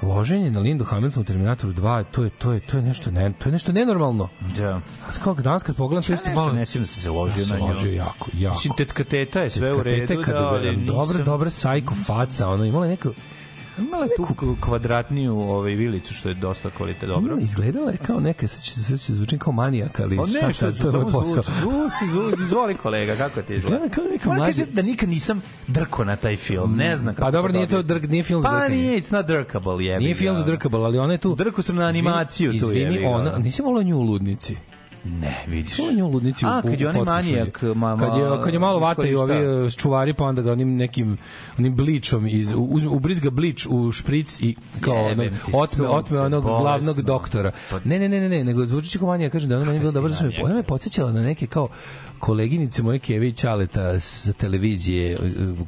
loženje 0.02 0.52
na 0.52 0.60
Lindu 0.60 0.84
Hamiltonu 0.84 1.22
u 1.22 1.26
Terminatoru 1.26 1.74
2, 1.74 2.04
to 2.12 2.24
je, 2.24 2.30
to 2.30 2.52
je, 2.52 2.60
to 2.60 2.78
je 2.78 2.84
nešto, 2.84 3.12
ne, 3.12 3.34
to 3.44 3.50
je 3.50 3.54
nešto 3.54 3.72
nenormalno. 3.72 4.30
Da. 4.56 4.82
A 5.08 5.24
kao 5.24 5.34
danas 5.34 5.64
kad 5.64 5.76
pogledam, 5.76 6.04
to 6.04 6.12
Ja 6.12 6.16
isto 6.16 6.30
malo... 6.30 6.54
ne 6.54 6.66
sjećam 6.66 6.86
sam 6.86 7.02
se 7.02 7.10
ložio 7.12 7.46
na 7.50 7.58
nju. 7.58 7.66
ložio 7.66 7.92
jako, 7.92 8.30
jako. 8.34 8.56
Mislim, 8.56 8.74
tetka 8.78 9.04
teta 9.04 9.42
je 9.42 9.50
sve 9.50 9.74
u 9.76 9.84
redu, 9.84 10.22
da, 10.28 10.48
ali 10.48 10.78
nisam... 10.78 11.24
dobra, 11.24 11.50
sajko 11.50 11.96
faca, 12.06 12.50
ono, 12.50 12.66
imala 12.66 12.86
je 12.86 12.92
neko, 12.92 13.12
Imala 13.80 14.04
je 14.04 14.10
tu 14.18 14.56
kvadratniju 14.62 15.40
ovaj, 15.40 15.74
vilicu, 15.74 16.14
što 16.14 16.30
je 16.30 16.36
dosta 16.36 16.70
kvalitet 16.70 17.10
dobro. 17.10 17.26
Imala, 17.26 17.42
izgledala 17.42 17.92
je 17.92 17.98
kao 17.98 18.20
neka, 18.20 18.48
sad 18.48 18.64
će, 18.64 18.72
sad 18.72 19.00
će 19.00 19.14
zvučim 19.14 19.40
kao 19.40 19.54
manijak, 19.54 20.00
ali 20.00 20.16
šta 20.30 20.48
ne, 20.48 20.54
sad, 20.54 20.76
što 20.76 20.92
to 20.92 20.98
je 20.98 21.04
posao. 21.04 21.44
zvuči, 21.60 22.12
zvuci, 22.12 22.44
izvoli 22.44 22.76
kolega, 22.76 23.16
kako 23.16 23.42
ti 23.42 23.54
izgleda? 23.54 23.76
Izgleda 23.76 23.96
kao 23.96 24.04
neka 24.12 24.30
mlađa- 24.30 24.46
kažem 24.46 24.68
da 24.74 24.82
nikad 24.82 25.10
nisam 25.10 25.42
drko 25.68 26.06
na 26.06 26.16
taj 26.16 26.38
film, 26.38 26.76
ne 26.76 26.96
znam 26.96 27.16
kako 27.16 27.26
Pa 27.26 27.32
dobro, 27.32 27.54
nije 27.54 27.68
to 27.68 27.82
drk, 27.82 28.04
nije 28.04 28.24
film 28.24 28.42
za 28.42 28.50
Pa 28.50 28.68
nije, 28.68 29.02
it's 29.02 29.14
not 29.14 29.26
drkable, 29.26 29.86
jebi 29.86 30.04
Nije 30.04 30.16
film 30.16 30.38
za 30.38 30.44
drkable, 30.44 30.80
ali 30.80 31.00
ona 31.00 31.14
je 31.14 31.18
tu... 31.18 31.36
Drku 31.36 31.62
sam 31.62 31.76
na 31.76 31.86
animaciju 31.86 32.52
tu, 32.52 32.56
Izvini, 32.56 32.80
jebi 32.80 32.98
ga. 32.98 33.10
ona, 33.10 33.38
nisam 33.38 33.66
volao 33.66 33.84
nju 33.84 33.98
u 33.98 34.02
ludnici. 34.02 34.56
Ne, 35.12 35.44
vidiš. 35.48 35.76
Samo 35.76 35.92
nju 35.92 36.06
u 36.06 36.10
ludnici 36.10 36.46
u, 36.46 36.50
A, 36.50 36.62
kad 36.62 36.80
je 36.82 36.88
u 36.88 36.90
onaj 36.90 37.04
manijak, 37.04 37.62
ma- 37.64 38.00
kad 38.00 38.16
je, 38.16 38.44
kad 38.44 38.54
je 38.54 38.60
malo 38.60 38.80
vata 38.80 39.06
i 39.06 39.16
ovi 39.16 39.34
e, 39.66 39.72
čuvari, 39.72 40.14
pa 40.14 40.26
onda 40.26 40.42
ga 40.42 40.52
onim 40.52 40.76
nekim 40.76 41.18
onim 41.58 41.76
bličom 41.76 42.28
iz, 42.28 42.54
uz, 42.58 42.84
ubrizga 42.86 43.30
blič 43.30 43.66
u 43.66 43.92
špric 43.92 44.42
i 44.42 44.56
kao 44.82 44.96
ono, 44.96 45.24
otme, 45.54 45.88
otme 45.88 46.20
onog 46.20 46.44
glavnog 46.44 46.64
bolesno. 46.64 47.04
doktora. 47.04 47.52
Pa- 47.72 47.80
Ne, 47.80 48.00
ne, 48.00 48.10
ne, 48.10 48.20
ne, 48.20 48.30
ne, 48.30 48.44
nego 48.44 48.66
zvuči 48.66 49.00
kao 49.00 49.08
manijak, 49.08 49.32
kažem 49.32 49.50
da 49.50 49.56
ona 49.56 49.66
meni 49.66 49.80
bila 49.80 49.92
dobro, 49.92 50.10
da 50.12 50.16
manijak. 50.22 50.46
ona 50.46 50.56
me 50.56 50.64
podsjećala 50.64 51.12
na 51.12 51.22
neke 51.22 51.48
kao 51.48 51.68
koleginice 52.20 52.84
moje 52.84 53.00
Keve 53.00 53.28
i 53.28 53.34
Čaleta 53.34 54.00
sa 54.00 54.34
televizije, 54.34 55.14
e, 55.14 55.18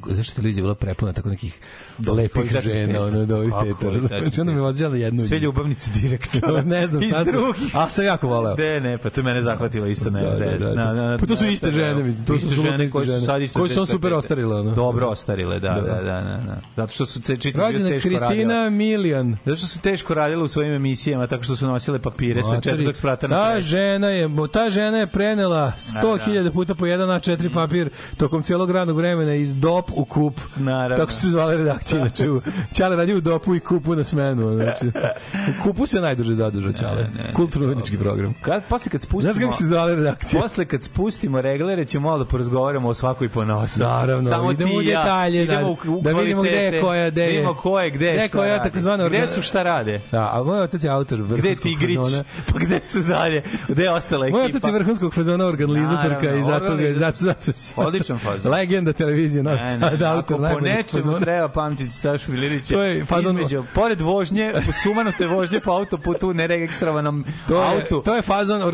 zašto 0.10 0.32
je 0.32 0.36
televizija 0.36 0.62
bila 0.64 0.76
prepuna 0.76 1.14
tako 1.14 1.30
nekih 1.30 1.60
lepih 2.08 2.32
kvalitetnih 2.32 2.74
žena, 2.74 2.88
teta. 2.88 3.04
ono, 3.04 3.26
da 3.26 3.36
ovih 3.36 3.54
teta. 3.64 4.18
Znači, 4.20 4.42
onda 4.42 4.54
podsjećala 4.54 4.92
na 4.94 4.98
jednu. 4.98 5.22
Sve 5.22 5.40
ljubavnice 5.40 5.92
direktora. 6.02 6.62
ne 6.76 6.88
znam, 6.88 7.04
Iz 7.04 7.10
šta 7.10 7.24
sam, 7.26 7.34
drugih. 7.34 7.76
a 7.76 7.90
sam 7.90 8.06
jako 8.06 8.28
voleo. 8.28 8.56
Ne, 8.56 8.80
ne, 8.80 8.98
pa 8.98 9.10
to 9.10 9.20
je 9.20 9.26
mene 9.26 9.42
zahvatilo 9.42 9.86
isto 9.86 10.10
na 10.10 10.22
Da, 10.22 10.30
da, 10.30 10.58
da, 10.58 10.94
da. 10.94 11.18
Pa 11.20 11.26
to 11.26 11.36
su 11.36 11.46
iste 11.46 11.72
žene, 11.72 12.04
mislim, 12.04 12.26
to 12.26 12.34
su 12.34 12.38
iste 12.38 12.48
apsolutno 12.50 12.72
žene 12.72 12.90
koje 12.90 13.20
su 13.20 13.26
sad 13.26 13.42
isto 13.42 13.60
Koje 13.60 13.70
su 13.70 13.86
super 13.86 14.14
ostarile, 14.14 14.56
ono. 14.56 14.72
Dobro 14.76 15.08
ostarile, 15.08 15.60
da, 15.60 15.70
Da. 15.70 15.82
da, 15.82 15.96
da, 15.96 16.22
da, 16.22 16.42
da. 16.46 16.62
Zato 16.76 16.94
što 16.94 17.06
su 17.06 17.22
čitali 17.22 17.42
teško 17.44 17.62
radile. 17.62 18.00
Kristina 18.00 18.70
Milijan. 18.70 19.38
Zato 19.46 19.56
što 19.56 19.68
su 19.68 19.80
teško 19.82 20.14
radile 20.14 20.44
u 20.44 20.48
svojim 20.48 20.74
emisijama, 20.74 21.28
tako 21.28 21.44
što 21.44 21.56
su 21.56 21.68
nosile 21.68 22.00
papire 22.00 22.44
sa 22.44 22.62
četvrtog 22.62 22.96
sprata 22.96 23.28
na 23.28 23.54
ta 23.54 23.60
žena 23.60 24.08
je 24.08 24.30
ta 24.54 24.70
žena 24.70 24.98
je 24.98 25.08
prenela 25.08 25.72
100.000 25.80 26.39
puta 26.52 26.76
po 26.76 26.86
jedan 26.86 27.10
A4 27.10 27.54
papir 27.54 27.90
tokom 28.18 28.44
celog 28.44 28.72
radnog 28.72 28.98
vremena 28.98 29.34
iz 29.34 29.56
dop 29.56 29.92
u 29.94 30.06
kup. 30.06 30.40
Naravno. 30.56 30.98
Tako 30.98 31.12
su 31.12 31.22
se 31.22 31.28
zvale 31.28 31.58
redakcije. 31.58 32.00
Znači, 32.00 32.30
u, 32.30 32.42
Ćale 32.74 32.96
radi 32.96 33.14
u 33.14 33.22
dopu 33.22 33.56
i 33.56 33.60
kupu 33.60 33.96
na 33.96 34.04
smenu. 34.04 34.56
Znači, 34.56 34.88
u 35.34 35.64
kupu 35.64 35.86
se 35.86 36.02
najduže 36.02 36.34
zadržao 36.34 36.72
Ćale. 36.74 37.10
Kulturno-umetnički 37.36 37.98
program. 37.98 38.34
Kad, 38.42 38.64
posle 38.70 38.92
kad 38.92 39.02
spustimo... 39.02 39.34
Znaš 39.34 39.46
kako 39.46 39.58
se 39.58 39.66
zvale 39.66 39.96
redakcije? 39.96 40.42
Posle 40.42 40.66
kad 40.66 40.84
spustimo 40.84 41.42
reglere 41.42 41.86
ćemo 41.86 42.08
malo 42.10 42.24
da 42.24 42.26
porazgovaramo 42.26 42.90
o 42.90 42.94
svakoj 42.94 43.30
ponosa. 43.30 43.84
Naravno, 43.84 44.30
Samo 44.30 44.52
idemo 44.52 44.72
ti 44.72 44.78
u 44.78 44.82
i 44.82 44.88
ja. 44.88 45.02
detalje, 45.02 45.46
da, 45.46 45.54
idemo 45.54 45.70
u, 45.70 45.78
u 45.98 46.02
da 46.02 46.12
vidimo 46.12 46.42
gde 46.42 46.52
je 46.52 46.82
koja, 46.82 47.10
gde 47.10 47.22
je. 47.22 47.28
Da 47.28 47.32
vidimo 47.32 47.54
ko 47.54 47.80
je, 47.80 47.90
gde, 47.90 47.98
Gde 47.98 48.22
je 48.22 48.28
šta 48.28 48.38
koja 48.38 48.58
radi. 48.58 49.18
Gde 49.18 49.28
su 49.28 49.42
šta 49.42 49.64
rade? 49.64 50.02
Da, 50.12 50.32
a 50.34 50.44
moj 50.44 50.62
otac 50.62 50.84
je 50.84 50.90
autor 50.90 51.22
Gde 51.22 51.36
je 51.36 51.42
vrhunskog 51.42 51.64
Tigrić? 51.64 51.98
fazona. 51.98 52.24
Pa 52.54 52.60
gde 52.60 52.80
su 52.82 53.00
dalje? 53.00 53.44
Gde 53.68 53.84
je 53.84 53.92
ostala 53.92 54.26
ekipa? 54.26 54.38
Moj 54.38 54.46
otac 54.46 54.64
je 54.64 54.72
vrhunskog 54.72 55.14
fazona 55.14 55.46
organizatorka 55.46 56.29
Naravno, 56.32 56.40
i 56.40 56.60
zato 56.60 56.76
ga 56.78 56.94
zato, 56.96 57.18
zato, 57.20 57.52
Odličan 57.78 58.20
fazon. 58.20 58.52
Legenda 58.52 58.94
televizije 58.94 59.44
Novi 59.44 59.60
Sad, 59.80 60.02
autor 60.02 60.46
ako 60.46 60.54
po 60.54 60.60
nečemu 60.62 61.20
treba 61.20 61.48
pamtiti 61.48 61.92
Sašu 61.92 62.32
Milirića, 62.32 62.74
To 62.74 62.84
je 62.84 63.06
fazon- 63.06 63.32
između, 63.32 63.64
pored 63.74 64.02
vožnje, 64.02 64.54
sumanute 64.84 65.28
vožnje 65.28 65.60
po 65.60 65.72
autoputu, 65.72 66.34
neregistrovanom 66.34 67.26
To 67.48 67.62
je, 67.62 67.68
autu. 67.68 68.02
to 68.06 68.16
je 68.16 68.22
fazon 68.22 68.58
ne, 68.58 68.66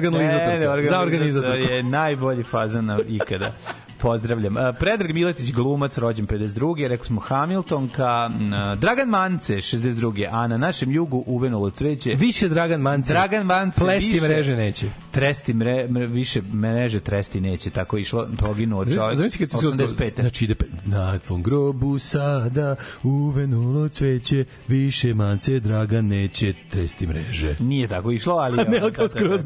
za 0.61 0.71
organizator 0.71 1.01
organizatorku. 1.01 1.57
je 1.73 1.83
najbolji 1.83 2.43
fazon 2.43 2.99
ikada. 3.07 3.53
Pozdravljam. 3.97 4.57
E, 4.57 4.73
Predrag 4.79 5.13
Miletić, 5.13 5.51
glumac, 5.51 5.97
rođen 5.97 6.27
52. 6.27 6.55
Rekao 6.87 7.05
smo 7.05 7.21
Hamiltonka. 7.21 8.29
m, 8.31 8.51
Dragan 8.79 9.09
Mance, 9.09 9.55
62. 9.55 10.27
A 10.31 10.47
na 10.47 10.57
našem 10.57 10.91
jugu 10.91 11.23
uvenulo 11.27 11.69
cveće. 11.69 12.15
Više 12.15 12.49
Dragan 12.49 12.81
Mance. 12.81 13.13
Dragan 13.13 13.45
Mance 13.45 13.79
Plesti 13.79 14.11
više- 14.11 14.21
mreže 14.23 14.55
neće. 14.55 14.87
Tresti 15.11 15.53
mre, 15.53 15.87
mre, 15.87 16.05
više 16.05 16.41
mreže 16.53 16.99
tresti 16.99 17.41
neće. 17.41 17.69
Tako 17.69 17.97
je 17.97 18.01
išlo, 18.01 18.27
poginuo 18.39 18.79
od 18.81 18.93
čovjek. 18.95 19.15
Zamisli 19.15 19.39
kad 19.39 19.49
se 19.51 19.67
85. 19.67 20.21
Znači 20.21 20.45
ide 20.45 20.55
pe- 20.55 20.65
na 20.85 21.19
tvom 21.19 21.43
grobu 21.43 21.99
sada 21.99 22.75
uvenulo 23.03 23.89
cveće, 23.89 24.45
više 24.67 25.13
mance 25.13 25.59
Dragan 25.59 26.05
neće 26.05 26.53
tresti 26.69 27.07
mreže. 27.07 27.55
Nije 27.59 27.87
tako 27.87 28.11
išlo, 28.11 28.33
ali... 28.35 28.61
A 28.61 28.63
ne, 28.71 28.79
ali 28.81 28.91
kao 28.91 29.09
skroz 29.09 29.41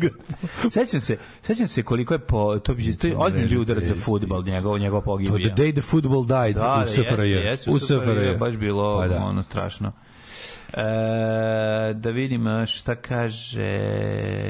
Sećam 0.71 0.99
se, 0.99 1.17
sećam 1.41 1.67
se 1.67 1.83
koliko 1.83 2.13
je 2.13 2.19
po... 2.19 2.59
To, 2.59 2.73
bi, 2.73 2.95
to 2.95 3.07
je 3.07 3.17
ozbiljni 3.17 3.57
udarac 3.57 3.83
za 3.85 3.95
futbol, 3.95 4.38
njegov, 4.41 4.79
njegov 4.79 5.01
To 5.01 5.05
pogibija. 5.05 5.37
je 5.39 5.55
the 5.55 5.63
day 5.63 5.71
the 5.73 5.81
football 5.81 6.25
died 6.25 6.55
Da, 6.55 6.83
u 6.83 6.87
SFRJ. 6.87 7.35
U 7.67 7.79
SFRJ. 7.79 7.99
SFRJ. 7.99 8.37
Baš 8.37 8.57
bilo 8.57 8.97
Pa 8.97 9.07
da. 9.07 9.17
ono 9.17 9.43
strašno. 9.43 9.91
E, 10.73 10.81
da 11.93 12.09
vidim 12.09 12.47
a, 12.47 12.65
šta 12.65 12.95
kaže 12.95 13.79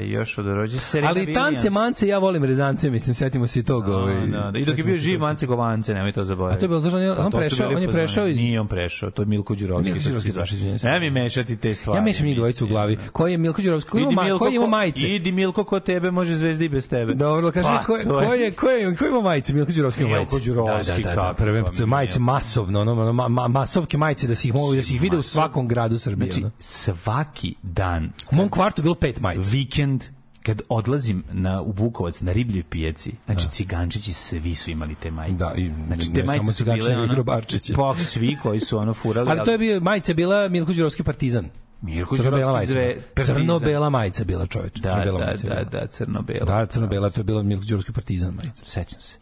još 0.04 0.38
od 0.38 0.46
rođe 0.46 0.78
Serena 0.78 1.08
Ali 1.10 1.32
tance, 1.32 1.70
mance, 1.70 2.08
ja 2.08 2.18
volim 2.18 2.44
rezance, 2.44 2.90
mislim, 2.90 3.14
setimo 3.14 3.46
se 3.46 3.60
i 3.60 3.62
tog. 3.62 3.88
ovaj, 3.88 4.14
Da, 4.26 4.50
da, 4.50 4.58
I 4.58 4.64
dok 4.64 4.78
je 4.78 4.84
bio 4.84 4.94
živ. 4.94 5.20
Mance 5.20 5.46
Govance, 5.46 5.94
nemoj 5.94 6.12
to 6.12 6.24
zaboraviti. 6.24 6.56
A 6.56 6.60
to 6.60 6.64
je 6.64 6.68
bilo, 6.68 6.80
znaš, 6.80 6.94
on 6.94 7.16
Pa 7.16 7.24
on 7.24 7.32
prešao- 7.32 7.76
on 7.76 7.82
je 7.82 7.88
prešao 7.88 8.28
iz- 8.28 8.36
Nije 8.36 8.60
on 8.60 8.68
prešao, 8.68 9.10
to 9.10 9.22
je 9.22 9.26
Milko 9.26 9.54
Đurovski. 9.54 9.92
Milko 9.92 10.08
Đurovski, 10.08 10.32
baš, 10.32 10.52
izvinjam 10.52 10.78
se. 10.78 10.86
Ne 10.88 11.00
mi 11.00 11.10
mešati 11.10 11.56
te 11.56 11.74
stvari. 11.74 11.98
Ja 11.98 12.02
mešam 12.02 12.26
njih 12.26 12.36
dvojicu 12.36 12.64
u 12.64 12.68
glavi. 12.68 12.98
Koji 13.12 13.32
je 13.32 13.38
Milko 13.38 13.62
Đurovski? 13.62 13.90
Koji 13.90 14.02
ima, 14.02 14.22
Milko, 14.22 14.38
koji 14.38 14.54
ima 14.54 14.66
majice? 14.66 15.08
Idi 15.08 15.32
Milko 15.32 15.64
ko 15.64 15.80
tebe, 15.80 16.10
može 16.10 16.36
zvezda 16.36 16.64
i 16.64 16.68
bez 16.68 16.88
tebe. 16.88 17.14
Dobro, 17.14 17.50
kaži 17.52 17.68
Pa, 17.68 17.82
ko, 17.82 17.96
ko 18.04 18.34
je, 18.34 18.50
ko 18.50 18.68
je, 18.68 18.96
ko 18.96 19.06
ima 19.06 19.20
majice? 19.20 19.54
Milko 19.54 19.72
Đurovski 19.72 20.02
ima 20.02 20.10
Milko 20.10 20.34
majice. 20.34 20.50
Đurovski, 20.50 21.02
da, 21.02 21.14
da, 21.14 21.34
da, 21.38 21.70
nije. 21.72 21.86
majice 21.86 22.18
masovno, 22.18 22.80
ono, 22.80 23.12
ma, 23.12 23.48
masovke 23.48 23.98
majice 23.98 24.26
da 24.26 24.34
se 24.34 24.48
ih 24.48 24.54
mogu, 24.54 24.74
da 24.74 24.82
se 24.82 24.94
ih 24.94 25.00
vide 25.02 25.16
u 25.16 25.22
svakom 25.22 25.68
gradu 25.68 25.98
Srbije. 26.10 26.32
Znači, 26.32 26.44
ono. 26.44 26.52
svaki 26.58 27.54
dan, 27.62 28.10
U 28.32 28.34
mom 28.34 28.48
kvartu 28.48 28.82
bilo 28.82 28.94
pet 28.94 29.20
majica. 29.20 29.50
vikend, 29.50 30.04
kad 30.42 30.62
odlazim 30.68 31.24
na, 31.32 31.62
u 31.62 31.70
Vukovac 31.70 32.20
na 32.20 32.32
ribljoj 32.32 32.62
pijaci, 32.70 33.12
znači 33.26 33.50
cigančići 33.50 34.12
svi 34.12 34.54
su 34.54 34.70
imali 34.70 34.94
te 34.94 35.10
majice. 35.10 35.36
Da, 35.36 35.52
i 35.56 35.70
znači, 35.86 36.08
ne 36.08 36.14
te 36.14 36.26
samo 36.26 36.26
majice 36.26 36.52
su 36.52 36.64
bile 36.64 36.96
ono, 36.96 37.12
grobarčići. 37.12 37.72
Pa, 37.74 37.94
svi 37.98 38.36
koji 38.42 38.60
su 38.60 38.78
ono 38.78 38.94
furali. 38.94 39.30
Ali 39.30 39.40
to 39.44 39.52
je 39.52 39.58
bio, 39.58 39.80
majica 39.80 40.14
bila 40.14 40.48
Milko 40.48 40.72
Đurovski 40.72 41.02
partizan. 41.02 41.48
Mirko 41.82 42.16
Crno-bela 42.16 42.52
majica. 42.52 42.72
zve. 42.72 42.96
Crno-bela 43.24 43.90
majica 43.90 44.24
bila 44.24 44.46
čoveč. 44.46 44.80
Da, 44.80 44.92
Crno-bela 44.92 45.18
da, 45.18 45.26
majica 45.26 45.48
da, 45.48 45.54
bila. 45.54 45.80
da, 45.80 45.86
crno-bela. 45.86 46.44
Da, 46.44 46.66
crno-bela, 46.66 47.10
to 47.10 47.20
je 47.20 47.24
bila 47.24 47.42
Milko 47.42 47.64
Đurovski 47.64 47.92
partizan 47.92 48.34
majica. 48.34 48.64
Sećam 48.64 49.00
se. 49.00 49.18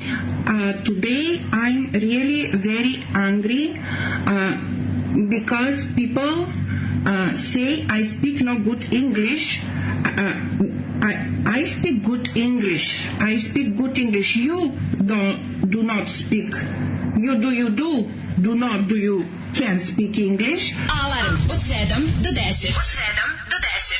Uh, 0.00 0.72
today 0.84 1.42
I'm 1.52 1.90
really 1.92 2.50
very 2.54 3.02
angry 3.14 3.74
uh, 3.76 4.54
because 5.28 5.84
people 5.94 6.46
uh, 7.06 7.34
say 7.34 7.84
I 7.88 8.02
speak 8.04 8.42
no 8.42 8.58
good 8.60 8.92
English. 8.92 9.60
Uh, 9.64 10.34
I, 11.02 11.14
I 11.46 11.64
speak 11.64 12.04
good 12.04 12.36
English. 12.36 13.08
I 13.18 13.38
speak 13.38 13.76
good 13.76 13.98
English. 13.98 14.36
You 14.36 14.78
don't 15.04 15.70
do 15.70 15.82
not 15.82 16.08
speak. 16.08 16.54
You 17.18 17.38
do 17.40 17.50
you 17.50 17.70
do 17.70 18.08
do 18.40 18.54
not 18.54 18.86
do 18.88 18.96
you 18.96 19.26
can 19.54 19.78
speak 19.80 20.18
English. 20.18 20.74
Alarm 20.86 21.38
od 21.50 21.60
7 21.62 22.06
do 22.22 22.30
10. 22.30 22.70
Od 22.76 22.86
7 22.86 23.50
do 23.50 23.56
10. 23.58 23.97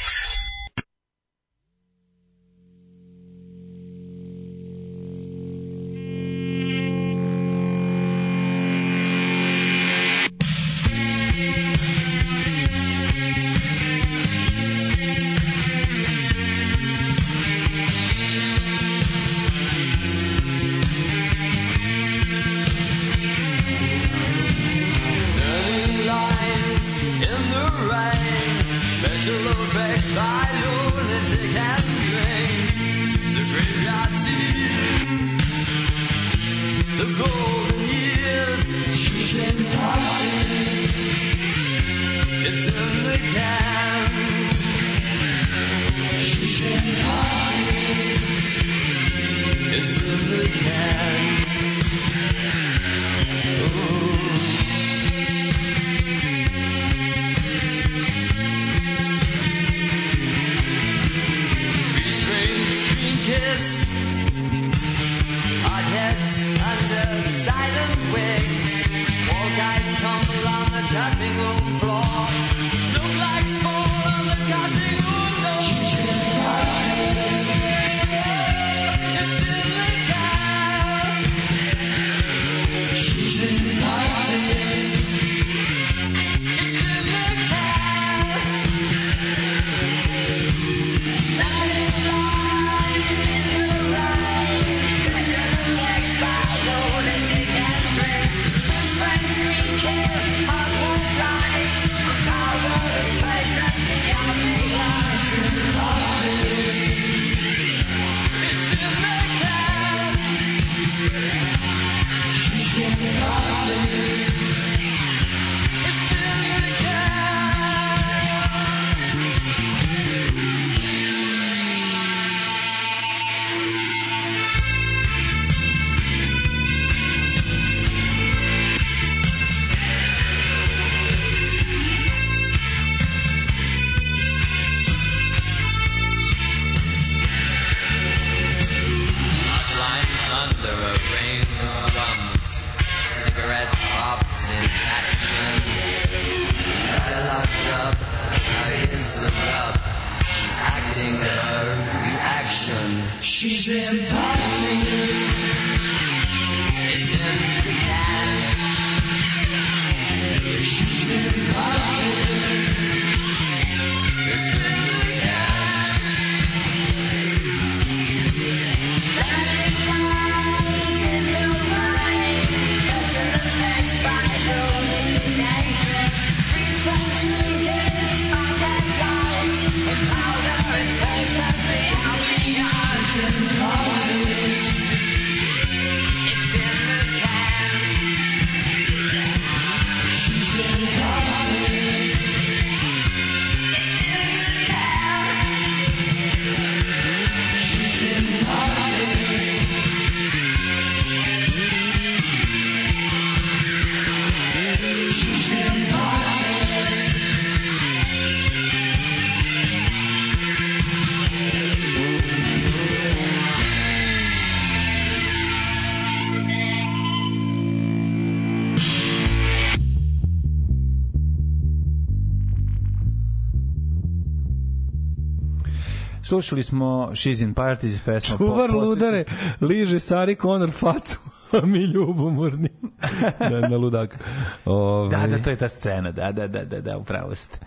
Slušali 226.28 226.62
smo 226.62 226.86
She's 227.12 227.42
in 227.42 227.54
Parties, 227.54 228.00
pesma 228.04 228.36
Čuvar 228.38 228.70
po- 228.70 228.76
ludare, 228.76 229.24
liže 229.60 230.00
Sari 230.00 230.36
Conor 230.36 230.70
facu, 230.70 231.18
a 231.62 231.66
mi 231.66 231.78
ljubomorni. 231.78 232.68
da, 233.50 233.68
na 233.68 233.76
ludaka. 233.76 234.18
Ove, 234.64 235.10
Da, 235.10 235.26
da, 235.26 235.42
to 235.42 235.50
je 235.50 235.56
ta 235.56 235.68
scena, 235.68 236.12
da, 236.12 236.32
da, 236.32 236.48
da, 236.48 236.64
da, 236.64 236.80
da, 236.80 236.98
upravo 236.98 237.34
ste. 237.34 237.58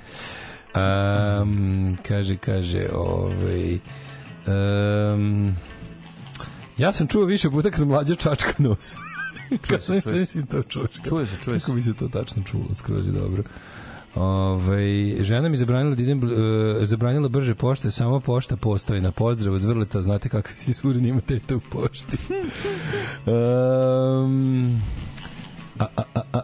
Um, 0.75 1.97
kaže, 2.07 2.37
kaže, 2.37 2.87
ovaj... 2.93 3.79
Um, 4.47 5.55
ja 6.77 6.91
sam 6.91 7.07
čuo 7.07 7.25
više 7.25 7.49
puta 7.49 7.71
kad 7.71 7.87
mlađa 7.87 8.15
čačka 8.15 8.53
nos. 8.57 8.95
Kad 9.69 9.83
se, 9.83 10.01
čuje 10.01 10.25
se. 10.25 10.25
se 10.25 10.45
to. 10.45 10.63
Čuje 10.63 10.87
se, 11.25 11.35
čuje 11.43 11.59
Kako 11.59 11.71
se. 11.71 11.73
bi 11.75 11.81
se 11.81 11.93
to 11.93 12.07
tačno 12.07 12.43
čulo, 12.43 12.73
skroz 12.73 13.05
je 13.05 13.11
dobro. 13.11 13.43
Ove, 14.15 15.15
žena 15.23 15.49
mi 15.49 15.57
zabranila 15.57 15.95
da 15.95 16.03
idem, 16.03 16.23
uh, 16.23 16.29
zabranila 16.83 17.29
brže 17.29 17.55
pošte, 17.55 17.91
samo 17.91 18.19
pošta 18.19 18.55
postoji 18.55 19.01
na 19.01 19.11
pozdrav 19.11 19.53
od 19.53 19.61
Zvrleta, 19.61 20.01
znate 20.01 20.29
kakvi 20.29 20.57
si 20.57 20.73
surni 20.73 21.09
imate 21.09 21.39
to 21.39 21.57
u 21.57 21.59
pošti. 21.59 22.17
um, 23.25 24.81
a, 25.79 25.85
a, 25.95 26.03
a, 26.13 26.21
a, 26.33 26.41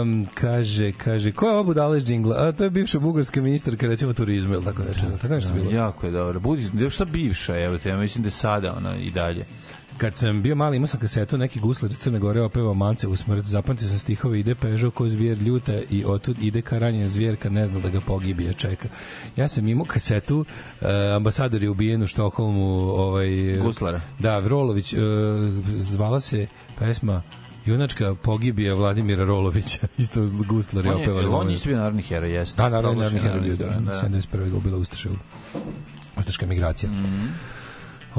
Um, 0.00 0.26
kaže, 0.34 0.92
kaže, 0.92 1.32
ko 1.32 1.46
je 1.46 1.52
ovo 1.52 1.64
budala 1.64 1.96
iz 1.96 2.04
džingla? 2.04 2.36
A, 2.38 2.52
to 2.52 2.64
je 2.64 2.70
bivša 2.70 2.98
bugarska 2.98 3.42
ministarka, 3.42 3.86
recimo, 3.86 4.12
turizma, 4.12 4.54
ili 4.54 4.64
tako 4.64 4.82
nešto. 4.82 5.06
Tako 5.22 5.34
nešto 5.34 5.52
bilo. 5.54 5.70
Jako 5.70 6.06
je 6.06 6.12
dobro. 6.12 6.40
Budi, 6.40 6.70
da 6.72 6.90
šta 6.90 7.04
bivša, 7.04 7.60
evo 7.60 7.78
te, 7.78 7.88
ja 7.88 7.96
mislim 7.96 8.22
da 8.22 8.26
je 8.26 8.30
sada 8.30 8.74
ona 8.76 8.96
i 8.96 9.10
dalje. 9.10 9.44
Kad 10.00 10.16
sam 10.16 10.42
bio 10.42 10.54
mali, 10.54 10.76
imao 10.76 10.86
sam 10.86 11.00
kasetu, 11.00 11.38
neki 11.38 11.60
guslar 11.60 11.90
iz 11.90 11.98
Crne 11.98 12.18
Gore 12.18 12.42
opevao 12.42 12.74
mance 12.74 13.08
u 13.08 13.16
smrt, 13.16 13.44
zapamtio 13.44 13.88
sam 13.88 13.98
stihove, 13.98 14.40
ide 14.40 14.54
Pežo 14.54 14.90
ko 14.90 15.08
zvijer 15.08 15.38
ljuta 15.38 15.80
i 15.90 16.04
otud 16.04 16.36
ide 16.42 16.62
ka 16.62 16.78
ranjen 16.78 17.08
zvijer 17.08 17.36
kad 17.36 17.52
ne 17.52 17.66
zna 17.66 17.80
da 17.80 17.88
ga 17.88 18.00
pogibije 18.00 18.52
čeka. 18.52 18.88
Ja 19.36 19.48
sam 19.48 19.68
imao 19.68 19.84
kasetu, 19.84 20.38
uh, 20.38 20.86
ambasador 21.16 21.62
je 21.62 21.70
ubijen 21.70 22.02
u 22.02 22.06
Štokholmu, 22.06 22.64
ovaj, 22.80 23.58
Guslara. 23.62 24.00
Da, 24.18 24.38
Vrolović, 24.38 24.92
uh, 24.92 25.00
zvala 25.76 26.20
se 26.20 26.46
pesma 26.78 27.22
Junačka 27.66 28.14
pogibija 28.14 28.74
Vladimira 28.74 29.24
Rolovića, 29.24 29.86
isto 29.98 30.28
guslar 30.48 30.84
je 30.84 30.92
On 30.92 31.00
je, 31.00 31.12
opevao. 31.12 31.40
on 31.40 31.46
nisi 31.46 31.68
bio 31.68 31.78
narodni 31.78 32.02
heroj, 32.02 32.32
jeste. 32.32 32.62
Da, 32.62 32.68
naravno, 32.68 33.08
heroj 33.08 33.40
bio, 33.40 33.56
da, 33.56 33.66
da. 33.66 33.92
71. 33.92 34.50
ga 34.50 34.58
bila 34.58 34.78
Ustaša, 34.78 35.08
Ustaška 36.16 36.46
migracija. 36.46 36.90
Mm 36.90 37.59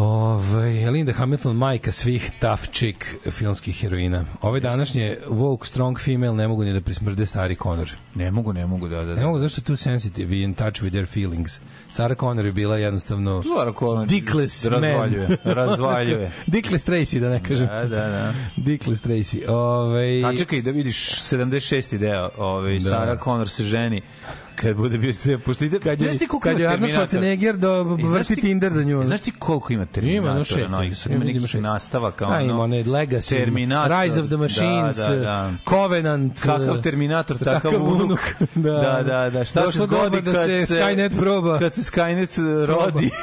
Ove, 0.01 0.91
Linda 0.91 1.13
Hamilton, 1.13 1.55
majka 1.55 1.91
svih 1.91 2.31
tough 2.39 2.69
chick 2.71 3.05
filmskih 3.31 3.81
heroina. 3.81 4.25
Ove 4.41 4.59
današnje 4.59 5.17
woke 5.27 5.65
strong 5.65 5.99
female 5.99 6.35
ne 6.35 6.47
mogu 6.47 6.63
ni 6.63 6.73
da 6.73 6.81
prismrde 6.81 7.25
stari 7.25 7.55
Connor. 7.55 7.91
Ne 8.15 8.31
mogu, 8.31 8.53
ne 8.53 8.65
mogu, 8.65 8.87
da, 8.87 9.03
da. 9.03 9.15
Ne 9.15 9.21
da. 9.21 9.27
mogu, 9.27 9.39
zašto 9.39 9.61
tu 9.61 9.75
sensitive 9.75 10.35
in 10.41 10.53
touch 10.53 10.81
with 10.81 10.91
their 10.91 11.07
feelings. 11.07 11.61
Sarah 11.89 12.17
Connor 12.17 12.45
je 12.45 12.51
bila 12.51 12.77
jednostavno 12.77 13.41
Zara 13.41 13.73
Connor 13.79 14.07
dickless 14.07 14.65
man. 14.65 14.73
razvaljuje, 14.73 15.37
razvaljuje. 15.43 16.31
dickless 16.47 16.87
Tracy, 16.87 17.19
da 17.19 17.29
ne 17.29 17.43
kažem. 17.43 17.67
Da, 17.67 17.83
da, 17.83 18.07
da. 18.07 18.33
Dickless 18.55 19.03
Tracy. 19.03 19.49
Ove, 19.49 20.21
Sačekaj 20.21 20.61
da 20.61 20.71
vidiš 20.71 21.21
76. 21.21 21.97
deo, 21.97 22.29
ovaj 22.37 22.73
Da. 22.73 22.79
Sarah 22.81 23.23
Connor 23.23 23.49
se 23.49 23.63
ženi 23.63 24.01
kad 24.61 24.75
bude 24.75 24.97
bio 24.97 25.13
sve 25.13 25.39
pošto 25.39 25.65
ide 25.65 25.79
kad 25.79 26.01
je, 26.01 26.07
znaš 26.07 26.19
ti 26.19 26.27
koliko 26.27 26.43
kad 26.43 26.59
je 26.59 26.63
ima 26.65 26.73
Arnold? 26.73 26.91
Schwarzenegger 26.91 27.53
do 27.53 27.83
znaš 27.99 28.11
vrti 28.11 28.35
ti- 28.35 28.41
Tinder 28.41 28.73
za 28.73 28.83
nju. 28.83 29.03
Znaš 29.05 29.21
ti 29.21 29.31
koliko 29.31 29.73
ima 29.73 29.81
Ima, 29.81 29.91
Terminatora? 29.91 30.33
no 30.33 30.43
šest. 30.45 30.71
novih? 30.71 30.97
Sad 30.97 31.05
Ima, 31.05 31.15
ima 31.15 31.25
ima 31.25 31.33
nekih 31.33 31.49
šest. 31.49 31.63
nastavaka. 31.63 32.25
A, 32.25 32.27
ono, 32.29 32.41
ima 32.41 32.59
onaj 32.59 32.83
Legacy, 32.83 33.29
Terminator. 33.29 33.97
Rise 33.97 34.21
of 34.21 34.27
the 34.27 34.37
Machines, 34.37 34.97
Da, 34.97 35.07
da, 35.07 35.15
da. 35.15 35.51
Covenant. 35.69 36.39
Kakav 36.39 36.75
eh, 36.75 36.81
Terminator, 36.81 37.37
takav 37.37 37.71
unuk. 37.77 38.19
da. 38.55 38.71
Da, 38.71 39.03
da, 39.03 39.29
da. 39.29 39.45
Šta 39.45 39.71
se 39.71 39.79
zgodi 39.79 40.21
da 40.21 40.33
kad 40.33 40.45
se 40.45 40.65
se 40.65 40.75
Skynet 40.75 41.17
proba. 41.17 41.59
Kad 41.59 41.73
se 41.73 41.81
Skynet 41.83 42.37
eh, 42.37 42.65
rodi. 42.65 43.09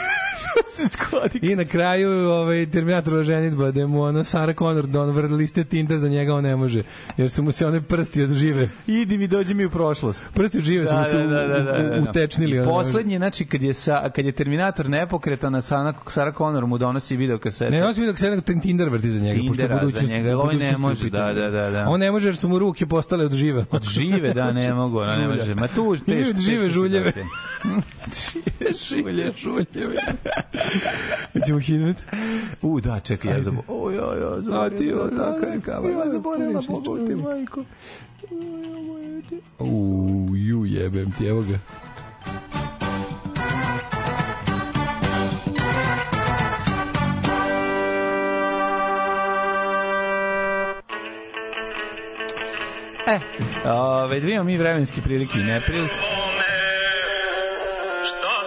I 1.43 1.57
na 1.57 1.65
kraju 1.65 2.11
ovaj 2.23 2.67
Terminator 2.67 3.25
ženitba 3.25 3.71
da 3.71 3.87
mu 3.87 4.03
ono 4.03 4.25
Sarah 4.25 4.57
Connor 4.57 4.87
da 4.87 5.03
on 5.03 5.11
vrli 5.11 5.35
liste 5.35 5.65
Tinder 5.65 5.99
za 5.99 6.09
njega 6.09 6.35
on 6.35 6.45
ne 6.45 6.57
može 6.57 6.83
jer 7.17 7.31
su 7.31 7.43
mu 7.43 7.53
se 7.53 7.67
one 7.67 7.81
prsti 7.83 8.23
od 8.23 8.31
žive 8.31 8.69
Idi 8.87 9.19
mi, 9.19 9.29
dođi 9.29 9.55
mi 9.55 9.65
u 9.65 9.71
prošlost. 9.71 10.25
prsti 10.35 10.59
od 10.59 10.65
žive 10.65 10.87
su 10.87 10.95
mu 10.95 11.05
se 11.05 11.19
u- 11.19 11.21
u- 11.21 12.01
u- 12.01 12.03
utečnili 12.03 12.57
I 12.57 12.61
ono. 12.61 12.71
poslednje, 12.71 13.17
znači, 13.19 13.45
kad 13.45 13.63
je, 13.63 13.75
sa, 13.75 14.11
kad 14.11 14.25
je 14.25 14.33
Terminator 14.33 14.89
nepokretan, 14.89 15.55
a 15.55 15.61
Sarah 16.07 16.35
Connor 16.37 16.67
mu 16.67 16.79
donosi 16.79 17.17
video 17.17 17.39
kasete. 17.39 17.71
Ne, 17.71 17.85
on 17.85 17.95
se 17.95 18.01
nego 18.01 18.41
Tinder 18.63 18.89
vrti 18.89 19.11
za 19.11 19.21
njega, 19.21 19.39
pošto 19.39 19.53
je 19.53 19.57
Tindera 19.59 19.75
za 19.75 19.81
budućnost. 19.81 20.11
njega, 20.11 20.37
ovaj 20.37 20.57
ne 20.57 20.77
može, 20.79 21.11
da, 21.11 21.33
da, 21.33 21.51
da, 21.51 21.71
da. 21.71 21.85
On 21.89 22.01
ne 22.01 22.11
može 22.11 22.29
jer 22.29 22.37
su 22.37 22.49
mu 22.49 22.59
ruke 22.59 22.87
postale 22.87 23.25
od 23.25 23.33
žive. 23.33 23.65
Od 23.71 23.83
žive, 23.85 24.35
da, 24.35 24.53
ne 24.53 24.75
mogu, 24.81 24.99
ona 24.99 25.17
ne 25.17 25.29
može. 25.29 25.55
Ma 25.55 25.69
tu 25.69 25.97
teško. 25.97 26.31
Od 26.31 26.39
žive 26.39 26.59
teško 26.59 26.69
žuljeve. 26.71 27.13
Žulje, 28.89 29.33
žuljeve. 29.37 29.97
Hoćemo 31.33 31.59
hidmet? 31.59 31.97
U, 32.63 32.81
da, 32.81 33.01
čekaj, 33.01 33.33
ja 33.33 33.41
zaboravim. 33.41 33.75
O, 33.77 33.91
ja, 33.91 34.19
ja, 34.19 34.29
A 34.29 34.41
zaboravim. 34.41 34.79
ti, 34.79 34.87
da, 34.87 35.05
da, 35.05 35.17
tako 35.33 35.47
je. 35.47 35.61
kava, 35.61 35.91
Ja 35.91 36.11
zaboravila, 36.11 36.63
Bogu 36.69 37.07
ti, 37.07 37.15
majko. 37.15 37.65
U, 39.59 40.27
ju 40.37 40.65
jebem 40.65 41.13
ti, 41.13 41.27
evo 41.27 41.43
ga. 41.43 41.59
E, 53.07 53.19
ove, 53.67 54.21
da 54.21 54.27
vidimo 54.27 54.45
mi 54.45 54.57
vremenski 54.57 55.01
prilike 55.01 55.39
i 55.39 55.45
neprilike. 55.45 55.95
Šta 58.05 58.38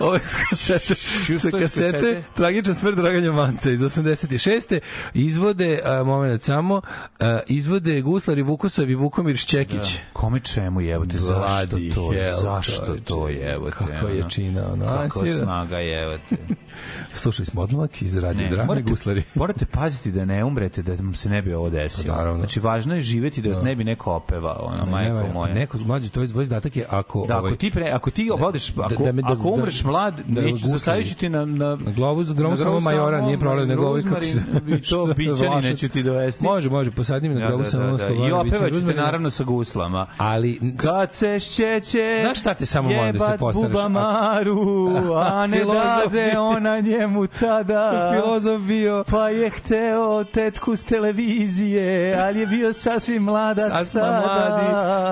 Ove 0.08 0.18
kasete, 0.50 0.94
sa 1.38 1.50
kasete, 1.50 2.22
tragična 2.34 2.74
smrt 2.74 2.96
Draganja 2.96 3.32
Manca 3.32 3.70
iz 3.70 3.80
86. 3.80 4.80
Izvode, 5.14 5.80
a, 5.84 6.02
moment 6.04 6.42
samo, 6.42 6.80
a, 7.20 7.40
izvode 7.46 8.00
Guslar 8.00 8.38
i 8.38 8.42
Vukosav 8.42 8.90
i 8.90 8.94
Vukomir 8.94 9.36
Šćekić. 9.36 9.96
Kome 10.12 10.40
čemu 10.40 10.80
jebote, 10.80 11.18
zašto 11.18 11.76
to, 11.94 12.10
hell, 12.12 12.40
zašto 12.42 12.86
čoveče. 12.86 13.04
to 13.04 13.28
jebote? 13.28 13.70
Kakva 13.70 13.98
ono? 13.98 14.08
je 14.08 14.24
čina, 14.28 14.72
ono, 14.72 14.86
ansira. 14.86 15.44
snaga 15.44 15.76
jebote. 15.76 16.36
Slušali 17.14 17.46
smo 17.46 17.62
odlomak 17.62 18.02
iz 18.02 18.16
radio 18.16 18.42
Ne, 18.42 18.50
drame 18.50 18.66
morate, 18.66 18.90
Guslari. 18.90 19.22
morate 19.34 19.66
paziti 19.66 20.10
da 20.12 20.24
ne 20.24 20.44
umrete, 20.44 20.82
da 20.82 20.92
vam 20.92 21.14
se 21.14 21.28
ne 21.28 21.42
bi 21.42 21.54
ovo 21.54 21.70
desilo. 21.70 22.14
Pa 22.14 22.18
naravno. 22.18 22.38
Znači, 22.38 22.60
važno 22.60 22.94
je 22.94 23.00
živeti 23.00 23.42
da 23.42 23.48
vas 23.48 23.62
ne 23.62 23.76
bi 23.76 23.84
neko 23.84 24.12
opevao, 24.12 24.64
ono, 24.64 24.84
Ne, 24.84 24.90
majko 24.90 25.26
ne, 25.26 25.32
moja. 25.32 25.54
Neko, 25.54 25.78
mlađe, 25.78 26.08
to 26.10 26.22
je 26.22 26.28
tvoj 26.28 26.44
zadatak 26.44 26.76
je 26.76 26.86
ako... 26.90 27.24
Da, 27.28 27.38
ovaj, 27.38 27.48
ako 27.48 27.56
ti 27.56 27.70
pre, 27.70 27.90
ako 27.90 28.10
ti 28.10 28.30
odeš, 28.40 28.72
ako, 28.76 29.04
da 29.04 29.12
me- 29.12 29.22
da- 29.22 29.32
ako 29.32 29.42
da- 29.42 29.48
umreš 29.48 29.84
mlad, 29.84 29.97
da 30.26 30.40
neću 30.40 30.52
gusari. 30.52 30.68
zasaviću 30.70 31.16
ti 31.16 31.28
na, 31.28 31.44
na, 31.44 31.76
Na 31.76 31.90
globu, 31.90 32.22
na 32.22 32.32
grobu 32.32 32.56
samo 32.56 32.80
majora, 32.80 33.20
nije 33.20 33.38
problem, 33.38 33.68
nego 33.68 33.86
ovaj 33.86 34.02
kako 34.02 34.24
se... 34.24 34.42
To 34.90 35.04
Vlašac. 35.48 35.64
neću 35.64 35.88
ti 35.88 36.02
dovesti. 36.02 36.44
Može, 36.44 36.70
može, 36.70 36.90
posadim 36.90 37.34
na 37.34 37.40
Da, 37.40 37.46
grobu 37.46 37.62
da, 37.62 37.70
samo 37.70 37.84
da, 37.86 37.96
da. 37.98 38.14
I 38.28 38.32
opevaću 38.32 38.86
te 38.86 38.94
naravno 38.94 39.30
sa 39.30 39.44
guslama. 39.44 40.06
Ali 40.18 40.60
Kad 40.76 41.14
se 41.14 41.40
šćeće 41.40 42.18
Znaš 42.20 42.40
šta 42.40 42.54
te 42.54 42.66
samo 42.66 42.90
molim 42.90 43.12
da 43.12 43.18
se 43.18 43.24
jebat 43.24 43.40
postaneš? 43.40 43.68
buba 43.68 43.88
maru, 43.88 44.88
a 45.14 45.46
ne 45.46 45.64
dade 45.64 46.38
ona 46.38 46.80
njemu 46.80 47.26
tada. 47.26 47.78
filozof 48.14 48.60
bio 48.60 49.04
Pa 49.10 49.28
je 49.28 49.50
hteo 49.50 50.24
tetku 50.24 50.76
s 50.76 50.84
televizije, 50.84 51.78
ali 52.18 52.40
je 52.40 52.46
bio 52.46 52.72
sasvim 52.72 53.22
mladac 53.22 53.88
sada. 53.88 54.22
mladi. 54.26 54.66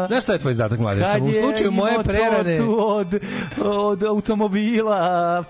Znaš 0.08 0.22
šta 0.22 0.32
je 0.32 0.38
tvoj 0.38 0.54
zadatak, 0.54 0.78
Samo 1.12 1.24
u 1.24 1.32
slučaju 1.32 1.70
moje 1.72 1.94
prerane... 2.04 2.60
od, 2.62 3.14
od 3.58 4.02
automobila, 4.02 4.65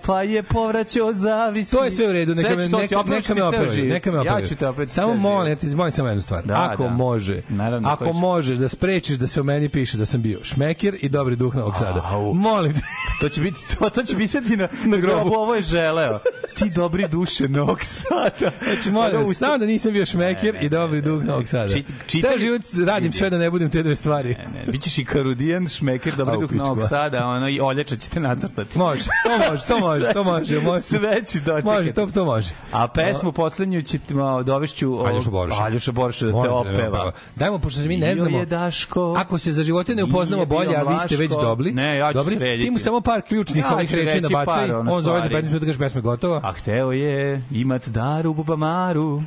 pa 0.02 0.22
je 0.22 0.42
povraćao 0.42 1.06
od 1.06 1.16
zavisti. 1.16 1.76
To 1.76 1.84
je 1.84 1.90
sve 1.90 2.08
u 2.08 2.12
redu, 2.12 2.34
neka 2.34 2.48
me, 2.48 2.56
neka, 2.56 3.02
neka 3.06 3.34
me 3.34 3.68
život. 3.68 3.90
neka 3.90 4.10
me 4.10 4.16
Ja 4.16 4.20
opevaju. 4.22 4.46
ću 4.46 4.54
te 4.54 4.68
opet 4.68 4.90
Samo 4.90 5.14
molim, 5.14 5.52
ja 5.52 5.56
ti 5.56 5.66
molim 5.66 5.92
samo 5.92 6.08
jednu 6.08 6.22
stvar. 6.22 6.44
Da, 6.44 6.68
ako 6.72 6.82
da. 6.82 6.88
može, 6.90 7.42
Naravno, 7.48 7.88
ako 7.88 8.04
hoćeš. 8.04 8.20
možeš 8.20 8.58
da 8.58 8.68
sprečiš 8.68 9.18
da 9.18 9.26
se 9.26 9.40
o 9.40 9.44
meni 9.44 9.68
piše 9.68 9.98
da 9.98 10.06
sam 10.06 10.22
bio 10.22 10.44
šmeker 10.44 10.96
i 11.00 11.08
dobri 11.08 11.36
duh 11.36 11.54
Novog 11.56 11.76
Sada. 11.76 12.02
Au. 12.04 12.34
Molim 12.34 12.72
te. 12.74 12.80
To 13.20 13.28
će 13.28 13.40
biti 13.40 13.76
to, 13.78 13.90
to 13.90 14.02
će 14.02 14.16
pisati 14.16 14.56
na, 14.56 14.68
na 14.84 14.96
grobu. 14.96 15.30
Ovo 15.30 15.54
je 15.54 15.62
želeo. 15.62 16.18
Ti 16.54 16.70
dobri 16.70 17.08
duše 17.08 17.48
Novog 17.48 17.78
Sada. 17.82 18.50
Znači, 18.64 18.90
molim 18.90 19.16
vas, 19.18 19.36
samo 19.36 19.58
da 19.58 19.66
nisam 19.66 19.92
bio 19.92 20.06
šmeker 20.06 20.54
Ne, 20.54 20.60
ne, 20.60 20.66
i 20.66 20.68
dobri 20.68 20.96
ne, 20.96 21.02
duh 21.02 21.20
ne. 21.20 21.26
Novog 21.26 21.48
Sada. 21.48 21.74
Čit- 22.06 22.20
Ceo 22.20 22.38
život 22.38 22.62
radim 22.86 23.12
sve 23.12 23.30
da 23.30 23.38
ne 23.38 23.50
budem 23.50 23.70
te 23.70 23.82
dve 23.82 23.96
stvari. 23.96 24.28
Ne, 24.28 24.72
bićeš 24.72 24.98
i 24.98 25.04
karudijan, 25.04 25.68
šmeker, 25.68 26.16
dobri 26.16 26.36
duh 26.40 26.52
Novog 26.52 26.78
ba. 26.78 26.86
Sada, 26.86 27.26
ono, 27.26 27.48
i 27.48 27.60
oljača 27.60 27.96
će 27.96 28.08
te 28.10 28.20
nacrtati. 28.20 28.78
Može, 28.78 29.04
to 29.24 29.50
može, 29.50 29.64
to 29.66 29.78
može, 29.80 30.12
to 30.12 30.24
može. 30.24 30.60
može. 30.60 30.80
Sve 30.82 31.24
ćeš 31.24 31.40
dočekati. 31.40 31.66
Može, 31.66 31.92
to, 31.92 32.06
to 32.06 32.24
može. 32.24 32.50
A 32.72 32.88
pesmu 32.88 33.32
poslednju 33.32 33.82
će 33.82 33.98
ti 33.98 34.14
malo 34.14 34.42
dovešću 34.42 34.98
Aljoša 35.06 35.30
Boroša. 35.30 35.62
Aljoša 35.62 35.92
Boroša 35.92 36.26
da 36.26 36.32
te 36.42 36.48
opeva. 36.48 37.12
Dajmo, 37.36 37.58
pošto 37.58 37.80
se 37.80 37.88
mi 37.88 37.96
ne 37.96 38.14
znamo. 38.14 38.44
Daško. 38.44 39.14
Ako 39.18 39.38
se 39.38 39.52
za 39.52 39.62
živote 39.62 39.94
ne 39.94 40.04
upoznamo 40.04 40.44
bolje, 40.46 40.76
a 40.76 40.82
vi 40.82 40.98
ste 41.06 41.16
već 41.16 41.30
dobri. 41.30 41.72
Ne, 41.72 41.96
ja 41.96 42.12
ću 42.12 42.18
dobri, 42.18 42.36
srediti. 42.36 42.64
Ti 42.64 42.70
mu 42.70 42.78
samo 42.78 43.00
par 43.00 43.22
ključnih 43.22 43.64
Ja 43.64 43.74
ovih 43.74 43.94
reći 43.94 44.20
nabacaj. 44.20 44.70
ono, 44.70 44.92
On 44.94 45.02
zove 45.02 45.20
za 45.20 45.26
stvari. 45.26 45.44
15 45.44 45.48
minuta 45.48 45.66
kaže 45.66 45.78
pesma 45.78 46.00
gotova. 46.00 46.40
A 46.44 46.52
hteo 46.52 46.92
je 46.92 47.42
imat 47.50 47.88
daru 47.88 48.34
bubamaru, 48.34 49.22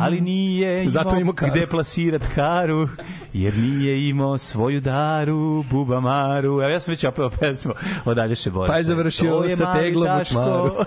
ali 0.00 0.20
nije 0.20 0.82
imao, 0.82 0.90
Zato 1.04 1.16
imao 1.16 1.32
karu. 1.34 1.52
gde 1.52 1.66
plasirat 1.66 2.22
karu, 2.34 2.88
jer 3.32 3.56
nije 3.56 4.08
imao 4.08 4.38
svoju 4.38 4.80
daru 4.80 5.62
bubamaru. 5.70 6.48
Evo 6.62 6.68
ja 6.68 6.80
sam 6.80 6.92
već 6.92 7.04
opeo 7.04 7.30
pesmu 7.30 7.72
od 8.04 8.18
Aljoše 8.18 8.50
Borića. 8.50 8.72
Pa 8.72 8.78
je 8.78 8.84
završio 8.98 9.56
sa 9.56 9.74
teglom 9.74 10.20
u 10.20 10.24
čmaru. 10.24 10.70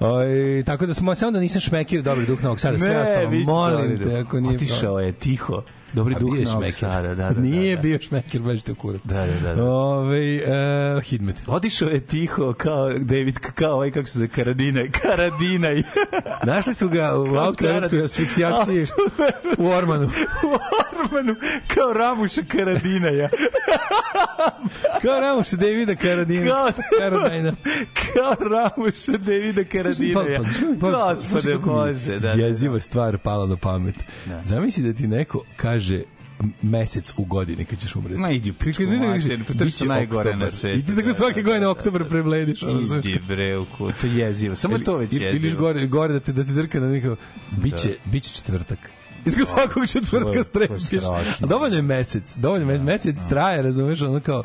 Oj, 0.00 0.62
tako 0.66 0.86
da 0.86 0.94
smo 0.94 1.14
samo 1.14 1.32
da 1.32 1.40
nisam 1.40 1.60
šmekir 1.60 2.02
dobri 2.02 2.26
duh 2.26 2.42
Novog 2.42 2.60
Sada, 2.60 2.78
sve 2.78 3.00
ostalo, 3.00 3.30
molim 3.30 3.96
dobri 3.96 4.10
te, 4.10 4.18
ako 4.18 4.40
nije 4.40 4.56
Otišao 4.56 5.00
je 5.00 5.12
tiho. 5.12 5.62
Dobri 5.92 6.14
duh 6.20 6.34
Novog. 6.44 6.72
Sada, 6.72 7.14
da, 7.14 7.30
da, 7.30 7.40
Nije 7.40 7.70
da, 7.70 7.76
da. 7.76 7.82
bio 7.82 7.98
šmekir, 8.00 8.40
baš 8.40 8.62
te 8.62 8.74
kurac. 8.74 9.02
Da, 9.04 9.26
da, 9.26 9.40
da. 9.40 9.54
da. 9.54 9.64
Ove, 9.64 10.40
uh, 10.96 11.02
Hidmet. 11.02 11.36
Otišao 11.46 11.88
je 11.88 12.00
tiho 12.00 12.52
kao 12.52 12.92
David, 12.92 13.38
kao 13.54 13.74
ovaj, 13.74 13.90
kako 13.90 14.08
se 14.08 14.18
zove, 14.18 14.28
Karadina, 14.28 14.80
Karadinaj. 15.02 15.82
Našli 16.46 16.74
su 16.74 16.88
ga 16.88 17.16
u 17.16 17.36
autoerotskoj 17.36 18.04
asfiksijaciji 18.04 18.86
u 19.58 19.66
Ormanu. 19.66 20.10
u 20.44 20.58
Ormanu, 21.04 21.34
kao 21.74 21.92
Ramuša 21.92 22.42
Karadinaja. 22.48 23.28
Kao 25.02 25.20
Ramuš 25.20 25.50
Davida 25.50 25.94
Karadina. 25.94 26.46
Kao, 26.46 26.68
Karadina. 27.00 27.52
kao 28.12 28.48
Ramuša 28.48 29.12
Davida 29.12 29.64
Karadinaja. 29.64 30.40
Gospode 30.80 31.58
Bože, 31.58 32.18
da. 32.18 32.34
da, 32.34 32.42
Jeziva 32.42 32.80
stvar 32.80 33.18
pala 33.18 33.46
na 33.46 33.56
pamet. 33.56 33.94
Zamisli 34.42 34.82
da 34.82 34.98
ti 34.98 35.06
neko 35.06 35.44
kaže 35.56 35.81
m- 35.90 36.52
mesec 36.62 37.12
u 37.16 37.24
godini 37.24 37.64
kad 37.64 37.80
ćeš 37.80 37.96
umreti. 37.96 38.20
Ma 38.20 38.30
idi 38.30 38.52
Kaže, 38.98 39.28
materinu, 39.28 39.44
pa 39.44 39.54
to 39.54 39.84
najgore 39.86 40.36
na 40.36 40.50
svetu, 40.50 40.78
I 40.78 40.82
ti 40.82 40.96
tako 40.96 41.08
da, 41.08 41.14
svake 41.14 41.34
da, 41.34 41.42
godine 41.42 41.60
da, 41.60 41.70
oktobar 41.70 42.08
preblediš. 42.08 42.62
Idi 42.62 43.20
bre, 43.28 43.58
u 43.58 43.66
to 43.92 44.06
je 44.06 44.16
jezivo. 44.16 44.56
Samo 44.56 44.78
to 44.78 44.96
već 44.96 45.12
Ili- 45.12 45.24
Ili 45.24 45.34
jezivo. 45.36 45.60
gore, 45.60 45.86
gore 45.86 46.12
da 46.12 46.20
te, 46.20 46.32
da 46.32 46.44
te 46.44 46.52
drka 46.52 46.80
na 46.80 46.88
neko, 46.88 47.16
biće, 47.52 47.96
biće 48.04 48.34
četvrtak. 48.34 48.90
I 49.26 49.30
tako 49.30 49.44
svakog 49.46 49.86
četvrtka 49.88 50.44
strepiš. 50.44 50.82
A 51.40 51.46
dovoljno 51.46 51.76
je 51.76 51.82
mesec. 51.82 52.36
Dovoljno 52.36 52.62
je 52.62 52.78
mesec. 52.78 52.84
Mesec 52.84 53.28
traje, 53.28 53.62
razumeš, 53.62 54.02
ono 54.02 54.20
kao, 54.20 54.44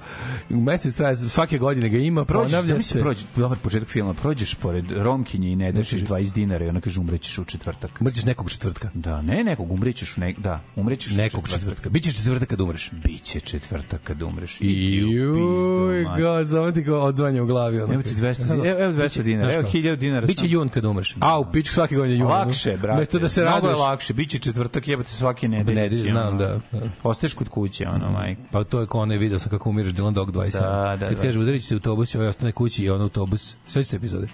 mesec 0.49 0.95
traje, 0.95 1.17
svake 1.17 1.57
godine 1.57 1.89
ga 1.89 1.97
ima, 1.97 2.25
ponavlja 2.25 2.81
se. 2.81 2.99
prođeš, 3.01 3.25
dobar 3.35 3.57
početak 3.57 3.89
filma, 3.89 4.13
prođeš 4.13 4.53
pored 4.53 4.85
Romkinje 4.91 5.51
i 5.51 5.55
ne 5.55 5.71
daš 5.71 5.89
20 5.89 6.33
dinara 6.33 6.65
i 6.65 6.69
ona 6.69 6.81
kaže 6.81 6.99
umrećeš 6.99 7.37
u 7.37 7.45
četvrtak. 7.45 7.91
Umrećeš 7.99 8.25
nekog 8.25 8.49
četvrtka. 8.51 8.89
Da, 8.93 9.21
ne 9.21 9.43
nekog, 9.43 9.71
umrećeš 9.71 10.17
u 10.17 10.21
nek, 10.21 10.39
da, 10.39 10.61
umrećeš 10.75 11.13
Nekog 11.13 11.43
u 11.43 11.47
četvrtak. 11.47 11.59
četvrtka. 11.61 11.89
Biće 11.89 12.13
četvrtak 12.13 12.49
kad 12.49 12.61
umreš. 12.61 12.91
Biće 13.05 13.39
četvrtak 13.39 14.01
kad 14.03 14.21
umreš. 14.21 14.57
I 14.61 15.03
u 15.25 16.03
mate. 16.05 16.21
ga, 16.21 16.45
samo 16.45 16.71
ti 16.71 16.85
kao 16.85 17.01
odzvanja 17.01 17.43
u 17.43 17.45
glavi. 17.45 17.77
Evo 17.77 18.01
ti 18.03 18.09
200 18.11 18.33
Samo- 18.37 18.61
dinara, 18.61 18.83
evo 18.83 18.93
200 18.93 19.23
dinara, 19.23 19.53
evo 19.53 19.61
kao, 19.61 19.71
1000 19.71 19.95
dinara. 19.95 20.27
Biće 20.27 20.47
jun 20.49 20.69
kad 20.69 20.85
umreš. 20.85 21.15
A, 21.19 21.39
u 21.39 21.51
pičku 21.51 21.73
svake 21.73 21.95
godine 21.95 22.15
jun. 22.15 22.27
Lakše, 22.27 22.77
brate. 22.77 22.99
Mesto 22.99 23.19
da 23.19 23.29
se 23.29 23.41
Mnogo 23.41 23.55
raduješ. 23.55 23.77
je 23.77 23.81
lakše, 23.81 24.13
biće 24.13 24.39
četvrtak, 24.39 24.66
jebote 24.85 25.09
svake 25.09 25.47
nedelje. 25.47 25.81
Nedelje, 25.81 26.11
znam, 26.11 26.27
ono, 26.27 26.37
da. 26.37 26.59
Ostaješ 27.03 27.33
kod 27.33 27.49
kuće, 27.49 27.87
ono, 27.89 28.11
majko. 28.11 28.41
Pa 28.51 28.63
to 28.63 28.79
je 28.79 28.87
kao 28.87 29.01
onaj 29.01 29.17
video 29.17 29.39
sam 29.39 29.49
kako 29.49 29.69
umiraš 29.69 29.93
Dylan 29.93 30.13
Dog 30.13 30.31
27. 30.31 30.51
Da, 30.51 30.97
da, 30.99 31.07
Kad 31.07 31.21
kaže 31.21 31.39
27. 31.39 31.41
udarit 31.41 31.63
ćete 31.63 31.75
u 31.75 31.77
autobus 31.77 32.15
ovaj 32.15 32.27
ostane 32.27 32.51
kući 32.51 32.83
i 32.83 32.89
on 32.89 33.01
autobus. 33.01 33.57
Sve 33.65 33.83
se 33.83 33.95
epizode. 33.95 34.27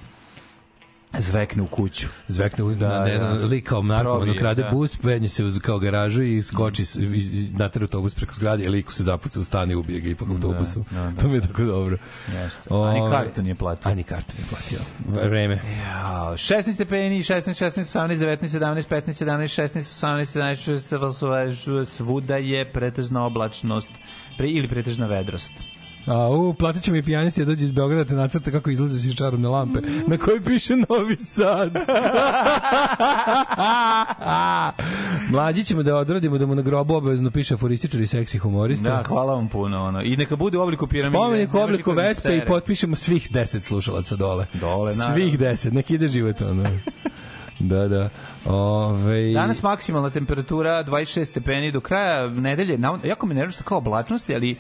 Zvekne 1.16 1.62
u 1.62 1.68
kuću. 1.68 2.08
Zvekne, 2.28 2.64
u- 2.64 2.74
Da, 2.74 2.90
na, 2.90 3.06
ne 3.06 3.18
znam, 3.18 3.38
da. 3.40 3.46
lik 3.46 3.66
kao 3.66 3.84
narkoman 3.84 4.30
ukrade 4.30 4.64
da. 4.64 4.70
bus, 4.70 4.98
penje 4.98 5.30
se 5.30 5.44
uz 5.44 5.60
kao 5.60 5.80
garažu 5.80 6.24
i 6.24 6.44
skoči 6.44 6.86
s- 6.86 6.96
i- 6.96 7.50
natera 7.54 7.84
autobus 7.84 8.14
preko 8.16 8.34
zgrade 8.34 8.64
i 8.64 8.70
liku 8.70 8.94
se 8.94 9.04
zapuca 9.04 9.40
u 9.40 9.44
stan 9.44 9.72
i 9.72 9.76
ubije 9.76 10.00
ga 10.00 10.10
ipak 10.10 10.30
autobusu. 10.30 10.84
da, 10.92 11.02
da. 11.02 11.22
To 11.22 11.28
mi 11.28 11.36
je 11.36 11.42
tako 11.42 11.64
dobro. 11.64 11.98
Jeste. 12.28 12.60
A 12.72 12.94
ni 12.94 13.02
Ove, 13.02 13.12
kartu 13.12 13.42
nije 13.42 13.56
platio. 13.56 13.92
A 13.92 13.96
ni 13.96 14.04
kartu 14.04 14.34
nije 14.38 14.48
platio. 14.50 14.80
Vreme. 15.24 15.62
Jao, 15.84 16.34
16 16.34 16.74
stepeni, 16.74 17.20
16, 17.20 17.26
16, 17.56 17.82
18, 17.82 18.18
19, 18.18 18.48
17, 18.50 18.88
15, 18.88 19.14
17, 19.16 19.48
16, 19.54 19.80
18, 19.80 20.26
17, 20.26 21.40
16, 21.58 21.86
svuda 21.86 22.38
je 22.38 22.66
pretežna 22.66 23.26
oblačnost 23.26 23.90
pre, 24.38 24.50
ili 24.50 24.68
pretežna 24.68 25.06
vedrost. 25.08 25.54
A, 26.06 26.30
u, 26.30 26.54
platit 26.54 26.88
mi 26.88 27.04
pijanisti 27.04 27.42
da 27.42 27.46
dođe 27.46 27.66
iz 27.66 27.72
Beograda 27.72 28.06
te 28.06 28.14
nacrta 28.14 28.52
kako 28.52 28.70
izlaze 28.70 29.10
iz 29.10 29.16
čarobne 29.16 29.48
lampe, 29.48 29.80
na 30.08 30.18
kojoj 30.18 30.44
piše 30.44 30.76
Novi 30.76 31.18
Sad. 31.20 31.74
Mlađi 35.32 35.64
ćemo 35.64 35.84
da 35.84 35.98
odradimo 35.98 36.38
da 36.38 36.46
mu 36.46 36.56
na 36.56 36.62
grobu 36.62 36.96
obavezno 36.96 37.32
piše 37.32 37.54
aforističar 37.54 38.02
i 38.02 38.08
seksi 38.08 38.38
humorista. 38.38 38.90
Da, 38.90 39.04
hvala 39.04 39.34
vam 39.34 39.48
puno. 39.48 39.84
Ono. 39.84 40.02
I 40.02 40.18
neka 40.18 40.36
bude 40.36 40.58
u 40.58 40.62
obliku 40.62 40.88
piramide. 40.88 41.18
Spomenik 41.18 41.54
u 41.54 41.58
obliku 41.58 41.92
mi 41.92 41.98
Vespe 41.98 42.38
i 42.38 42.46
potpišemo 42.46 42.96
svih 42.96 43.32
10 43.32 43.60
slušalaca 43.60 44.16
dole. 44.16 44.46
Dole, 44.54 44.92
naravno. 44.96 45.16
Svih 45.16 45.40
10, 45.40 45.72
nek 45.72 45.92
ide 45.92 46.08
život 46.08 46.42
ono. 46.42 46.64
Da, 47.60 47.88
da. 47.88 48.10
Ove... 48.46 49.32
Danas 49.34 49.64
maksimalna 49.64 50.10
temperatura 50.10 50.84
26 50.84 51.26
stepeni 51.26 51.72
do 51.72 51.80
kraja 51.80 52.28
nedelje. 52.28 52.80
Jako 53.04 53.26
me 53.26 53.36
nervira 53.36 53.52
što 53.52 53.64
kao 53.64 53.78
oblačnosti, 53.78 54.36
ali 54.36 54.58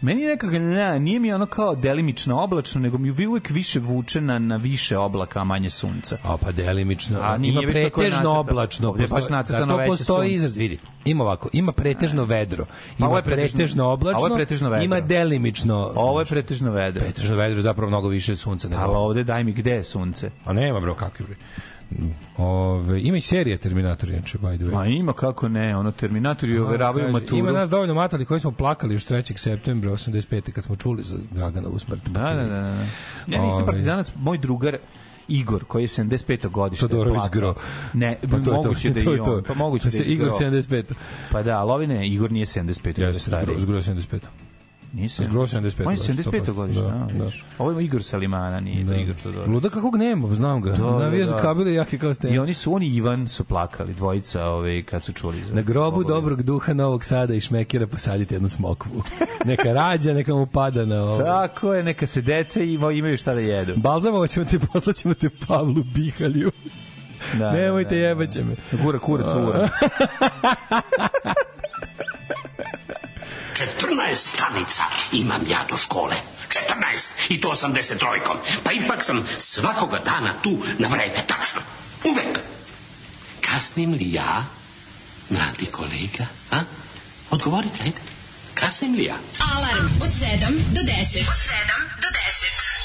meni 0.00 0.24
nekako 0.24 0.52
ne, 0.52 1.00
nije 1.00 1.20
mi 1.20 1.32
ono 1.32 1.46
kao 1.46 1.74
delimično 1.74 2.40
oblačno, 2.40 2.80
nego 2.80 2.98
mi 2.98 3.26
uvijek 3.26 3.50
više 3.50 3.80
vuče 3.80 4.20
na, 4.20 4.38
na 4.38 4.56
više 4.56 4.98
oblaka, 4.98 5.40
a 5.40 5.44
manje 5.44 5.70
sunca. 5.70 6.16
A 6.22 6.36
pa 6.36 6.52
delimično. 6.52 7.18
A 7.22 7.36
nije 7.36 7.52
ima 7.52 7.60
je 7.62 7.90
pretežno 7.90 8.30
oblačno. 8.30 8.88
Ovdje 8.88 9.04
je 9.04 9.08
baš 9.08 9.20
Postoji- 9.20 9.30
nacrtano 9.32 9.76
da, 9.76 9.82
to 9.84 9.88
postoji 9.88 10.32
izraz, 10.32 10.56
vidi. 10.56 10.78
Ima 11.04 11.24
ovako, 11.24 11.48
ima 11.52 11.72
pretežno 11.72 12.24
vedro. 12.24 12.66
Ima 12.98 13.08
ovo 13.08 13.16
je 13.16 13.22
pretežno- 13.22 13.56
pretežno 13.56 13.84
oblačno. 13.86 14.18
ovo 14.18 14.28
je 14.28 14.34
pretežno 14.36 14.70
vedro. 14.70 14.84
Ima 14.84 15.00
delimično. 15.00 15.92
Ovo 15.94 16.20
je 16.20 16.26
pretežno 16.26 16.70
vedro. 16.70 17.00
pretežno 17.00 17.36
vedro 17.36 17.58
je 17.58 17.62
zapravo 17.62 17.88
mnogo 17.88 18.08
više 18.08 18.36
sunca 18.36 18.68
nego. 18.68 18.82
Ali 18.82 18.92
ovde 18.96 19.24
daj 19.24 19.44
mi 19.44 19.52
gde 19.52 19.70
je 19.70 19.84
sunce. 19.84 20.30
A 20.44 20.52
nema 20.52 20.80
bro, 20.80 20.94
kakvi 20.94 21.26
bre. 21.26 21.36
Ove, 22.36 23.02
ima 23.02 23.16
i 23.16 23.20
serija 23.20 23.58
Terminator, 23.58 24.08
inače, 24.10 24.38
by 24.38 24.56
the 24.56 24.64
way. 24.64 24.74
Ma 24.74 24.86
ima 24.86 25.12
kako 25.12 25.48
ne, 25.48 25.76
ono 25.76 25.92
Terminatori 25.92 26.58
overavaju 26.58 27.04
Kaže, 27.04 27.12
maturu. 27.12 27.36
Ima 27.38 27.52
nas 27.52 27.70
dovoljno 27.70 27.94
matali 27.94 28.24
koji 28.24 28.40
smo 28.40 28.50
plakali 28.50 28.94
još 28.94 29.04
3. 29.06 29.36
septembra 29.38 29.90
85. 29.90 30.52
kad 30.52 30.64
smo 30.64 30.76
čuli 30.76 31.02
za 31.02 31.16
Draganovu 31.30 31.78
smrt. 31.78 32.08
Da, 32.08 32.20
da, 32.20 32.42
da. 32.42 32.48
da. 32.48 32.68
Ja 33.26 33.42
nisam 33.42 33.42
Ovaj. 33.52 33.66
partizanac, 33.66 34.12
moj 34.16 34.38
drugar 34.38 34.76
Igor, 35.28 35.64
koji 35.64 35.82
je 35.82 35.86
75. 35.88 36.48
godište. 36.48 36.88
Todorović. 36.88 37.22
Gro. 37.32 37.54
Ne, 37.92 38.18
Pa 38.22 38.28
to 38.28 38.36
je 38.36 38.44
to, 38.44 38.52
moguće 38.52 38.90
da 38.90 39.04
to 39.04 39.10
je 39.10 39.14
je 39.14 39.20
i 39.20 39.24
to. 39.24 39.34
on. 39.36 39.42
Pa 39.44 39.54
moguće 39.54 39.90
Pa 39.90 39.90
da 39.90 39.96
je 39.96 40.04
Igor 40.04 40.28
Gro. 40.28 40.36
75. 40.36 40.82
Pa 41.32 41.42
da, 41.42 41.58
ali 41.58 41.70
ovi 41.72 41.86
ne, 41.86 42.08
Igor 42.08 42.32
nije 42.32 42.46
75. 42.46 42.90
Igor 42.90 42.98
je 43.02 43.06
Jeste, 43.08 43.30
zgro, 43.30 43.58
zgro 43.58 43.82
75. 43.82 44.18
Nisam. 44.96 45.24
Zgro 45.24 45.42
75. 45.46 45.86
On 45.86 45.92
je 45.92 45.98
75. 45.98 46.52
godište, 46.52 46.82
Da, 46.82 46.88
da, 46.88 47.24
da. 47.24 47.30
Ovo 47.58 47.70
je 47.70 47.84
Igor 47.84 48.02
Salimana, 48.02 48.60
nije 48.60 48.84
da. 48.84 48.94
Igor 48.96 49.14
Todorović. 49.22 49.54
Luda 49.54 49.68
kakvog 49.68 49.96
nema, 49.96 50.34
znam 50.34 50.60
ga. 50.60 50.70
Da, 50.70 50.76
da, 50.76 50.98
Navija 50.98 51.26
za 51.26 51.34
da. 51.34 51.42
kabile 51.42 51.74
jake 51.74 51.98
kao 51.98 52.14
ste. 52.14 52.28
I 52.28 52.38
oni 52.38 52.54
su, 52.54 52.74
oni 52.74 52.86
Ivan 52.86 53.28
su 53.28 53.44
plakali, 53.44 53.94
dvojica, 53.94 54.44
ovaj, 54.44 54.82
kad 54.82 55.04
su 55.04 55.12
čuli 55.12 55.42
za... 55.42 55.54
Na 55.54 55.62
grobu 55.62 56.00
oboje. 56.00 56.14
dobrog 56.14 56.42
duha 56.42 56.74
Novog 56.74 57.04
Sada 57.04 57.34
i 57.34 57.40
Šmekera 57.40 57.86
posadite 57.86 58.34
jednu 58.34 58.48
smokvu. 58.48 59.02
Neka 59.44 59.72
rađa, 59.72 60.14
neka 60.14 60.34
mu 60.34 60.46
pada 60.46 60.84
na 60.84 61.02
ovo. 61.02 61.22
Tako 61.22 61.74
je, 61.74 61.82
neka 61.82 62.06
se 62.06 62.22
deca 62.22 62.60
i 62.60 62.74
imaju 62.74 63.16
šta 63.16 63.34
da 63.34 63.40
jedu. 63.40 63.72
Balzamovat 63.76 64.30
ćemo 64.30 64.46
te, 64.46 64.58
poslaćemo 64.58 65.14
te 65.14 65.28
Pavlu 65.48 65.84
Bihalju. 65.94 66.50
Da, 67.38 67.52
Nemojte, 67.52 67.94
da, 67.94 68.00
da. 68.00 68.06
jebaće 68.06 68.44
me. 68.44 68.56
Gura 68.82 68.98
kurac 68.98 69.30
ura. 69.34 69.68
14 73.56 74.16
stanica 74.16 74.84
imam 75.12 75.40
ja 75.48 75.64
do 75.68 75.76
škole. 75.76 76.16
14 76.48 77.10
i 77.28 77.40
to 77.40 77.48
83-kom. 77.48 78.36
Pa 78.64 78.72
ipak 78.72 79.02
sam 79.02 79.24
svakoga 79.38 79.98
dana 79.98 80.34
tu 80.42 80.58
na 80.78 80.88
vreme, 80.88 81.24
tačno. 81.26 81.60
Uvek. 82.04 82.38
Kasnim 83.40 83.92
li 83.92 84.12
ja, 84.12 84.44
mladi 85.30 85.66
kolega? 85.66 86.26
A? 86.50 86.60
Odgovorite, 87.30 87.82
ajde. 87.82 88.00
Kasnim 88.54 88.94
li 88.94 89.04
ja? 89.04 89.16
Alarm 89.54 89.86
od 90.02 90.08
7 90.08 90.58
do 90.72 90.80
10. 90.80 91.28
Od 91.28 91.36
7 91.36 92.02
do 92.02 92.08
10. 92.08 92.75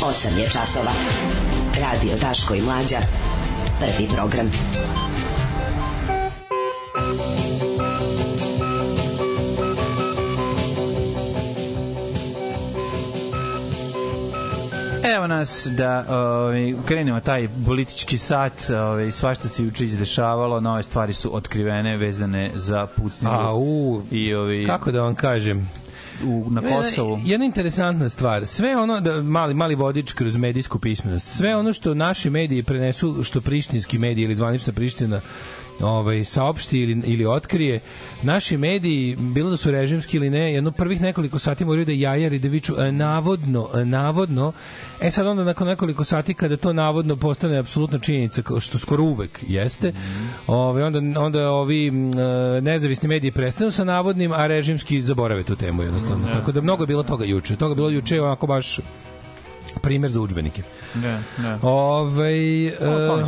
8 0.00 0.38
je 0.38 0.48
časova. 0.50 0.92
Radio 1.80 2.16
Daško 2.20 2.54
i 2.54 2.60
Mlađa. 2.62 2.98
Prvi 3.78 4.08
program. 4.14 4.50
Evo 15.16 15.26
nas 15.26 15.68
da 15.70 16.04
ovaj, 16.08 16.74
krenemo 16.86 17.20
taj 17.20 17.48
politički 17.66 18.18
sat, 18.18 18.70
ovaj, 18.70 19.10
svašta 19.10 19.48
se 19.48 19.64
juče 19.64 19.84
izdešavalo, 19.84 20.60
nove 20.60 20.82
stvari 20.82 21.12
su 21.12 21.36
otkrivene 21.36 21.96
vezane 21.96 22.50
za 22.54 22.86
pucnju. 22.86 23.28
A, 23.28 23.54
u, 23.54 24.02
I 24.10 24.34
ovi, 24.34 24.66
kako 24.66 24.92
da 24.92 25.02
vam 25.02 25.14
kažem, 25.14 25.68
u, 26.24 26.50
na 26.50 26.60
Kosovu. 26.60 27.12
Jedna, 27.12 27.30
jedna 27.30 27.46
interesantna 27.46 28.08
stvar. 28.08 28.46
Sve 28.46 28.76
ono 28.76 29.00
da 29.00 29.22
mali 29.22 29.54
mali 29.54 29.74
vodič 29.74 30.12
kroz 30.12 30.36
medijsku 30.36 30.78
pismenost. 30.78 31.36
Sve 31.36 31.56
ono 31.56 31.72
što 31.72 31.94
naši 31.94 32.30
mediji 32.30 32.62
prenesu, 32.62 33.24
što 33.24 33.40
prištinski 33.40 33.98
mediji 33.98 34.24
ili 34.24 34.34
zvanična 34.34 34.72
Priština 34.72 35.20
ovaj 35.82 36.24
saopšti 36.24 36.80
ili 36.80 37.02
ili 37.04 37.26
otkrije 37.26 37.80
naši 38.22 38.56
mediji 38.56 39.16
bilo 39.16 39.50
da 39.50 39.56
su 39.56 39.70
režimski 39.70 40.16
ili 40.16 40.30
ne 40.30 40.54
jedno 40.54 40.70
prvih 40.70 41.00
nekoliko 41.00 41.38
sati 41.38 41.64
moraju 41.64 41.84
da 41.84 41.92
jajari 41.92 42.38
da 42.38 42.48
viču 42.48 42.74
e, 42.78 42.92
navodno 42.92 43.68
e, 43.74 43.84
navodno. 43.84 44.52
E 45.00 45.10
sad 45.10 45.26
onda 45.26 45.44
nakon 45.44 45.66
nekoliko 45.66 46.04
sati 46.04 46.34
kada 46.34 46.56
to 46.56 46.72
navodno 46.72 47.16
postane 47.16 47.58
apsolutna 47.58 47.98
činjenica 47.98 48.42
što 48.60 48.78
skoro 48.78 49.02
uvek 49.02 49.40
jeste 49.48 49.92
ovaj 50.46 50.82
onda 50.82 51.20
onda 51.20 51.50
ovi 51.50 51.86
e, 51.86 51.90
nezavisni 52.60 53.08
mediji 53.08 53.30
prestanu 53.30 53.70
sa 53.70 53.84
navodnim 53.84 54.32
a 54.32 54.46
režimski 54.46 55.00
zaborave 55.00 55.42
tu 55.42 55.56
temu 55.56 55.82
jednostavno. 55.82 56.28
Tako 56.32 56.52
da 56.52 56.60
mnogo 56.60 56.82
je 56.82 56.86
bilo 56.86 57.02
toga 57.02 57.24
juče. 57.24 57.56
Toga 57.56 57.72
je 57.72 57.76
bilo 57.76 57.90
juče 57.90 58.20
onako 58.20 58.46
baš 58.46 58.80
primer 59.82 60.10
za 60.10 60.20
udžbenike. 60.20 60.62
Ne, 60.94 61.22
ne. 61.38 61.58
Ovaj 61.62 62.34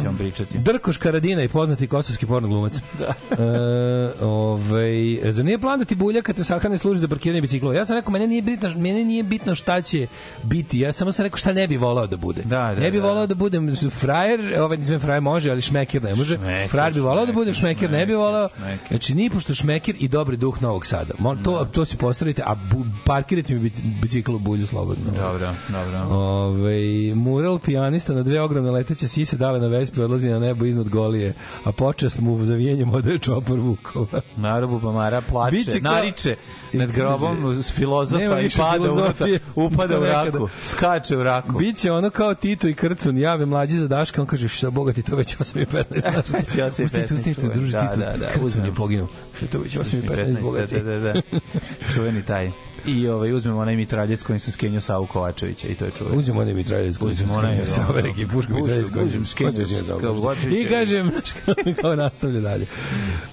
ćemo 0.03 0.15
pričati. 0.19 0.59
Drkoš 0.59 0.97
Karadina 0.97 1.43
i 1.43 1.49
poznati 1.49 1.87
kosovski 1.87 2.27
porno 2.27 2.49
glumac. 2.49 2.73
Da. 2.99 3.15
e, 3.45 4.25
ovaj 4.25 5.33
za 5.33 5.43
nije 5.43 5.59
plan 5.59 5.79
da 5.79 5.85
ti 5.85 5.95
bulja 5.95 6.23
kad 6.23 6.37
te 6.37 6.45
sahrane 6.45 6.79
služi 6.79 7.01
za 7.01 7.09
parkiranje 7.09 7.41
biciklova. 7.41 7.75
Ja 7.77 7.85
sam 7.85 7.97
rekao 7.97 8.13
mene 8.13 8.27
nije 8.27 8.43
bitno, 8.43 8.69
mene 8.77 9.05
nije 9.05 9.23
bitno 9.23 9.55
šta 9.55 9.81
će 9.83 10.07
biti. 10.43 10.79
Ja 10.79 10.93
samo 10.93 11.13
sam 11.13 11.23
rekao 11.23 11.37
šta 11.39 11.53
ne 11.53 11.67
bi 11.69 11.77
voleo 11.77 12.07
da 12.07 12.17
bude. 12.17 12.43
Da, 12.43 12.75
da, 12.75 12.81
ne 12.81 12.91
bi 12.91 13.01
da. 13.01 13.07
voleo 13.07 13.27
da 13.27 13.35
budem 13.35 13.75
frajer, 13.91 14.61
ovaj 14.61 14.77
nisam 14.77 15.01
frajer 15.01 15.23
može, 15.23 15.51
ali 15.51 15.61
šmeker 15.61 16.03
ne 16.03 16.15
može. 16.15 16.37
Šmeker, 16.37 16.71
frajer 16.71 16.93
bi 16.95 17.01
voleo 17.01 17.27
da 17.27 17.33
budem 17.33 17.55
šmeker, 17.55 17.91
ne 17.91 18.07
bi 18.07 18.15
voleo. 18.15 18.49
šmeker. 18.57 18.89
Znači 18.89 19.15
ni 19.15 19.31
pošto 19.31 19.55
šmeker 19.55 19.95
i 19.99 20.09
dobri 20.09 20.37
duh 20.37 20.63
Novog 20.63 20.87
Sada. 20.87 21.15
Mo, 21.19 21.37
to 21.37 21.69
to 21.73 21.85
si 21.85 21.97
postavite, 21.97 22.43
a 22.47 22.55
bu, 22.55 22.85
parkirajte 23.05 23.55
mi 23.55 23.61
bic- 23.71 24.01
bicikl 24.03 24.35
u 24.35 24.39
bulju 24.39 24.67
slobodno. 24.67 25.11
Dobro, 25.11 25.55
dobro. 25.69 25.99
Ove, 26.33 26.79
mural 27.15 27.59
pijanista 27.59 28.15
na 28.15 28.23
dve 28.23 28.41
ogromne 28.41 28.71
leteće 28.71 29.09
sise 29.09 29.37
dale 29.37 29.61
na 29.61 29.67
Vespi 29.67 30.01
odlazi 30.01 30.29
na 30.29 30.39
nebo 30.39 30.65
iznad 30.65 30.89
Golije, 30.89 31.35
a 31.65 31.73
počest 31.73 32.19
mu 32.19 32.45
za 32.45 32.55
vijenjem 32.55 32.91
ode 32.91 33.19
čopor 33.19 33.59
Vukova. 33.59 34.21
Narobu 34.37 34.81
Pamara 34.81 35.21
plače, 35.21 35.57
Biće 35.57 35.81
kao- 35.81 35.93
nariče 35.93 36.37
nad 36.73 36.93
grobom 36.93 37.63
s 37.63 37.73
filozofa 37.73 38.41
i 38.41 38.49
pada 38.51 38.73
filozofije. 38.75 39.41
upada 39.55 39.99
u 39.99 40.03
raku, 40.03 40.49
skače 40.67 41.17
u 41.17 41.23
raku. 41.23 41.59
Biće 41.59 41.93
ono 41.93 42.11
kao 42.11 42.35
Tito 42.35 42.69
i 42.69 42.75
Krcun, 42.75 43.19
jave 43.19 43.47
mlađi 43.47 43.77
za 43.77 43.89
Daška, 43.89 44.21
on 44.21 44.27
kaže, 44.27 44.49
šta 44.49 44.71
boga 44.71 44.93
ti 44.93 45.03
to 45.03 45.17
već 45.17 45.37
8 45.37 45.63
i 45.63 45.67
15, 45.67 46.01
znaš 46.01 46.25
ti? 46.25 46.33
Već 46.33 46.49
8 46.49 46.83
i 46.83 46.85
Ustite, 46.85 47.03
15, 47.05 47.15
ustite, 47.15 47.35
čujem. 47.35 47.51
druži 47.53 47.73
Da, 47.73 47.81
Tito, 47.81 48.01
da, 48.01 48.17
da, 48.17 48.27
Krcun 48.29 48.65
je 48.65 48.75
poginuo. 48.75 49.09
Što 49.37 49.47
to 49.47 49.59
već 49.59 49.77
8 49.77 49.99
i 49.99 50.09
15, 50.09 50.43
boga 50.43 50.67
ti? 50.67 50.75
Da, 50.75 50.83
da, 50.83 50.99
da. 50.99 51.21
Čuveni 51.95 52.23
taj. 52.23 52.51
I 52.87 53.09
ovaj, 53.09 53.33
uzmemo 53.33 53.61
onaj 53.61 53.77
mitraljec 53.77 54.23
kojim 54.23 54.41
sam 54.41 54.53
skenio 54.53 54.81
Savu 54.81 55.07
Kovačevića 55.07 55.69
i 55.69 55.75
to 55.75 55.85
je 55.85 55.91
čuveni. 55.99 56.17
Uzmemo 56.17 56.41
onaj 56.41 56.55
mitraljec 56.55 56.97
koji 56.97 57.17
se 57.17 57.25
Uzmemo 57.25 57.39
onaj, 57.39 57.55
skenio 57.55 57.67
sa 57.67 57.83
ono, 57.83 57.93
veliki 57.93 58.27
puška 58.27 58.55
mitraljec 58.55 58.91
koji 58.91 59.07
uzmem, 59.07 59.23
se 59.25 59.31
skenio 59.31 59.99
Kovačevića. 60.01 60.61
I 60.61 60.69
kažem, 60.69 61.09
znaš, 61.09 61.33
kao, 61.45 61.55
kao 61.81 61.97
nastavlja 61.97 62.41
dalje. 62.41 62.67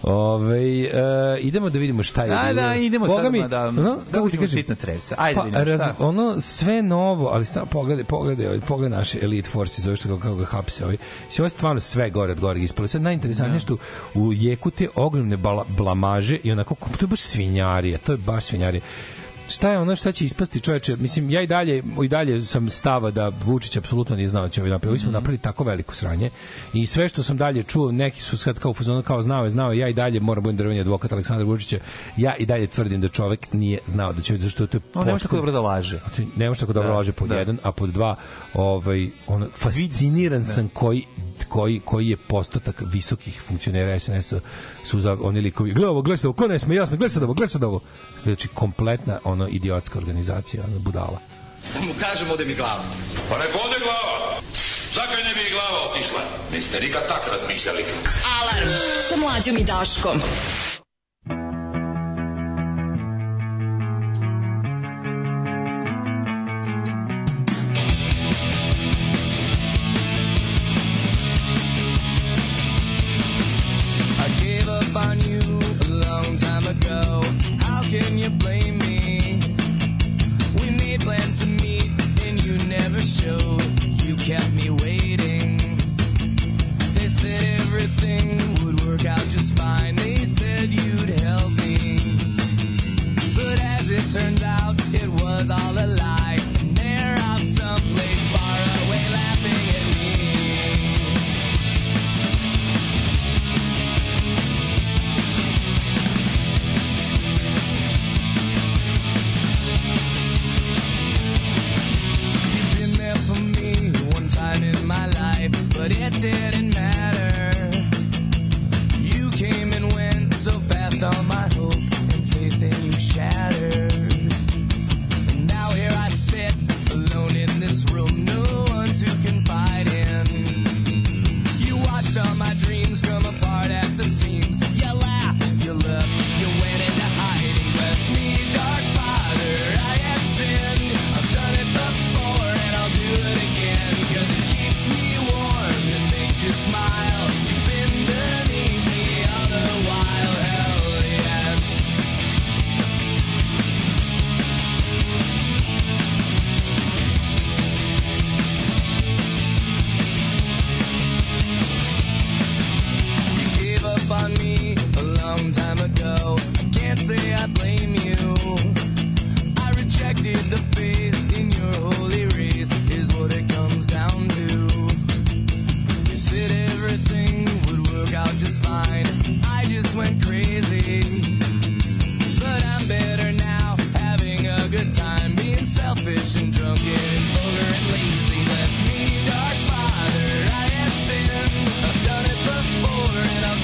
Ove, 0.03 0.59
e, 0.59 0.91
idemo 1.39 1.69
da 1.69 1.79
vidimo 1.79 2.03
šta 2.03 2.23
je 2.23 2.29
Da, 2.29 2.61
da, 2.61 2.75
idemo 2.75 3.05
Boga 3.05 3.23
sad 3.23 3.31
mi, 3.31 3.47
da, 3.47 3.67
ono, 3.67 3.81
da 3.81 3.99
kako 4.11 4.29
ti 4.29 4.37
kažem, 4.37 4.59
sitna 4.59 4.75
crevca. 4.75 5.15
Ajde 5.17 5.39
pa, 5.39 5.49
da 5.49 5.59
vidimo 5.59 5.77
šta. 5.77 5.95
ono 5.99 6.41
sve 6.41 6.81
novo, 6.81 7.29
ali 7.33 7.45
sta, 7.45 7.65
pogledaj, 7.65 8.03
pogledaj, 8.03 8.45
ovaj, 8.45 8.59
pogledaj 8.59 8.97
naše 8.97 9.19
Elite 9.21 9.49
Force, 9.49 9.81
zove 9.81 9.95
što 9.95 10.07
kako, 10.09 10.19
kako 10.19 10.35
ga 10.35 10.45
hapse. 10.45 10.83
Ovaj. 10.83 10.97
Si 11.29 11.41
ovo 11.41 11.45
je 11.45 11.49
stvarno 11.49 11.79
sve 11.79 12.09
gore 12.09 12.31
od 12.31 12.39
gore 12.39 12.59
ispalo. 12.59 12.87
Sad 12.87 13.01
najinteresantnije 13.01 13.59
što 13.59 13.77
u 14.13 14.33
jeku 14.33 14.71
te 14.71 14.87
ogromne 14.95 15.37
bala, 15.37 15.65
blamaže 15.77 16.37
i 16.43 16.51
onako, 16.51 16.75
to 16.75 17.05
je 17.05 17.07
baš 17.07 17.19
svinjarija, 17.19 17.97
to 17.97 18.11
je 18.11 18.17
baš 18.17 18.45
svinjarija 18.45 18.81
šta 19.49 19.71
je 19.71 19.79
ono 19.79 19.95
šta 19.95 20.11
će 20.11 20.25
ispasti 20.25 20.59
čoveče 20.59 20.95
mislim 20.95 21.29
ja 21.29 21.41
i 21.41 21.47
dalje 21.47 21.83
i 22.03 22.07
dalje 22.07 22.45
sam 22.45 22.69
stava 22.69 23.11
da 23.11 23.31
Vučić 23.43 23.77
apsolutno 23.77 24.15
nije 24.15 24.29
znao 24.29 24.43
da 24.43 24.49
će 24.49 24.61
ovaj 24.61 24.71
napraviti 24.71 24.93
mm 24.93 24.99
Mhm. 24.99 25.03
smo 25.03 25.11
napravili 25.11 25.41
tako 25.41 25.63
veliko 25.63 25.95
sranje 25.95 26.29
i 26.73 26.85
sve 26.85 27.09
što 27.09 27.23
sam 27.23 27.37
dalje 27.37 27.63
čuo 27.63 27.91
neki 27.91 28.21
su 28.21 28.37
sad 28.37 28.59
kao 28.59 28.71
u 28.71 28.73
fazonu 28.73 29.03
kao 29.03 29.21
znao 29.21 29.43
je 29.43 29.49
znao 29.49 29.71
je, 29.71 29.79
ja 29.79 29.87
i 29.87 29.93
dalje 29.93 30.19
moram 30.19 30.43
budem 30.43 30.57
drveni 30.57 30.79
advokat 30.79 31.11
Aleksandra 31.13 31.45
Vučića 31.45 31.79
ja 32.17 32.35
i 32.35 32.45
dalje 32.45 32.67
tvrdim 32.67 33.01
da 33.01 33.07
čovek 33.07 33.53
nije 33.53 33.79
znao 33.85 34.13
da 34.13 34.21
će 34.21 34.37
zašto 34.37 34.67
to 34.67 34.77
je 34.77 34.81
On 34.93 35.05
ne 35.05 35.11
može 35.11 35.23
tako 35.23 35.35
dobro 35.35 35.51
da 35.51 35.61
laže. 35.61 35.99
Ne 36.35 36.47
može 36.47 36.59
tako 36.59 36.73
dobro 36.73 36.89
Da, 36.91 36.95
laže 36.97 37.11
pod 37.11 37.29
da. 37.29 37.39
jedan, 37.39 37.57
a 37.63 37.71
pod 37.71 37.89
dva, 37.89 38.15
ovaj, 38.53 39.09
on, 39.27 39.49
fasciniran 39.55 40.45
sam 40.45 40.69
koji 40.73 41.05
koji 41.49 41.81
koji 41.85 42.09
je 42.09 42.17
postotak 42.17 42.83
visokih 42.85 43.41
funkcionera 43.47 43.99
SNS-a 43.99 44.39
su 44.83 44.99
za 44.99 45.17
oni 45.21 45.41
likovi. 45.41 45.73
Gle 45.73 45.87
ovo, 45.87 46.01
gle 46.01 46.17
sad 46.17 46.25
ovo, 46.25 46.33
ko 46.33 46.47
ne 46.47 46.59
sme, 46.59 46.75
ja 46.75 46.85
sme, 46.85 46.97
gle 46.97 47.09
sad 47.09 47.23
ovo, 47.23 47.33
gle 47.33 47.47
sad 47.47 47.63
ovo. 47.63 47.81
Znači, 48.23 48.47
kompletna 48.47 49.19
ono 49.23 49.47
idiotska 49.47 49.99
organizacija, 49.99 50.63
ono 50.67 50.79
budala. 50.79 51.19
Da 51.73 51.79
mu 51.79 51.93
kažem 51.99 52.31
ode 52.31 52.45
mi 52.45 52.55
glava. 52.55 52.83
Pa 53.29 53.37
nek 53.37 53.49
ode 53.65 53.79
glava. 53.83 54.39
Zakaj 54.91 55.23
ne 55.23 55.33
bi 55.33 55.39
i 55.47 55.51
glava 55.51 55.89
otišla? 55.91 56.21
Niste 56.53 56.79
nikad 56.79 57.07
tak 57.07 57.21
razmišljali. 57.33 57.83
Alarm 58.39 58.69
sa 59.09 59.15
mlađom 59.17 59.57
i 59.57 59.63
Daškom. 59.63 60.21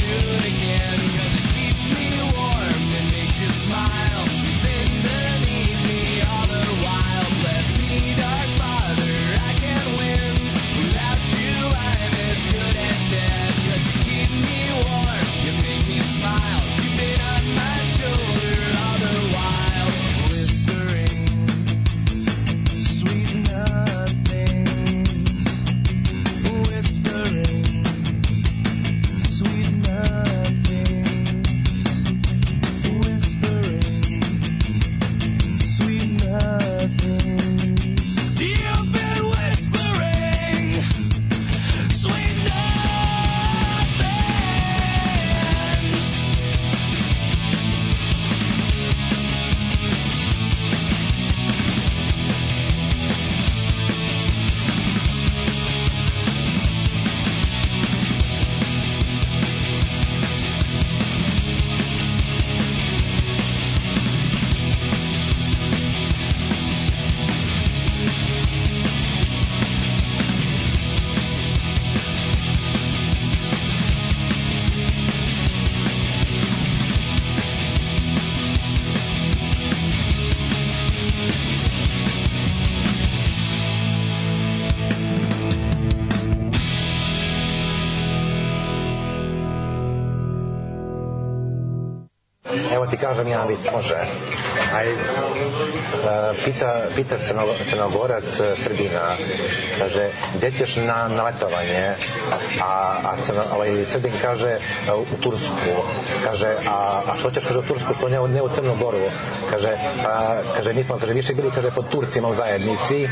Do 0.07 0.18
it 0.38 0.45
again. 0.53 0.99
'Cause 1.15 1.34
it 1.40 1.48
keeps 1.56 1.84
me 1.95 2.10
warm 2.38 2.82
and 2.98 3.11
makes 3.11 3.40
you 3.41 3.49
smile. 3.49 4.35
Ti 92.96 93.02
kažem 93.02 93.28
jedan 93.28 93.48
vic, 93.48 93.60
može. 93.74 93.96
Aj, 94.76 94.88
e, 94.88 94.96
pita, 96.46 96.82
pita 96.96 97.16
crno, 97.28 97.44
crnogorac 97.70 98.40
e, 98.40 98.56
Srbina, 98.56 99.20
kaže, 99.80 100.10
gde 100.38 100.52
ćeš 100.52 100.76
na, 100.76 101.08
na 101.08 101.24
letovanje? 101.24 101.94
A, 102.64 102.72
a 103.04 103.12
crno, 103.26 103.44
ovaj, 103.52 103.86
Srbin 103.92 104.14
kaže, 104.22 104.50
e, 104.50 104.60
u 104.94 105.18
Tursku. 105.22 105.76
Kaže, 106.24 106.56
a, 106.68 107.02
a 107.08 107.18
što 107.20 107.32
ćeš, 107.32 107.46
kaže, 107.46 107.60
u 107.60 107.68
Tursku, 107.68 107.94
što 107.94 108.10
ne, 108.10 108.28
ne 108.28 108.42
u 108.42 108.50
Crnogoru? 108.56 109.12
Kaže, 109.52 109.76
a, 110.08 110.40
kaže, 110.56 110.74
mi 110.74 110.84
smo, 110.84 110.98
kaže, 110.98 111.14
više 111.14 111.34
bili, 111.34 111.52
kaže, 111.56 111.72
pod 111.72 111.90
Turcima 111.90 112.28
u 112.28 112.36
zajednici. 112.36 113.08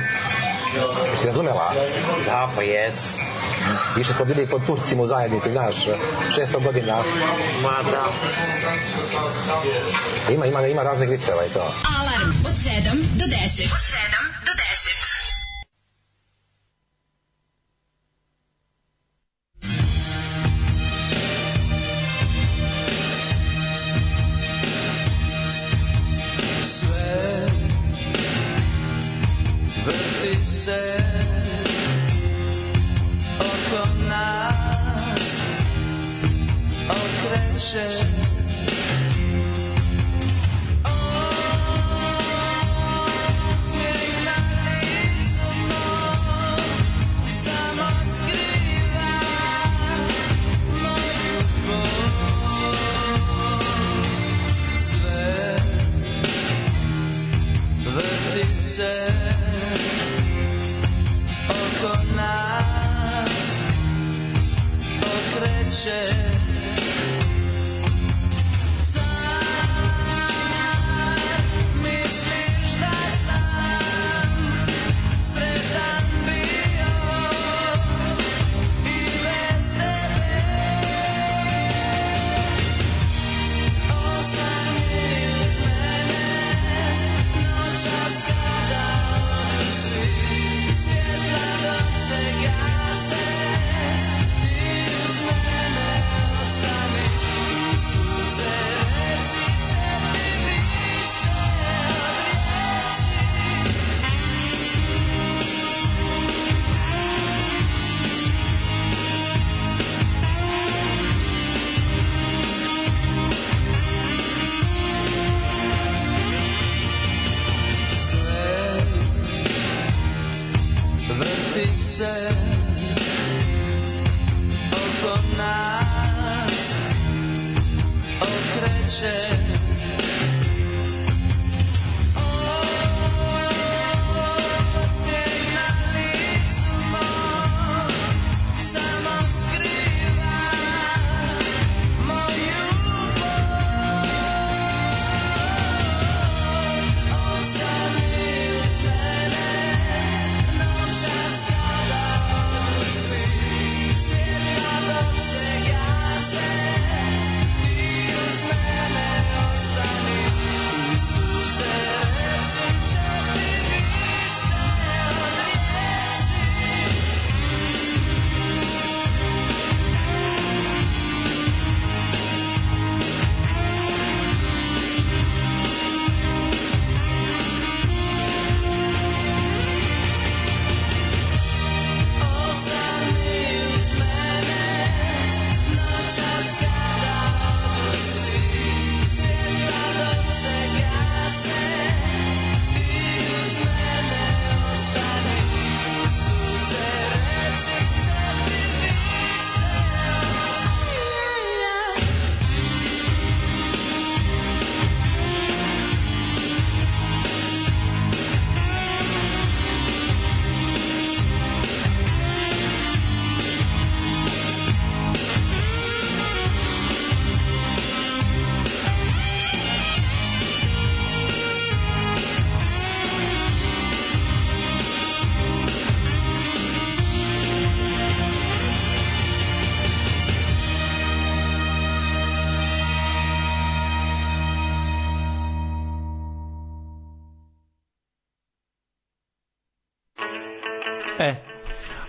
Si 1.21 1.27
razumela? 1.27 1.73
Da, 2.25 2.49
pa 2.55 2.61
jes. 2.61 3.15
Više 3.95 4.13
smo 4.13 4.25
bili 4.25 4.47
pod 4.47 4.65
Turcima 4.65 5.03
u 5.03 5.07
zajednici, 5.07 5.51
znaš, 5.51 5.75
600 6.37 6.63
godina. 6.63 7.03
Ma 7.63 7.91
da. 7.91 8.05
Ima, 10.33 10.45
ima, 10.45 10.67
ima 10.67 10.83
raznih 10.83 11.09
viceva 11.09 11.45
i 11.45 11.49
to. 11.49 11.73
Alarm 11.99 12.29
od 12.45 12.53
7 12.53 13.01
do 13.19 13.25
10. 13.25 13.63
Od 13.73 13.79
7 13.79 14.32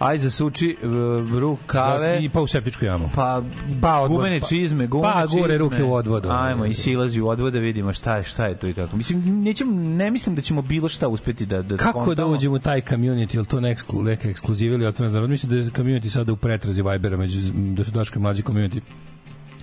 aj 0.05 0.19
zasuči 0.19 0.77
uh, 0.77 0.91
rukave. 1.33 2.19
I 2.19 2.29
pa 2.29 2.41
u 2.41 2.47
septičku 2.47 2.85
jamu. 2.85 3.11
Pa, 3.15 3.43
Pa 3.83 3.93
odvod- 3.93 4.09
gumene 4.11 4.41
pa- 4.41 4.47
čizme, 4.47 4.87
gumene 4.87 5.13
pa 5.15 5.27
gure 5.27 5.43
čizme. 5.43 5.59
ruke 5.59 5.83
u 5.85 5.95
odvodu. 5.95 6.29
Ajmo, 6.31 6.65
i 6.65 6.75
silazi 6.75 7.21
u 7.21 7.29
odvod 7.29 7.53
da 7.53 7.59
vidimo 7.59 7.93
šta 7.93 8.17
je, 8.17 8.25
šta 8.25 8.47
je 8.47 8.55
to 8.57 8.69
i 8.69 8.75
kako. 8.75 8.97
Mislim, 8.97 9.43
nećemo, 9.43 9.73
ne 9.73 10.11
mislim 10.11 10.35
da 10.35 10.43
ćemo 10.43 10.63
bilo 10.63 10.89
šta 10.89 11.09
uspeti 11.09 11.47
da, 11.47 11.63
da 11.63 11.77
Kako 11.77 12.15
da 12.15 12.27
uđemo 12.27 12.55
u 12.55 12.61
taj 12.61 12.81
community, 12.83 13.37
ili 13.37 13.47
to 13.47 13.61
ne 13.61 13.71
eksklu, 13.71 14.03
neka 14.03 14.29
ekskluziva 14.29 14.75
ili 14.75 14.87
otvorena 14.87 15.11
za 15.11 15.15
narod? 15.15 15.31
Mislim 15.31 15.51
da 15.51 15.57
je 15.57 15.65
community 15.65 16.09
sada 16.09 16.33
u 16.33 16.37
pretrazi 16.37 16.83
Vibera, 16.83 17.17
među, 17.17 17.41
da 17.53 17.85
su 17.85 17.91
Daško 17.91 18.19
i 18.19 18.23
mlađi 18.23 18.43
community 18.43 18.81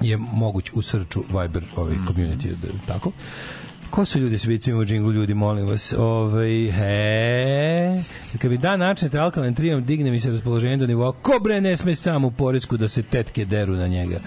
je 0.01 0.17
moguć 0.17 0.71
u 0.73 0.81
srču 0.81 1.23
Viber 1.31 1.63
ovih 1.75 1.99
Mm. 1.99 2.07
community, 2.07 2.47
da, 2.51 2.67
tako? 2.87 3.11
Ko 3.91 4.05
su 4.05 4.19
ljudi 4.19 4.37
s 4.37 4.45
vicima 4.45 4.79
u 4.79 4.85
džinglu, 4.85 5.11
ljudi, 5.11 5.33
molim 5.33 5.67
vas? 5.67 5.93
Ove, 5.97 6.71
he, 6.71 8.03
kad 8.37 8.51
bi 8.51 8.57
dan 8.57 8.79
načinete 8.79 9.19
alkalan 9.19 9.55
trijom, 9.55 9.85
digne 9.85 10.11
mi 10.11 10.19
se 10.19 10.29
raspoloženje 10.29 10.77
do 10.77 10.87
nivoa, 10.87 11.11
ko 11.11 11.39
bre 11.43 11.61
ne 11.61 11.77
sme 11.77 11.95
sam 11.95 12.25
u 12.25 12.31
poresku 12.31 12.77
da 12.77 12.87
se 12.87 13.03
tetke 13.03 13.45
deru 13.45 13.73
na 13.73 13.87
njega. 13.87 14.19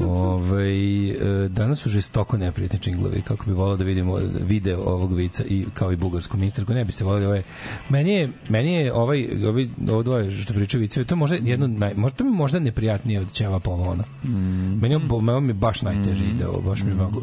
Ove, 0.06 0.70
e, 1.10 1.48
danas 1.48 1.78
su 1.78 1.90
žestoko 1.90 2.36
neprijatni 2.36 2.78
džinglovi, 2.78 3.22
kako 3.22 3.44
bi 3.46 3.52
volao 3.52 3.76
da 3.76 3.84
vidimo 3.84 4.16
video 4.40 4.80
ovog 4.80 5.12
vica 5.14 5.44
i 5.44 5.66
kao 5.74 5.92
i 5.92 5.96
bugarsku 5.96 6.36
ministarku, 6.36 6.72
ne 6.72 6.84
biste 6.84 7.04
volili 7.04 7.26
ovaj. 7.26 7.42
Meni 7.88 8.10
je, 8.10 8.28
meni 8.48 8.74
je 8.74 8.92
ovaj, 8.92 9.28
ovaj, 9.48 9.68
ovo 9.90 10.02
dvoje 10.02 10.30
što 10.30 10.54
pričaju 10.54 10.80
viceve, 10.80 11.04
to 11.06 11.14
je 11.14 11.16
možda 11.16 11.36
jedno, 11.42 11.66
naj, 11.66 11.94
možda 11.94 12.16
to 12.16 12.24
mi 12.24 12.30
možda 12.30 12.58
neprijatnije 12.58 13.20
od 13.20 13.32
Ćeva 13.32 13.60
Pomona. 13.60 14.04
Meni 14.22 14.94
je, 14.94 15.00
meni 15.20 15.48
je 15.48 15.54
baš 15.54 15.82
najteži 15.82 16.24
ide, 16.24 16.44
baš 16.64 16.82
mi 16.82 16.90
je 16.90 16.96
ovako, 17.00 17.20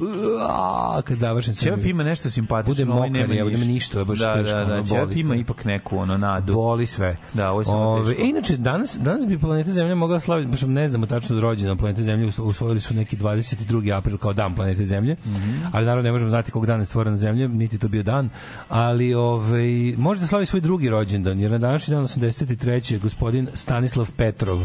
kad 1.02 1.18
završim 1.18 1.53
sve 1.53 1.65
Ćevap 1.65 1.85
ima 1.85 2.03
nešto 2.03 2.30
simpatično, 2.30 2.85
Bude 2.85 2.91
ovaj 2.94 3.10
mokar, 3.10 3.31
evo, 3.38 3.49
nema 3.49 3.65
ništa, 3.65 4.03
baš 4.03 4.19
da, 4.19 4.34
teško, 4.34 4.57
da, 4.57 4.65
da, 4.65 4.73
ono, 4.73 4.85
Ćevap 4.85 5.11
ima 5.11 5.35
ipak 5.35 5.65
neku 5.65 5.98
ono 5.98 6.18
nadu. 6.18 6.53
Boli 6.53 6.85
sve. 6.85 7.18
Da, 7.34 7.52
ovo 7.52 7.61
je 7.61 7.65
samo 7.65 8.06
teško. 8.06 8.22
e, 8.22 8.26
inače, 8.30 8.57
danas, 8.57 8.98
danas 9.02 9.26
bi 9.26 9.39
planeta 9.39 9.72
Zemlja 9.72 9.95
mogla 9.95 10.19
slaviti, 10.19 10.52
baš 10.52 10.61
ne 10.61 10.88
znamo 10.88 11.06
tačno 11.06 11.39
rođena 11.39 11.76
planete 11.76 12.03
Zemlje, 12.03 12.27
us- 12.27 12.39
usvojili 12.57 12.79
su 12.81 12.93
neki 12.93 13.17
22. 13.17 13.97
april 13.97 14.17
kao 14.17 14.34
dan 14.34 14.55
planete 14.55 14.85
Zemlje, 14.85 15.15
Mhm. 15.25 15.51
ali 15.71 15.85
naravno 15.85 16.01
ne 16.03 16.11
možemo 16.11 16.29
znati 16.29 16.51
kog 16.51 16.65
dana 16.65 16.79
je 16.79 16.85
stvorena 16.85 17.17
Zemlja, 17.17 17.47
niti 17.47 17.77
to 17.77 17.88
bio 17.88 18.03
dan, 18.03 18.29
ali 18.69 19.13
ovaj, 19.13 19.67
može 19.97 20.21
da 20.21 20.27
slavi 20.27 20.45
svoj 20.45 20.61
drugi 20.61 20.89
rođendan, 20.89 21.39
jer 21.39 21.51
na 21.51 21.57
današnji 21.57 21.93
dan 21.93 22.03
83. 22.03 22.93
je 22.93 22.99
gospodin 22.99 23.47
Stanislav 23.53 24.11
Petrov. 24.17 24.61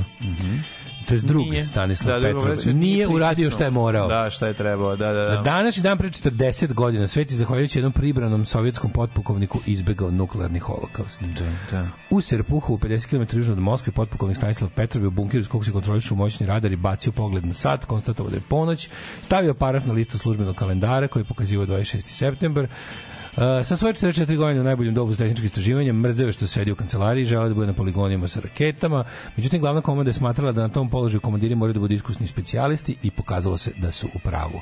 To 1.08 1.14
je 1.14 1.20
drugi 1.20 1.50
Nije. 1.50 1.64
Stanislav 1.64 2.20
Da, 2.20 2.28
da, 2.28 2.34
Petrov. 2.34 2.54
reći, 2.54 2.72
Nije 2.72 3.08
uradio 3.08 3.50
šta 3.50 3.64
je 3.64 3.70
morao. 3.70 4.08
Da, 4.08 4.30
šta 4.30 4.46
je 4.46 4.54
trebao, 4.54 4.96
da, 4.96 5.12
da, 5.12 5.22
da. 5.22 5.34
Na 5.34 5.42
današnji 5.42 5.82
dan 5.82 5.98
pre 5.98 6.08
40 6.08 6.72
godina 6.72 7.06
svet 7.06 7.30
je 7.30 7.36
zahvaljujući 7.36 7.78
jednom 7.78 7.92
pribranom 7.92 8.44
sovjetskom 8.44 8.90
potpukovniku 8.90 9.60
izbegao 9.66 10.10
nuklearni 10.10 10.58
holokaust. 10.58 11.20
Da, 11.20 11.44
da. 11.78 11.88
U 12.10 12.20
Serpuhu, 12.20 12.78
50 12.78 13.06
km 13.08 13.36
južno 13.38 13.52
od 13.52 13.58
Moskve, 13.58 13.92
potpukovnik 13.92 14.36
Stanislav 14.36 14.70
Petrov 14.70 15.04
je 15.04 15.08
u 15.08 15.10
bunkeru 15.10 15.40
iz 15.40 15.48
kog 15.48 15.64
se 15.64 15.72
kontrolišu 15.72 16.14
moćni 16.16 16.46
radari 16.46 16.76
bacio 16.76 17.12
pogled 17.12 17.46
na 17.46 17.54
sat, 17.54 17.84
konstatovao 17.84 18.30
da 18.30 18.36
je 18.36 18.42
ponoć, 18.48 18.88
stavio 19.22 19.54
paraf 19.54 19.86
na 19.86 19.92
listu 19.92 20.18
službenog 20.18 20.56
kalendara 20.56 21.08
koji 21.08 21.20
je 21.20 21.24
pokazivao 21.24 21.66
26. 21.66 22.06
september, 22.06 22.68
sa 23.64 23.76
svoje 23.76 23.94
44 23.94 24.36
godine 24.36 24.60
u 24.60 24.64
najboljem 24.64 24.94
dobu 24.94 25.12
za 25.12 25.18
tehničke 25.18 25.46
istraživanja 25.46 25.92
mrzeo 25.92 26.32
što 26.32 26.46
sedi 26.46 26.72
u 26.72 26.76
kancelariji, 26.76 27.24
želeo 27.24 27.48
da 27.48 27.54
bude 27.54 27.66
na 27.66 27.72
poligonima 27.72 28.28
sa 28.28 28.40
raketama. 28.40 29.04
Međutim, 29.36 29.60
glavna 29.60 29.80
komanda 29.80 30.08
je 30.08 30.12
smatrala 30.14 30.52
da 30.52 30.60
na 30.60 30.68
tom 30.68 30.90
položaju 30.90 31.20
komandiri 31.20 31.54
moraju 31.54 31.74
da 31.74 31.80
budu 31.80 31.94
iskusni 31.94 32.26
specijalisti 32.26 32.96
i 33.02 33.10
pokazalo 33.10 33.56
se 33.58 33.72
da 33.76 33.90
su 33.92 34.08
u 34.14 34.18
pravu. 34.18 34.60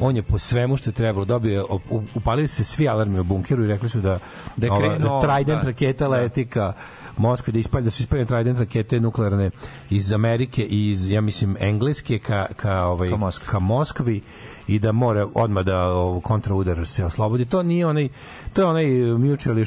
On 0.00 0.16
je 0.16 0.22
po 0.22 0.38
svemu 0.38 0.76
što 0.76 0.90
je 0.90 0.94
trebalo 0.94 1.24
dobio, 1.24 1.66
upalili 2.14 2.48
se 2.48 2.64
svi 2.64 2.88
alarmi 2.88 3.18
u 3.20 3.24
bunkeru 3.24 3.64
i 3.64 3.68
rekli 3.68 3.88
su 3.88 4.00
da, 4.00 4.18
Da 4.56 4.66
je 4.66 4.72
ova, 4.72 4.80
krenuo, 4.80 5.20
Trident 5.22 5.62
da. 5.62 5.66
raketa 5.66 6.08
leti 6.08 6.46
ka 6.46 6.72
Moskve, 7.16 7.52
da, 7.52 7.58
ispalja, 7.58 7.84
da 7.84 7.90
su 7.90 8.02
ispaljene 8.02 8.26
Trident 8.26 8.58
rakete 8.58 9.00
nuklearne 9.00 9.50
iz 9.90 10.12
Amerike 10.12 10.62
i 10.64 10.90
iz, 10.90 11.10
ja 11.10 11.20
mislim, 11.20 11.56
Engleske 11.60 12.18
ka, 12.18 12.46
ka, 12.56 12.84
ovaj, 12.84 13.10
Ka 13.10 13.16
Moskvi. 13.16 13.46
ka 13.46 13.58
Moskvi 13.58 14.22
i 14.66 14.78
da 14.78 14.92
mora 14.92 15.28
odmah 15.34 15.64
da 15.64 15.88
ovo, 15.88 16.20
kontraudar 16.20 16.86
se 16.86 17.04
oslobodi. 17.04 17.44
To 17.44 17.62
nije 17.62 17.86
onaj, 17.86 18.08
to 18.52 18.62
je 18.62 18.66
onaj 18.66 18.84
mutually 19.18 19.62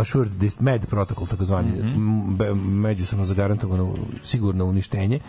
assured, 0.00 0.30
med 0.60 0.86
protokol, 0.86 1.26
takozvani, 1.26 1.70
mm 1.70 2.36
-hmm. 2.38 2.54
međusobno 2.54 3.24
zagarantovano 3.24 3.94
sigurno 4.22 4.64
uništenje. 4.64 5.20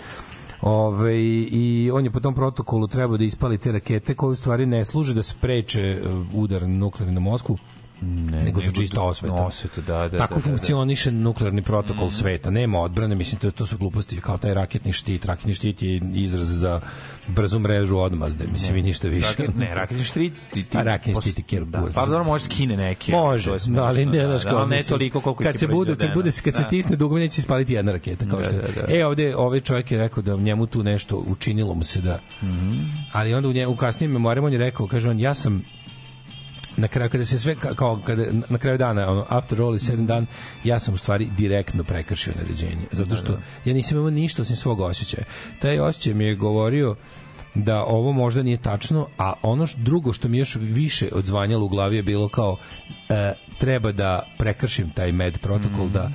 Ove, 0.61 1.17
I 1.51 1.91
on 1.93 2.03
je 2.03 2.11
po 2.11 2.19
tom 2.19 2.33
protokolu 2.35 2.87
trebao 2.87 3.17
da 3.17 3.23
ispali 3.23 3.57
te 3.57 3.71
rakete 3.71 4.13
koje 4.13 4.31
u 4.31 4.35
stvari 4.35 4.65
ne 4.65 4.85
služe 4.85 5.13
da 5.13 5.23
spreče 5.23 6.01
uh, 6.01 6.25
udar 6.33 6.69
nuklearni 6.69 7.13
na 7.13 7.19
Moskvu, 7.19 7.57
Ne, 8.01 8.43
nego 8.43 8.61
su 8.61 8.71
čista 8.71 8.95
da- 8.95 9.01
osveta. 9.01 9.33
osveta, 9.35 9.81
da, 9.81 10.07
da, 10.07 10.17
Tako 10.17 10.33
da, 10.33 10.39
da, 10.39 10.41
da. 10.41 10.47
funkcioniše 10.47 11.11
nuklearni 11.13 11.61
protokol 11.61 12.11
sveta. 12.11 12.49
Nema 12.51 12.79
odbrane, 12.79 13.15
mislim, 13.15 13.39
to, 13.39 13.51
to 13.51 13.65
su 13.65 13.77
gluposti 13.77 14.17
kao 14.17 14.37
taj 14.37 14.53
raketni 14.53 14.93
štit. 14.93 15.25
Raketni 15.25 15.53
štit 15.53 15.81
je 15.81 16.01
izraz 16.15 16.47
za 16.49 16.81
brzu 17.27 17.59
mrežu 17.59 17.97
odmazde, 17.97 18.45
mislim, 18.47 18.77
i 18.77 18.81
ništa 18.81 19.07
više. 19.07 19.29
Raket, 19.29 19.55
ne, 19.55 19.75
raketni 19.75 20.03
štrit 20.03 20.33
ti, 20.53 20.63
ti 20.63 20.77
A 20.77 20.83
raketni 20.83 21.13
pos- 21.13 21.21
štit 21.21 21.37
je 21.37 21.43
kjer 21.43 21.65
da, 21.65 21.87
Pa 21.95 22.05
dobro, 22.05 22.23
može 22.23 22.43
skine 22.45 22.77
neke. 22.77 23.11
Može, 23.11 23.45
to 23.45 23.51
no, 23.51 23.59
smešno, 23.59 23.83
ali 23.83 24.05
ne, 24.05 24.17
da, 24.19 24.37
da, 24.39 24.65
ne 24.65 24.83
toliko 24.83 25.21
koliko 25.21 25.43
kad 25.43 25.59
se 25.59 25.67
bude, 25.67 25.95
kad 25.97 26.13
bude, 26.13 26.31
kad 26.33 26.53
se 26.53 26.59
Da. 26.59 26.63
stisne 26.63 26.95
dugme, 26.95 27.19
neće 27.19 27.39
ispaliti 27.39 27.73
jedna 27.73 27.91
raketa, 27.91 28.25
kao 28.25 28.37
Da, 28.37 28.43
što 28.43 28.55
je. 28.55 28.61
da, 28.61 28.81
da. 28.83 28.93
E, 28.95 29.05
ovde, 29.05 29.35
ovaj 29.35 29.59
čovjek 29.59 29.91
je 29.91 29.97
rekao 29.97 30.23
da 30.23 30.35
njemu 30.35 30.65
tu 30.67 30.83
nešto 30.83 31.23
učinilo 31.27 31.73
mu 31.73 31.83
se 31.83 32.01
da, 32.01 32.19
Mhm. 32.41 32.73
ali 33.11 33.33
onda 33.33 33.49
u, 33.49 33.53
nje, 33.53 33.67
u 33.67 33.75
kasnijim 33.75 34.11
memorijama 34.11 34.45
on 34.47 34.53
je 34.53 34.59
rekao, 34.59 34.87
kaže 34.87 35.09
on, 35.09 35.19
ja 35.19 35.33
sam 35.33 35.63
na 36.77 36.87
kraju 36.87 37.09
kada 37.09 37.25
se 37.25 37.39
sve 37.39 37.55
ka- 37.55 37.75
kao 37.75 38.01
kada 38.05 38.23
na 38.49 38.57
kraju 38.57 38.77
dana 38.77 39.11
ono 39.11 39.25
after 39.29 39.61
all 39.61 39.75
is 39.75 39.85
said 39.85 39.99
and 39.99 40.07
done 40.07 40.25
ja 40.63 40.79
sam 40.79 40.93
u 40.93 40.97
stvari 40.97 41.29
direktno 41.37 41.83
prekršio 41.83 42.33
naređenje 42.35 42.87
zato 42.91 43.15
što 43.15 43.31
ja 43.65 43.73
nisam 43.73 43.97
imao 43.97 44.09
ništa 44.11 44.41
osim 44.41 44.55
svog 44.55 44.79
osjećaja. 44.79 45.23
Taj 45.59 45.79
osjećaj 45.79 46.13
mi 46.13 46.25
je 46.25 46.35
govorio 46.35 46.95
da 47.55 47.83
ovo 47.83 48.11
možda 48.11 48.43
nije 48.43 48.57
tačno, 48.57 49.07
a 49.17 49.33
ono 49.41 49.67
što, 49.67 49.79
drugo 49.79 50.13
što 50.13 50.27
mi 50.27 50.37
je 50.37 50.41
još 50.41 50.55
više 50.55 51.09
odzvanjalo 51.11 51.65
u 51.65 51.69
glavi 51.69 51.95
je 51.95 52.03
bilo 52.03 52.29
kao 52.29 52.57
e, 53.09 53.33
treba 53.57 53.91
da 53.91 54.23
prekršim 54.37 54.89
taj 54.89 55.11
med 55.11 55.37
protokol 55.39 55.89
da 55.89 56.11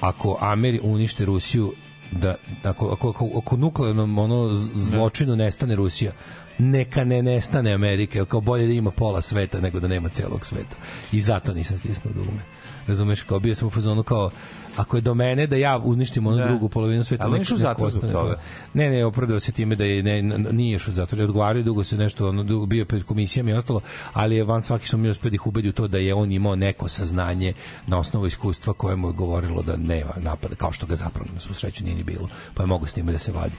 ako 0.00 0.38
Ameri 0.40 0.80
unište 0.82 1.24
Rusiju 1.24 1.72
da 2.12 2.34
ako, 2.62 2.88
ako, 2.88 3.08
ako, 3.10 3.30
ako 3.36 3.56
nuklearnom 3.56 4.18
ono 4.18 4.54
z- 4.54 4.70
zločinu 4.74 5.36
nestane 5.36 5.76
Rusija 5.76 6.12
neka 6.58 7.04
ne 7.04 7.22
nestane 7.22 7.72
Amerika, 7.72 8.18
jer 8.18 8.26
kao 8.26 8.40
bolje 8.40 8.66
da 8.66 8.72
ima 8.72 8.90
pola 8.90 9.22
sveta 9.22 9.60
nego 9.60 9.80
da 9.80 9.88
nema 9.88 10.08
celog 10.08 10.46
sveta. 10.46 10.76
I 11.12 11.20
zato 11.20 11.54
nisam 11.54 11.78
stisnuo 11.78 12.12
dugme. 12.14 12.40
Razumeš, 12.86 13.22
kao 13.22 13.38
bio 13.38 13.54
sam 13.54 13.68
u 13.68 13.70
fazonu 13.70 14.02
kao 14.02 14.30
ako 14.78 14.96
je 14.96 15.00
do 15.00 15.14
mene 15.14 15.46
da 15.46 15.56
ja 15.56 15.78
uništim 15.78 16.26
onu 16.26 16.36
Da. 16.36 16.46
drugu 16.46 16.68
polovinu 16.68 17.04
sveta, 17.04 17.24
Ali 17.24 17.34
u 17.34 17.38
neko 17.38 17.56
zatvor 17.56 17.90
zbog 17.90 18.02
toga. 18.02 18.34
to. 18.34 18.40
Ne, 18.74 18.90
ne, 18.90 19.04
opravdao 19.04 19.40
se 19.40 19.52
time 19.52 19.76
da 19.76 19.84
je 19.84 20.02
ne, 20.02 20.22
nije 20.52 20.76
išao 20.76 20.92
u 20.92 20.94
zatvor, 20.94 21.18
je 21.18 21.24
odgovarao 21.24 21.60
i 21.60 21.64
dugo 21.64 21.84
se 21.84 21.96
nešto, 21.96 22.28
ono, 22.28 22.42
dugo 22.42 22.66
bio 22.66 22.84
pred 22.84 23.02
komisijama 23.02 23.50
i 23.50 23.54
ostalo, 23.54 23.80
ali 24.12 24.36
je 24.36 24.44
van 24.44 24.62
svaki 24.62 24.88
smo 24.88 24.98
mi 24.98 25.08
uspio 25.08 25.30
da 25.30 25.34
ih 25.34 25.46
ubedi 25.46 25.68
u 25.68 25.72
to 25.72 25.88
da 25.88 25.98
je 25.98 26.14
on 26.14 26.32
imao 26.32 26.56
neko 26.56 26.88
saznanje 26.88 27.52
na 27.86 27.98
osnovu 27.98 28.26
iskustva 28.26 28.72
koje 28.72 28.96
mu 28.96 29.08
je 29.08 29.12
govorilo 29.12 29.62
da 29.62 29.76
nema 29.76 30.10
napada, 30.18 30.54
kao 30.54 30.72
što 30.72 30.86
ga 30.86 30.96
zapravo 30.96 31.30
na 31.34 31.40
svu 31.40 31.54
sreću 31.54 31.84
nije 31.84 31.96
ni 31.96 32.02
bilo, 32.02 32.28
pa 32.54 32.62
je 32.62 32.66
mogo 32.66 32.86
s 32.86 32.96
njime 32.96 33.12
da 33.12 33.18
se 33.18 33.32
vadi. 33.32 33.54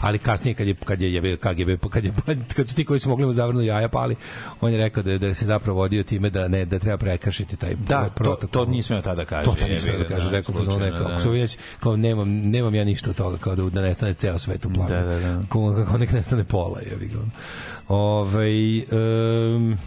Ali 0.00 0.18
kasnije 0.18 0.54
kad 0.54 0.66
je 0.66 0.74
kad 0.74 1.02
je 1.02 1.14
jebe 1.14 1.36
KGB 1.36 1.86
kad 1.90 2.04
je 2.04 2.12
kad 2.56 2.68
su 2.68 2.74
ti 2.74 2.84
koji 2.84 3.00
su 3.00 3.08
mogli 3.08 3.26
mu 3.26 3.32
zavrnu 3.32 3.62
jaja 3.62 3.88
pali, 3.88 4.16
on 4.60 4.72
je 4.72 4.78
rekao 4.78 5.02
da 5.02 5.10
je, 5.12 5.18
da 5.18 5.34
se 5.34 5.46
zapravo 5.46 5.78
vodio 5.78 6.02
time 6.02 6.30
da 6.30 6.48
ne 6.48 6.64
da 6.64 6.78
treba 6.78 6.96
prekršiti 6.98 7.56
taj 7.56 7.74
Da, 7.76 8.04
to, 8.04 8.10
protokol. 8.10 8.48
to 8.48 8.64
nije 8.64 8.82
smeo 8.82 9.02
tada 9.02 9.24
kaže. 9.24 9.44
To 9.44 9.54
tad 9.54 9.70
nisam 9.70 9.90
jebi 9.90 10.02
da 10.02 10.08
kaže, 10.08 10.30
rekao 10.30 10.54
da 10.64 10.70
slučajno, 10.70 10.96
neka, 10.96 11.08
da. 11.08 11.12
ako 11.12 11.22
su 11.22 11.30
već, 11.30 11.58
kao 11.80 11.96
nemam, 11.96 12.28
nemam 12.28 12.74
ja 12.74 12.84
ništa 12.84 13.10
od 13.10 13.16
toga, 13.16 13.38
kao 13.38 13.54
da, 13.54 13.70
da 13.70 13.82
nestane 13.82 14.14
ceo 14.14 14.38
svet 14.38 14.64
u 14.64 14.70
planu. 14.70 14.88
Da, 14.88 15.02
da, 15.02 15.20
da. 15.20 15.42
Kao, 15.48 15.74
kako 15.76 15.98
nek 15.98 16.12
nestane 16.12 16.44
pola, 16.44 16.80
jebi 16.90 17.06
ga. 17.06 17.18
Ove, 17.88 18.50
um, 18.92 19.78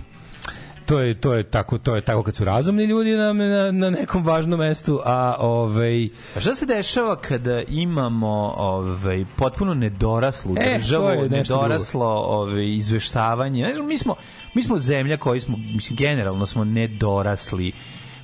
to 0.86 1.00
je 1.00 1.22
to 1.22 1.34
je 1.34 1.44
tako 1.44 1.78
to 1.78 1.96
je 1.96 2.02
tako 2.02 2.24
kad 2.24 2.36
su 2.36 2.46
razumni 2.46 2.86
ljudi 2.86 3.12
na, 3.12 3.34
na, 3.34 3.72
na 3.72 3.90
nekom 3.90 4.24
važnom 4.24 4.60
mestu 4.60 5.02
a 5.06 5.36
ovaj 5.40 6.10
A 6.36 6.40
šta 6.40 6.56
se 6.56 6.66
dešava 6.66 7.16
kada 7.16 7.62
imamo 7.62 8.54
ovaj 8.58 9.26
potpuno 9.36 9.74
nedoraslu 9.74 10.56
E, 10.58 10.78
državu, 10.78 11.10
je 11.10 11.30
nedoraslo 11.30 12.06
ovaj 12.08 12.66
izveštavanje. 12.66 13.74
Znaš, 13.74 13.88
mi 13.88 13.98
smo 13.98 14.16
mi 14.54 14.64
smo 14.64 14.78
zemlja 14.78 15.18
koji 15.18 15.40
smo 15.40 15.58
mislim 15.58 15.98
generalno 15.98 16.46
smo 16.46 16.64
nedorasli 16.64 17.72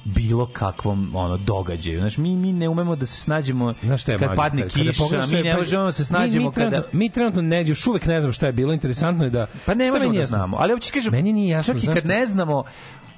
bilo 0.07 0.45
kakvom 0.47 1.11
ono 1.13 1.37
događaju. 1.37 1.99
Znaš, 1.99 2.17
mi 2.17 2.35
mi 2.35 2.53
ne 2.53 2.69
umemo 2.69 2.95
da 2.95 3.05
se 3.05 3.15
snađemo 3.15 3.73
Znaš 3.83 4.01
šta 4.01 4.11
je 4.11 4.17
kad 4.17 4.27
mlađe, 4.27 4.37
padne 4.39 4.61
kada 4.63 4.73
kiša, 4.73 5.03
pogledaš 5.03 5.29
mi 5.29 5.35
ne 5.35 5.51
pa- 5.51 5.57
možemo 5.57 5.83
da 5.83 5.91
se 5.91 6.01
mi- 6.01 6.05
snađemo 6.05 6.45
mi, 6.45 6.53
trenutno, 6.53 6.77
kada 6.77 6.87
mi 6.93 7.09
trenutno 7.09 7.41
ne, 7.41 7.63
još 7.63 7.87
uvek 7.87 8.05
ne 8.05 8.21
znam 8.21 8.33
šta 8.33 8.45
je 8.45 8.51
bilo, 8.53 8.73
interesantno 8.73 9.23
je 9.23 9.29
da 9.29 9.47
Pa 9.65 9.73
ne 9.73 9.91
možemo 9.91 10.13
da 10.13 10.25
znamo. 10.25 10.57
Ali 10.59 10.73
hoćeš 10.73 10.91
kažem, 10.91 11.11
Meni 11.11 11.33
nije 11.33 11.49
jasno 11.49 11.73
čak 11.73 11.83
i 11.83 11.87
kad 11.87 12.05
ne 12.05 12.25
znamo, 12.25 12.63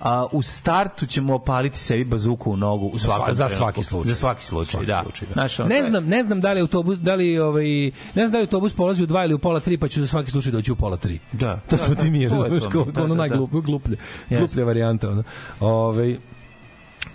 a, 0.01 0.25
u 0.31 0.41
startu 0.41 1.05
ćemo 1.05 1.35
opaliti 1.35 1.77
sebi 1.77 2.03
bazuku 2.05 2.51
u 2.51 2.57
nogu 2.57 2.87
u 2.87 2.99
svakom 2.99 3.25
za 3.27 3.35
trenutku. 3.37 3.57
svaki 3.57 3.83
slučaj. 3.83 4.09
Za 4.09 4.15
svaki 4.15 4.45
slučaj, 4.45 4.71
Svaki 4.71 4.85
da. 4.85 5.01
slučaj, 5.03 5.27
da. 5.27 5.33
Znaš, 5.33 5.57
ne 5.59 5.83
znam, 5.83 6.05
ne 6.05 6.23
znam 6.23 6.41
da 6.41 6.53
li 6.53 6.61
autobus, 6.61 6.97
da 6.97 7.15
li 7.15 7.39
ovaj 7.39 7.65
ne 7.85 7.91
znam 8.15 8.31
da 8.31 8.37
li 8.37 8.43
autobus 8.43 8.73
polazi 8.73 9.03
u 9.03 9.07
2 9.07 9.23
ili 9.25 9.33
u 9.33 9.39
pola 9.39 9.59
3, 9.59 9.77
pa 9.77 9.87
ću 9.87 10.01
za 10.01 10.07
svaki 10.07 10.31
slučaj 10.31 10.51
doći 10.51 10.71
u 10.71 10.75
pola 10.75 10.97
3. 10.97 11.17
Da. 11.31 11.55
To 11.59 11.75
Da, 11.75 11.77
smo 11.77 11.95
ti 11.95 12.09
mi, 12.09 12.27
razumeš, 12.29 12.63
kao, 12.63 12.83
Da, 12.83 12.91
kao 12.91 13.03
ono 13.03 13.07
da, 13.07 13.17
da. 13.17 13.19
najgluplje, 13.19 13.61
gluplje, 13.61 13.97
Jeste. 14.21 14.37
gluplje 14.37 14.63
varijanta. 14.63 15.09
Ono. 15.09 15.23
Ovaj, 15.59 16.17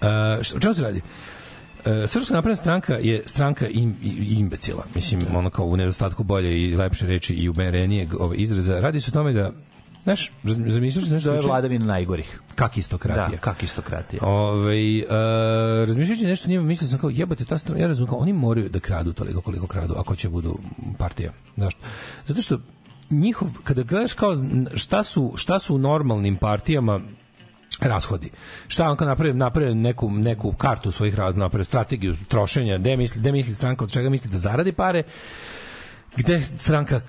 Uh, 0.04 0.56
o 0.56 0.60
čemu 0.60 0.74
se 0.74 0.82
radi? 0.82 1.02
E, 1.86 2.06
Srpska 2.06 2.34
napredna 2.34 2.56
stranka 2.56 2.94
je 2.94 3.22
stranka 3.26 3.68
im, 3.68 3.96
imbecila. 4.38 4.84
Mislim, 4.94 5.20
ono 5.34 5.50
kao 5.50 5.66
u 5.66 5.76
nedostatku 5.76 6.22
bolje 6.22 6.62
i 6.62 6.76
lepše 6.76 7.06
reči 7.06 7.34
i 7.34 7.48
umerenijeg 7.48 8.14
ovaj, 8.20 8.36
izraza. 8.40 8.80
Radi 8.80 9.00
se 9.00 9.10
o 9.10 9.12
tome 9.12 9.32
da 9.32 9.52
Znaš, 10.04 10.32
raz- 10.44 10.70
zamišljaš 10.72 11.06
nešto 11.06 11.28
To 11.30 11.34
je 11.34 11.40
vladavina 11.40 11.84
najgorih. 11.84 12.40
Kak 12.54 12.76
istokratija. 12.76 13.28
Da, 13.28 13.36
kak 13.36 13.62
istokratija. 13.62 14.20
Ove, 14.22 14.74
uh, 14.74 15.08
razmišljajući 15.86 16.26
nešto 16.26 16.48
njima, 16.48 16.64
mislio 16.64 16.88
sam 16.88 16.98
kao, 16.98 17.10
jebate, 17.10 17.44
ta 17.44 17.58
strana, 17.58 17.80
ja 17.80 17.86
razumem, 17.86 18.10
kao, 18.10 18.18
oni 18.18 18.32
moraju 18.32 18.68
da 18.68 18.80
kradu 18.80 19.12
toliko 19.12 19.40
koliko 19.40 19.66
kradu, 19.66 19.94
ako 19.96 20.16
će 20.16 20.28
budu 20.28 20.58
partija. 20.98 21.32
Zašto? 21.56 21.80
Zato 22.26 22.42
što 22.42 22.58
njihov, 23.10 23.48
kada 23.64 23.82
gledaš 23.82 24.12
kao 24.12 24.36
šta 24.74 25.02
su, 25.02 25.32
šta 25.36 25.58
su 25.58 25.74
u 25.74 25.78
normalnim 25.78 26.36
partijama 26.36 27.00
rashodi. 27.84 28.30
Šta 28.68 28.90
on 28.90 28.96
kad 28.96 29.08
napravi, 29.08 29.34
napravi 29.34 29.74
neku, 29.74 30.10
neku 30.10 30.52
kartu 30.52 30.90
svojih 30.90 31.14
razloga, 31.14 31.38
napravi 31.38 31.64
strategiju 31.64 32.16
trošenja, 32.28 32.78
gde 32.78 32.96
misli, 32.96 33.20
gde 33.20 33.32
misli 33.32 33.54
stranka, 33.54 33.84
od 33.84 33.92
čega 33.92 34.10
misli 34.10 34.30
da 34.30 34.38
zaradi 34.38 34.72
pare, 34.72 35.02
gde 36.16 36.42
stranka 36.58 37.00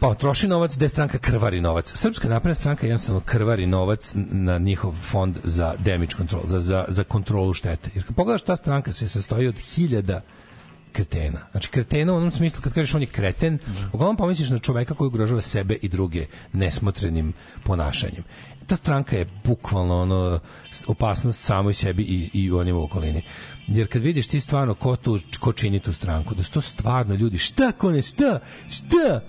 pa 0.00 0.14
troši 0.14 0.48
novac, 0.48 0.76
gde 0.76 0.88
stranka 0.88 1.18
krvari 1.18 1.60
novac. 1.60 1.92
Srpska 1.96 2.28
napredna 2.28 2.54
stranka 2.54 2.86
jednostavno 2.86 3.20
krvari 3.20 3.66
novac 3.66 4.12
na 4.14 4.58
njihov 4.58 4.92
fond 4.92 5.38
za 5.44 5.74
damage 5.78 6.16
control, 6.16 6.42
za, 6.46 6.60
za, 6.60 6.84
za 6.88 7.04
kontrolu 7.04 7.52
štete. 7.52 7.90
Jer 7.94 8.06
kad 8.06 8.16
pogledaš 8.16 8.42
ta 8.42 8.56
stranka 8.56 8.92
se 8.92 9.08
sastoji 9.08 9.48
od 9.48 9.58
hiljada 9.58 10.20
kretena. 10.94 11.40
Znači 11.50 11.70
kretena 11.70 12.12
u 12.12 12.16
onom 12.16 12.30
smislu 12.30 12.62
kad 12.62 12.72
kažeš 12.72 12.94
on 12.94 13.00
je 13.00 13.06
kreten, 13.06 13.58
uglavnom 13.92 14.16
pomisliš 14.16 14.50
na 14.50 14.58
čoveka 14.58 14.94
koji 14.94 15.06
ugrožava 15.06 15.40
sebe 15.40 15.74
i 15.82 15.88
druge 15.88 16.26
nesmotrenim 16.52 17.32
ponašanjem. 17.64 18.24
Ta 18.66 18.76
stranka 18.76 19.16
je 19.16 19.26
bukvalno 19.44 19.96
ono 19.96 20.40
opasnost 20.86 21.40
samoj 21.40 21.74
sebi 21.74 22.02
i, 22.02 22.30
i 22.34 22.52
onima 22.52 22.78
u 22.78 22.84
okolini. 22.84 23.22
Jer 23.66 23.88
kad 23.88 24.02
vidiš 24.02 24.26
ti 24.26 24.40
stvarno 24.40 24.74
ko, 24.74 24.96
tu, 24.96 25.18
ko 25.40 25.52
čini 25.52 25.80
tu 25.80 25.92
stranku, 25.92 26.34
da 26.34 26.42
su 26.42 26.52
to 26.52 26.60
stvarno 26.60 27.14
ljudi, 27.14 27.38
šta 27.38 27.72
kone, 27.72 28.02
šta, 28.02 28.38
šta, 28.68 29.20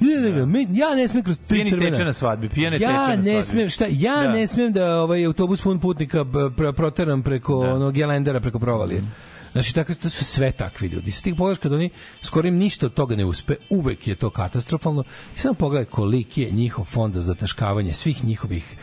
Ne, 0.00 0.14
ne, 0.16 0.32
ne, 0.32 0.46
me- 0.46 0.66
ja 0.70 0.94
ne 0.94 1.08
smem 1.08 1.22
kroz 1.22 1.38
tri 1.38 1.64
crvena. 1.66 1.90
teče 1.90 2.04
na 2.04 2.12
svadbi, 2.12 2.48
pijani 2.48 2.78
teče 2.78 2.84
ja 2.84 3.08
na 3.08 3.16
ne 3.16 3.22
svadbi. 3.24 3.44
smem, 3.44 3.68
šta, 3.70 3.86
ja 3.90 4.16
Da. 4.16 4.32
ne 4.32 4.46
smem 4.46 4.72
da 4.72 5.00
ovaj 5.02 5.26
autobus 5.26 5.60
pun 5.62 5.78
putnika 5.78 6.24
proteram 6.76 7.22
preko 7.22 7.64
Da. 7.64 7.74
onog 7.74 7.94
gelendera 7.94 8.40
preko 8.40 8.58
provalije. 8.58 9.02
Znači, 9.52 9.74
tako, 9.74 9.94
to 9.94 10.10
su 10.10 10.24
sve 10.24 10.52
takvi 10.52 10.88
ljudi. 10.88 11.10
Sad 11.10 11.22
ti 11.22 11.34
pogledaš 11.34 11.58
kad 11.58 11.72
oni 11.72 11.90
skoro 12.22 12.48
im 12.48 12.56
ništa 12.56 12.86
od 12.86 12.94
toga 12.94 13.16
ne 13.16 13.24
uspe, 13.24 13.54
uvek 13.70 14.08
je 14.08 14.14
to 14.14 14.30
katastrofalno. 14.30 15.04
I 15.36 15.38
samo 15.38 15.54
pogledaj 15.54 15.84
koliki 15.84 16.42
je 16.42 16.50
njihov 16.50 16.84
fond 16.84 17.14
za 17.14 17.22
zataškavanje 17.22 17.92
svih 17.92 18.24
njihovih 18.24 18.76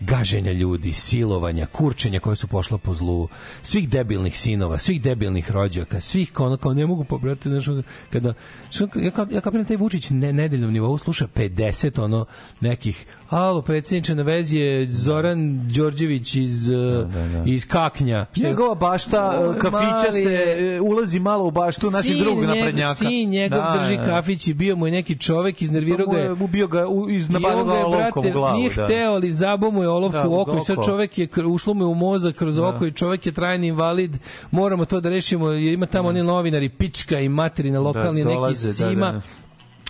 gaženja 0.00 0.52
ljudi, 0.52 0.92
silovanja, 0.92 1.66
kurčenja 1.66 2.20
koje 2.20 2.36
su 2.36 2.46
pošla 2.46 2.78
po 2.78 2.94
zlu, 2.94 3.28
svih 3.62 3.88
debilnih 3.88 4.38
sinova, 4.38 4.78
svih 4.78 5.02
debilnih 5.02 5.50
rođaka, 5.50 6.00
svih 6.00 6.32
kao, 6.32 6.56
kao 6.56 6.74
ne 6.74 6.86
mogu 6.86 7.04
pobrati, 7.04 7.48
znaš, 7.50 7.64
kada, 8.10 8.34
što, 8.70 8.84
ja, 8.84 9.10
ka- 9.10 9.34
ja 9.34 9.40
kapiram 9.40 9.66
taj 9.66 9.76
Vučić 9.76 10.10
ne, 10.10 10.32
nedeljnom 10.32 10.72
nivou 10.72 10.98
sluša 10.98 11.26
50 11.28 11.58
ono 11.98 12.24
nekih, 12.60 13.06
alo, 13.28 13.62
predsjedniče 13.62 14.14
na 14.14 14.22
vezi 14.22 14.58
je 14.58 14.86
Zoran 14.88 15.38
Đorđević 15.68 16.34
iz, 16.36 16.66
da, 16.66 17.08
iz 17.46 17.66
Kaknja. 17.66 18.26
Šta 18.32 18.40
je- 18.40 18.48
Njegova 18.48 18.74
bašta 18.76 19.32
Ovo 19.32 19.44
e, 19.44 19.48
je 19.48 19.58
kafića 19.60 19.78
mali- 20.04 20.22
se 20.22 20.32
e, 20.58 20.80
ulazi 20.80 21.20
malo 21.20 21.44
u 21.44 21.50
baštu 21.50 21.90
naših 21.90 22.16
njegov- 22.16 22.46
naprednjaka. 22.46 22.94
Sin 22.94 23.30
njegov 23.30 23.58
Da, 23.58 23.78
drži 23.78 23.96
da. 23.96 24.02
kafić 24.04 24.48
i 24.48 24.54
bio 24.54 24.76
mu 24.76 24.86
je 24.86 24.92
neki 24.92 25.16
čovek, 25.16 25.62
iznervirao 25.62 26.06
Pa 26.06 26.12
ga 26.12 26.18
je 26.18 26.32
ubio 26.32 26.66
ga, 26.66 26.84
iz 27.10 27.26
on 27.26 27.32
ga 27.32 27.38
brate, 27.90 28.28
u 28.28 28.32
glavu. 28.32 28.58
nije 28.58 28.70
da. 28.70 28.84
hteo, 28.84 29.12
ali 29.12 29.32
zabo 29.32 29.70
mu 29.70 29.82
je 29.82 29.87
olovku 29.90 30.18
Da, 30.18 30.28
u 30.28 30.40
oko 30.40 30.56
i 30.56 30.60
sad 30.60 30.76
čovek 30.84 31.18
je, 31.18 31.28
ušlo 31.46 31.74
mu 31.74 31.82
je 31.82 31.86
u 31.86 31.94
mozak 31.94 32.36
kroz 32.36 32.58
oko 32.58 32.86
i 32.86 32.92
čovek 32.92 33.26
je 33.26 33.32
trajni 33.32 33.66
invalid. 33.66 34.18
Moramo 34.50 34.84
to 34.84 35.00
da 35.00 35.08
rešimo, 35.08 35.48
jer 35.48 35.72
ima 35.72 35.86
tamo 35.86 36.08
oni 36.08 36.22
novinari, 36.22 36.68
pička 36.68 37.20
i 37.20 37.28
materina 37.28 37.80
lokalni, 37.80 38.24
neki 38.24 38.34
dolaze, 38.34 38.68
da, 38.68 38.74
sima, 38.74 39.12
da. 39.12 39.20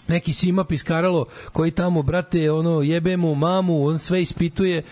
neki 0.08 0.32
Sima 0.32 0.64
Piskaralo 0.64 1.24
koji 1.52 1.70
tamo, 1.70 2.02
brate, 2.02 2.52
ono, 2.52 2.82
jebe 2.82 3.16
mu 3.16 3.34
mamu, 3.34 3.86
on 3.86 3.98
sve 3.98 4.22
ispituje 4.22 4.82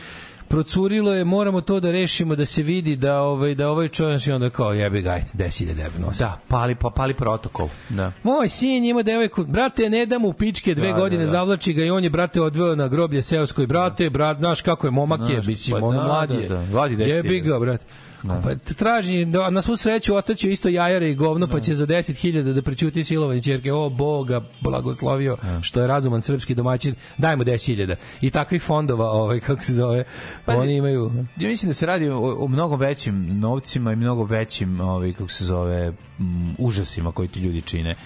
procurilo 0.48 1.12
je, 1.12 1.24
moramo 1.24 1.60
to 1.60 1.80
da 1.80 1.90
rešimo, 1.90 2.36
da 2.36 2.44
se 2.44 2.62
vidi 2.62 2.96
da 2.96 3.20
ovaj 3.20 3.54
da 3.54 3.68
ovaj 3.70 3.88
čovjek 3.88 4.26
i 4.26 4.32
onda 4.32 4.50
kao 4.50 4.72
jebi 4.72 5.02
ga, 5.02 5.10
ajde, 5.10 5.26
10.000 5.34 5.70
evra 5.70 5.98
nosi. 6.06 6.18
Da, 6.18 6.38
pali, 6.48 6.74
pa, 6.74 6.90
pali 6.90 7.14
protokol. 7.14 7.68
Da. 7.88 8.12
Moj 8.22 8.48
sin 8.48 8.84
ima 8.84 9.02
devojku, 9.02 9.44
brate, 9.44 9.90
ne 9.90 10.06
da 10.06 10.18
mu 10.18 10.32
pičke 10.32 10.74
dve 10.74 10.88
Da, 10.88 10.98
godine, 10.98 11.24
da, 11.24 11.26
da. 11.26 11.30
zavlači 11.30 11.72
ga 11.72 11.84
i 11.84 11.90
on 11.90 12.04
je, 12.04 12.10
brate, 12.10 12.40
odveo 12.40 12.74
na 12.74 12.88
groblje 12.88 13.22
seoskoj, 13.22 13.66
brate, 13.66 14.10
brat, 14.10 14.38
znaš 14.38 14.60
kako 14.60 14.86
je, 14.86 14.90
momak 14.90 15.20
je, 15.30 15.42
mislim, 15.46 15.80
pa 15.80 15.86
ono 15.86 15.98
da, 15.98 16.06
mlad 16.06 16.28
da, 16.28 16.34
je. 16.34 16.48
da, 16.48 16.56
10.000. 16.56 17.00
Jebi 17.06 17.40
ga, 17.40 17.58
brate. 17.58 17.84
Pa 18.22 18.54
t- 18.54 18.74
traži, 18.74 19.24
da, 19.24 19.50
na 19.50 19.62
svu 19.62 19.76
sreću 19.76 20.16
otaće 20.16 20.52
isto 20.52 20.68
jajare 20.68 21.10
i 21.10 21.14
govno, 21.14 21.46
pa 21.46 21.60
će 21.60 21.74
za 21.74 21.86
10.000 21.86 22.52
da 22.52 22.62
prećuti 22.62 23.04
silovanje 23.04 23.40
ćerke. 23.42 23.72
O, 23.72 23.88
Boga, 23.90 24.40
blagoslovio, 24.60 25.36
što 25.62 25.80
je 25.80 25.86
razuman 25.86 26.22
srpski 26.22 26.54
domaćin, 26.54 26.94
dajmo 27.18 27.44
10.000. 27.44 27.94
I 28.20 28.30
takvih 28.30 28.62
fondova, 28.62 29.10
ovaj, 29.10 29.40
kako 29.40 29.62
se 29.62 29.72
zove, 29.72 30.04
Pazi, 30.44 30.58
oni 30.58 30.76
imaju... 30.76 31.12
Ja 31.36 31.48
mislim 31.48 31.70
da 31.70 31.74
se 31.74 31.86
radi 31.86 32.08
o, 32.08 32.36
o 32.38 32.48
mnogo 32.48 32.76
većim 32.76 33.38
novcima 33.40 33.92
i 33.92 33.96
mnogo 33.96 34.24
većim, 34.24 34.80
ovaj, 34.80 35.12
kako 35.12 35.28
se 35.28 35.44
zove, 35.44 35.92
m, 36.18 36.54
užasima 36.58 37.12
koji 37.12 37.28
ti 37.28 37.40
ljudi 37.40 37.62
čine. 37.62 37.96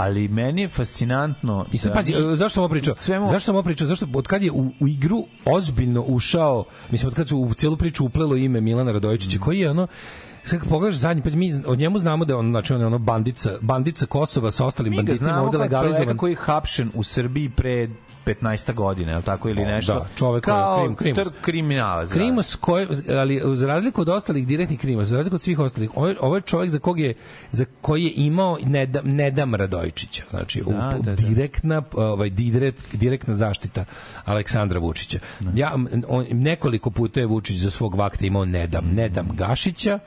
Ali 0.00 0.28
meni 0.28 0.62
je 0.62 0.68
fascinantno... 0.68 1.66
I 1.72 1.78
sad 1.78 1.88
da 1.88 1.94
pazi, 1.94 2.12
zašto 2.30 2.48
sam 2.48 2.62
ovo 2.62 2.68
pričao? 2.70 2.94
Svemu- 2.96 3.26
Zašto 3.26 3.40
sam 3.40 3.54
ovo 3.54 3.62
pričao? 3.62 3.86
Zašto 3.86 4.06
od 4.14 4.26
kad 4.26 4.42
je 4.42 4.50
u, 4.52 4.70
u 4.80 4.88
igru 4.88 5.24
ozbiljno 5.46 6.02
ušao, 6.02 6.64
mislim 6.90 7.08
od 7.08 7.14
kad 7.14 7.28
su 7.28 7.38
u 7.38 7.54
celu 7.54 7.76
priču 7.76 8.04
uplelo 8.04 8.36
ime 8.36 8.60
Milana 8.60 8.92
Radojičića, 8.92 9.36
Mm. 9.36 9.40
koji 9.40 9.60
je 9.60 9.70
ono 9.70 9.86
Sad 10.44 10.60
pogledaš 10.68 10.96
zadnji, 10.96 11.22
pa 11.22 11.30
mi 11.30 11.60
od 11.66 11.78
njemu 11.78 11.98
znamo 11.98 12.24
da 12.24 12.32
je 12.32 12.36
on, 12.36 12.50
znači 12.50 12.72
on 12.72 12.80
je 12.80 12.86
ono 12.86 12.98
bandica, 12.98 13.50
bandica 13.60 14.06
Kosova 14.06 14.50
sa 14.50 14.66
ostalim 14.66 14.90
Mi 14.90 14.96
ga 14.96 15.02
banditima 15.02 15.28
znamo 15.28 15.44
ovde 15.44 15.58
legalizovan. 15.58 16.16
koji 16.16 16.32
je 16.32 16.36
hapšen 16.36 16.90
u 16.94 17.02
Srbiji 17.04 17.48
pre 17.50 17.88
15 18.26 18.40
godina, 18.74 19.10
je 19.10 19.16
li 19.16 19.22
tako 19.22 19.48
ili 19.48 19.64
nešto? 19.64 19.94
da, 19.94 20.06
čovek 20.16 20.44
koji 20.44 20.54
je 20.54 20.58
kao 20.58 20.78
krim- 20.78 20.94
krimos. 20.94 21.18
tr- 21.18 21.30
kriminalac. 21.40 22.08
da. 22.08 22.14
Krimos 22.14 22.54
koji 22.54 22.86
ali 23.10 23.42
za 23.46 23.66
razliku 23.66 24.00
od 24.00 24.08
ostalih 24.08 24.46
direktnih 24.46 24.80
krimos, 24.80 25.08
za 25.08 25.16
razliku 25.16 25.34
od 25.34 25.42
svih 25.42 25.58
ostalih, 25.58 25.90
ovo 25.94 26.08
je, 26.08 26.16
ovo 26.20 26.34
je 26.34 26.42
čovjek 26.42 26.70
za 26.70 26.78
kog 26.78 27.00
je 27.00 27.14
za 27.52 27.64
koji 27.80 28.04
je 28.04 28.12
imao 28.16 28.58
Nedam, 28.62 29.02
Nedam 29.06 29.54
Radojičića. 29.54 30.22
Znači 30.30 30.62
u, 30.62 30.72
Da, 30.72 30.94
da, 30.94 31.14
da. 31.14 31.14
direktna 31.18 31.82
ovaj 31.92 32.30
direkt, 32.30 32.94
direktna 32.94 33.34
zaštita 33.34 33.84
Aleksandra 34.24 34.78
Vučića. 34.80 35.18
Ja 35.54 35.74
on, 36.08 36.26
nekoliko 36.30 36.90
puta 36.90 37.20
je 37.20 37.26
Vučić 37.26 37.56
za 37.56 37.70
svog 37.70 37.94
vakta 37.94 38.26
imao 38.26 38.44
Nedam, 38.44 38.84
Nedam 38.86 39.28
Gašića, 39.32 39.98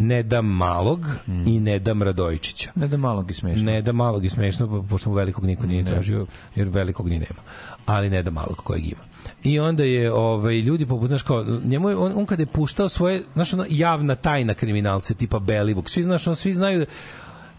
Nedam 0.00 0.46
Malog 0.46 1.06
i 1.46 1.60
Nedam 1.60 2.02
Radojičića. 2.02 2.70
Ne 2.74 2.88
da 2.88 2.96
malog 2.96 3.30
i 3.30 3.34
smešno. 3.34 3.64
Ne 3.64 3.82
da 3.82 3.92
malog 3.92 4.24
i 4.24 4.28
smešno, 4.28 4.66
po- 4.68 4.82
pošto 4.82 5.10
mu 5.10 5.16
velikog 5.16 5.44
niko 5.44 5.66
nije 5.66 5.84
tražio, 5.84 6.26
jer 6.54 6.68
velikog 6.68 7.08
ni 7.08 7.18
nema. 7.18 7.45
Ali 7.86 8.10
ne 8.10 8.22
da 8.22 8.30
malog 8.30 8.56
kojeg 8.56 8.84
ima. 8.84 9.02
I 9.44 9.58
onda 9.58 9.84
je 9.84 10.12
ovaj 10.12 10.54
ljudi 10.54 10.86
poput 10.86 11.08
znaš 11.08 11.22
kao 11.22 11.44
njemu 11.64 11.88
je, 11.88 11.96
on, 11.96 12.12
on 12.16 12.26
kada 12.26 12.42
je 12.42 12.46
puštao 12.46 12.88
svoje 12.88 13.22
znaš 13.34 13.52
ono 13.52 13.64
javna 13.68 14.14
tajna 14.14 14.54
kriminalce 14.54 15.14
tipa 15.14 15.38
Belivuk 15.38 15.90
svi 15.90 16.02
znaš 16.02 16.26
on 16.26 16.36
svi 16.36 16.52
znaju 16.52 16.78
da 16.78 16.86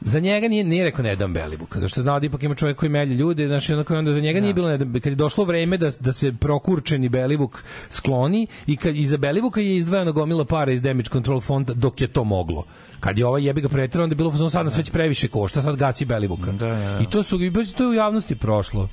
za 0.01 0.19
njega 0.19 0.47
nije 0.47 0.63
nije 0.63 0.85
rekao 0.85 1.03
ne 1.03 1.15
dam 1.15 1.33
Belivuk 1.33 1.75
zato 1.75 1.87
što 1.87 2.01
znao 2.01 2.19
da 2.19 2.25
ipak 2.25 2.43
ima 2.43 2.55
čovjek 2.55 2.77
koji 2.77 2.89
melje 2.89 3.15
ljude 3.15 3.47
znači 3.47 3.73
onako 3.73 3.95
onda 3.95 4.11
za 4.11 4.19
njega 4.19 4.39
nije 4.39 4.53
bilo 4.53 4.69
ne 4.69 4.77
dam, 4.77 4.93
kad 4.93 5.05
je 5.05 5.15
došlo 5.15 5.43
vreme 5.43 5.77
da 5.77 5.89
da 5.99 6.13
se 6.13 6.33
prokurčeni 6.33 7.09
Belivuk 7.09 7.63
skloni 7.89 8.47
i 8.67 8.77
kad 8.77 8.95
iza 8.95 9.17
Belivuka 9.17 9.61
je 9.61 9.75
izdvajano 9.75 10.11
gomila 10.11 10.45
para 10.45 10.71
iz 10.71 10.81
damage 10.81 11.09
control 11.09 11.41
fonda 11.41 11.73
dok 11.73 12.01
je 12.01 12.07
to 12.07 12.23
moglo. 12.23 12.63
Kad 12.99 13.19
je 13.19 13.25
ovaj 13.25 13.45
jebi 13.45 13.61
ga 13.61 13.69
preterao 13.69 14.03
onda 14.03 14.13
je 14.13 14.17
bilo 14.17 14.31
fazon, 14.31 14.51
sad 14.51 14.65
nas 14.65 14.77
već 14.77 14.91
previše 14.91 15.27
košta 15.27 15.61
sad 15.61 15.75
gasi 15.75 16.05
Belivuka 16.05 16.51
Da, 16.51 16.67
da, 16.67 16.75
da. 16.75 16.99
i 16.99 17.05
to 17.05 17.23
su 17.23 17.43
i 17.43 17.51
to 17.77 17.83
je 17.83 17.89
u 17.89 17.93
javnosti 17.93 18.35
prošlo 18.35 18.89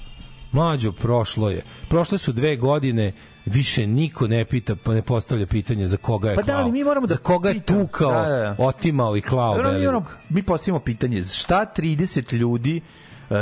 Mlađo, 0.54 0.92
prošlo 0.92 1.50
je. 1.50 1.62
Prošle 1.88 2.18
su 2.18 2.32
dve 2.32 2.56
godine, 2.56 3.12
više 3.46 3.86
niko 3.86 4.28
ne 4.28 4.44
pita, 4.44 4.76
pa 4.76 4.94
ne 4.94 5.02
postavlja 5.02 5.46
pitanje 5.46 5.86
za 5.86 5.96
koga 5.96 6.30
je 6.30 6.36
Pa 6.36 6.42
da, 6.42 6.46
klao. 6.46 6.62
ali 6.62 6.72
mi 6.72 6.84
moramo 6.84 7.06
da 7.06 7.14
za 7.14 7.18
koga 7.18 7.48
je 7.48 7.60
tukao, 7.60 8.12
Da, 8.12 8.22
da, 8.22 8.36
da. 8.36 8.56
otimao 8.58 9.16
i 9.16 9.20
klao 9.20 9.54
Dobro, 9.54 9.72
mi, 9.72 9.86
ono, 9.86 10.04
mi 10.28 10.42
postavimo 10.42 10.80
pitanje, 10.80 11.22
šta 11.22 11.66
30 11.76 12.34
ljudi 12.34 12.80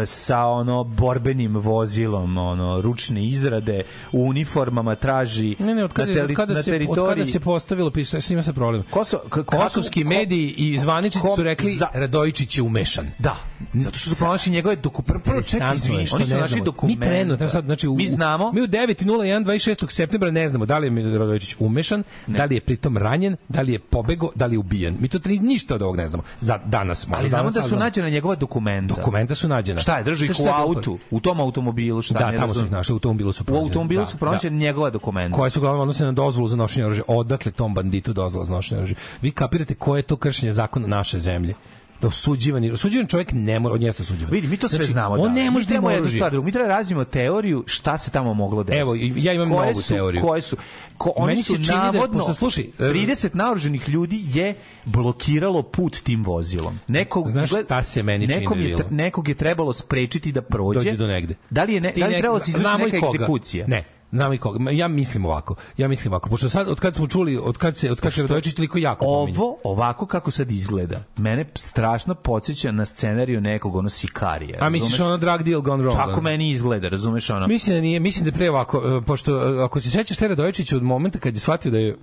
sa 0.06 0.38
ono 0.40 0.84
borbenim 0.84 1.56
vozilom, 1.56 2.36
ono 2.38 2.80
ručne 2.80 3.24
izrade 3.24 3.82
u 4.12 4.20
uniformama 4.22 4.94
traži 4.94 5.56
Ne, 5.58 5.74
ne, 5.74 5.84
od 5.84 5.92
kada, 5.92 6.08
na, 6.08 6.14
teri- 6.14 6.24
od 6.24 6.36
kada, 6.36 6.54
na 6.54 6.62
se, 6.62 6.70
od 6.70 6.74
teritoriji 6.74 7.06
kada 7.16 7.24
se 7.24 7.40
postavilo 7.40 7.90
pisao, 7.90 8.20
s 8.20 8.30
njima 8.30 8.42
se 8.42 8.52
problem. 8.52 8.82
Koso, 8.90 9.18
Kosovski 9.46 10.02
kako- 10.02 10.08
mediji 10.10 10.48
i 10.48 10.78
zvaničnici 10.78 11.18
ko- 11.20 11.36
su 11.36 11.42
rekli 11.42 11.72
za- 11.72 11.88
Radojičić 11.94 12.56
je 12.56 12.62
umešan. 12.62 13.06
Da, 13.18 13.36
zato 13.74 13.98
što 13.98 14.10
su 14.10 14.16
pronašli 14.16 14.52
njegove 14.52 14.76
dokumente. 14.76 15.02
Prvo, 15.20 15.36
Interesantno 15.36 15.74
izvini, 15.74 16.06
što 16.06 16.16
oni 16.16 16.26
su 16.26 16.34
ne 16.34 16.40
našli 16.40 16.60
dokumente. 16.60 17.00
Mi 17.00 17.06
trenutno, 17.06 17.48
sad, 17.48 17.64
znači, 17.64 17.88
u, 17.88 17.94
mi 17.94 18.06
znamo, 18.06 18.52
Mi 18.52 18.60
u 18.60 18.66
9.01 18.66 19.04
26. 19.44 19.90
septembra 19.90 20.30
ne 20.30 20.48
znamo 20.48 20.66
da 20.66 20.78
li 20.78 20.86
je 21.02 21.18
Radojičić 21.18 21.56
umešan, 21.58 22.02
da 22.26 22.44
li 22.44 22.54
je 22.54 22.60
pritom 22.60 22.96
ranjen, 22.96 23.36
da 23.48 23.62
li 23.62 23.72
je 23.72 23.78
pobego, 23.78 24.30
da 24.34 24.46
li 24.46 24.54
je 24.54 24.58
ubijen. 24.58 24.96
Mi 25.00 25.08
to 25.08 25.18
tri, 25.18 25.38
ništa 25.38 25.74
od 25.74 25.82
ovog 25.82 25.96
ne 25.96 26.08
znamo. 26.08 26.22
Za 26.40 26.58
danas 26.58 27.06
možda. 27.06 27.18
ali 27.18 27.28
znamo 27.28 27.50
da 27.50 27.62
su 27.62 27.76
nađena 27.76 28.08
njegova 28.08 28.34
dokumenta. 28.34 28.94
Dokumenta 28.94 29.34
su 29.34 29.48
nađena. 29.48 29.71
Suđena. 29.80 29.82
Šta 29.82 29.98
je, 29.98 30.04
drži 30.04 30.24
ih 30.24 30.30
u 30.40 30.46
je 30.46 30.52
autu, 30.52 30.98
u 31.10 31.20
tom 31.20 31.40
automobilu, 31.40 32.02
šta? 32.02 32.18
Da, 32.18 32.30
ne 32.30 32.36
tamo 32.36 32.54
su 32.54 32.64
ih 32.64 32.70
našli, 32.70 32.92
u 32.92 32.96
automobilu 32.96 33.32
su 33.32 33.42
U 33.42 33.44
pronađene. 33.44 33.68
automobilu 33.68 34.02
Da, 34.02 34.06
su 34.06 34.16
pronađene 34.18 34.56
njegova 34.58 34.90
dokumenta. 34.90 35.36
koje 35.36 35.50
su 35.50 35.60
uglavnom 35.60 35.80
odnose 35.80 36.04
na 36.04 36.12
dozvolu 36.12 36.48
za 36.48 36.56
nošenje 36.56 36.86
oružja. 36.86 37.04
Odakle 37.08 37.52
tom 37.52 37.74
banditu 37.74 38.12
dozvola 38.12 38.44
za 38.44 38.52
nošenje 38.52 38.78
oružja? 38.78 38.96
Vi 39.22 39.30
kapirate 39.30 39.74
koje 39.74 39.98
je 39.98 40.02
to 40.02 40.16
kršenje 40.16 40.52
zakona 40.52 40.86
naše 40.86 41.18
zemlje? 41.18 41.54
Da 42.02 42.08
osuđivani, 42.08 42.70
osuđivan 42.70 43.06
čovjek 43.06 43.28
ne 43.32 43.58
mora, 43.58 43.74
on 43.74 43.82
jeste 43.82 44.02
osuđivan. 44.02 44.32
Vidi, 44.32 44.48
mi 44.48 44.56
to 44.56 44.68
sve 44.68 44.76
Znači, 44.76 44.92
znamo. 44.92 45.14
On 45.14 45.22
da. 45.24 45.28
ne 45.34 45.50
može 45.50 45.66
da 45.66 45.74
ima 45.74 45.88
oružje. 45.88 46.18
stvar. 46.18 46.32
Mi 46.34 46.52
treba 46.52 46.68
da 46.68 46.74
razvijemo 46.74 47.04
teoriju 47.04 47.64
šta 47.66 47.98
se 47.98 48.10
tamo 48.10 48.34
moglo 48.34 48.62
desiti. 48.62 48.80
Evo, 48.80 48.94
ja 49.16 49.32
imam 49.32 49.50
koje 49.50 49.66
novu 49.66 49.80
su, 49.82 49.88
teoriju. 49.88 50.22
Koje 50.22 50.42
su, 50.42 50.56
ko, 50.98 51.12
oni 51.16 51.26
Meni 51.26 51.42
su 51.42 51.54
čini 51.54 51.66
da- 51.66 51.76
navodno, 51.82 52.18
pošto, 52.18 52.34
slušaj, 52.34 52.64
e, 52.64 52.82
30 52.82 53.30
naoruženih 53.32 53.88
ljudi 53.88 54.24
je 54.28 54.54
blokiralo 54.86 55.62
put 55.62 55.96
tim 55.96 56.24
vozilom. 56.24 56.78
Nekog, 56.88 57.28
Znaš 57.28 57.50
šta 57.50 57.82
se 57.82 58.02
meni 58.02 58.26
čini 58.26 58.38
nekom 58.38 58.58
je, 58.58 58.64
bilo? 58.66 58.78
tre- 58.78 58.90
nekog 58.90 59.28
je 59.28 59.34
trebalo 59.34 59.72
sprečiti 59.72 60.32
da 60.32 60.42
prođe. 60.42 60.78
dođe 60.78 60.92
do 60.92 61.06
negde. 61.06 61.34
Da 61.50 61.64
li 61.64 61.74
je, 61.74 61.80
ne, 61.80 61.92
da 61.92 62.06
li 62.06 62.12
je 62.12 62.18
trebalo 62.18 62.38
da 62.38 62.44
se 62.44 62.50
izvrši 62.50 62.78
neka 62.78 63.00
koga. 63.00 63.16
egzekucija? 63.16 63.66
Ne, 63.66 63.84
znamo 64.12 64.34
i 64.34 64.38
koga. 64.38 64.70
Ja 64.70 64.88
mislim 64.88 65.24
ovako. 65.24 65.54
Ja 65.76 65.88
mislim 65.88 66.12
ovako. 66.12 66.28
Pošto 66.28 66.48
sad, 66.48 66.68
od 66.68 66.80
kad 66.80 66.94
smo 66.94 67.06
čuli, 67.06 67.38
od 67.38 67.58
kad 67.58 67.76
se, 67.76 67.90
od 67.90 68.00
kad 68.00 68.12
se 68.12 68.22
Radojičić 68.22 68.54
toliko 68.54 68.78
jako 68.78 69.04
pominje. 69.04 69.38
Ovo, 69.38 69.56
ovako 69.64 70.06
kako 70.06 70.30
sad 70.30 70.50
izgleda, 70.50 71.02
mene 71.16 71.46
strašno 71.54 72.14
podsjeća 72.14 72.72
na 72.72 72.84
scenariju 72.84 73.40
nekog 73.40 73.76
ono 73.76 73.88
sikarija. 73.88 74.58
A 74.60 74.70
misliš 74.70 75.00
ono 75.00 75.16
drug 75.16 75.42
deal 75.42 75.60
gone 75.60 75.84
wrong? 75.84 75.96
Tako 75.96 76.20
meni 76.20 76.50
izgleda, 76.50 76.88
razumeš 76.88 77.30
ono? 77.30 77.46
Mislim 77.46 77.76
da 77.76 77.80
nije, 77.80 78.00
mislim 78.00 78.24
da 78.24 78.32
pre 78.32 78.50
ovako, 78.50 78.98
e, 78.98 79.06
pošto 79.06 79.54
e, 79.54 79.64
ako 79.64 79.80
se 79.80 79.90
sećaš 79.90 80.16
Tera 80.16 80.34
Dojičić 80.34 80.72
od 80.72 80.82
momenta 80.82 81.18
kad 81.18 81.34
je 81.34 81.40
shvatio 81.40 81.70
da 81.70 81.78
je 81.78 81.96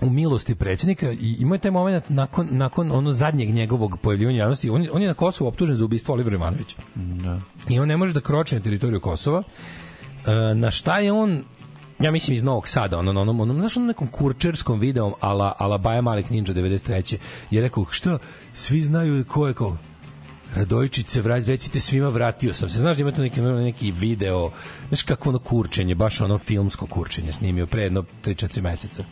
u 0.00 0.10
milosti 0.10 0.54
predsjednika 0.54 1.12
i 1.12 1.36
ima 1.38 1.54
je 1.54 1.58
taj 1.58 1.70
moment 1.70 2.04
nakon, 2.08 2.48
nakon 2.50 2.92
ono 2.92 3.12
zadnjeg 3.12 3.50
njegovog 3.50 3.98
pojavljivanja 3.98 4.38
javnosti, 4.38 4.70
on, 4.70 4.82
je- 4.82 4.90
on 4.90 5.02
je 5.02 5.08
na 5.08 5.14
Kosovu 5.14 5.48
optužen 5.48 5.76
za 5.76 5.84
ubistvo 5.84 6.14
Olivera 6.14 6.36
Ivanovića. 6.36 6.76
Da. 6.94 7.40
I 7.68 7.78
on 7.78 7.88
ne 7.88 7.96
može 7.96 8.12
da 8.12 8.20
kroče 8.20 8.56
na 8.56 8.62
teritoriju 8.62 9.00
Kosova. 9.00 9.42
E, 10.26 10.54
na 10.54 10.70
šta 10.70 10.98
je 10.98 11.12
on 11.12 11.44
ja 12.00 12.10
mislim 12.10 12.36
iz 12.36 12.44
Novog 12.44 12.68
Sada, 12.68 12.98
ono, 12.98 13.20
ono, 13.20 13.42
ono, 13.42 13.54
znaš, 13.54 13.76
ono 13.76 13.86
nekom 13.86 14.08
kurčerskom 14.08 14.80
videom 14.80 15.14
ala, 15.20 15.52
ala 15.58 15.78
Baja 15.78 16.00
Malik 16.00 16.30
Ninja 16.30 16.54
93. 16.54 17.16
je 17.50 17.62
rekao, 17.62 17.86
što, 17.90 18.18
svi 18.52 18.80
znaju 18.80 19.24
ko 19.24 19.46
je 19.46 19.54
ko, 19.54 19.76
Radojičić 20.54 21.08
se 21.08 21.22
vrati, 21.22 21.46
recite 21.46 21.80
svima 21.80 22.08
vratio 22.08 22.52
sam 22.52 22.68
se. 22.68 22.78
Znaš 22.78 22.96
da 22.96 23.00
ima 23.00 23.10
neki, 23.10 23.40
neki 23.40 23.92
video, 23.92 24.50
znaš 24.88 25.02
kako 25.02 25.28
ono 25.28 25.38
kurčenje, 25.38 25.94
baš 25.94 26.20
ono 26.20 26.38
filmsko 26.38 26.86
kurčenje 26.86 27.32
snimio 27.32 27.66
pre 27.66 27.82
jedno 27.82 28.04
3-4 28.24 28.60
meseca. 28.60 29.04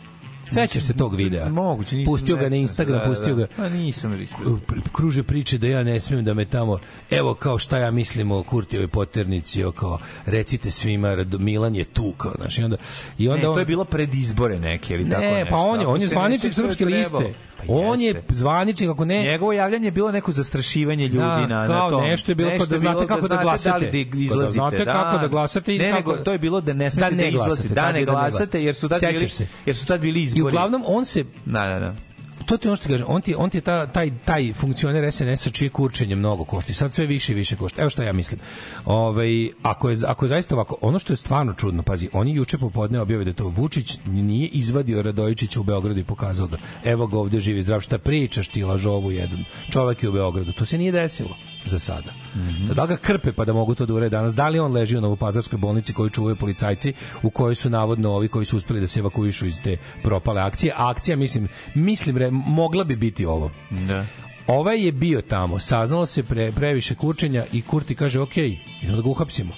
Sećaš 0.53 0.83
se 0.83 0.93
tog 0.93 1.15
videa? 1.15 1.49
Moguće, 1.49 1.95
nisam 1.95 2.13
Pustio 2.13 2.35
ga 2.35 2.49
na. 2.49 2.55
Instagram, 2.55 2.97
Da, 2.97 3.03
da, 3.03 3.09
pustio 3.09 3.35
ga. 3.35 3.47
Pa 3.57 3.69
nisam. 3.69 4.11
Pr- 4.11 4.81
Kruže 4.91 5.23
priče 5.23 5.57
da 5.57 5.67
ja 5.67 5.83
ne 5.83 5.99
smijem 5.99 6.25
da 6.25 6.33
me 6.33 6.45
tamo 6.45 6.79
evo 7.11 7.33
kao 7.33 7.59
šta 7.59 7.77
ja 7.77 7.91
mislim 7.91 8.31
o 8.31 8.43
Kurtijevoj 8.43 8.87
poternici 8.87 9.63
o 9.63 9.71
kao 9.71 9.99
recite 10.25 10.71
svima 10.71 11.25
Milan 11.39 11.75
je 11.75 11.83
tu 11.83 12.13
kao 12.17 12.31
znaš 12.35 12.59
i 12.59 12.63
onda 12.63 12.77
i 13.17 13.29
onda 13.29 13.41
ne, 13.41 13.47
on 13.47 13.55
to 13.55 13.59
je 13.59 13.65
bilo 13.65 13.85
pred 13.85 14.15
izbore 14.15 14.59
neke 14.59 14.93
ili 14.93 15.09
tako 15.09 15.21
ne, 15.21 15.33
nešto. 15.33 15.49
pa 15.49 15.57
on 15.57 15.81
je, 15.81 15.87
on 15.87 16.01
je 16.01 16.07
ne 16.07 16.07
zvaničnik 16.07 16.53
srpske 16.53 16.85
liste. 16.85 17.33
Pa 17.67 17.73
on 17.73 18.01
je 18.01 18.23
zvaničnik, 18.29 18.89
ako 18.89 19.05
ne... 19.05 19.23
Njegovo 19.23 19.53
javljanje 19.53 19.87
je 19.87 19.91
bilo 19.91 20.11
neko 20.11 20.31
zastrašivanje 20.31 21.03
ljudi 21.03 21.17
Da, 21.17 21.47
na, 21.47 21.67
kao 21.67 21.75
na 21.75 21.89
tom. 21.89 22.03
nešto 22.03 22.31
je 22.31 22.35
bilo 22.35 22.49
kao 22.49 22.65
da 22.65 22.77
znate 22.77 23.07
kako 23.07 23.27
da 23.27 23.37
glasate. 23.37 23.69
Da 23.71 23.77
li 23.77 24.05
da 24.05 24.11
da 24.11 24.17
izlazite. 24.17 24.51
znate 24.51 24.85
kako 24.85 25.17
da 25.17 25.27
glasate 25.27 25.75
i 25.75 25.79
ne, 25.79 25.91
kako- 25.91 26.11
nego, 26.11 26.23
to 26.23 26.31
je 26.31 26.37
bilo 26.39 26.61
da 26.61 26.73
ne 26.73 26.89
smete 26.89 27.09
da, 27.09 27.15
ne 27.15 27.31
glasate, 27.31 27.45
izlazite. 27.45 27.73
Da 27.75 27.91
ne 27.91 27.99
da 27.99 28.11
glasate, 28.11 28.29
glasate. 28.31 28.63
jer 28.63 28.75
su 28.75 28.89
tad 28.89 29.01
bili, 29.01 29.29
jer 29.65 29.75
su 29.75 29.85
tad 29.85 30.01
bili 30.01 30.19
I 30.19 30.23
izbori. 30.23 30.43
uglavnom 30.45 30.83
on 30.87 31.05
se 31.05 31.23
Da, 31.45 31.63
da, 31.63 31.79
da. 31.79 31.95
To 32.43 32.57
ti 32.57 32.67
ono 32.67 32.75
što 32.75 32.87
kažem, 32.87 33.05
on 33.09 33.21
ti, 33.21 33.35
on 33.37 33.49
ti 33.49 33.57
je 33.57 33.61
ta, 33.61 33.87
taj, 33.87 34.11
taj 34.25 34.53
funkcioner 34.53 35.11
SNS-a 35.11 35.49
čije 35.49 35.69
kurčenje 35.69 36.15
mnogo 36.15 36.43
košta 36.43 36.73
sad 36.73 36.93
sve 36.93 37.05
više 37.05 37.31
i 37.31 37.35
više 37.35 37.55
košta. 37.55 37.81
Evo 37.81 37.89
šta 37.89 38.03
ja 38.03 38.13
mislim. 38.13 38.39
Ovaj, 38.85 39.49
ako, 39.63 39.89
je, 39.89 39.97
ako 40.07 40.25
je 40.25 40.29
zaista 40.29 40.55
ovako, 40.55 40.77
ono 40.81 40.99
što 40.99 41.13
je 41.13 41.17
stvarno 41.17 41.53
čudno, 41.53 41.83
pazi, 41.83 42.09
oni 42.13 42.35
juče 42.35 42.57
popodne 42.57 43.01
objave 43.01 43.25
da 43.25 43.33
to 43.33 43.47
Vučić 43.47 43.97
nije 44.05 44.47
izvadio 44.47 45.01
Radojičića 45.01 45.59
u 45.59 45.63
Beogradu 45.63 45.99
i 45.99 46.03
pokazao 46.03 46.47
ga. 46.47 46.57
Evo 46.83 47.07
ga 47.07 47.17
ovde 47.17 47.39
živi 47.39 47.61
zdrav, 47.61 47.81
šta 47.81 47.97
pričaš 47.97 48.47
ti 48.47 48.63
lažovu 48.63 49.11
jedan. 49.11 49.43
Čovek 49.69 50.03
je 50.03 50.09
u 50.09 50.13
Beogradu. 50.13 50.51
To 50.51 50.65
se 50.65 50.77
nije 50.77 50.91
desilo 50.91 51.35
za 51.65 51.79
sada. 51.79 52.11
Mm 52.35 52.39
-hmm. 52.39 52.73
Da 52.73 52.83
li 52.83 52.87
ga 52.87 52.97
krpe 52.97 53.31
pa 53.31 53.45
da 53.45 53.53
mogu 53.53 53.75
to 53.75 53.85
da 53.85 53.93
urede 53.93 54.09
danas? 54.09 54.35
Da 54.35 54.49
li 54.49 54.59
on 54.59 54.71
leži 54.71 54.97
u 54.97 55.01
Novopazarskoj 55.01 55.57
bolnici 55.57 55.93
koju 55.93 56.09
čuvaju 56.09 56.35
policajci 56.35 56.93
u 57.23 57.29
kojoj 57.29 57.55
su 57.55 57.69
navodno 57.69 58.11
ovi 58.11 58.27
koji 58.27 58.45
su 58.45 58.57
uspeli 58.57 58.79
da 58.79 58.87
se 58.87 58.99
evakuišu 58.99 59.47
iz 59.47 59.61
te 59.61 59.77
propale 60.03 60.41
akcije? 60.41 60.73
A 60.77 60.89
akcija, 60.89 61.17
mislim, 61.17 61.47
mislim, 61.75 62.17
re, 62.17 62.31
mogla 62.31 62.83
bi 62.83 62.95
biti 62.95 63.25
ovo. 63.25 63.51
Da. 63.87 64.05
Ovaj 64.47 64.85
je 64.85 64.91
bio 64.91 65.21
tamo, 65.21 65.59
saznalo 65.59 66.05
se 66.05 66.23
pre, 66.23 66.51
previše 66.51 66.95
kurčenja 66.95 67.45
i 67.51 67.61
Kurti 67.61 67.95
kaže, 67.95 68.19
ok, 68.19 68.37
idemo 68.37 68.95
da 68.95 69.01
ga 69.01 69.09
uhapsimo. 69.09 69.53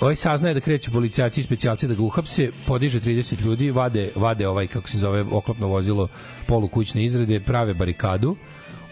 Ovaj 0.00 0.16
saznaje 0.16 0.54
da 0.54 0.60
kreću 0.60 0.90
policajci 0.92 1.40
i 1.40 1.44
specijalci 1.44 1.88
da 1.88 1.94
ga 1.94 2.02
uhapse, 2.02 2.50
podiže 2.66 3.00
30 3.00 3.42
ljudi, 3.44 3.70
vade, 3.70 4.10
vade 4.14 4.48
ovaj, 4.48 4.66
kako 4.66 4.88
se 4.88 4.98
zove, 4.98 5.22
oklopno 5.22 5.66
vozilo 5.66 6.08
polukućne 6.46 7.04
izrade, 7.04 7.40
prave 7.40 7.74
barikadu, 7.74 8.36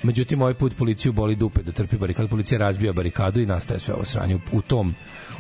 Međutim, 0.03 0.43
ovaj 0.43 0.55
put 0.55 0.77
policiju 0.77 1.13
boli 1.13 1.37
dupe 1.37 1.63
da 1.63 1.73
trpi 1.73 1.97
barikadu. 1.97 2.29
Policija 2.29 2.59
razbija 2.59 2.93
barikadu 2.93 3.41
i 3.41 3.47
nastaje 3.47 3.81
sve 3.81 3.95
ovo 3.95 4.05
sranje 4.05 4.39
u, 4.53 4.63
tom 4.63 4.95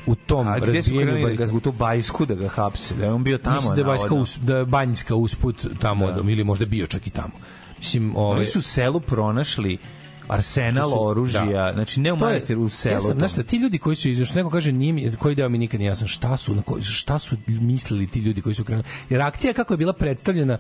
u 0.06 0.14
tom 0.14 0.48
A 0.48 0.58
gde 0.58 0.82
su 0.82 0.90
krenuli 0.90 1.18
da 1.18 1.22
barikade. 1.22 1.52
ga, 1.52 1.68
u 1.68 1.72
bajsku 1.72 2.26
da 2.26 2.34
ga 2.34 2.48
hapse? 2.48 2.94
Da 2.94 3.04
je 3.04 3.12
on 3.12 3.24
bio 3.24 3.38
tamo, 3.38 3.56
Mislim 3.56 3.74
da 3.74 3.80
je 3.80 3.86
navodno. 3.86 4.16
us, 4.16 4.36
da 4.36 4.56
je 4.56 4.64
Banjska 4.64 5.14
usput 5.14 5.66
tamo, 5.80 6.12
da. 6.12 6.30
ili 6.30 6.44
možda 6.44 6.66
bio 6.66 6.86
čak 6.86 7.06
i 7.06 7.10
tamo. 7.10 7.32
Mislim, 7.78 8.16
ovaj, 8.16 8.36
Oni 8.36 8.46
su 8.46 8.58
u 8.58 8.62
selu 8.62 9.00
pronašli 9.00 9.78
arsenal 10.28 10.90
su- 10.90 11.06
oružja, 11.06 11.44
da. 11.44 11.70
znači 11.74 12.00
ne 12.00 12.12
u 12.12 12.16
manastiru, 12.16 12.62
u 12.62 12.68
selu. 12.68 12.94
Ja 12.94 13.00
sam, 13.00 13.18
znaš 13.18 13.32
šta, 13.32 13.42
ti 13.42 13.56
ljudi 13.56 13.78
koji 13.78 13.96
su 13.96 14.08
izašli, 14.08 14.36
neko 14.36 14.50
kaže, 14.50 14.72
nije, 14.72 14.92
mi- 14.92 15.12
koji 15.18 15.34
deo 15.34 15.48
mi 15.48 15.58
nikad 15.58 15.80
nije 15.80 15.88
jasan, 15.88 16.08
šta 16.08 16.36
su, 16.36 16.54
na 16.54 16.62
koji, 16.62 16.82
šta 16.82 17.18
su 17.18 17.36
mislili 17.46 18.06
ti 18.06 18.20
ljudi 18.20 18.42
koji 18.42 18.54
su 18.54 18.64
krenuli? 18.64 18.84
Jer 19.10 19.22
akcija 19.22 19.52
kako 19.52 19.74
je 19.74 19.78
bila 19.78 19.92
predstavljena 19.92 20.58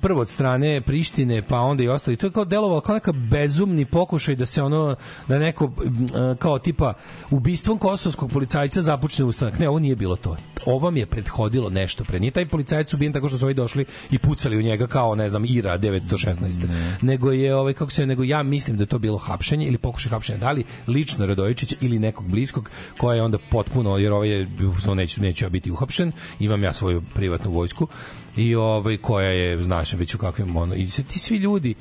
prvo 0.00 0.20
od 0.20 0.28
strane 0.28 0.80
Prištine, 0.80 1.42
pa 1.42 1.60
onda 1.60 1.82
i 1.82 1.88
ostali. 1.88 2.16
To 2.16 2.26
je 2.26 2.32
kao 2.32 2.44
delovalo 2.44 2.80
kao 2.80 2.94
neka 2.94 3.12
bezumni 3.12 3.84
pokušaj 3.84 4.36
da 4.36 4.46
se 4.46 4.62
ono, 4.62 4.96
da 5.28 5.38
neko 5.38 5.64
e, 5.64 6.36
kao 6.38 6.58
tipa 6.58 6.94
ubistvom 7.30 7.78
kosovskog 7.78 8.30
policajca 8.30 8.82
započne 8.82 9.24
ustanak. 9.24 9.58
Ne, 9.58 9.68
ovo 9.68 9.78
nije 9.78 9.96
bilo 9.96 10.16
to. 10.16 10.36
Ovo 10.66 10.90
mi 10.90 11.00
je 11.00 11.06
prethodilo 11.06 11.70
nešto 11.70 12.04
pre. 12.04 12.20
Nije 12.20 12.30
taj 12.30 12.48
policajac 12.48 12.94
ubijen 12.94 13.12
tako 13.12 13.28
što 13.28 13.38
su 13.38 13.44
ovi 13.44 13.54
došli 13.54 13.84
i 14.10 14.18
pucali 14.18 14.56
u 14.56 14.62
njega 14.62 14.86
kao, 14.86 15.14
ne 15.14 15.28
znam, 15.28 15.44
Ira 15.44 15.78
916. 15.78 16.68
Nego 17.02 17.32
je, 17.32 17.54
ovaj, 17.54 17.72
kako 17.72 17.90
se, 17.90 18.06
nego 18.06 18.24
ja 18.24 18.42
mislim 18.42 18.76
da 18.76 18.82
je 18.82 18.86
to 18.86 18.98
bilo 18.98 19.18
hapšenje 19.18 19.66
ili 19.66 19.78
pokušaj 19.78 20.10
hapšenja. 20.10 20.38
Da 20.38 20.52
li 20.52 20.64
lično 20.86 21.26
Radojičić 21.26 21.74
ili 21.80 21.98
nekog 21.98 22.28
bliskog 22.28 22.70
koja 22.98 23.16
je 23.16 23.22
onda 23.22 23.38
potpuno, 23.50 23.98
jer 23.98 24.12
ovaj 24.12 24.28
je, 24.28 24.48
neću, 24.94 25.22
neću 25.22 25.44
ja 25.44 25.48
biti 25.48 25.70
uhapšen, 25.70 26.12
imam 26.38 26.62
ja 26.62 26.72
svoju 26.72 27.02
privatnu 27.14 27.50
vojsku 27.50 27.88
i 28.36 28.54
ovaj 28.54 28.96
koja 28.96 29.28
je 29.28 29.62
znaš 29.62 29.92
već 29.92 30.14
u 30.14 30.18
kakvim 30.18 30.56
ono 30.56 30.74
i 30.74 30.86
ti 30.86 31.18
svi 31.18 31.36
ljudi 31.36 31.74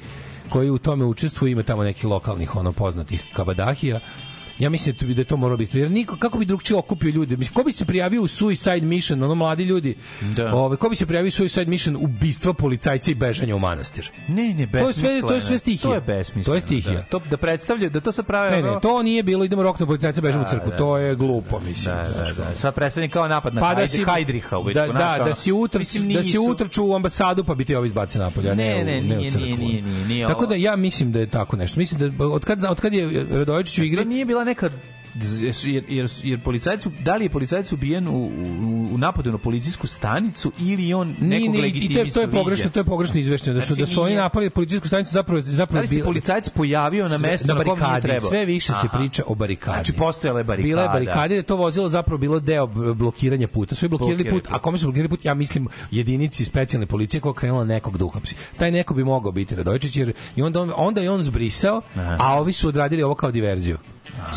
koji 0.50 0.70
u 0.70 0.78
tome 0.78 1.06
učestvuju 1.06 1.52
ima 1.52 1.64
tamo 1.64 1.84
nekih 1.84 2.06
lokalnih 2.06 2.56
ono 2.56 2.72
poznatih 2.72 3.24
kabadahija 3.34 4.00
Ja 4.60 4.70
mislim 4.70 4.96
da 4.98 5.14
da 5.14 5.22
je 5.22 5.26
to 5.26 5.38
moralo 5.38 5.58
biti. 5.58 5.80
Jer 5.80 5.92
niko, 5.92 6.18
kako 6.18 6.38
bi 6.40 6.46
drugčije 6.46 6.78
okupio 6.78 7.10
ljude? 7.10 7.38
Mislim, 7.38 7.54
ko 7.54 7.64
bi 7.64 7.72
se 7.72 7.86
prijavio 7.86 8.22
u 8.22 8.28
Suicide 8.28 8.82
Mission, 8.82 9.24
ono 9.24 9.36
mladi 9.36 9.64
ljudi? 9.64 9.96
Da. 10.36 10.56
Ove, 10.56 10.78
ko 10.78 10.90
bi 10.90 10.96
se 10.96 11.06
prijavio 11.06 11.28
u 11.28 11.32
Suicide 11.32 11.66
Mission 11.66 11.96
ubistva 11.98 12.54
policajca 12.54 13.12
i 13.12 13.16
bežanja 13.16 13.56
u 13.56 13.60
manastir? 13.60 14.12
Ne, 14.28 14.54
ne, 14.54 14.68
To 14.72 14.78
je 14.80 14.94
sve- 14.94 15.22
to 15.22 15.34
je 15.34 15.42
sve 15.42 15.50
besmisleno. 15.50 15.60
stihija. 15.60 15.90
To 15.90 15.96
je 15.96 16.02
besmisleno. 16.02 16.44
To 16.46 16.56
je 16.56 16.62
stihija. 16.62 16.94
Da, 16.94 17.04
to, 17.04 17.22
da 17.22 17.38
predstavlja, 17.38 17.90
da 17.90 18.00
to 18.02 18.12
sad 18.12 18.26
pravi... 18.26 18.52
Ne, 18.52 18.62
ne, 18.64 18.80
to 18.82 19.04
nije 19.04 19.24
bilo, 19.24 19.46
idemo 19.46 19.64
rokno 19.64 19.86
policajca, 19.86 20.22
bežamo 20.22 20.42
u 20.42 20.46
Da, 20.46 20.50
crkvu. 20.50 20.70
da. 20.70 20.78
To 20.78 20.98
je 20.98 21.16
glupo, 21.16 21.60
mislim. 21.60 21.96
Da, 21.96 22.04
da, 22.04 22.34
da. 22.34 22.56
Sad 22.56 22.76
predstavlja 22.76 23.10
kao 23.10 23.28
napad 23.28 23.54
na 23.54 23.62
Pa 23.62 23.68
pa 23.68 23.76
da 23.76 23.88
si 23.88 24.04
Hajdriha 24.04 24.58
u 24.58 24.64
da, 24.64 24.88
da, 24.88 25.24
da 25.26 25.34
si 25.34 25.52
utrč, 25.52 25.88
da 26.14 26.24
si 26.24 26.38
utrču 26.40 26.86
u 26.86 26.96
ambasadu 26.96 27.44
pa 27.44 27.56
bi 27.56 27.66
ti 27.66 27.76
ovi 27.76 27.88
izbaci 27.88 28.20
napolje, 28.20 28.52
a 28.52 28.56
ne, 28.56 28.64
Ne, 28.66 28.82
u, 28.82 28.86
ne, 28.86 29.02
ne 29.02 29.16
u 29.16 29.20
nije, 29.20 29.32
nije, 29.32 29.56
nije, 29.58 29.82
nije, 30.08 30.28
Tako 30.28 30.46
da 30.46 30.56
ja 30.56 30.76
mislim 30.76 31.12
da 31.12 31.20
je 31.20 31.28
tako 31.28 31.56
nešto. 31.58 31.80
Mislim 31.80 32.12
da 32.12 32.26
od 32.26 32.46
kad 32.46 32.64
od 32.64 32.82
kad 32.82 32.94
je 32.94 33.26
Radojičić 33.32 33.80
u 33.80 33.84
igri 33.84 33.98
To 33.98 34.04
nije 34.04 34.26
bila 34.26 34.43
neka 34.44 34.70
jer, 35.64 35.84
jer, 35.90 36.10
jer 36.24 36.44
policajac, 36.44 36.88
da 37.00 37.16
li 37.16 37.26
je 37.26 37.30
policajac 37.30 37.72
ubijen 37.72 38.08
u, 38.08 38.12
u, 38.12 38.30
u 38.92 38.98
napadu 38.98 39.32
na 39.32 39.38
policijsku 39.38 39.88
stanicu 39.88 40.52
ili 40.60 40.94
on 40.94 41.08
nekog 41.08 41.28
Nije, 41.28 41.50
nije, 41.50 41.68
i 41.68 41.94
to 41.94 42.00
je, 42.00 42.10
to 42.10 42.22
je 42.22 42.32
pogrešno, 42.32 42.70
to 42.70 42.80
je 42.80 42.84
pogrešno 42.84 43.20
izvešteno 43.20 43.56
da 43.56 43.62
su 43.62 43.68
Znači, 43.68 43.82
da 43.82 43.86
su 43.86 44.02
oni 44.02 44.16
napali 44.16 44.50
policijsku 44.50 44.88
stanicu 44.88 45.12
zapravo 45.14 45.42
Da 45.42 45.52
zapravo 45.52 45.82
li 45.82 45.88
se 45.88 45.96
bila- 45.96 46.06
policajac 46.06 46.50
pojavio 46.50 47.08
na 47.08 47.18
mestu 47.18 47.48
na, 47.48 47.54
kom 47.54 47.64
nije 47.64 47.76
barikadi, 47.76 48.02
trebao? 48.02 48.30
Sve 48.30 48.46
više 48.46 48.74
se 48.74 48.88
Aha. 48.88 48.98
priča 48.98 49.24
o 49.28 49.36
barikadi. 49.36 49.76
Znači, 49.76 49.94
postojala 49.94 50.40
je 50.40 50.44
barikada. 50.44 50.68
Bila 50.68 50.82
je 50.82 50.90
barikada, 50.90 51.28
da 51.28 51.36
je 51.36 51.44
to 51.44 51.56
vozilo 51.56 51.90
zapravo 51.90 52.18
bilo 52.18 52.40
deo 52.40 52.68
blokiranja 52.94 53.48
puta. 53.48 53.76
Su 53.76 53.86
je 53.86 53.90
blokirali 53.90 54.24
put, 54.24 54.44
put. 54.44 54.54
a 54.54 54.60
kome 54.60 54.78
su 54.78 54.86
blokirali 54.86 55.10
put? 55.10 55.26
Ja 55.26 55.34
mislim 55.34 55.68
jedinici 55.92 56.46
specijalne 56.46 56.86
policije 56.86 57.22
koja 57.22 57.34
krenula 57.34 57.66
nekog 57.66 57.98
da 57.98 58.06
uhapsi. 58.06 58.36
Taj 58.58 58.72
neko 58.72 58.94
bi 58.94 59.04
mogao 59.04 59.32
biti 59.32 59.56
Radojičić 59.56 59.98
jer 59.98 60.14
i 60.36 60.42
onda 60.42 60.62
on, 60.62 60.72
onda 60.76 61.02
je 61.02 61.12
on 61.12 61.22
zbrisao, 61.22 61.82
a 62.20 62.40
ovi 62.40 62.54
su 62.54 62.68
odradili 62.68 63.04
ovo 63.04 63.16
kao 63.16 63.32
diverziju. 63.32 63.78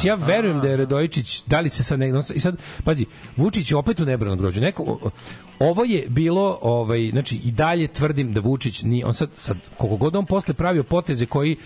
Ja 0.05 0.14
verujem 0.14 0.60
da 0.60 0.68
je 0.68 0.76
Radojičić, 0.76 1.43
da 1.47 1.60
li 1.60 1.70
se 1.70 1.84
sad 1.84 1.98
ne... 1.98 2.12
I 2.34 2.40
sad, 2.40 2.56
pazi, 2.84 3.06
Vučić 3.36 3.70
je 3.70 3.76
opet 3.76 4.01
u 4.01 4.05
nebranom 4.05 4.38
grođu. 4.38 4.60
Neko, 4.60 5.10
ovo 5.59 5.84
je 5.84 6.06
bilo, 6.09 6.59
ovaj, 6.62 7.10
znači, 7.10 7.36
i 7.44 7.51
dalje 7.51 7.88
tvrdim 7.88 8.32
da 8.32 8.40
Vučić, 8.40 8.82
ni, 8.82 9.05
on 9.05 9.14
sad, 9.14 9.30
sad, 9.34 9.56
koliko 9.76 9.97
god 9.97 10.16
on 10.16 10.26
posle 10.26 10.55
pravio 10.55 10.84
poteze 10.84 11.26
koji 11.26 11.52
e, 11.52 11.56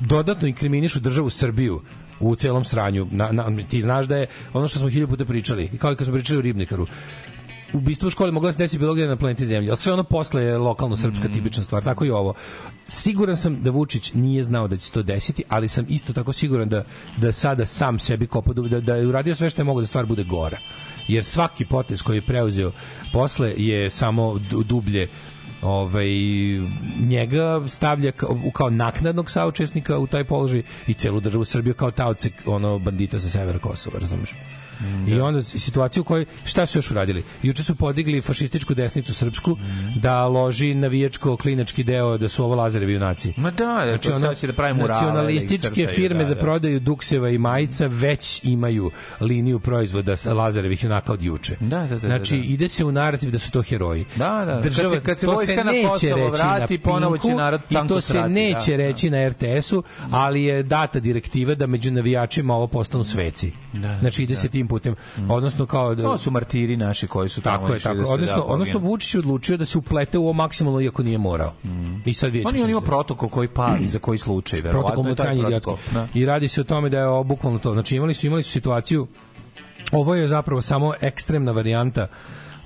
dodatno 0.00 0.48
inkriminišu 0.48 1.00
državu 1.00 1.30
Srbiju, 1.30 1.80
u 2.20 2.36
celom 2.36 2.64
sranju. 2.64 3.06
Na, 3.10 3.32
na, 3.32 3.62
ti 3.70 3.80
znaš 3.80 4.06
da 4.06 4.16
je 4.16 4.26
ono 4.52 4.68
što 4.68 4.78
smo 4.78 4.88
hiljadu 4.88 5.10
puta 5.10 5.24
pričali, 5.24 5.70
kao 5.78 5.92
i 5.92 5.96
kad 5.96 6.06
smo 6.06 6.14
pričali 6.14 6.38
o 6.38 6.42
ribnikaru, 6.42 6.86
ubistvo 7.72 8.06
u 8.06 8.10
školi 8.10 8.32
moglo 8.32 8.48
da 8.48 8.52
se 8.52 8.58
desiti 8.58 8.78
bilo 8.78 8.94
gde 8.94 9.06
na 9.06 9.16
planeti 9.16 9.46
Zemlji, 9.46 9.70
ali 9.70 9.76
sve 9.78 9.92
ono 9.92 10.02
posle 10.04 10.42
je 10.42 10.58
lokalno 10.58 10.96
srpska 10.96 11.28
Mm. 11.28 11.32
tipična 11.32 11.62
stvar, 11.62 11.82
tako 11.82 12.04
i 12.04 12.10
ovo. 12.10 12.34
Siguran 12.88 13.36
sam 13.36 13.62
da 13.62 13.70
Vučić 13.70 14.12
nije 14.14 14.44
znao 14.44 14.68
da 14.68 14.76
će 14.76 14.84
se 14.86 14.92
to 14.92 15.02
desiti, 15.02 15.42
ali 15.48 15.68
sam 15.68 15.86
isto 15.88 16.12
tako 16.12 16.32
siguran 16.32 16.68
da, 16.68 16.84
da 17.16 17.32
sada 17.32 17.66
sam 17.66 17.98
sebi 17.98 18.26
kopa 18.26 18.52
da, 18.52 18.80
da 18.80 18.96
je 18.96 19.06
uradio 19.06 19.34
sve 19.34 19.50
što 19.50 19.60
je 19.60 19.64
mogao 19.64 19.80
da 19.80 19.86
stvar 19.86 20.06
bude 20.06 20.24
gora. 20.24 20.58
Jer 21.08 21.24
svaki 21.24 21.64
potez 21.64 22.02
koji 22.02 22.16
je 22.16 22.22
preuzeo 22.22 22.72
posle 23.12 23.54
je 23.56 23.90
samo 23.90 24.38
du- 24.50 24.62
dublje 24.62 25.08
ovaj 25.62 26.08
njega 27.00 27.62
stavlja 27.68 28.12
kao, 28.12 28.36
kao 28.52 28.70
naknadnog 28.70 29.30
saučesnika 29.30 29.98
u 29.98 30.06
taj 30.06 30.24
položaj 30.24 30.62
i 30.86 30.94
celu 30.94 31.20
državu 31.20 31.44
Srbiju 31.44 31.74
kao 31.74 31.90
taoce 31.90 32.30
ono 32.46 32.78
bandita 32.78 33.18
sa 33.20 33.28
severa 33.28 33.58
Kosova, 33.58 33.98
razumeš? 34.82 35.08
I 35.08 35.20
onda 35.20 35.42
s- 35.42 35.56
situaciju 35.56 36.00
u 36.00 36.04
kojoj 36.04 36.24
šta 36.44 36.66
su 36.66 36.78
još 36.78 36.90
uradili? 36.90 37.22
Juče 37.42 37.64
su 37.64 37.74
podigli 37.74 38.20
fašističku 38.20 38.74
desnicu 38.74 39.14
srpsku 39.14 39.56
da 39.96 40.26
loži 40.26 40.74
navijačko 40.74 41.36
klinački 41.36 41.84
deo 41.84 42.18
da 42.18 42.28
su 42.28 42.44
ovo 42.44 42.54
Lazarevi 42.54 42.92
junaci. 42.92 43.32
Ma 43.36 43.50
da, 43.50 43.66
da, 43.66 43.98
Znači, 44.18 44.36
će 44.36 44.46
da 44.46 44.52
pravi 44.52 44.74
murale, 44.74 45.00
da 45.00 45.06
nacionalističke 45.06 45.86
firme 45.86 46.18
da, 46.18 46.24
za 46.24 46.34
da. 46.34 46.40
prodaju 46.40 46.80
dukseva 46.80 47.30
i 47.30 47.38
majica 47.38 47.86
već 47.86 48.40
imaju 48.44 48.90
liniju 49.20 49.60
proizvoda 49.60 50.16
sa 50.16 50.34
Lazarevih 50.34 50.84
junaka 50.84 51.12
od 51.12 51.22
juče. 51.22 51.56
Da, 51.60 51.78
da, 51.78 51.86
da, 51.86 51.94
da, 51.94 52.06
znači, 52.06 52.36
da. 52.36 52.44
ide 52.44 52.68
se 52.68 52.84
u 52.84 52.92
narativ 52.92 53.30
da 53.30 53.38
su 53.38 53.50
to 53.50 53.62
heroji. 53.62 54.04
Da, 54.16 54.44
da. 54.46 54.60
Država, 54.60 54.90
Kad 54.90 54.94
se- 54.94 55.04
kad 55.04 55.18
se 55.18 55.26
to 55.26 55.32
vojska 55.32 55.64
na 55.64 55.72
Kosovo 55.84 56.28
vrati, 56.28 56.74
na 56.74 56.82
ponovo 56.82 57.18
će 57.18 57.28
narod 57.28 57.60
I 57.70 57.74
tanko 57.74 57.94
to 57.94 58.00
se 58.00 58.08
srati, 58.08 58.32
neće 58.32 58.70
da, 58.70 58.76
reći 58.76 59.10
na 59.10 59.28
RTS-u, 59.28 59.82
ali 60.10 60.42
je 60.42 60.62
data 60.62 61.00
direktiva 61.00 61.54
da 61.54 61.66
među 61.66 61.90
navijačima 61.90 62.54
ovo 62.54 62.66
postanu 62.66 63.04
sveci. 63.04 63.52
Da, 63.72 63.98
znači, 64.00 64.22
ide 64.22 64.34
da. 64.34 64.40
se 64.40 64.48
tim 64.48 64.68
putem. 64.70 64.94
Odnosno, 65.28 65.66
kao 65.66 65.94
da... 65.94 66.02
To 66.02 66.18
su 66.18 66.30
martiri 66.30 66.76
naši 66.76 67.06
koji 67.06 67.28
su 67.28 67.40
tamo 67.40 67.58
Tako 67.58 67.72
je, 67.72 67.76
išli 67.76 67.84
tako. 67.84 68.02
da 68.02 68.08
odnosno, 68.08 68.36
da 68.36 68.42
odnosno. 68.44 68.78
Vučić 68.80 69.14
odlučio 69.14 69.56
da 69.56 69.66
se 69.66 69.78
uplete 69.78 70.18
u 70.18 70.22
ovo 70.22 70.32
maksimalno 70.32 70.80
iako 70.80 71.02
nije 71.02 71.18
morao. 71.18 71.52
I 72.04 72.14
sad 72.14 72.32
vidjet 72.32 72.46
On 72.46 72.52
ćemo 72.52 72.58
je 72.58 72.64
on 72.64 72.68
šta 72.68 72.70
ima 72.70 72.80
će 72.80 72.84
se- 72.84 72.90
protokol 72.90 73.28
koji 73.28 73.48
pali 73.48 73.88
za 73.88 73.98
koji 73.98 74.18
slučaj, 74.18 74.60
verovatno. 74.64 74.88
protokol 74.88 75.10
je 75.10 75.16
taj 75.16 75.24
krajnje 75.26 75.42
protokol. 75.42 75.76
Da. 75.92 76.08
I 76.14 76.24
radi 76.24 76.48
se 76.48 76.60
o 76.60 76.64
tome 76.64 76.88
da 76.88 76.98
je 76.98 77.24
bukvalno 77.24 77.58
to. 77.58 77.72
Znači 77.72 77.96
imali 77.96 78.14
su 78.14 78.26
imali 78.26 78.42
su 78.42 78.50
situaciju 78.50 79.06
ovo 79.92 80.14
je 80.14 80.28
zapravo 80.28 80.62
samo 80.62 80.92
ekstremna 81.00 81.52
varijanta 81.52 82.06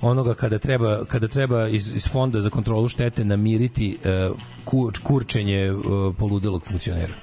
onoga 0.01 0.33
kada 0.33 0.59
treba 0.59 1.05
kada 1.05 1.27
treba 1.27 1.67
iz, 1.67 1.95
iz 1.95 2.07
fonda 2.07 2.41
za 2.41 2.49
kontrolu 2.49 2.87
štete 2.87 3.25
namiriti 3.25 3.97
uh, 4.29 4.37
kur, 4.65 4.93
kurčenje 5.03 5.71
uh, 5.71 5.81
poludelog 6.17 6.63
funkcionera. 6.67 7.13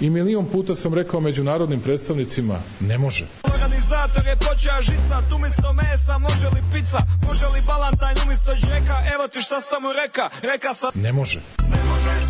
I 0.00 0.10
milion 0.10 0.46
puta 0.46 0.74
sam 0.74 0.94
rekao 0.94 1.20
međunarodnim 1.20 1.80
predstavnicima, 1.80 2.58
ne 2.80 2.98
može. 2.98 3.26
Organizator 3.42 4.26
je 4.26 4.36
počeo 4.36 4.82
žicat 4.82 5.32
umjesto 5.36 5.72
mesa, 5.72 6.18
može 6.18 6.48
li 6.48 6.62
pizza, 6.72 6.98
može 7.26 7.46
li 7.46 7.60
balantajn 7.66 8.16
umjesto 8.24 8.54
džeka, 8.54 8.96
evo 9.14 9.28
ti 9.28 9.40
šta 9.40 9.60
sam 9.60 9.82
mu 9.82 9.88
reka, 9.92 10.30
reka 10.42 10.74
sam... 10.74 10.90
Ne 10.94 11.12
može. 11.12 11.40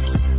So 0.09 0.38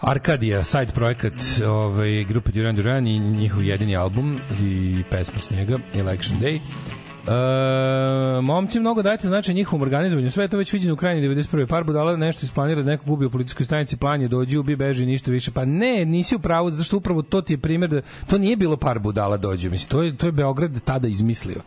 Arkadija, 0.00 0.64
side 0.64 0.92
projekat 0.94 1.32
ovaj, 1.66 2.24
grupe 2.24 2.52
Duran 2.52 2.76
Duran 2.76 3.06
i 3.06 3.18
njihov 3.18 3.64
jedini 3.64 3.96
album 3.96 4.40
i 4.60 5.02
pesma 5.10 5.40
s 5.40 5.50
njega, 5.50 5.78
Election 5.94 6.40
Day. 6.40 6.60
E, 7.28 8.40
momci 8.40 8.80
mnogo 8.80 9.02
dajete 9.02 9.28
značaj 9.28 9.54
njihovom 9.54 9.82
organizovanju. 9.82 10.30
Sve 10.30 10.44
je 10.44 10.48
to 10.48 10.56
već 10.56 10.72
viđeno 10.72 10.94
u 10.94 10.96
krajnji 10.96 11.28
91. 11.28 11.66
Par 11.66 11.84
budala 11.84 12.16
nešto 12.16 12.46
isplanira 12.46 12.82
neko 12.82 13.04
gubi 13.04 13.26
u 13.26 13.30
policijskoj 13.30 13.66
stanici, 13.66 13.96
plan 13.96 14.22
je 14.22 14.28
dođi, 14.28 14.58
ubi, 14.58 14.76
beži, 14.76 15.06
ništa 15.06 15.30
više. 15.30 15.50
Pa 15.50 15.64
ne, 15.64 16.04
nisi 16.04 16.36
u 16.36 16.38
pravu, 16.38 16.70
zato 16.70 16.82
što 16.84 16.96
upravo 16.96 17.22
to 17.22 17.40
ti 17.40 17.52
je 17.52 17.58
primjer 17.58 17.90
da 17.90 18.00
to 18.26 18.38
nije 18.38 18.56
bilo 18.56 18.76
par 18.76 18.98
budala 18.98 19.36
dođe. 19.36 19.70
Mislim, 19.70 19.90
to 19.90 20.02
je, 20.02 20.16
to 20.16 20.26
je 20.26 20.32
Beograd 20.32 20.80
tada 20.84 21.08
izmislio. 21.08 21.60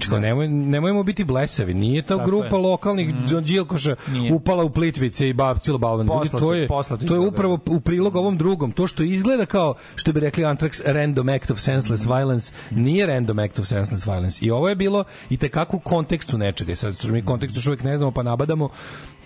Znači, 0.00 0.10
kao, 0.10 0.20
nemoj, 0.20 0.48
nemojmo 0.48 1.02
biti 1.02 1.24
blesavi. 1.24 1.74
Nije 1.74 2.02
ta 2.02 2.16
Tako 2.16 2.26
grupa 2.26 2.56
je. 2.56 2.62
lokalnih 2.62 3.14
mm. 3.14 3.44
Đilkoša 3.44 3.96
Nije. 4.08 4.34
upala 4.34 4.64
u 4.64 4.70
plitvice 4.70 5.28
i 5.28 5.32
bacila 5.32 5.78
balvan. 5.78 6.06
Ljudi, 6.06 6.28
Poslato- 6.28 6.38
to 6.38 6.54
je, 6.54 6.68
poslato 6.68 7.04
iz 7.04 7.08
to 7.08 7.14
je 7.14 7.20
upravo 7.20 7.58
u 7.66 7.80
prilog 7.80 8.16
ovom 8.16 8.36
drugom. 8.36 8.72
To 8.72 8.86
što 8.86 9.02
izgleda 9.02 9.46
kao, 9.46 9.74
što 9.94 10.12
bi 10.12 10.20
rekli 10.20 10.44
Anthrax, 10.44 10.82
random 10.84 11.28
act 11.28 11.50
of 11.50 11.58
senseless 11.58 12.06
violence, 12.06 12.52
nije 12.70 13.06
random 13.06 13.38
act 13.38 13.58
of 13.58 13.66
senseless 13.66 14.06
violence. 14.06 14.38
I 14.44 14.50
ovo 14.50 14.68
je 14.68 14.76
bilo 14.76 15.04
i 15.30 15.36
tekako 15.36 15.76
u 15.76 15.80
kontekstu 15.80 16.38
nečega. 16.38 16.74
Sad, 16.74 16.98
što 16.98 17.08
mi 17.08 17.24
kontekst 17.24 17.56
još 17.56 17.66
uvijek 17.66 17.82
ne 17.82 17.96
znamo, 17.96 18.12
pa 18.12 18.22
nabadamo, 18.22 18.68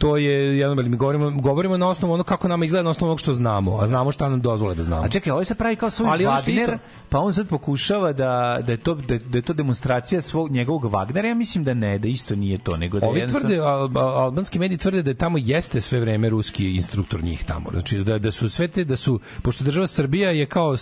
to 0.04 0.16
je 0.16 0.32
jedno, 0.58 0.82
mi 0.82 0.96
govorimo, 0.96 1.30
govorimo 1.32 1.76
na 1.76 1.88
osnovu 1.88 2.14
ono 2.14 2.22
kako 2.24 2.48
nama 2.48 2.64
izgleda 2.64 2.82
na 2.82 2.90
osnovu 2.90 3.08
onog 3.08 3.20
što 3.20 3.34
znamo, 3.34 3.76
a 3.76 3.86
znamo 3.86 4.12
šta 4.12 4.28
nam 4.28 4.40
dozvole 4.40 4.74
da 4.74 4.84
znamo. 4.84 5.02
A 5.02 5.08
čekaj, 5.08 5.30
ovaj 5.30 5.44
se 5.44 5.54
pravi 5.54 5.76
kao 5.76 5.90
svoj 5.90 6.08
Ali 6.10 6.24
Wagner, 6.24 6.48
isto- 6.54 6.78
pa 7.08 7.18
on 7.18 7.32
sad 7.32 7.48
pokušava 7.48 8.12
da, 8.12 8.30
da, 8.62 8.72
je 8.72 8.78
to, 8.78 8.94
da, 8.94 9.18
da 9.18 9.38
je 9.38 9.42
to 9.42 9.52
demonstracija 9.54 10.20
svog 10.20 10.50
njegovog 10.50 10.84
Wagnera, 10.84 11.24
ja 11.24 11.34
mislim 11.34 11.64
da 11.64 11.74
ne, 11.74 11.98
da 11.98 12.08
isto 12.08 12.36
nije 12.36 12.58
to, 12.58 12.76
nego 12.76 13.00
da 13.00 13.06
Ovi 13.06 13.18
jednostavno- 13.18 13.48
tvrde, 13.48 13.62
al, 13.62 13.88
al- 13.88 14.16
albanski 14.16 14.58
mediji 14.58 14.78
tvrde 14.78 15.02
da 15.02 15.10
je 15.10 15.14
tamo 15.16 15.38
jeste 15.40 15.80
sve 15.80 16.00
vreme 16.00 16.28
ruski 16.28 16.70
instruktor 16.72 17.24
njih 17.24 17.44
tamo. 17.44 17.70
Znači 17.70 17.98
da, 18.00 18.18
da 18.18 18.30
su 18.30 18.48
sve 18.48 18.68
te, 18.68 18.84
da 18.84 18.96
su, 18.96 19.20
pošto 19.42 19.64
država 19.64 19.86
Srbija 19.86 20.30
je 20.30 20.46
kao 20.46 20.76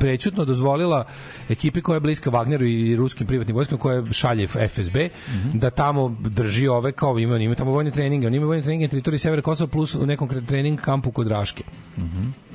prećutno 0.00 0.44
dozvolila 0.44 1.04
ekipi 1.48 1.80
koja 1.80 1.96
je 1.96 2.00
bliska 2.00 2.30
Wagneru 2.30 2.64
i 2.64 2.96
ruskim 2.96 3.26
privatnim 3.26 3.56
vojskama 3.56 3.80
koja 3.80 4.12
šalje 4.12 4.46
FSB, 4.48 4.96
Mhm. 5.28 5.58
da 5.58 5.70
tamo 5.70 6.16
drži 6.20 6.68
ove 6.68 6.92
kao 6.92 7.18
ima, 7.18 7.36
ima 7.38 7.54
tamo 7.54 7.70
vojne 7.70 7.90
treninge, 7.90 8.26
oni 8.26 8.36
imaju 8.36 8.48
vojne 8.48 8.62
treninge 8.68 8.86
na 8.86 8.90
teritoriji 8.90 9.18
Severa 9.18 9.42
Kosova 9.42 9.70
plus 9.70 9.94
u 9.94 10.06
nekom 10.06 10.28
trening 10.46 10.80
kampu 10.80 11.10
kod 11.10 11.28
Raške. 11.28 11.64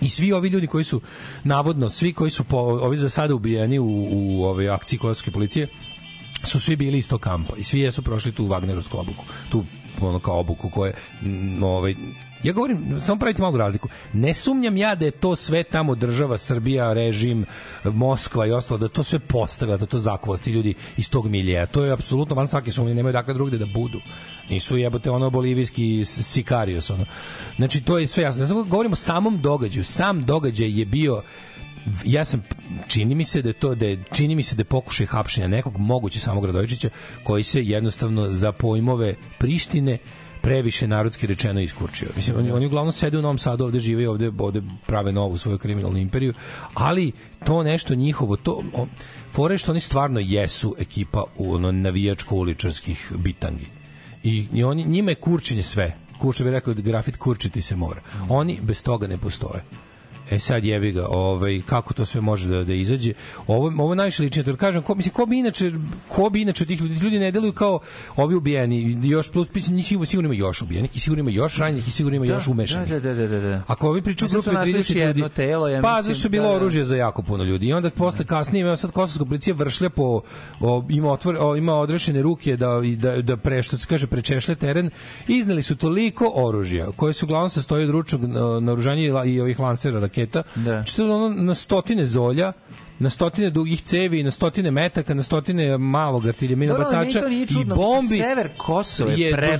I 0.01 0.09
svi 0.09 0.31
ovi 0.33 0.49
ljudi 0.49 0.67
koji 0.67 0.83
su 0.83 1.01
navodno 1.43 1.89
svi 1.89 2.13
koji 2.13 2.31
su 2.31 2.43
po, 2.43 2.57
ovi 2.57 2.97
za 2.97 3.09
sada 3.09 3.35
ubijeni 3.35 3.79
u, 3.79 4.07
u 4.11 4.43
ove 4.43 4.69
akciji 4.69 4.99
kosovske 4.99 5.31
policije 5.31 5.67
su 6.43 6.59
svi 6.59 6.75
bili 6.75 6.97
iz 6.97 7.09
tog 7.09 7.21
kampa 7.21 7.55
i 7.57 7.63
svi 7.63 7.79
jesu 7.79 8.01
prošli 8.01 8.31
tu 8.31 8.47
Wagnerovsku 8.47 8.99
obuku, 8.99 9.25
tu 9.49 9.63
ono 10.01 10.19
kao 10.19 10.39
obuku 10.39 10.69
koje 10.69 10.93
m, 11.21 11.63
ovaj 11.63 11.95
Ja 12.43 12.53
govorim, 12.53 13.01
samo 13.01 13.19
pravite 13.19 13.41
malu 13.41 13.57
razliku. 13.57 13.89
Ne 14.13 14.33
sumnjam 14.33 14.77
ja 14.77 14.95
da 14.95 15.05
je 15.05 15.11
to 15.11 15.35
sve 15.35 15.63
tamo 15.63 15.95
država, 15.95 16.37
Srbija, 16.37 16.93
režim, 16.93 17.45
Moskva 17.83 18.45
i 18.45 18.51
ostalo, 18.51 18.77
da 18.77 18.87
to 18.87 19.03
sve 19.03 19.19
postavila, 19.19 19.77
da 19.77 19.85
to 19.85 19.97
zakuva 19.97 20.37
ti 20.37 20.51
ljudi 20.51 20.73
iz 20.97 21.09
tog 21.09 21.27
miljeja. 21.27 21.65
To 21.65 21.83
je 21.85 21.91
apsolutno 21.91 22.35
van 22.35 22.47
svake 22.47 22.71
sumnje, 22.71 22.95
nemaju 22.95 23.13
dakle 23.13 23.33
drugde 23.33 23.57
da 23.57 23.65
budu. 23.65 24.01
Nisu 24.49 24.77
jebote 24.77 25.11
ono 25.11 25.29
bolivijski 25.29 26.05
sikarios. 26.05 26.89
Ono. 26.89 27.05
Znači, 27.55 27.81
to 27.81 27.99
je 27.99 28.07
sve 28.07 28.23
jasno. 28.23 28.43
Ja 28.43 28.47
samo 28.47 28.63
govorim 28.63 28.91
o 28.91 28.95
samom 28.95 29.41
događaju. 29.41 29.83
Sam 29.83 30.25
događaj 30.25 30.79
je 30.79 30.85
bio 30.85 31.23
ja 32.05 32.25
sam 32.25 32.43
čini 32.87 33.15
mi 33.15 33.25
se 33.25 33.41
da 33.41 33.53
to 33.53 33.75
da 33.75 33.85
je 33.85 34.03
čini 34.11 34.35
mi 34.35 34.43
se 34.43 34.55
da 34.55 34.63
pokušaj 34.63 35.05
hapšenja 35.05 35.47
nekog 35.47 35.77
moguće 35.77 36.19
samog 36.19 36.45
Radojičića 36.45 36.89
koji 37.23 37.43
se 37.43 37.63
jednostavno 37.63 38.31
za 38.31 38.51
pojmove 38.51 39.15
Prištine 39.39 39.97
previše 40.43 40.87
narodski 40.87 41.27
rečeno 41.27 41.61
iskurčio. 41.61 42.09
Mislim, 42.15 42.37
oni, 42.37 42.51
oni 42.51 42.65
uglavnom 42.65 42.91
sede 42.91 43.17
u 43.17 43.21
Novom 43.21 43.37
Sadu, 43.37 43.63
ovde 43.65 43.79
žive 43.79 44.03
i 44.03 44.07
ovde, 44.07 44.31
ovde 44.39 44.61
prave 44.85 45.11
novu 45.11 45.37
svoju 45.37 45.57
kriminalnu 45.57 45.97
imperiju, 45.97 46.33
ali 46.73 47.11
to 47.45 47.63
nešto 47.63 47.95
njihovo, 47.95 48.35
to, 48.35 48.63
on, 48.73 48.89
fore 49.31 49.57
što 49.57 49.71
oni 49.71 49.79
stvarno 49.79 50.19
jesu 50.19 50.75
ekipa 50.79 51.23
u 51.37 51.53
ono 51.53 51.71
navijačko-uličarskih 51.71 53.17
bitangi. 53.17 53.67
I, 54.23 54.47
i 54.53 54.63
oni, 54.63 54.83
njima 54.83 55.11
je 55.11 55.15
kurčenje 55.15 55.63
sve. 55.63 55.97
Kurče 56.19 56.43
bi 56.43 56.51
rekao 56.51 56.73
da 56.73 56.81
grafit 56.81 57.17
kurčiti 57.17 57.61
se 57.61 57.75
mora. 57.75 58.01
Oni 58.29 58.59
bez 58.61 58.83
toga 58.83 59.07
ne 59.07 59.17
postoje. 59.17 59.63
E 60.31 60.39
sad 60.39 60.65
jebi 60.65 60.91
ga, 60.91 61.07
ovaj 61.07 61.61
kako 61.65 61.93
to 61.93 62.05
sve 62.05 62.21
može 62.21 62.49
da 62.49 62.63
da 62.63 62.73
izađe. 62.73 63.13
Ovo 63.47 63.83
ovo 63.83 63.95
najviše 63.95 64.23
liči 64.23 64.39
na 64.39 64.45
to. 64.45 64.55
Kažem, 64.55 64.81
ko 64.81 64.95
mislim 64.95 65.13
ko 65.13 65.25
bi 65.25 65.39
inače 65.39 65.71
ko 66.07 66.29
bi 66.29 66.41
inače 66.41 66.63
od 66.63 66.67
tih 66.67 66.81
ljudi, 66.81 66.95
ljudi 66.95 67.19
ne 67.19 67.31
deluju 67.31 67.53
kao 67.53 67.79
ovi 68.15 68.35
ubijeni. 68.35 68.99
Još 69.03 69.31
plus 69.31 69.47
mislim 69.53 69.75
njih 69.75 69.87
sigurno, 69.87 70.05
sigurno 70.05 70.27
ima 70.33 70.35
još 70.35 70.61
ubijenih 70.61 70.95
i 70.95 70.99
sigurno 70.99 71.19
ima 71.19 71.31
još 71.31 71.57
ranjenih 71.57 71.87
i 71.87 71.91
sigurno 71.91 72.15
ima 72.15 72.25
još 72.25 72.47
umešanih. 72.47 72.89
Da, 72.89 72.99
da, 72.99 73.13
da, 73.13 73.27
da, 73.27 73.39
da. 73.39 73.63
Ako 73.67 73.89
ovi 73.89 74.01
su 74.17 74.27
grupe 74.27 74.51
našli 74.51 74.71
još 74.73 74.87
30 74.87 74.97
jedno 74.97 75.23
ljudi, 75.23 75.35
telo, 75.35 75.67
ja 75.67 75.81
pa 75.81 75.95
mislim, 75.95 76.03
zato 76.03 76.19
što 76.19 76.25
je 76.25 76.29
bilo 76.29 76.43
da, 76.43 76.49
da. 76.49 76.55
oružje 76.55 76.85
za 76.85 76.95
jako 76.95 77.21
puno 77.21 77.43
ljudi. 77.43 77.67
I 77.67 77.73
onda 77.73 77.89
posle 77.89 78.25
kasnije 78.25 78.61
ima 78.61 78.75
sad 78.75 78.91
kosovska 78.91 79.25
policija 79.25 79.55
vršlja 79.55 79.89
po 79.89 80.21
o, 80.59 80.85
ima 80.89 81.11
otvor, 81.11 81.37
o, 81.39 81.55
ima 81.55 81.73
odrešene 81.73 82.21
ruke 82.21 82.57
da 82.57 82.81
da 82.97 83.21
da 83.21 83.37
pre 83.37 83.63
što 83.63 83.77
se 83.77 83.87
kaže 83.87 84.07
prečešle 84.07 84.55
teren. 84.55 84.89
Izneli 85.27 85.63
su 85.63 85.75
toliko 85.75 86.31
oružja 86.35 86.87
koje 86.95 87.13
su 87.13 87.25
uglavnom 87.25 87.49
sastoji 87.49 87.83
od 87.83 87.89
ručnog 87.89 88.25
na- 88.25 88.59
naoružanja 88.59 89.01
i, 89.01 89.33
i 89.33 89.41
ovih 89.41 89.59
lansera 89.59 89.99
raketa. 90.13 90.43
Da. 90.55 90.61
Znači, 90.63 90.95
to 90.95 91.03
je 91.03 91.13
ono 91.13 91.29
na 91.31 91.55
stotine 91.55 92.05
zolja 92.05 92.53
na 92.99 93.09
stotine 93.09 93.49
dugih 93.49 93.81
cevi, 93.81 94.23
na 94.23 94.31
stotine 94.31 94.71
metaka, 94.71 95.13
na 95.13 95.23
stotine 95.23 95.77
malog 95.77 96.25
ali 96.25 96.73
bacača 96.73 97.19
i 97.51 97.65
bombi. 97.65 98.01
mislim, 98.01 98.21
sever 98.21 98.49
Kosova 98.57 99.11
je 99.11 99.19
je 99.19 99.31
prepuno 99.33 99.57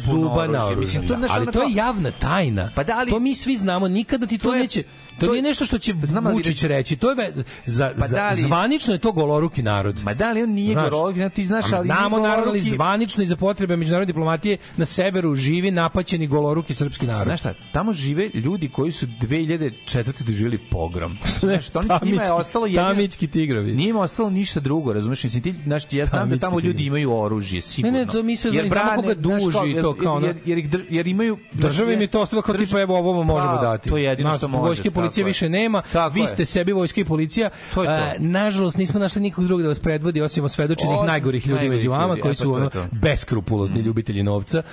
na 0.48 0.70
Mislim, 0.72 1.08
to, 1.08 1.16
znaš, 1.16 1.32
ali 1.32 1.46
to 1.48 1.62
je 1.62 1.76
javna 1.76 2.12
tajna. 2.12 2.70
Pa 2.76 2.84
da, 2.84 2.98
ali- 2.98 3.12
to 3.12 3.20
mi 3.20 3.36
svi 3.36 3.58
znamo, 3.58 3.88
nikada 3.88 4.26
ti 4.26 4.38
to, 4.38 4.44
To 4.44 4.56
je- 4.56 4.62
neće. 4.62 4.84
To, 5.14 5.26
to 5.26 5.28
nije 5.28 5.38
je- 5.38 5.42
nešto 5.44 5.66
što 5.66 5.78
će 5.78 5.94
Znam, 6.04 6.26
ali 6.28 6.36
Vučić 6.36 6.48
reći- 6.50 6.68
reći. 6.68 6.96
To 6.96 7.12
je 7.12 7.32
za, 7.66 7.92
Pa 8.00 8.08
za 8.08 8.16
da, 8.16 8.24
ali- 8.26 8.42
zvanično 8.42 8.94
je 8.94 9.00
to 9.00 9.12
goloruki 9.12 9.64
narod. 9.64 10.04
Ma 10.04 10.14
da 10.14 10.32
li 10.32 10.44
on 10.44 10.50
nije 10.52 10.74
Znaš. 10.74 10.90
goloruki, 10.90 11.30
ti 11.30 11.46
znaš, 11.46 11.66
ali 11.72 11.82
znamo 11.84 12.20
naravno 12.20 12.50
ali 12.50 12.62
zvanično 12.62 13.24
i 13.24 13.28
za 13.28 13.36
potrebe 13.36 13.78
međunarodne 13.78 14.06
diplomatije 14.06 14.58
na 14.78 14.86
severu 14.86 15.36
živi 15.36 15.72
napaćeni 15.72 16.28
goloruki 16.28 16.74
srpski 16.74 17.08
narod. 17.08 17.24
Znaš 17.24 17.40
šta, 17.40 17.54
tamo 17.72 17.94
žive 17.94 18.30
ljudi 18.30 18.70
koji 18.70 18.92
su 18.92 19.08
2004. 19.22 20.24
doživjeli 20.24 20.58
pogrom. 20.60 21.18
Znaš, 21.40 21.70
to 21.70 21.80
oni- 21.80 21.88
njima 22.04 22.14
je 22.14 22.20
Tamički- 22.20 22.32
ostalo 22.32 22.66
jedino, 22.66 22.84
tamički 22.84 23.28
tigrovi. 23.28 23.72
Nije 23.74 23.90
im 23.90 23.96
ostalo 23.96 24.30
ništa 24.30 24.60
drugo, 24.60 24.94
razumeš? 24.94 25.24
Mislim, 25.24 25.44
ti, 25.44 25.54
znaš, 25.64 25.84
ja 25.86 26.06
znam 26.06 26.20
da 26.20 26.20
Tamički 26.20 26.40
tamo 26.42 26.60
ljudi 26.60 26.86
imaju 26.86 27.14
oružje, 27.14 27.62
sigurno. 27.62 27.94
Ne, 27.94 28.06
ne, 28.06 28.12
to 28.12 28.24
mi 28.24 28.36
sve 28.36 28.52
Jer 28.54 28.68
znamo 28.68 28.84
brane, 28.84 29.02
koga 29.02 29.14
duži 29.16 29.58
jer- 29.66 29.82
to 29.82 29.94
kao 29.96 30.20
jer, 30.20 30.36
jer, 30.46 30.58
dr- 30.60 30.86
jer 30.90 31.08
imaju... 31.08 31.38
Država 31.54 31.92
im 31.92 32.02
je 32.02 32.08
to 32.08 32.22
ostavila 32.22 32.42
kao 32.42 32.56
tipa 32.56 32.82
evo 32.82 32.98
ovo 33.00 33.24
možemo 33.24 33.54
Da, 33.54 33.62
dati. 33.62 33.90
to 33.90 33.98
je 33.98 34.04
jedino 34.04 34.38
što 34.38 34.48
može, 34.48 34.82
policije 35.04 35.26
više 35.26 35.50
nema. 35.50 35.82
Tako 35.94 36.14
vi 36.14 36.22
je. 36.22 36.28
ste 36.28 36.46
sebi 36.46 36.72
vojska 36.72 37.02
i 37.02 37.06
policija. 37.06 37.50
To 37.74 37.84
je 37.84 37.88
to. 37.88 37.94
A, 37.94 38.14
nažalost 38.20 38.78
nismo 38.78 39.00
našli 39.00 39.22
nikog 39.22 39.46
drugog 39.46 39.62
da 39.62 39.68
vas 39.68 39.80
predvodi 39.80 40.22
osim 40.22 40.44
osvedočenih 40.44 40.96
Osim 40.96 41.08
najgorih 41.08 41.48
ljudi 41.48 41.70
među 41.70 41.92
vama 41.92 42.16
koji 42.16 42.32
e, 42.32 42.34
pa 42.34 42.36
su 42.36 42.50
je 42.50 42.56
ono 42.56 42.70
beskrupulozni 42.92 43.80
ljubitelji 43.82 44.24
novca. 44.24 44.64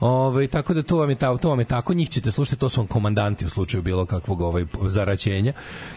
Ovaj 0.00 0.46
tako 0.46 0.74
da 0.74 0.82
to 0.82 0.96
vam 0.96 1.10
je 1.10 1.16
ta, 1.16 1.36
to 1.36 1.48
vam 1.48 1.58
je 1.58 1.64
tako 1.64 1.94
njih 1.94 2.08
ćete 2.10 2.30
slušati 2.30 2.60
to 2.60 2.68
su 2.68 2.80
vam 2.80 2.86
komandanti 2.86 3.46
u 3.46 3.50
slučaju 3.50 3.82
bilo 3.82 4.06
kakvog 4.06 4.40
ovaj 4.40 4.64
zaraćenja 4.82 5.52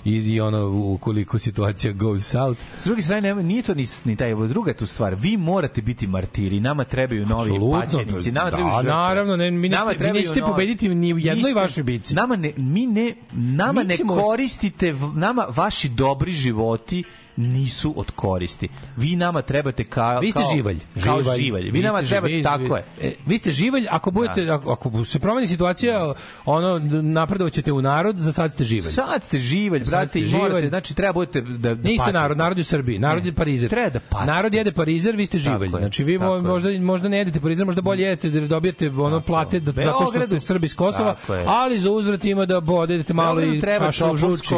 i, 0.05 0.15
i 0.15 0.41
ono 0.41 0.67
ukoliko 0.69 1.39
situacija 1.39 1.93
goes 1.93 2.25
south. 2.25 2.61
S 2.77 2.83
druge 2.83 3.01
strane, 3.01 3.21
nema, 3.21 3.41
nije 3.41 3.61
to 3.63 3.73
ni, 3.73 3.87
ni 4.05 4.15
taj, 4.15 4.35
druga 4.47 4.69
je 4.71 4.77
tu 4.77 4.85
stvar. 4.85 5.15
Vi 5.15 5.37
morate 5.37 5.81
biti 5.81 6.07
martiri, 6.07 6.59
nama 6.59 6.83
trebaju 6.83 7.25
novi 7.25 7.41
Apsolutno. 7.41 7.81
paćenici, 7.81 8.31
nama 8.31 8.49
Da, 8.49 8.55
trebaju 8.55 8.75
žrtve. 8.75 8.91
naravno, 8.91 9.37
ne, 9.37 9.51
mi 9.51 9.69
ne- 9.69 9.77
Nama 9.77 9.93
trebaju 9.93 10.21
nećete 10.21 10.41
pobediti 10.41 10.89
ni 10.89 11.13
u 11.13 11.19
jednoj 11.19 11.53
vašoj 11.53 11.83
bici. 11.83 12.15
Nama 12.15 12.35
ne, 12.35 12.51
mi 12.57 12.87
ne, 12.87 13.13
nama 13.31 13.82
Ne 13.83 13.97
koristite, 14.07 14.95
nama 15.15 15.47
vaši 15.49 15.89
dobri 15.89 16.31
životi 16.31 17.03
nisu 17.35 17.93
od 17.95 18.11
koristi. 18.11 18.67
Vi 18.97 19.15
nama 19.15 19.41
trebate 19.41 19.83
ka, 19.83 20.19
Vi 20.19 20.31
ste 20.31 20.39
kao, 20.41 20.55
živalj. 20.55 20.77
Kao 21.03 21.21
Živalj. 21.21 21.37
živalj. 21.37 21.69
Vi, 21.71 21.79
nama 21.81 21.99
ste 21.99 22.07
trebate, 22.07 22.29
živalj, 22.29 22.43
tako 22.43 22.63
vi- 22.65 22.81
je. 22.99 23.09
E, 23.09 23.13
vi 23.25 23.37
ste 23.37 23.51
živalj, 23.51 23.85
ako 23.89 24.11
budete 24.11 24.41
ako, 24.43 24.71
ako 24.71 25.05
se 25.05 25.19
promeni 25.19 25.47
situacija, 25.47 26.13
ono 26.45 26.79
napredovaćete 27.03 27.71
u 27.71 27.81
narod, 27.81 28.17
za 28.17 28.33
sad 28.33 28.53
ste 28.53 28.63
živalj. 28.63 28.91
Sad 28.91 29.23
ste 29.23 29.37
živalj, 29.39 29.83
brate, 29.83 30.07
ste 30.07 30.19
i 30.19 30.23
morate, 30.23 30.49
živalj. 30.49 30.69
znači 30.69 30.93
treba 30.95 31.13
budete 31.13 31.41
da, 31.41 31.75
da 31.75 31.83
Niste 31.83 31.97
patite. 31.99 32.13
narod, 32.13 32.37
narod 32.37 32.57
je 32.57 32.61
u 32.61 32.65
Srbiji. 32.65 32.99
Narod 32.99 33.25
je 33.25 33.33
parizer. 33.33 33.69
Treba 33.69 33.89
da 33.89 33.99
patite. 34.01 34.31
Narod 34.31 34.53
jede 34.53 34.71
parizer, 34.71 35.15
vi 35.15 35.25
ste 35.25 35.39
živalj. 35.39 35.69
Znači 35.69 36.03
vi 36.03 36.19
tako 36.19 36.31
mo- 36.31 36.41
možda 36.43 36.69
možda 36.71 37.09
ne 37.09 37.17
jedete 37.17 37.39
parizer, 37.39 37.65
možda 37.65 37.81
bolje 37.81 38.03
jedete 38.03 38.29
da 38.29 38.47
dobijete 38.47 38.89
ono 38.89 39.21
plate 39.21 39.59
da, 39.59 39.71
zato 39.73 40.05
što 40.07 40.21
ste 40.21 40.39
Srbi 40.39 40.65
iz 40.65 40.75
Kosova, 40.75 41.15
Tako 41.17 41.33
ali 41.47 41.79
za 41.79 41.91
uzvrat 41.91 42.25
ima 42.25 42.45
da 42.45 42.59
bodete 42.61 43.13
malo 43.13 43.41
i 43.41 43.61
čašu 43.61 44.15
žuči. 44.15 44.53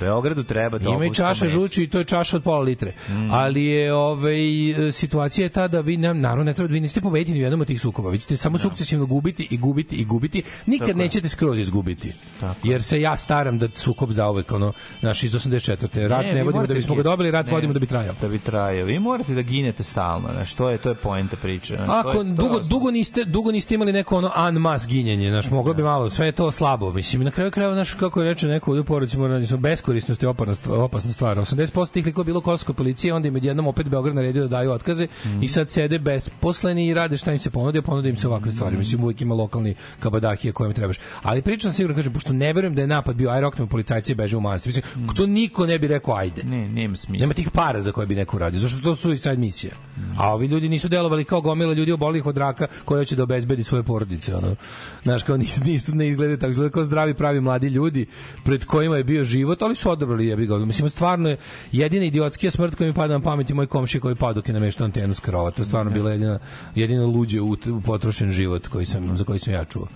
Beogradu 0.00 0.44
treba 0.44 0.78
Ima 0.78 1.06
i 1.06 1.14
čaša 1.14 1.48
žuči 1.48 1.82
i 1.82 1.88
to 1.88 2.03
je 2.04 2.08
čaša 2.08 2.36
od 2.36 2.42
pola 2.42 2.60
litre. 2.60 2.92
Mm. 3.08 3.30
Ali 3.30 3.64
je 3.64 3.94
ovaj, 3.94 4.36
situacija 4.92 5.44
je 5.44 5.48
ta 5.48 5.68
da 5.68 5.80
vi, 5.80 5.96
nam, 5.96 6.20
naravno, 6.20 6.44
ne 6.44 6.54
treba, 6.54 6.72
vi 6.72 6.80
niste 6.80 7.00
pobediti 7.00 7.32
ni 7.32 7.38
u 7.38 7.42
jednom 7.42 7.60
od 7.60 7.66
tih 7.66 7.80
sukoba. 7.80 8.10
Vi 8.10 8.18
ćete 8.18 8.36
samo 8.36 8.58
sukcesivno 8.58 9.06
gubiti 9.06 9.48
i 9.50 9.56
gubiti 9.56 9.96
i 9.96 10.04
gubiti. 10.04 10.42
Nikad 10.66 10.88
Tako 10.88 10.98
nećete 10.98 11.28
skroz 11.28 11.58
izgubiti. 11.58 12.12
Tako 12.40 12.56
Jer 12.64 12.82
se 12.82 13.00
ja 13.00 13.16
staram 13.16 13.58
da 13.58 13.68
sukob 13.74 14.10
zauvek, 14.10 14.52
ono, 14.52 14.72
naš 15.02 15.22
iz 15.22 15.32
84. 15.34 16.06
Rat 16.08 16.24
ne, 16.24 16.34
vi 16.34 16.42
vodimo 16.42 16.66
da 16.66 16.74
bismo 16.74 16.94
ga 16.94 17.00
gi- 17.00 17.04
dobili, 17.04 17.30
rat 17.30 17.46
ne, 17.46 17.52
vodimo 17.52 17.72
da 17.72 17.78
bi 17.80 17.86
trajao. 17.86 18.14
Da 18.20 18.28
bi 18.28 18.38
trajao. 18.38 18.86
Vi 18.86 18.98
morate 18.98 19.34
da 19.34 19.42
ginete 19.42 19.82
stalno, 19.82 20.28
znaš, 20.32 20.54
to 20.54 20.70
je 20.70 20.78
to 20.78 20.88
je 20.88 20.94
poenta 20.94 21.36
priče. 21.36 21.74
znaš, 21.76 21.86
to 21.86 21.92
Ako 21.92 22.10
je- 22.10 22.16
to 22.16 22.22
dugo, 22.24 22.60
dugo, 22.60 22.90
niste, 22.90 23.24
dugo 23.24 23.52
niste 23.52 23.74
imali 23.74 23.92
neko 23.92 24.16
ono 24.16 24.30
an 24.34 24.54
mas 24.54 24.88
ginjenje, 24.88 25.30
znaš, 25.30 25.50
moglo 25.50 25.74
bi 25.74 25.82
malo, 25.82 26.10
sve 26.10 26.26
je 26.26 26.32
to 26.32 26.50
slabo, 26.50 26.92
mislim, 26.92 27.22
na 27.22 27.30
kraju 27.30 27.50
krajeva, 27.50 27.74
znaš, 27.74 27.94
kako 27.94 28.20
je 28.22 28.28
reče 28.28 28.48
neko 28.48 28.80
u 28.80 28.84
porodici, 28.84 29.18
mora 29.18 29.38
da 29.38 29.56
beskorisnost 29.56 30.22
je 30.22 30.34
stvar, 30.54 30.78
opasna 30.78 31.12
stvar. 31.12 31.38
80% 31.38 31.93
tih 31.94 32.06
likova 32.06 32.24
bilo 32.24 32.40
kosovska 32.40 32.72
policija, 32.72 33.16
onda 33.16 33.28
im 33.28 33.36
odjednom 33.36 33.66
opet 33.66 33.88
Beograd 33.88 34.14
naredio 34.16 34.42
da 34.42 34.48
daju 34.48 34.72
otkaze 34.72 35.06
i 35.42 35.48
sad 35.48 35.70
sede 35.70 35.98
besposleni 35.98 36.88
i 36.88 36.94
rade 36.94 37.16
šta 37.16 37.32
im 37.32 37.38
se 37.38 37.50
ponudi, 37.50 37.82
ponudi 37.82 38.08
im 38.08 38.16
se 38.16 38.28
ovakve 38.28 38.52
stvari. 38.52 38.76
Mislim, 38.76 39.04
uvijek 39.04 39.20
ima 39.20 39.34
lokalni 39.34 39.74
kabadahije 40.00 40.52
kojem 40.52 40.74
trebaš. 40.74 40.96
Ali 41.22 41.42
pričam 41.42 41.72
sigurno, 41.72 41.96
kažem, 41.96 42.12
pošto 42.12 42.32
ne 42.32 42.52
verujem 42.52 42.74
da 42.74 42.80
je 42.80 42.86
napad 42.86 43.16
bio, 43.16 43.30
aj 43.30 43.40
roknemo 43.40 43.68
policajci 43.68 44.14
beže 44.14 44.36
u 44.36 44.40
manastir. 44.40 44.68
Mislim, 44.74 45.06
to 45.16 45.26
niko 45.26 45.66
ne 45.66 45.78
bi 45.78 45.88
rekao 45.88 46.14
ajde. 46.14 46.42
Ne, 46.42 46.68
nema 46.68 46.96
smisla. 46.96 47.20
Nema 47.20 47.34
tih 47.34 47.50
para 47.50 47.80
za 47.80 47.92
koje 47.92 48.06
bi 48.06 48.14
neko 48.14 48.36
uradio, 48.36 48.60
zašto 48.60 48.80
to 48.80 48.96
su 48.96 49.12
i 49.12 49.18
sad 49.18 49.38
misija. 49.38 49.74
A 50.18 50.34
ovi 50.34 50.46
ljudi 50.46 50.68
nisu 50.68 50.88
delovali 50.88 51.24
kao 51.24 51.40
gomila 51.40 51.74
ljudi 51.74 51.92
obolih 51.92 52.26
od 52.26 52.36
raka 52.36 52.66
koji 52.84 53.00
hoće 53.00 53.16
da 53.16 53.22
obezbedi 53.22 53.62
svoje 53.62 53.82
porodice, 53.82 54.34
ono. 54.34 54.56
Znaš, 55.02 55.22
kao 55.22 55.36
nisu, 55.36 55.64
nisu 55.64 55.94
ne 55.94 56.08
izgledaju 56.08 56.38
tako, 56.38 56.50
izgledaju 56.50 56.72
kao 56.72 56.84
zdravi, 56.84 57.14
pravi 57.14 57.40
mladi 57.40 57.68
ljudi 57.68 58.06
pred 58.44 58.64
kojima 58.64 58.96
je 58.96 59.04
bio 59.04 59.24
život, 59.24 59.62
ali 59.62 59.74
su 59.74 59.90
odabrali 59.90 60.26
jebi 60.26 60.46
ga. 60.46 60.58
Mislim, 60.58 60.88
stvarno 60.88 61.28
je 61.28 61.36
jedina 61.84 62.04
idiotskija 62.04 62.50
smrt 62.50 62.74
koja 62.74 62.88
mi 62.88 62.94
pada 62.94 63.18
na 63.18 63.20
pamet 63.20 63.50
je 63.50 63.54
moj 63.54 63.66
komšija 63.66 64.00
koji 64.00 64.14
pao 64.14 64.32
dok 64.32 64.48
je 64.48 64.54
nameštao 64.54 64.84
antenu 64.84 65.14
s 65.14 65.20
krova. 65.20 65.50
To 65.50 65.62
je 65.62 65.66
stvarno 65.66 65.90
bila 65.90 66.10
jedina, 66.10 66.38
jedina 66.74 67.06
luđe 67.06 67.40
u 67.40 67.56
potrošen 67.84 68.30
život 68.32 68.68
koji 68.68 68.86
sam, 68.86 69.16
za 69.16 69.24
koji 69.24 69.38
sam 69.38 69.54
ja 69.54 69.64
čuo. 69.64 69.88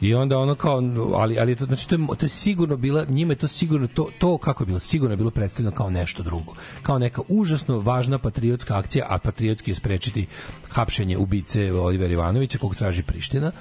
I 0.00 0.14
onda 0.14 0.38
ono 0.38 0.54
kao 0.54 0.82
ali 1.14 1.38
ali 1.38 1.56
to 1.56 1.64
znači 1.64 1.88
to 1.88 1.94
je, 1.94 2.06
to 2.18 2.26
je 2.26 2.30
sigurno 2.30 2.76
bila 2.76 3.04
njima 3.08 3.32
je 3.32 3.36
to 3.36 3.48
sigurno 3.48 3.86
to 3.86 4.08
to 4.18 4.38
kako 4.38 4.62
je 4.62 4.66
bilo 4.66 4.78
sigurno 4.78 5.12
je 5.12 5.16
bilo 5.16 5.30
predstavljeno 5.30 5.76
kao 5.76 5.90
nešto 5.90 6.22
drugo. 6.22 6.54
Kao 6.82 6.98
neka 6.98 7.22
užasno 7.28 7.78
važna 7.80 8.18
patriotska 8.18 8.78
akcija, 8.78 9.06
a 9.08 9.18
patriotski 9.18 9.70
je 9.70 9.74
sprečiti 9.74 10.26
hapšenje 10.68 11.16
ubice 11.16 11.72
Olivera 11.72 12.12
Ivanovića 12.12 12.58
kog 12.58 12.76
traži 12.76 13.02
Priština. 13.02 13.52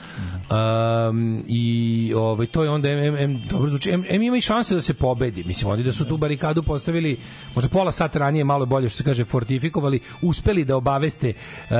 Um, 1.09 1.43
i 1.47 2.13
ovaj 2.17 2.47
to 2.47 2.63
je 2.63 2.69
onda 2.69 2.89
em, 2.89 3.15
em, 3.15 3.41
dobro 3.49 3.67
zvuči 3.67 3.91
em, 3.91 4.05
em 4.09 4.21
ima 4.21 4.37
i 4.37 4.41
šanse 4.41 4.75
da 4.75 4.81
se 4.81 4.93
pobedi. 4.93 5.43
Mislim 5.43 5.71
oni 5.71 5.83
da 5.83 5.91
su 5.91 6.05
tu 6.05 6.17
barikadu 6.17 6.63
postavili 6.63 7.17
možda 7.55 7.69
pola 7.69 7.91
sata 7.91 8.19
ranije 8.19 8.43
malo 8.43 8.65
bolje 8.65 8.89
što 8.89 8.97
se 8.97 9.03
kaže 9.03 9.25
fortifikovali, 9.25 9.99
uspeli 10.21 10.65
da 10.65 10.75
obaveste 10.75 11.33
uh, 11.33 11.75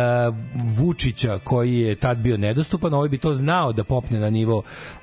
Vučića 0.78 1.40
koji 1.40 1.80
je 1.80 1.96
tad 1.96 2.18
bio 2.18 2.38
nedostupan, 2.38 2.94
ovaj 2.94 3.10
bi 3.10 3.18
to 3.18 3.34
znao 3.34 3.74
da 3.74 3.84
popne 3.84 4.20
na 4.20 4.30
nivo 4.30 4.43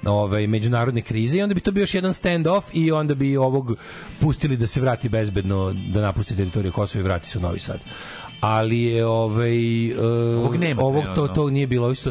ovaj 0.04 0.46
međunarodne 0.46 1.02
krize 1.02 1.38
i 1.38 1.42
onda 1.42 1.54
bi 1.54 1.60
to 1.60 1.72
bio 1.72 1.82
još 1.82 1.94
jedan 1.94 2.14
stand 2.14 2.46
off 2.46 2.66
i 2.72 2.92
onda 2.92 3.14
bi 3.14 3.36
ovog 3.36 3.76
pustili 4.20 4.56
da 4.56 4.66
se 4.66 4.80
vrati 4.80 5.08
bezbedno 5.08 5.74
da 5.92 6.00
napusti 6.00 6.36
teritoriju 6.36 6.72
Kosova 6.72 7.00
i 7.00 7.04
vrati 7.04 7.28
se 7.28 7.38
u 7.38 7.40
Novi 7.40 7.58
Sad. 7.60 7.80
Ali 8.40 8.82
je 8.82 9.06
ovaj 9.06 9.92
uh, 9.92 9.98
Ovog 10.38 10.56
nema 10.56 10.82
ovog 10.82 11.04
to 11.14 11.28
to 11.28 11.50
nije 11.50 11.66
bilo. 11.66 11.90
Isto 11.90 12.10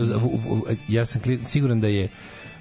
ja 0.88 1.06
sam 1.06 1.22
siguran 1.44 1.82
da 1.82 1.88
je 1.88 2.10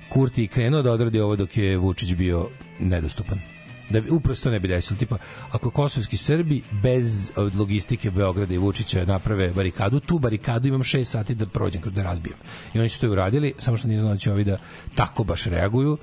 Kurti 0.09 0.49
krenuo 0.49 0.83
da 0.83 0.93
odradi 0.93 1.21
ovo 1.21 1.37
dok 1.37 1.57
je 1.57 1.77
Vučić 1.77 2.15
bio 2.15 2.49
nedostupan 2.81 3.58
da 3.91 4.01
bi 4.01 4.11
uprosto 4.11 4.45
to 4.45 4.51
ne 4.51 4.61
bi 4.61 4.69
desilo. 4.69 4.99
Tipa 4.99 5.17
ako 5.51 5.71
kosovski 5.71 6.17
Srbi 6.17 6.63
bez 6.83 7.33
od 7.37 7.57
logistike 7.57 8.11
Beograda 8.11 8.55
i 8.55 8.59
Vučića 8.59 9.05
naprave 9.05 9.51
barikadu 9.51 10.01
tu 10.01 10.19
barikadu 10.19 10.69
imam 10.69 10.83
6 10.83 11.05
sati 11.05 11.35
da 11.35 11.47
prođem 11.47 11.83
kroz 11.83 11.95
da 11.95 12.03
razbijem. 12.03 12.37
I 12.75 12.79
oni 12.79 12.89
su 12.89 13.01
to 13.01 13.11
uradili 13.11 13.55
samo 13.59 13.77
što 13.77 13.89
nije 13.89 14.01
znao 14.01 14.13
da 14.13 14.19
će 14.19 14.33
ovi 14.33 14.45
da 14.45 14.59
tako 14.95 15.25
baš 15.25 15.45
reaguju 15.45 15.99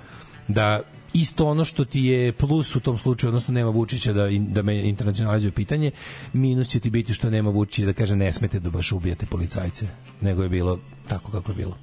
da 0.48 0.82
isto 1.14 1.48
ono 1.48 1.66
što 1.66 1.86
ti 1.86 2.02
je 2.02 2.34
plus 2.34 2.76
u 2.76 2.80
tom 2.80 2.98
slučaju, 2.98 3.30
odnosno 3.30 3.54
nema 3.54 3.70
Vučića 3.70 4.14
da, 4.14 4.28
da 4.40 4.62
me 4.62 4.88
internacionalizuje 4.90 5.52
pitanje, 5.52 5.92
minus 6.34 6.68
će 6.68 6.80
ti 6.80 6.90
biti 6.90 7.14
što 7.14 7.30
nema 7.30 7.50
Vučića 7.50 7.86
da 7.86 7.94
kaže 7.94 8.16
ne 8.16 8.32
smete 8.32 8.60
da 8.60 8.70
baš 8.70 8.92
ubijate 8.92 9.26
policajce, 9.26 9.88
nego 10.22 10.44
je 10.44 10.50
bilo 10.50 10.80
tako 11.08 11.32
kako 11.32 11.52
je 11.52 11.56
bilo. 11.56 11.78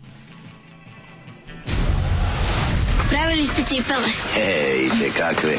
Pravili 3.13 3.47
ste 3.47 3.63
cipele. 3.65 4.09
Ej, 4.37 4.89
te 4.89 5.11
kakve. 5.17 5.59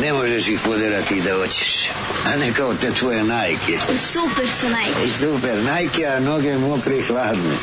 Ne 0.00 0.12
možeš 0.12 0.48
ih 0.48 0.60
poderati 0.64 1.14
i 1.14 1.20
da 1.20 1.34
hoćeš. 1.34 1.88
A 2.26 2.36
ne 2.36 2.52
kao 2.52 2.74
te 2.74 2.92
tvoje 2.92 3.24
najke. 3.24 3.78
Super 4.12 4.48
su 4.60 4.68
najke. 4.68 5.06
I 5.06 5.10
super, 5.10 5.62
najke, 5.62 6.06
a 6.06 6.20
noge 6.20 6.58
mokre 6.58 6.98
i 6.98 7.02
hladne. 7.02 7.56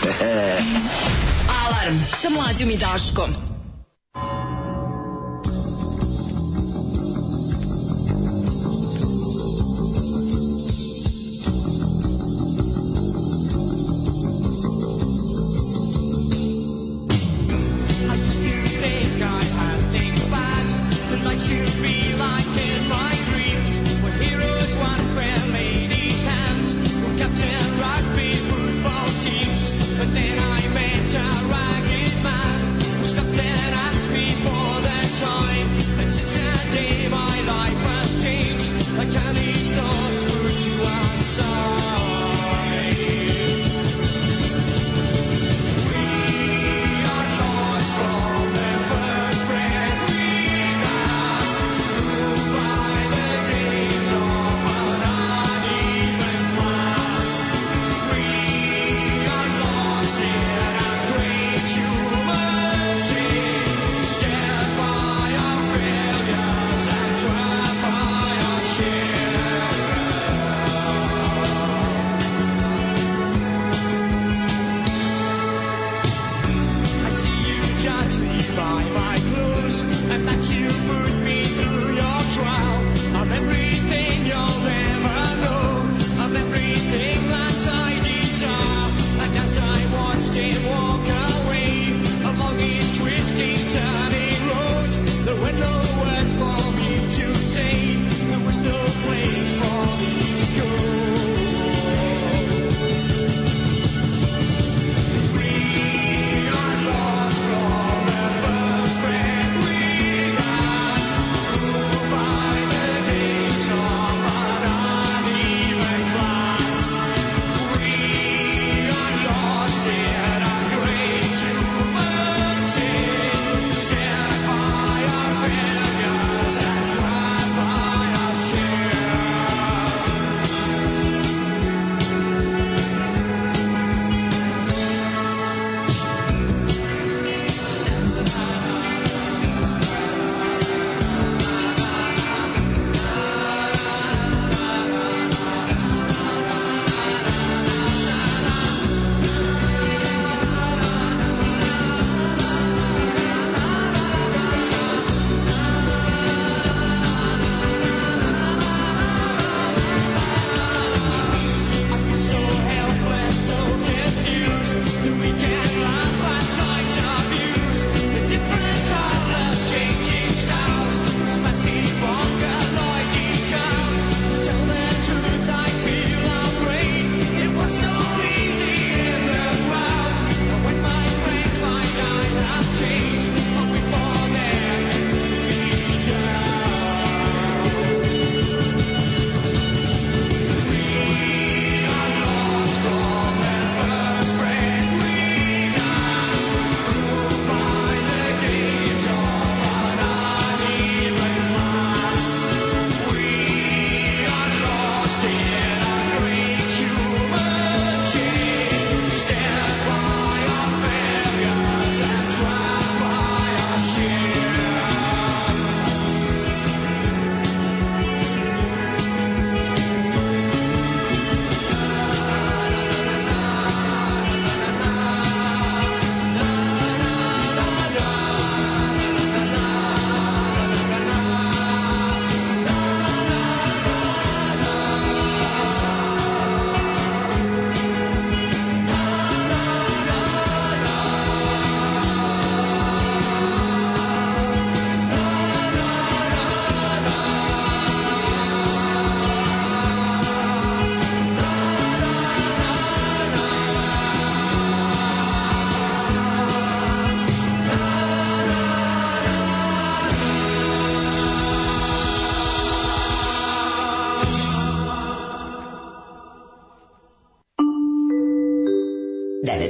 Alarm 1.65 1.95
sa 2.21 2.29
mlađom 2.29 2.69
i 2.69 2.77
Daškom. 2.77 3.55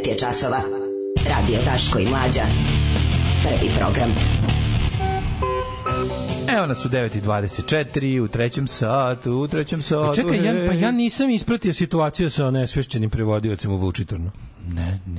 9 0.06 0.10
je 0.10 0.18
časova. 0.18 0.62
Radio 1.30 1.60
Daško 1.66 2.00
i 2.00 2.06
Mlađa. 2.06 2.42
Prvi 3.44 3.72
program. 3.78 4.16
Evo 6.58 6.66
nas 6.68 6.86
u 6.86 6.90
9.24, 6.90 8.20
u 8.20 8.28
trećem 8.28 8.68
satu, 8.68 9.34
u 9.34 9.48
trećem 9.48 9.82
satu. 9.82 10.08
Pa 10.08 10.16
čekaj, 10.16 10.46
ja, 10.46 10.68
pa 10.68 10.74
ja 10.74 10.92
nisam 10.92 11.30
ispratio 11.30 11.74
situaciju 11.74 12.30
sa 12.30 12.52
nesvešćenim 12.52 13.10
prevodiocem 13.10 13.72
u 13.72 13.78
Vučitrnu. 13.78 14.32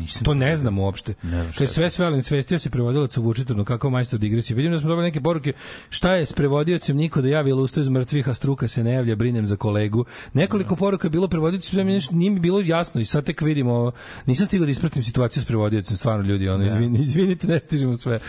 Ne, 0.07 0.11
nisam. 0.17 0.25
To 0.25 0.35
ne 0.35 0.57
znam 0.57 0.79
uopšte. 0.79 1.15
Ne 1.23 1.53
znam 1.53 1.69
sve 1.69 1.91
svelen 1.91 2.23
svestio 2.23 2.59
se 2.59 2.71
prevodilac 2.71 3.17
u 3.17 3.23
Vučitrnu, 3.23 3.65
kako 3.65 3.91
majstor 3.91 4.19
digresije. 4.19 4.57
Vidim 4.57 4.73
da 4.73 4.79
smo 4.79 4.89
dobili 4.89 5.07
neke 5.07 5.21
poruke, 5.21 5.53
šta 5.91 6.15
je 6.15 6.27
s 6.27 6.33
prevodiocem 6.33 6.97
niko 6.97 7.23
da 7.23 7.29
javi, 7.29 7.53
ali 7.53 7.63
ustao 7.63 7.81
iz 7.81 7.89
mrtvih, 7.89 8.29
a 8.29 8.35
struka 8.35 8.69
se 8.69 8.85
ne 8.85 8.93
javlja, 8.93 9.17
brinem 9.17 9.47
za 9.47 9.57
kolegu. 9.57 10.05
Nekoliko 10.33 10.77
poruka 10.77 11.07
je 11.07 11.11
bilo 11.11 11.29
prevodiocem, 11.29 11.87
mi 11.87 11.93
nešto 11.93 12.15
nije 12.15 12.31
mi 12.31 12.41
bilo 12.41 12.61
jasno 12.61 13.01
i 13.01 13.05
sad 13.05 13.25
tek 13.25 13.41
vidimo, 13.41 13.93
nisam 14.27 14.47
stigao 14.47 14.65
da 14.65 14.71
ispratim 14.71 15.03
situaciju 15.03 15.43
s 15.43 15.47
prevodiocem, 15.47 15.97
stvarno 15.97 16.25
ljudi, 16.25 16.49
ono, 16.49 16.67
izvini, 16.67 16.99
izvinite, 17.07 17.47
ne 17.47 17.61
stižemo 17.61 17.97
sve. 17.97 18.21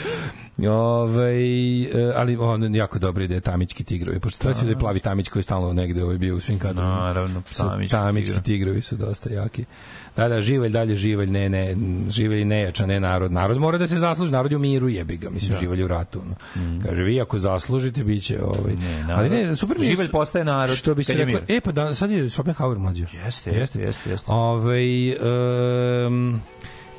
Ove, 0.69 1.33
ali 2.15 2.37
on 2.37 2.75
jako 2.75 2.99
dobra 2.99 3.23
ideja 3.23 3.41
tamički 3.41 3.83
tigrovi 3.83 4.19
pošto 4.19 4.53
se 4.53 4.63
da 4.63 4.69
je 4.69 4.79
plavi 4.79 4.99
tamić. 4.99 5.29
Koji 5.29 5.39
je 5.39 5.43
stalno 5.43 5.73
negde 5.73 6.03
ovaj 6.03 6.17
bio 6.17 6.35
u 6.35 6.39
svim 6.39 6.59
kadrovima. 6.59 6.95
Naravno, 6.95 7.41
tamički 7.57 7.91
tamički 7.91 8.25
tigrovi. 8.27 8.43
tigrovi 8.43 8.81
su 8.81 8.95
dosta 8.95 9.29
jaki. 9.33 9.65
Da 10.15 10.27
da 10.27 10.41
živelj 10.41 10.71
dalje 10.71 10.95
živelj 10.95 11.29
ne 11.29 11.49
ne 11.49 11.75
živelj 12.09 12.45
ne 12.45 12.61
jača 12.61 12.85
ne 12.85 12.99
narod. 12.99 13.31
Narod 13.31 13.57
mora 13.57 13.77
da 13.77 13.87
se 13.87 13.97
zasluži 13.97 14.31
narod 14.31 14.51
je 14.51 14.57
u 14.57 14.59
miru 14.59 14.89
jebi 14.89 15.17
ga 15.17 15.29
mislim 15.29 15.53
Da. 15.53 15.59
živelj 15.59 15.83
u 15.83 15.87
ratu 15.87 16.21
no. 16.25 16.35
kaže 16.85 17.03
vi 17.03 17.21
ako 17.21 17.39
zaslužite 17.39 18.03
biće 18.03 18.39
ovaj. 18.43 18.73
Ali 19.09 19.29
ne 19.29 19.55
super 19.55 19.79
mi 19.79 19.85
Živelj 19.85 20.09
postaje 20.11 20.45
narod 20.45 20.75
što 20.75 20.95
bi 20.95 21.03
se 21.03 21.13
reklo 21.13 21.39
e 21.47 21.61
pa 21.61 21.71
da, 21.71 21.93
sad 21.93 22.11
je 22.11 22.29
Schopenhauer 22.29 22.77
mlađi 22.77 23.05
Jeste, 23.25 23.51
jeste, 23.51 23.79
jeste, 23.79 24.09
jeste. 24.09 24.31
Ovaj 24.31 25.09
em, 25.11 26.41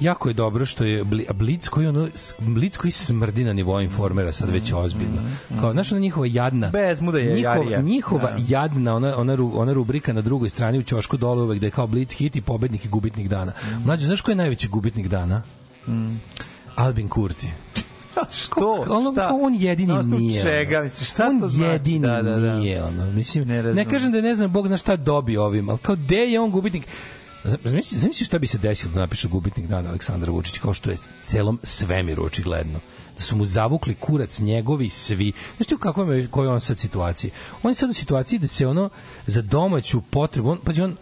jako 0.00 0.28
je 0.28 0.34
dobro 0.34 0.66
što 0.66 0.84
je 0.84 1.04
Bli- 1.04 1.26
Blic 1.30 1.68
koji 1.68 1.86
ono 1.86 2.08
Blic 2.38 2.76
koji 2.76 2.90
smrdi 2.90 3.44
na 3.44 3.52
nivou 3.52 3.80
informera 3.80 4.32
sad 4.32 4.50
već 4.50 4.72
ozbiljno. 4.74 5.22
Kao 5.60 5.72
znaš 5.72 5.92
ona 5.92 6.00
njihova 6.00 6.26
jadna 6.26 6.70
Bez 6.70 7.00
muda 7.00 7.18
je 7.18 7.34
njihova, 7.34 7.54
jarija. 7.56 7.80
njihova 7.80 8.30
Da. 8.30 8.36
jadna 8.48 8.94
ona 8.94 9.16
ona 9.16 9.36
ona 9.54 9.72
rubrika 9.72 10.12
na 10.12 10.20
drugoj 10.20 10.48
strani 10.48 10.78
u 10.78 10.82
ćošku 10.82 11.16
dole 11.16 11.42
uvek 11.42 11.60
da 11.60 11.66
je 11.66 11.70
kao 11.70 11.86
Blic 11.86 12.12
hit 12.12 12.36
i 12.36 12.40
pobednik 12.40 12.84
i 12.84 12.88
gubitnik 12.88 13.28
dana. 13.28 13.52
Mlađe 13.84 14.06
znaš 14.06 14.20
ko 14.20 14.30
je 14.30 14.36
najveći 14.36 14.68
gubitnik 14.68 15.08
dana? 15.08 15.42
Albin 16.76 17.08
Kurti. 17.08 17.48
Što? 18.32 18.84
Ono, 18.88 19.12
Šta? 19.12 19.30
on 19.34 19.54
jedini 19.54 19.88
Na 19.88 19.98
osnovu 19.98 20.18
nije. 20.18 20.42
čega? 20.42 20.76
ono. 20.76 20.82
Mislim, 20.84 21.06
šta 21.06 21.26
on 21.26 21.40
to 21.40 21.48
znači? 21.48 21.70
jedini 21.70 21.98
Da, 22.00 22.22
da, 22.22 22.36
da. 22.36 22.58
nije. 22.58 22.84
Ono. 22.84 23.06
Mislim, 23.06 23.48
ne, 23.48 23.62
razumem. 23.62 23.88
kažem 23.88 24.12
da 24.12 24.20
ne 24.20 24.34
znam, 24.34 24.52
Bog 24.52 24.66
zna 24.66 24.76
šta 24.76 24.96
dobio 24.96 25.44
ovim, 25.44 25.68
ali 25.68 25.78
kao 25.78 25.96
de 25.96 26.16
je 26.16 26.40
on 26.40 26.50
gubitnik. 26.50 26.86
Zamisli, 27.44 27.98
zamisli 27.98 28.26
šta 28.26 28.38
bi 28.38 28.46
se 28.46 28.58
desilo 28.58 28.92
da 28.92 29.00
napiše 29.00 29.28
gubitnik 29.28 29.66
dana 29.66 29.88
Aleksandar 29.88 30.30
Vučić, 30.30 30.58
kao 30.58 30.74
što 30.74 30.90
je 30.90 30.96
celom 31.20 31.58
svemiru 31.62 32.24
očigledno 32.24 32.80
da 33.16 33.22
su 33.22 33.36
mu 33.36 33.46
zavukli 33.46 33.94
kurac 33.94 34.38
njegovi 34.40 34.90
svi. 34.90 35.32
Znaš 35.56 35.66
ti 35.66 35.74
u 35.74 35.78
kakvoj 35.78 36.20
je, 36.20 36.26
kojoj 36.26 36.48
on 36.48 36.60
sad 36.60 36.78
situaciji? 36.78 37.30
On 37.62 37.70
je 37.70 37.74
sad 37.74 37.90
u 37.90 37.92
situaciji 37.92 38.38
da 38.38 38.46
se 38.46 38.66
ono 38.66 38.90
za 39.26 39.42
domaću 39.42 40.00
potrebu, 40.00 40.50
on, 40.50 40.58
pa 40.64 40.72
on, 40.84 40.96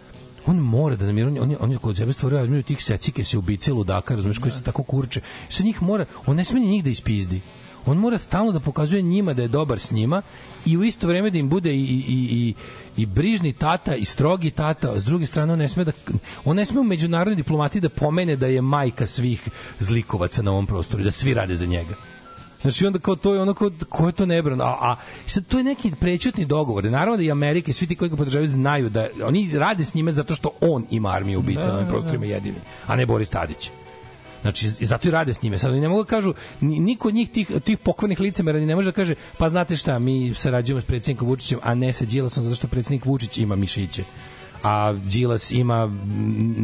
on 0.46 0.56
mora 0.56 0.96
da 0.96 1.06
namiri, 1.06 1.26
on, 1.26 1.38
on, 1.38 1.50
je- 1.50 1.56
on 1.60 1.72
je 1.72 1.78
kod 1.78 1.96
sebe 1.96 2.12
stvorio 2.12 2.38
razmiju 2.38 2.62
tih 2.62 2.84
secike 2.84 3.24
se 3.24 3.38
ubice 3.38 3.72
ludaka, 3.72 4.14
razumiješ, 4.14 4.38
koji 4.38 4.52
se 4.52 4.62
tako 4.62 4.82
kurče. 4.82 5.20
I 5.50 5.52
sad 5.52 5.66
njih 5.66 5.82
mora, 5.82 6.04
on 6.26 6.36
ne 6.36 6.44
ni 6.54 6.66
njih 6.68 6.84
da 6.84 6.90
ispizdi. 6.90 7.40
On 7.86 7.96
mora 7.96 8.18
stalno 8.18 8.52
da 8.52 8.60
pokazuje 8.60 9.02
njima 9.02 9.32
da 9.32 9.42
je 9.42 9.48
dobar 9.48 9.78
s 9.78 9.90
njima 9.90 10.22
i 10.66 10.76
u 10.76 10.84
isto 10.84 11.06
vreme 11.06 11.30
da 11.30 11.38
im 11.38 11.48
bude 11.48 11.74
i, 11.74 11.80
i, 11.80 12.04
i, 12.08 12.28
i, 12.30 12.54
i 13.02 13.06
brižni 13.06 13.52
tata 13.52 13.94
i 13.94 14.04
strogi 14.04 14.50
tata, 14.50 14.92
a 14.92 15.00
s 15.00 15.04
druge 15.04 15.26
strane 15.26 15.52
on 15.52 15.58
ne 15.58 15.68
sme 15.68 15.84
da 15.84 15.92
on 16.44 16.56
ne 16.56 16.64
sme 16.64 16.80
u 16.80 16.84
međunarodnoj 16.84 17.36
diplomatiji 17.36 17.80
da 17.80 17.88
pomene 17.88 18.36
da 18.36 18.46
je 18.46 18.60
majka 18.60 19.06
svih 19.06 19.48
zlikovaca 19.78 20.42
na 20.42 20.50
ovom 20.50 20.66
prostoru 20.66 21.04
da 21.04 21.10
svi 21.10 21.34
rade 21.34 21.56
za 21.56 21.66
njega. 21.66 21.94
Znači 22.62 22.86
onda 22.86 22.98
kao 22.98 23.16
to 23.16 23.34
je 23.34 23.40
ono 23.40 23.54
kao, 23.54 23.70
ko 23.88 24.06
je 24.06 24.12
to 24.12 24.26
nebrano. 24.26 24.64
A, 24.64 24.76
a 24.80 24.96
sad 25.26 25.46
to 25.46 25.58
je 25.58 25.64
neki 25.64 25.92
prećutni 26.00 26.44
dogovor. 26.44 26.84
Naravno 26.84 27.16
da 27.16 27.22
i 27.22 27.30
Amerika 27.30 27.70
i 27.70 27.74
svi 27.74 27.86
ti 27.86 27.96
koji 27.96 28.08
ga 28.08 28.16
podržavaju 28.16 28.48
znaju 28.48 28.88
da 28.88 29.08
oni 29.24 29.50
rade 29.58 29.84
s 29.84 29.94
njime 29.94 30.12
zato 30.12 30.34
što 30.34 30.50
on 30.60 30.86
ima 30.90 31.10
armiju 31.10 31.38
ubica 31.38 31.68
na 31.68 31.74
ovim 31.74 31.88
prostorima 31.88 32.26
jedini, 32.26 32.58
a 32.86 32.96
ne 32.96 33.06
Boris 33.06 33.30
Tadić. 33.30 33.70
Znači, 34.46 34.68
zato 34.68 35.08
i 35.08 35.10
rade 35.10 35.34
s 35.34 35.42
njime. 35.42 35.58
Sad 35.58 35.74
ne 35.74 35.88
mogu 35.88 36.02
da 36.04 36.08
kažu, 36.08 36.34
ni- 36.60 36.80
niko 36.80 37.08
od 37.08 37.14
njih 37.14 37.30
tih, 37.30 37.50
tih 37.64 37.78
pokvarnih 37.78 38.20
licemera 38.20 38.58
ne 38.60 38.74
može 38.74 38.88
da 38.88 38.94
kaže, 38.94 39.14
pa 39.38 39.48
znate 39.48 39.76
šta, 39.76 39.98
mi 39.98 40.34
sarađujemo 40.34 40.80
s 40.80 40.84
predsjednikom 40.84 41.28
Vučićem, 41.28 41.58
a 41.62 41.74
ne 41.74 41.92
sa 41.92 42.04
Đilasom, 42.04 42.44
zato 42.44 42.56
što 42.56 42.68
predsjednik 42.68 43.04
Vučić 43.04 43.38
ima 43.38 43.56
mišiće 43.56 44.04
a 44.62 44.92
Đilas 44.92 45.50
ima 45.50 45.90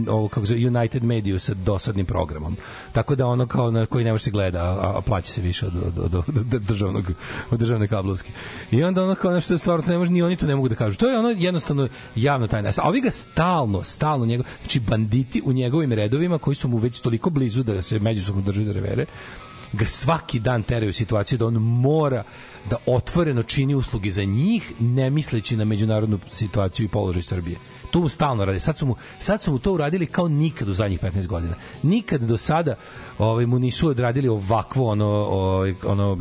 ovo 0.08 0.28
kako 0.28 0.46
zove, 0.46 0.66
United 0.66 1.04
Media 1.04 1.38
sa 1.38 1.54
dosadnim 1.54 2.06
programom. 2.06 2.56
Tako 2.92 3.14
da 3.14 3.26
ono 3.26 3.46
kao 3.46 3.70
na 3.70 3.86
koji 3.86 4.04
ne 4.04 4.12
može 4.12 4.24
se 4.24 4.30
gleda, 4.30 4.62
a, 4.62 4.98
a 4.98 5.00
plaća 5.00 5.32
se 5.32 5.42
više 5.42 5.66
od, 5.66 5.76
od, 5.76 6.14
od, 6.14 6.24
od 6.28 6.62
državnog 6.62 7.12
od 7.50 7.58
državne 7.58 7.88
kablovske. 7.88 8.32
I 8.70 8.84
onda 8.84 9.04
ono 9.04 9.14
kao 9.14 9.32
nešto 9.32 9.58
stvarno 9.58 9.84
ne 9.88 9.98
može 9.98 10.10
ni 10.10 10.22
oni 10.22 10.36
to 10.36 10.46
ne 10.46 10.56
mogu 10.56 10.68
da 10.68 10.74
kažu. 10.74 10.98
To 10.98 11.08
je 11.08 11.18
ono 11.18 11.28
jednostavno 11.28 11.88
javno 12.16 12.46
tajna. 12.46 12.70
A 12.76 12.88
ovi 12.88 13.00
ga 13.00 13.10
stalno, 13.10 13.84
stalno 13.84 14.26
njegov, 14.26 14.46
znači 14.60 14.80
banditi 14.80 15.42
u 15.44 15.52
njegovim 15.52 15.92
redovima 15.92 16.38
koji 16.38 16.54
su 16.54 16.68
mu 16.68 16.76
već 16.76 17.00
toliko 17.00 17.30
blizu 17.30 17.62
da 17.62 17.82
se 17.82 17.98
međusobno 17.98 18.42
drže 18.42 18.64
za 18.64 18.72
revere 18.72 19.06
ga 19.72 19.86
svaki 19.86 20.40
dan 20.40 20.62
teraju 20.62 20.92
situaciju 20.92 21.38
da 21.38 21.46
on 21.46 21.54
mora 21.54 22.24
da 22.70 22.76
otvoreno 22.86 23.42
čini 23.42 23.74
usluge 23.74 24.10
za 24.10 24.24
njih, 24.24 24.72
ne 24.80 25.10
misleći 25.10 25.56
na 25.56 25.64
međunarodnu 25.64 26.18
situaciju 26.30 26.84
i 26.84 26.88
položaj 26.88 27.22
Srbije. 27.22 27.58
To 27.90 28.00
mu 28.00 28.08
stalno 28.08 28.44
radi. 28.44 28.60
Sad 28.60 28.78
su 28.78 28.86
mu, 28.86 28.96
sad 29.18 29.42
su 29.42 29.52
mu 29.52 29.58
to 29.58 29.72
uradili 29.72 30.06
kao 30.06 30.28
nikad 30.28 30.68
u 30.68 30.72
zadnjih 30.72 31.00
15 31.00 31.26
godina. 31.26 31.54
Nikad 31.82 32.20
do 32.20 32.36
sada 32.38 32.74
ovaj, 33.18 33.46
mu 33.46 33.58
nisu 33.58 33.88
odradili 33.88 34.28
ovakvo 34.28 34.90
ono, 34.90 35.06
ovaj, 35.06 35.74
ono 35.86 36.18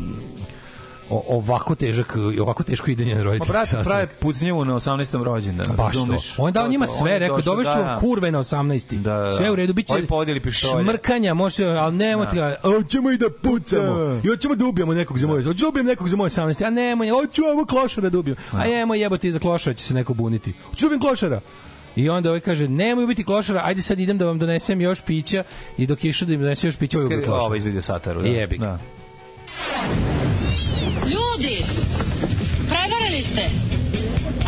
o, 1.12 1.36
ovako 1.36 1.74
težak 1.74 2.16
ovako 2.40 2.62
teško 2.62 2.90
idenje 2.90 3.14
na 3.14 3.20
Pa 3.20 3.24
roditeljski 3.24 3.52
brate, 3.52 3.66
sastanak. 3.66 3.84
prave 3.84 4.06
pucnjevu 4.20 4.64
na 4.64 4.74
18. 4.74 5.22
rođendan. 5.24 5.66
Baš 5.76 5.94
razumeš? 5.94 6.34
On 6.38 6.48
je 6.48 6.52
dao 6.52 6.68
njima 6.68 6.86
sve, 6.86 7.18
rekao, 7.18 7.40
dovešću 7.40 7.72
da, 7.74 7.78
vam 7.78 7.94
da. 7.94 8.00
kurve 8.00 8.30
na 8.30 8.38
18. 8.38 8.96
Da, 9.00 9.16
da, 9.16 9.22
da. 9.22 9.32
Sve 9.32 9.50
u 9.50 9.56
redu, 9.56 9.72
biće 9.72 9.94
Ovi 9.94 10.06
podijeli 10.06 10.40
pištolje. 10.40 10.84
šmrkanja, 10.84 11.34
može, 11.34 11.66
ali 11.66 11.96
nemojte 11.96 12.36
ga, 12.36 12.56
hoćemo 12.62 13.10
i 13.10 13.16
da 13.18 13.26
pucamo. 13.42 14.20
I 14.24 14.28
hoćemo 14.28 14.54
da 14.54 14.66
ubijemo 14.66 14.94
nekog 14.94 15.18
za 15.18 15.26
moje. 15.26 15.44
Hoću 15.44 15.64
da 15.64 15.68
ubijem 15.68 15.86
nekog 15.86 16.08
za 16.08 16.16
moje 16.16 16.30
18. 16.30 16.66
A 16.66 16.70
nemoj, 16.70 17.08
hoću 17.08 17.42
ovo 17.44 17.64
klošara 17.64 18.08
da 18.08 18.18
ubijem. 18.18 18.36
A 18.52 18.64
jemo 18.66 18.94
jebote 18.94 19.30
za 19.30 19.38
klošara 19.38 19.74
će 19.74 19.84
se 19.84 19.94
neko 19.94 20.14
buniti. 20.14 20.52
Hoću 20.70 20.88
da 20.88 20.98
klošara. 20.98 21.40
I 21.96 22.08
onda 22.08 22.28
ovaj 22.28 22.40
kaže, 22.40 22.68
nemoj 22.68 23.04
ubiti 23.04 23.24
klošara, 23.24 23.60
ajde 23.64 23.82
sad 23.82 24.00
idem 24.00 24.18
da 24.18 24.26
vam 24.26 24.38
donesem 24.38 24.80
još 24.80 25.00
pića 25.00 25.44
i 25.78 25.86
dok 25.86 26.04
je 26.04 26.08
išao 26.08 26.26
da 26.26 26.34
im 26.34 26.40
donese 26.40 26.66
još 26.66 26.76
pića, 26.76 26.98
ovaj 26.98 27.06
ubio 27.06 27.18
klošara. 27.18 27.42
Ovo 27.42 27.54
izvidio 27.54 27.82
sataru. 27.82 28.20
Da. 28.20 28.28
Jebi 28.28 28.58
ga. 28.58 28.66
Da. 28.66 28.78
Ljudi, 31.06 31.64
prevarili 32.68 33.22
ste. 33.22 33.50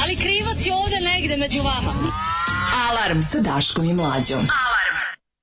Ali 0.02 0.16
krivac 0.16 0.66
je 0.66 0.74
ovde 0.74 0.97
negde 1.00 1.36
među 1.36 1.62
vama. 1.62 1.92
Alarm 2.91 3.23
sa 3.23 3.41
Daškom 3.41 3.84
i 3.84 3.92
Mlađom. 3.92 4.47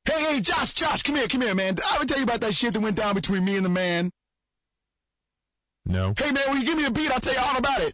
Hey, 0.06 0.20
hey, 0.26 0.38
Josh, 0.50 0.82
Josh, 0.82 1.04
come 1.06 1.18
here, 1.20 1.30
come 1.30 1.46
here, 1.46 1.54
man. 1.54 1.76
I 1.78 1.96
ever 1.96 2.06
tell 2.06 2.18
you 2.18 2.24
about 2.24 2.42
that 2.42 2.54
shit 2.56 2.74
that 2.74 2.82
went 2.82 2.96
down 2.96 3.14
between 3.14 3.46
me 3.46 3.56
and 3.58 3.66
the 3.66 3.70
man? 3.70 4.12
No. 5.86 6.14
Hey, 6.18 6.32
man, 6.32 6.44
will 6.48 6.58
you 6.58 6.66
give 6.66 6.78
me 6.78 6.86
a 6.86 6.92
beat? 6.92 7.12
I'll 7.12 7.20
tell 7.20 7.34
you 7.34 7.44
all 7.50 7.58
about 7.58 7.82
it. 7.88 7.94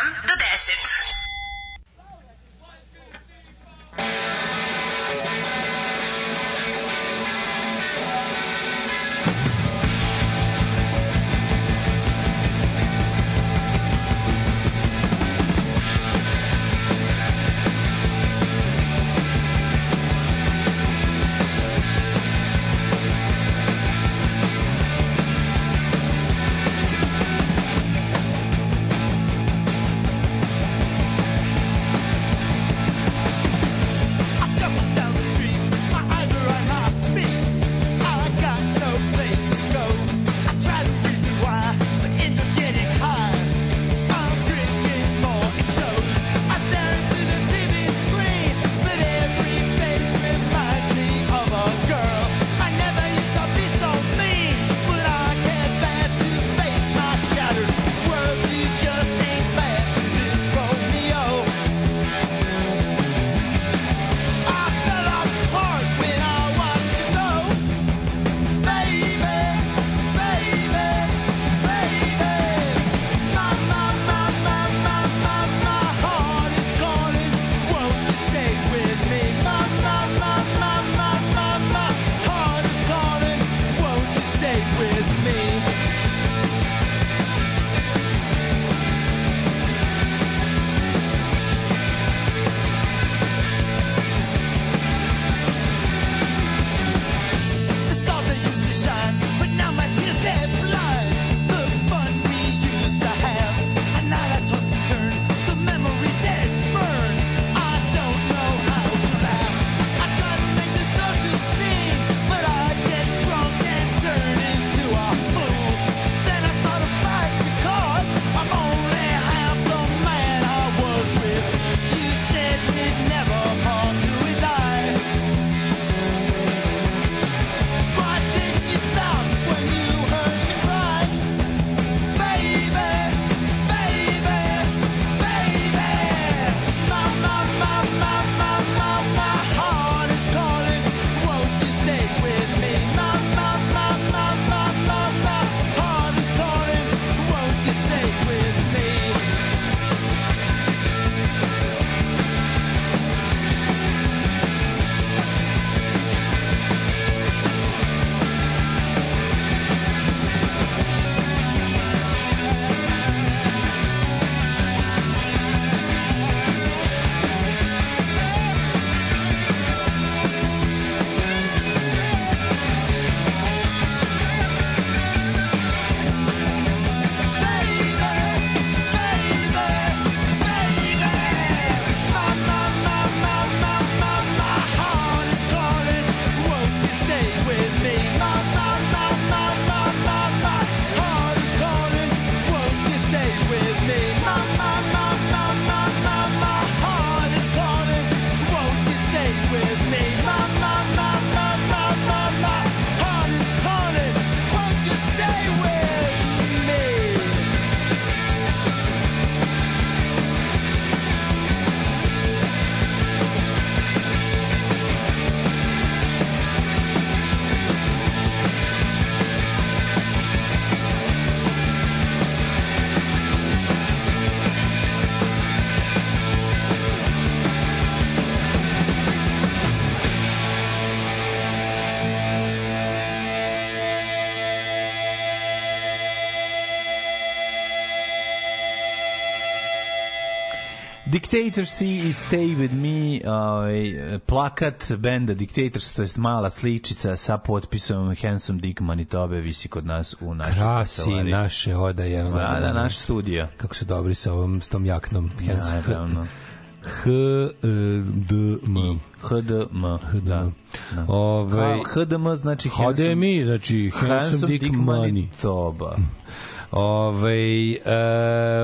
Dictators 241.31 241.81
i 241.81 241.85
Stay 242.13 242.55
With 242.57 242.73
Me, 242.73 243.31
ovaj, 243.31 243.93
plakat 244.19 244.91
benda 244.97 245.33
Dictators, 245.33 245.93
to 245.93 246.01
jest 246.01 246.17
mala 246.17 246.49
sličica 246.49 247.17
sa 247.17 247.37
potpisom 247.37 248.15
Handsome 248.15 248.59
Dick 248.59 248.79
Manitobe 248.79 249.39
visi 249.39 249.67
kod 249.67 249.85
nas 249.85 250.15
u 250.21 250.33
našoj 250.35 250.53
Krasi 250.55 250.97
kancelariji. 250.97 251.31
naše 251.33 251.75
odaje. 251.75 252.25
ono, 252.25 252.37
Da, 252.37 252.59
da, 252.61 252.73
naš 252.73 252.97
studio. 252.97 253.47
Kako 253.57 253.75
su 253.75 253.85
dobri 253.85 254.15
sa 254.15 254.33
ovom, 254.33 254.61
s 254.61 254.69
tom 254.69 254.85
jaknom. 254.85 255.31
Hands- 255.39 255.71
Naravno. 255.71 256.27
H, 256.83 257.09
e, 257.09 257.67
D, 258.03 258.35
M. 258.65 258.99
HDM, 259.21 259.81
da. 260.13 260.51
da. 260.91 261.05
Ovaj, 261.07 261.79
Kao 261.83 262.03
HDM 262.03 262.33
znači 262.33 262.69
HDMI, 262.69 263.43
znači 263.45 263.89
Handsome 263.89 264.57
Dick 264.57 264.75
Money. 264.75 264.85
Manitoba. 264.85 265.95
Ovaj, 266.71 267.71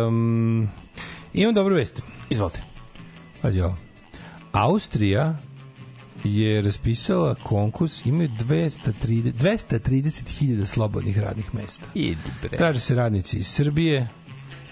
um, 0.07 0.67
imam 1.33 1.53
dobru 1.53 1.75
vest. 1.75 2.01
Izvolite. 2.29 2.61
Pađi 3.41 3.61
ovo. 3.61 3.77
Austrija 4.51 5.37
je 6.23 6.61
raspisala 6.61 7.35
konkurs, 7.35 8.05
imaju 8.05 8.29
230 8.39 8.91
230.000 9.33 10.65
slobodnih 10.65 11.19
radnih 11.19 11.55
mesta. 11.55 11.85
Idi 11.93 12.17
bre. 12.41 12.57
Traže 12.57 12.79
se 12.79 12.95
radnici 12.95 13.37
iz 13.37 13.47
Srbije, 13.47 14.07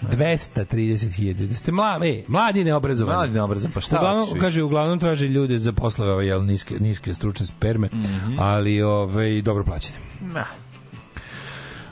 230.000. 0.02 1.46
Da 1.46 1.54
ste 1.54 1.72
mladi, 1.72 2.08
e, 2.08 2.24
mladi 2.28 2.64
neobrazovani. 2.64 3.16
Mladi 3.16 3.32
neobrazovani, 3.32 3.74
pa 3.74 3.80
šta 3.80 3.96
uglavnom, 3.96 4.26
hoćeš 4.26 4.40
kaže, 4.40 4.62
uglavnom 4.62 4.98
traže 4.98 5.28
ljude 5.28 5.58
za 5.58 5.72
poslove 5.72 6.12
ove, 6.12 6.26
jel, 6.26 6.44
niske, 6.44 6.74
niske 6.74 7.14
stručne 7.14 7.46
sperme, 7.46 7.88
Mhm. 7.92 8.38
ali 8.38 8.82
ove, 8.82 9.42
dobro 9.42 9.64
plaćene. 9.64 9.98
Ma. 10.22 10.44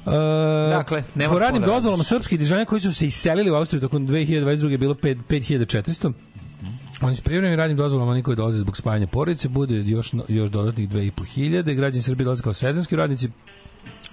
E, 0.07 0.11
Dakle, 0.71 1.03
nema 1.15 1.33
po 1.33 1.39
radnim 1.39 1.61
da 1.61 1.67
dozvolama 1.67 2.01
radiš. 2.01 2.09
srpskih 2.09 2.39
državljana 2.39 2.65
koji 2.65 2.81
su 2.81 2.93
se 2.95 3.07
iselili 3.07 3.51
u 3.51 3.55
Austriju 3.55 3.81
tokom 3.81 4.09
2022. 4.09 4.69
je 4.69 4.79
bilo 4.79 4.95
5, 4.95 5.19
5400. 5.29 6.13
Oni 7.03 7.17
s 7.17 7.21
privremenim 7.21 7.59
radnim 7.59 7.77
dozvolama, 7.77 8.13
oni 8.13 8.23
koji 8.23 8.37
dolaze 8.37 8.59
zbog 8.59 8.77
spajanja 8.77 9.07
porodice, 9.07 9.49
bude 9.49 9.75
još, 9.75 10.13
još 10.29 10.51
dodatnih 10.51 10.89
2500. 10.89 11.75
Građani 11.75 12.03
Srbije 12.03 12.25
dolaze 12.25 12.43
kao 12.43 12.55
sezonski 12.55 12.97
radnici, 12.97 13.29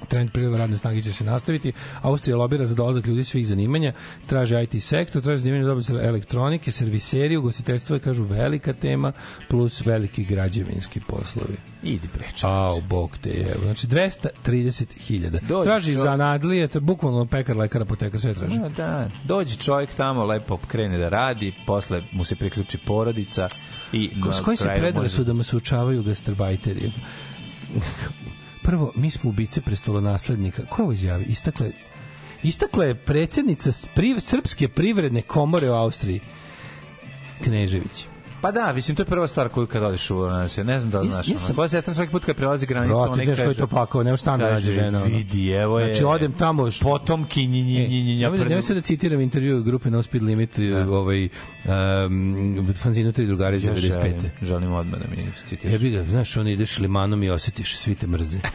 trend 0.07 0.31
prileva 0.31 0.57
radne 0.57 0.77
snage 0.77 1.01
će 1.01 1.13
se 1.13 1.23
nastaviti. 1.23 1.73
Austrija 2.01 2.38
lobira 2.38 2.65
za 2.65 2.75
dolazak 2.75 3.05
ljudi 3.05 3.23
svih 3.23 3.47
zanimanja, 3.47 3.93
traže 4.27 4.63
IT 4.63 4.83
sektor, 4.83 5.21
traže 5.21 5.38
zanimanje 5.38 5.81
za 5.81 6.01
elektronike, 6.01 6.71
serviseri, 6.71 7.38
ugostiteljstvo 7.38 7.95
je, 7.95 7.99
kažu, 7.99 8.23
velika 8.23 8.73
tema, 8.73 9.11
plus 9.49 9.85
veliki 9.85 10.23
građevinski 10.23 10.99
poslovi. 10.99 11.57
Idi 11.83 12.07
bre. 12.13 12.25
Au, 12.41 12.81
bog 12.81 13.17
te 13.21 13.30
je. 13.30 13.55
Znači, 13.63 13.88
230.000. 13.88 15.39
Dođi, 15.47 15.69
Traži 15.69 15.93
čovjek. 15.93 16.03
zanadlije, 16.03 16.67
to 16.67 16.77
je 16.77 16.81
bukvalno 16.81 17.25
pekar, 17.25 17.57
lekar, 17.57 17.81
apotekar, 17.81 18.19
sve 18.21 18.33
traži. 18.33 18.59
Da, 18.59 18.69
da. 18.69 19.09
Dođe 19.23 19.55
čovjek 19.55 19.93
tamo, 19.93 20.25
lepo 20.25 20.57
krene 20.67 20.97
da 20.97 21.09
radi, 21.09 21.53
posle 21.65 22.01
mu 22.11 22.23
se 22.23 22.35
priključi 22.35 22.77
porodica 22.77 23.47
i 23.93 24.21
Ko, 24.21 24.31
s 24.31 24.38
na 24.38 24.43
kojim 24.43 24.57
se 24.57 24.69
predrasudama 24.75 25.43
suočavaju 25.43 26.03
gastarbajteri? 26.03 26.91
Prvo, 28.64 28.91
mi 28.95 29.11
smo 29.11 29.30
ubice 29.30 29.61
prestolonaslednika. 29.61 30.65
Ko 30.65 30.81
je 30.81 30.83
ovo 30.83 30.91
izjavi? 30.93 31.25
Istakla 31.25 31.65
je, 31.65 31.73
istakla 32.43 32.85
je 32.85 32.95
predsjednica 32.95 33.72
s- 33.72 33.88
priv, 33.95 34.19
Srpske 34.19 34.67
privredne 34.67 35.22
komore 35.22 35.69
u 35.69 35.73
Austriji. 35.73 36.19
Knežević. 37.43 38.06
Pa 38.41 38.51
da, 38.51 38.73
mislim, 38.73 38.95
to 38.95 39.01
je 39.01 39.05
prva 39.05 39.27
stvar 39.27 39.49
koju 39.49 39.67
kad 39.67 39.83
odeš 39.83 40.09
u 40.11 40.27
nas, 40.27 40.57
ne 40.57 40.79
znam 40.79 40.91
da 40.91 40.99
li 40.99 41.07
znaš. 41.07 41.27
ja 41.27 41.31
ono, 41.31 41.39
sam- 41.39 41.53
Tvoja 41.55 41.67
sestra 41.69 41.93
svaki 41.93 42.11
put 42.11 42.25
kad 42.25 42.35
prelazi 42.35 42.65
granicu, 42.65 42.89
Bro, 42.89 42.97
ona 43.01 43.15
ti 43.15 43.25
znaš 43.25 43.37
koji 43.37 43.47
je 43.47 43.53
to 43.53 43.67
pakao, 43.67 44.03
nema 44.03 44.17
šta 44.17 44.37
da 44.37 44.43
kaže, 44.43 44.53
nađe 44.53 44.71
žena. 44.71 45.03
Vidi, 45.03 45.49
evo 45.49 45.79
je. 45.79 45.93
Znači, 45.93 46.03
odem 46.05 46.31
tamo... 46.31 46.71
Š... 46.71 46.79
Potomki, 46.81 47.47
nji, 47.47 47.61
nji, 47.63 47.87
nji, 47.87 48.03
nji, 48.03 48.21
da, 48.21 48.29
nemoj 48.29 48.61
sad 48.61 48.75
da 48.75 48.81
citiram 48.81 49.21
intervju 49.21 49.63
grupe 49.63 49.89
No 49.91 50.03
Speed 50.03 50.23
Limit, 50.23 50.59
ovaj, 50.89 51.29
um, 52.05 52.73
fanzinu 52.75 53.11
tri 53.11 53.25
drugari 53.25 53.55
iz 53.55 53.63
Ja 53.63 53.73
95. 53.73 53.79
želim, 53.79 54.15
želim 54.41 54.73
odmah 54.73 54.99
da 54.99 55.05
mi 55.09 55.31
citiraš. 55.45 55.73
Jebi 55.73 55.89
ga, 55.89 56.03
znaš, 56.03 56.37
on 56.37 56.47
ideš 56.47 56.79
limanom 56.79 57.23
i 57.23 57.29
osetiš, 57.29 57.77
svi 57.77 57.95
te 57.95 58.07
mrze. 58.07 58.39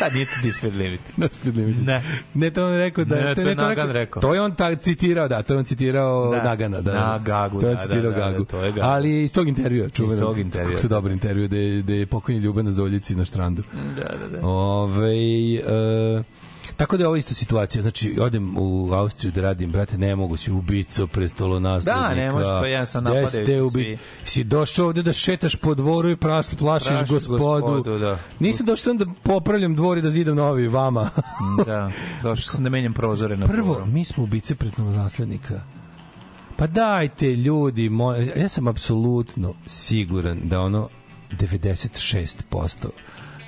Da, 0.00 0.08
nije 0.10 0.26
to 0.26 0.32
Display 0.42 0.76
Limit. 0.76 1.00
No 1.16 1.28
Speed 1.30 1.56
Limit. 1.56 1.76
Ne. 1.86 2.02
Ne, 2.34 2.50
to 2.50 2.66
on 2.66 2.76
rekao 2.76 3.04
da... 3.04 3.16
Ne, 3.16 3.34
to 3.34 3.40
je 3.40 3.54
Nagan 3.54 3.90
rekao. 3.90 4.22
To 4.22 4.34
je 4.34 4.42
on 4.42 4.54
citirao, 4.82 5.28
da, 5.28 5.42
to 5.42 5.52
je 5.54 5.58
on 5.58 5.64
citirao 5.64 6.30
Da. 6.30 6.42
Nagana. 6.42 6.80
Da, 6.80 6.92
Na 6.92 7.18
Gagu, 7.18 7.60
To 7.60 7.68
je 7.68 7.74
da, 7.74 7.80
citirao 7.80 8.12
da, 8.12 8.18
da, 8.18 8.30
Gagu. 8.30 8.44
to 8.44 8.64
je 8.64 8.72
Gaga. 8.72 8.86
Ali 8.86 9.13
iz 9.14 9.32
tog 9.32 9.48
intervjua, 9.48 9.88
čuvenog. 9.88 10.20
tog 10.20 10.38
intervjua, 10.38 10.70
Kako 10.70 10.82
su 10.82 10.88
da. 10.88 10.94
dobar 10.94 11.12
intervju, 11.12 11.48
da 11.48 11.56
je, 11.56 11.82
da 11.82 11.92
je 11.94 12.06
pokojni 12.06 12.40
Ljuban 12.40 12.64
na 12.64 12.72
Zoljici 12.72 13.14
na 13.14 13.24
štrandu. 13.24 13.62
Da, 13.96 14.02
da, 14.18 14.28
da. 14.30 14.46
Ove, 14.46 15.14
e, 15.54 16.22
tako 16.76 16.96
da 16.96 17.02
je 17.02 17.08
ovo 17.08 17.16
isto 17.16 17.34
situacija. 17.34 17.82
Znači, 17.82 18.16
odem 18.20 18.58
u 18.58 18.92
Austriju 18.92 19.32
da 19.32 19.42
radim, 19.42 19.70
brate, 19.70 19.98
ne 19.98 20.16
mogu 20.16 20.36
si 20.36 20.50
ubico 20.52 21.06
prestolonaslednika. 21.06 22.08
Da, 22.08 22.14
ne 22.14 22.32
možeš, 22.32 22.48
to 22.50 22.64
jednostavno 22.64 23.10
Gde 23.10 23.20
napadaju 23.20 23.44
ste 23.44 23.44
te 23.46 23.62
ubici? 23.62 23.88
svi. 23.88 23.98
Si 24.24 24.44
došao 24.44 24.86
ovde 24.86 25.02
da 25.02 25.12
šetaš 25.12 25.56
po 25.56 25.74
dvoru 25.74 26.10
i 26.10 26.16
pras, 26.16 26.54
plašiš, 26.54 26.88
Plašiš 26.88 27.08
gospodu. 27.08 27.38
gospodu, 27.40 27.98
da. 27.98 28.18
Nisam 28.40 28.66
došao 28.66 28.82
sam 28.84 28.98
da 28.98 29.06
popravljam 29.22 29.74
dvor 29.74 29.98
i 29.98 30.02
da 30.02 30.10
zidam 30.10 30.36
novi 30.36 30.68
vama. 30.68 31.10
Da, 31.66 31.90
došao 32.22 32.52
sam 32.52 32.64
da 32.64 32.70
menjam 32.70 32.92
prozore 32.92 33.36
na 33.36 33.46
Prvo, 33.46 33.64
dvoru. 33.64 33.86
mi 33.86 34.04
smo 34.04 34.24
ubice 34.24 34.54
prestolonaslednika. 34.54 35.60
Pa 36.56 36.66
dajte 36.66 37.26
ljudi, 37.26 37.88
moj, 37.88 38.32
ja 38.36 38.48
sam 38.48 38.68
apsolutno 38.68 39.54
siguran 39.66 40.40
da 40.44 40.60
ono 40.60 40.88
96% 41.30 42.88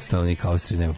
stanovnika 0.01 0.51
Austrije 0.51 0.81
nema 0.81 0.94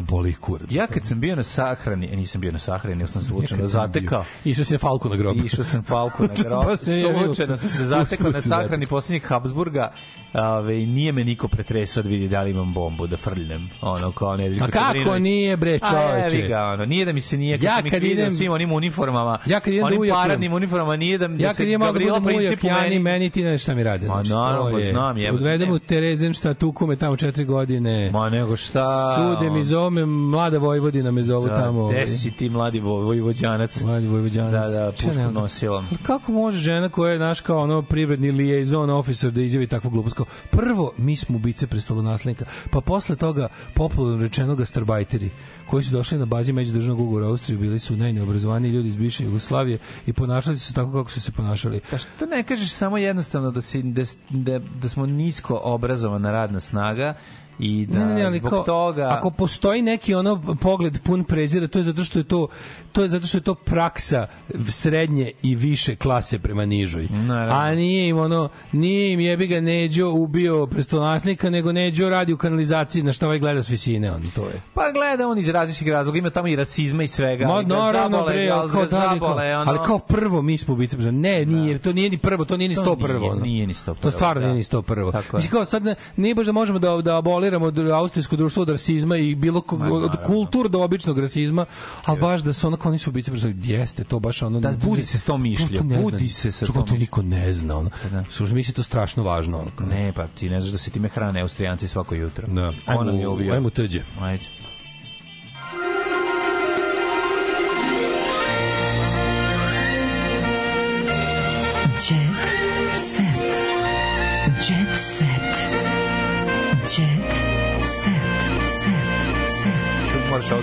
boli 0.00 0.34
kurac. 0.34 0.68
Ja 0.70 0.86
kad 0.86 1.06
sam 1.06 1.20
bio 1.20 1.36
na 1.36 1.42
sahrani, 1.42 2.08
e, 2.12 2.16
nisam 2.16 2.40
bio 2.40 2.52
na 2.52 2.58
sahrani, 2.58 2.96
nego 2.96 3.08
sam 3.08 3.22
se 3.22 3.28
slučajno 3.28 3.68
sam 3.68 3.80
zatekao. 3.80 4.24
Išao 4.44 4.64
na 4.70 4.78
Falku 4.78 5.08
na 5.08 5.16
grob. 5.16 5.36
Išao 5.44 5.64
sam 5.64 5.82
Falku 5.82 6.22
na 6.22 6.34
grob. 6.44 6.64
Pa 6.64 6.76
se 6.76 7.02
slučajno 7.24 7.56
sam 7.56 7.70
se 7.70 7.84
zatekao 7.84 8.30
na 8.30 8.40
sahrani 8.40 8.86
posljednjeg 8.86 9.22
Habsburga. 9.26 9.92
Ove, 10.36 10.74
nije 10.76 11.12
me 11.12 11.24
niko 11.24 11.48
pretresao 11.48 12.02
da 12.02 12.08
vidi 12.08 12.28
da 12.28 12.42
li 12.42 12.50
imam 12.50 12.72
bombu, 12.72 13.06
da 13.06 13.16
frljnem. 13.16 13.70
Ono, 13.82 14.12
kao 14.12 14.36
Nedeljko 14.36 14.64
Ma 14.64 14.70
kako 14.70 15.18
nije, 15.18 15.56
bre, 15.56 15.74
A, 15.74 15.78
čoveče? 15.80 16.36
evi 16.36 16.48
ga, 16.48 16.62
ono, 16.64 16.84
nije 16.84 17.04
da 17.04 17.12
mi 17.12 17.20
se 17.20 17.36
nije, 17.36 17.56
kad 17.56 17.64
Ja 17.64 17.74
sam 17.74 17.82
kad 17.84 18.02
vidio 18.02 18.12
idem- 18.14 18.30
svim 18.30 18.52
onim 18.52 18.72
uniformama, 18.72 19.38
Ja 19.46 19.60
kad 19.60 19.72
idem 19.74 19.82
da 19.82 19.94
onim 19.94 20.10
paradnim 20.12 20.52
uniformama, 20.52 20.96
nije 20.96 21.18
da, 21.18 21.28
da 21.28 21.44
Ja 21.44 21.52
se 21.52 21.56
kad 21.56 21.66
idem 21.66 21.80
malo 21.80 21.92
da 21.92 21.98
ujak, 22.28 22.62
u 22.62 22.66
Jani, 22.66 22.80
meni- 22.80 22.98
meni 23.00 23.30
ti 23.30 23.42
ne 23.42 23.58
šta 23.58 23.74
mi 23.74 23.82
rade. 23.82 24.06
Ma, 24.08 24.14
Znači, 24.14 24.30
naravno, 24.30 24.78
je- 24.78 24.92
znam, 24.92 25.18
jebote, 25.18 25.36
Odvedem 25.36 25.70
u 25.70 25.78
Terezenšta, 25.78 26.54
tuku 26.54 26.86
me 26.86 26.96
tamo 26.96 27.16
četiri 27.16 27.44
godine. 27.44 28.10
Ma 28.10 28.28
nego 28.30 28.56
šta? 28.56 28.84
Sude 29.16 29.50
mi 29.50 29.64
zove 29.64 30.06
mlada 30.06 30.58
Vojvodina 30.58 31.10
me 31.10 31.22
zovu 31.22 31.48
tamo. 31.48 31.80
ovaj. 31.80 31.96
Gde 31.96 32.08
si 32.08 32.30
ti 32.30 32.48
mladi 32.48 32.80
vo- 32.80 33.00
vojvođanac? 33.00 33.82
Mladi 33.82 34.06
Vojvođanac. 34.06 34.52
Da, 34.52 34.68
da, 34.70 34.92
Šta 34.92 35.06
pušku 35.06 35.30
nosilom. 35.32 35.86
Kako 36.02 36.32
može 36.32 36.58
žena 36.58 36.88
koja 36.88 37.12
je 37.12 37.18
naš 37.18 37.40
kao 37.40 37.58
ono 37.58 37.82
privredni 37.82 38.30
liaison 38.32 38.90
officer 38.90 39.30
da 39.30 39.40
izjavi 39.42 39.66
takvu 39.66 39.90
glupost 39.90 40.16
prvo 40.50 40.92
mi 40.96 41.16
smo 41.16 41.36
ubice 41.36 41.66
prestolonaslednika, 41.66 42.44
pa 42.70 42.80
posle 42.80 43.16
toga 43.16 43.48
popularno 43.74 44.22
rečeno 44.22 44.54
gastarbajteri 44.54 45.30
koji 45.66 45.84
su 45.84 45.92
došli 45.92 46.18
na 46.18 46.24
bazi 46.24 46.52
međudržavnog 46.52 47.00
ugovora 47.00 47.26
u 47.26 47.30
Austriju 47.30 47.58
bili 47.58 47.78
su 47.78 47.96
najneobrazovaniji 47.96 48.70
ljudi 48.70 48.88
iz 48.88 48.96
bivše 48.96 49.24
Jugoslavije 49.24 49.78
i 50.06 50.12
ponašali 50.12 50.58
su 50.58 50.66
se 50.66 50.74
tako 50.74 50.92
kako 50.92 51.10
su 51.10 51.20
se 51.20 51.32
ponašali. 51.32 51.80
Pa 51.90 51.98
što 51.98 52.26
ne 52.26 52.42
kažeš 52.42 52.70
samo 52.70 52.98
jednostavno 52.98 53.50
da, 53.50 53.60
si, 53.60 53.82
da, 53.82 54.02
da, 54.30 54.58
da 54.58 54.88
smo 54.88 55.06
nisko 55.06 55.60
obrazovana 55.64 56.30
radna 56.30 56.60
snaga 56.60 57.14
i 57.58 57.86
da 57.86 57.98
ne, 57.98 58.04
ne, 58.04 58.14
ne, 58.14 58.24
ali 58.24 58.38
zbog 58.38 58.50
kao, 58.50 58.62
toga... 58.62 59.08
ako 59.10 59.30
postoji 59.30 59.82
neki 59.82 60.14
ono 60.14 60.56
pogled 60.60 60.98
pun 61.04 61.24
prezira, 61.24 61.68
to 61.68 61.78
je 61.78 61.84
zato 61.84 62.04
što 62.04 62.18
je 62.18 62.24
to 62.24 62.48
to 62.96 63.02
je 63.02 63.08
zato 63.08 63.26
što 63.26 63.38
je 63.38 63.42
to 63.42 63.54
praksa 63.54 64.26
srednje 64.68 65.32
i 65.42 65.54
više 65.54 65.96
klase 65.96 66.38
prema 66.38 66.64
nižoj. 66.64 67.08
Naravno. 67.10 67.54
A 67.54 67.74
nije 67.74 68.08
im 68.08 68.18
ono, 68.18 68.48
nije 68.72 69.12
im 69.12 69.20
jebi 69.20 69.46
ga 69.46 69.60
Neđo 69.60 70.08
ubio 70.08 70.66
prestolonaslednika, 70.66 71.50
nego 71.50 71.72
Neđo 71.72 72.08
radi 72.08 72.32
u 72.32 72.36
kanalizaciji 72.36 73.02
na 73.02 73.12
što 73.12 73.26
ovaj 73.26 73.38
gleda 73.38 73.62
s 73.62 73.68
visine, 73.68 74.12
on 74.12 74.22
to 74.34 74.46
je. 74.46 74.62
Pa 74.74 74.82
gleda 74.92 75.28
on 75.28 75.38
iz 75.38 75.48
različitih 75.48 75.92
razloga, 75.92 76.18
ima 76.18 76.30
tamo 76.30 76.48
i 76.48 76.56
rasizma 76.56 77.02
i 77.02 77.08
svega. 77.08 77.46
Ma 77.46 77.62
naravno 77.62 78.16
zabole, 78.16 78.32
bre, 78.32 78.48
ali 78.48 78.72
kao, 78.72 78.84
da, 78.84 78.90
kao, 78.90 79.14
zabole, 79.14 79.56
ono... 79.56 79.70
ali 79.70 79.78
kao 79.86 79.98
prvo 79.98 80.42
mi 80.42 80.58
smo 80.58 80.74
ubice. 80.74 80.96
Ne, 80.96 81.44
nije, 81.44 81.78
to 81.78 81.92
nije 81.92 82.10
ni 82.10 82.18
prvo, 82.18 82.44
to 82.44 82.56
nije 82.56 82.68
ni 82.68 82.74
To 82.74 82.80
sto 82.80 82.94
nije, 82.94 83.06
prvo. 83.06 83.28
ono. 83.28 83.40
nije 83.40 83.66
ni 83.66 83.74
sto 83.74 83.94
To 83.94 84.00
prvo, 84.00 84.12
stvarno 84.12 84.40
da. 84.40 84.46
nije 84.46 84.56
ni 84.56 84.64
sto 84.64 84.82
prvo. 84.82 85.12
Mislim 85.32 85.50
kao 85.50 85.64
sad 85.64 85.84
ne, 85.84 85.94
nije 86.16 86.34
baš 86.34 86.46
da 86.46 86.52
možemo 86.52 86.78
da 86.78 86.96
da 87.02 87.18
aboliramo 87.18 87.72
austrijsko 87.94 88.36
društvo 88.36 88.62
od 88.62 88.68
rasizma 88.68 89.16
i 89.16 89.34
bilo 89.34 89.60
kog, 89.60 89.80
od 89.80 90.12
kultur 90.26 90.68
do 90.68 90.82
običnog 90.82 91.18
rasizma, 91.18 91.66
ali 92.04 92.20
baš 92.20 92.40
da 92.40 92.52
su 92.52 92.66
ono 92.86 92.92
kao 92.92 92.92
nisu 92.92 93.10
ubice, 93.10 93.30
baš 93.30 93.40
jeste 93.62 94.04
to 94.04 94.18
baš 94.18 94.42
ono 94.42 94.60
Da, 94.60 94.72
budi 94.72 95.04
se 95.04 95.18
s 95.18 95.24
tom 95.24 95.42
mišljom, 95.42 95.68
To- 95.68 95.76
to 95.76 95.84
ne 95.84 95.98
budi 95.98 96.28
se 96.28 96.52
sa 96.52 96.66
tom 96.66 96.86
to 96.86 96.94
niko 96.94 97.22
ne 97.22 97.52
zna 97.52 97.76
ono. 97.76 97.90
da. 98.10 98.24
Slušaj, 98.30 98.54
mi 98.54 98.62
se 98.62 98.72
to 98.72 98.82
strašno 98.82 99.22
važno 99.22 99.58
ono. 99.58 99.88
Ne, 99.88 100.12
pa 100.12 100.26
ti 100.26 100.48
ne 100.50 100.60
znaš 100.60 100.72
da 100.72 100.78
se 100.78 100.90
time 100.90 101.08
hrane 101.08 101.40
Austrijanci 101.40 101.88
svako 101.88 102.14
jutro. 102.14 102.46
Da. 102.48 102.62
Je 102.62 103.52
Ajmo, 103.52 103.70
tuđe. 103.70 104.02
Ajde. 104.20 104.44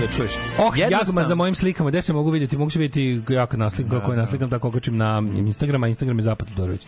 Da 0.03 0.09
čuješ. 0.09 0.31
Oh, 0.59 0.77
jagma 0.79 1.23
za 1.23 1.35
mojim 1.35 1.55
slikama, 1.55 1.89
gde 1.89 2.01
se 2.01 2.13
mogu 2.13 2.29
vidjeti? 2.29 2.57
Mogu 2.57 2.69
se 2.69 2.79
vidjeti 2.79 3.33
jako 3.33 3.57
naslikam, 3.57 3.89
kako 3.91 4.11
je 4.11 4.17
naslikam, 4.17 4.49
tako 4.49 4.67
okačim 4.67 4.97
na 4.97 5.23
Instagram, 5.37 5.83
a 5.83 5.87
Instagram 5.87 6.17
je 6.19 6.23
Zapad 6.23 6.47
Todorović. 6.47 6.87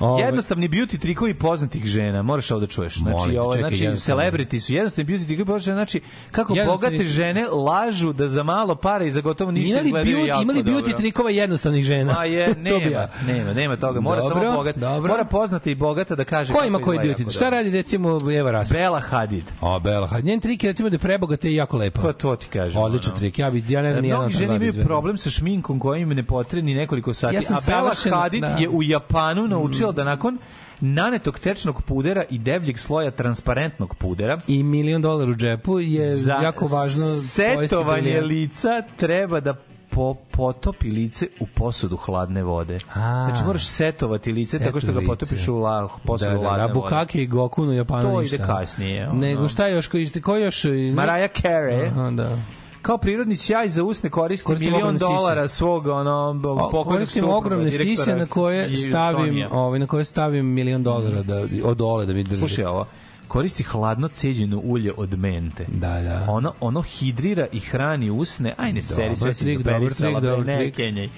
Ovaj, 0.00 0.24
Jednostavni 0.24 0.68
beauty 0.68 0.98
trikovi 0.98 1.34
poznatih 1.34 1.84
žena, 1.84 2.22
moraš 2.22 2.50
ovo 2.50 2.60
da 2.60 2.66
čuješ. 2.66 2.96
Znači, 2.96 3.36
ovo, 3.38 3.52
znači 3.52 3.84
celebrity 3.86 4.60
su 4.60 4.74
jednostavni 4.74 5.12
beauty 5.12 5.26
trikovi 5.26 5.46
poznatih 5.46 5.64
žena, 5.64 5.76
znači 5.76 6.00
kako 6.30 6.54
Jednostavni- 6.54 6.90
bogate 6.90 7.04
žene 7.04 7.46
lažu 7.46 8.12
da 8.12 8.28
za 8.28 8.42
malo 8.42 8.74
para 8.74 9.04
i 9.04 9.12
za 9.12 9.20
gotovo 9.20 9.50
ništa 9.52 9.80
izgledaju 9.80 10.16
beauty, 10.16 10.26
jako 10.26 10.42
ima 10.42 10.52
li 10.52 10.62
beauty 10.64 10.96
trikova 10.96 11.30
jednostavnih 11.30 11.84
žena? 11.84 12.12
Ma 12.12 12.24
je, 12.24 12.54
nema, 12.60 13.08
nema, 13.26 13.52
nema 13.52 13.76
toga. 13.76 14.00
Mora 14.00 14.20
Dobro, 14.20 14.40
samo 14.40 14.52
bogat. 14.52 14.76
dobro. 14.76 15.12
Mora 15.12 15.24
poznata 15.24 15.70
i 15.70 15.74
bogata 15.74 16.14
da 16.14 16.24
kaže 16.24 16.52
Ko 16.52 16.64
ima 16.64 16.78
koji 16.78 16.98
beauty? 16.98 17.32
Šta 17.32 17.50
radi 17.50 17.70
recimo 17.70 18.32
Eva 18.32 18.50
Ras? 18.50 18.72
Bela 18.72 19.00
Hadid. 19.00 19.44
O, 19.60 19.80
Bela 19.80 20.06
Hadid. 20.06 20.24
Njen 20.24 20.40
trik 20.40 20.64
je 20.64 20.70
recimo 20.70 20.88
da 20.88 20.94
je 20.94 20.98
prebogata 20.98 21.48
i 21.48 21.54
jako 21.54 21.76
lepa. 21.76 22.02
Pa 22.02 22.12
to 22.12 22.36
ti 22.36 22.47
kažem. 22.48 22.82
Odličan 22.82 23.10
ono. 23.10 23.18
trik. 23.18 23.38
Ja 23.38 23.50
bi 23.50 23.64
ja 23.68 23.82
ne 23.82 23.92
znam 23.92 24.02
ni 24.02 24.08
jedan 24.08 24.20
Mnogi 24.20 24.34
od 24.34 24.38
žene 24.38 24.58
da 24.58 24.64
imaju 24.64 24.84
problem 24.84 25.18
sa 25.18 25.30
šminkom 25.30 25.78
koja 25.80 25.98
im 25.98 26.08
ne 26.08 26.22
potre 26.22 26.62
ni 26.62 26.74
nekoliko 26.74 27.14
sati. 27.14 27.34
Ja 27.34 27.42
sam 27.42 27.56
a 27.56 27.60
Bela 27.66 28.20
Hadid 28.20 28.40
da. 28.40 28.56
je 28.58 28.68
u 28.68 28.82
Japanu 28.82 29.48
naučila 29.48 29.92
da 29.92 30.04
nakon 30.04 30.38
nanetog 30.80 31.38
tečnog 31.38 31.82
pudera 31.82 32.24
i 32.30 32.38
debljeg 32.38 32.78
sloja 32.78 33.10
transparentnog 33.10 33.94
pudera 33.94 34.38
I 34.46 34.62
milion 34.62 35.02
dolara 35.02 35.30
u 35.30 35.34
džepu 35.34 35.80
je 35.80 36.16
za 36.16 36.34
jako 36.42 36.66
važno 36.66 37.16
setovanje 37.20 38.20
lica 38.20 38.82
treba 38.96 39.40
da 39.40 39.54
po, 39.90 40.14
potopi 40.30 40.90
lice 40.90 41.26
u 41.40 41.46
posudu 41.46 41.96
hladne 41.96 42.42
vode. 42.42 42.78
A. 42.94 43.26
znači 43.28 43.44
moraš 43.44 43.66
setovati 43.66 44.32
lice 44.32 44.58
tako 44.58 44.80
što 44.80 44.92
ga 44.92 45.00
Setu 45.00 45.06
potopiš 45.06 45.38
lice. 45.38 45.50
u 45.50 45.58
la, 45.58 45.88
posudu 46.04 46.30
da, 46.30 46.36
da, 46.36 46.42
hladne 46.42 46.58
da, 46.58 46.66
vode. 46.66 46.74
Bukake 46.74 47.22
i 47.22 47.26
Goku 47.26 47.62
u 47.62 47.72
Japanu 47.72 48.10
To 48.10 48.20
ništa. 48.20 48.36
ide 48.36 48.46
kasnije, 48.46 49.08
ono. 49.08 49.20
Nego 49.20 49.48
šta 49.48 49.66
još, 49.66 49.86
ko, 49.86 49.98
ko 50.22 50.36
još? 50.36 50.64
Mariah 50.94 51.30
Carey 51.42 51.86
Aha, 51.90 52.10
da. 52.10 52.38
kao 52.82 52.98
prirodni 52.98 53.36
sjaj 53.36 53.68
za 53.68 53.84
usne 53.84 54.10
koristi 54.10 54.44
Koristim 54.46 54.72
milion 54.72 54.98
dolara 54.98 55.48
svog 55.48 55.86
ono 55.86 56.40
pokojnog 56.42 56.86
koristim 56.86 57.20
supruga, 57.20 57.36
ogromne 57.36 57.70
sise 57.70 58.16
na 58.16 58.26
koje 58.26 58.76
stavim, 58.76 59.44
ovaj 59.50 59.78
na 59.78 59.86
koje 59.86 60.04
stavim 60.04 60.46
milion 60.46 60.82
dolara 60.82 61.22
da 61.22 61.46
od 61.64 61.76
dole 61.76 62.06
da 62.06 62.12
mi 62.12 62.22
drži. 62.22 62.38
Slušaj 62.38 62.64
ovo, 62.64 62.86
koristi 63.28 63.62
hladno 63.62 64.08
ceđeno 64.08 64.60
ulje 64.64 64.92
od 64.96 65.18
mente. 65.18 65.66
Da, 65.68 66.00
da. 66.00 66.26
Ono, 66.28 66.54
ono 66.60 66.82
hidrira 66.82 67.46
i 67.52 67.60
hrani 67.60 68.10
usne, 68.10 68.54
aj 68.56 68.72
ne 68.72 68.82
seri, 68.82 69.16
sve 69.16 69.34
si 69.34 69.56
dobar 69.56 70.46
ne 70.46 70.70
kenjaj. 70.70 71.08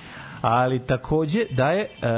Ali 0.43 0.79
takođe 0.81 1.45
daje 1.51 1.89
uh, 1.93 2.09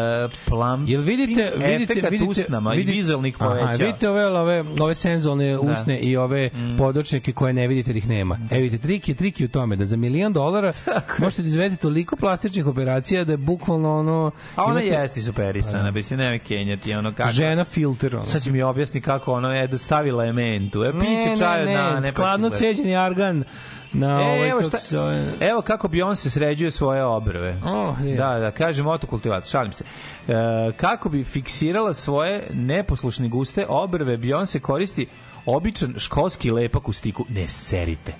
plam 0.46 0.84
Jel 0.88 1.00
vidite, 1.02 1.52
vidite, 1.56 1.82
efekat 1.84 2.10
vidite, 2.10 2.30
usnama 2.30 2.70
vidite, 2.70 2.92
i 2.92 2.94
vizualnih 2.94 3.36
Aha, 3.38 3.48
poveća. 3.50 3.84
vidite 3.84 4.08
ove, 4.08 4.26
ove, 4.26 4.64
ove 4.80 4.94
senzualne 4.94 5.58
usne 5.58 5.98
i 5.98 6.16
ove 6.16 6.42
Mm. 6.48 6.76
podočnjake 6.78 7.32
koje 7.32 7.52
ne 7.52 7.68
vidite 7.68 7.90
jer 7.90 7.96
ih 7.96 8.08
nema. 8.08 8.38
E 8.50 8.58
vidite, 8.58 8.82
trik 8.82 9.08
je, 9.08 9.14
trik 9.14 9.40
je 9.40 9.46
u 9.46 9.50
tome 9.50 9.76
da 9.76 9.84
za 9.84 9.96
milion 9.96 10.32
dolara 10.32 10.72
možete 11.18 11.42
da 11.42 11.48
izvedete 11.48 11.76
toliko 11.78 12.16
plastičnih 12.16 12.66
operacija 12.66 13.24
da 13.24 13.32
je 13.32 13.36
bukvalno 13.36 13.98
ono... 13.98 14.30
A 14.56 14.64
ona 14.64 14.80
imate- 14.82 14.92
jeste 14.92 15.20
superisana, 15.22 15.90
bi 15.90 16.02
se 16.02 16.16
nema 16.16 16.38
kenjati, 16.38 16.94
ono 16.94 17.12
kako... 17.12 17.30
Žena 17.30 17.64
filter, 17.64 18.16
ono. 18.16 18.24
Sad 18.26 18.42
će 18.42 18.50
mi 18.50 18.62
objasni 18.62 19.00
kako 19.00 19.32
ono 19.32 19.52
je 19.52 19.78
stavila 19.78 20.24
je 20.24 20.32
mentu. 20.32 20.84
E, 20.84 20.92
piće 20.92 21.36
čaj 21.38 21.62
od 21.62 21.68
nane. 21.68 22.12
pa 22.12 22.22
hladno 22.22 22.50
si 22.50 22.60
gleda. 22.60 22.74
ceđeni 22.74 22.96
argan 22.96 23.44
na 23.92 24.06
E, 24.06 24.24
ovaj, 24.24 24.48
evo, 24.48 24.58
kako 24.58 24.68
šta, 24.68 24.78
se 24.78 24.96
zove... 24.96 25.32
evo 25.40 25.62
kako 25.62 25.88
Beyoncé 25.88 26.28
sređuje 26.28 26.70
svoje 26.70 27.04
obrve. 27.04 27.60
Oh, 27.64 27.94
je. 28.04 28.16
Da, 28.16 28.38
da, 28.38 28.50
kaže 28.50 28.82
motokultivator, 28.82 29.50
šalim 29.50 29.72
se. 29.72 29.84
E, 30.28 30.32
kako 30.76 31.08
bi 31.08 31.24
fiksirala 31.24 31.94
svoje 31.94 32.48
neposlušne 32.52 33.28
guste 33.28 33.66
obrve, 33.68 34.18
Beyoncé 34.18 34.60
koristi 34.60 35.06
običan 35.46 35.94
školski 35.98 36.50
lepak 36.50 36.88
u 36.88 36.92
stiku. 36.92 37.24
Ne 37.28 37.48
serite. 37.48 38.14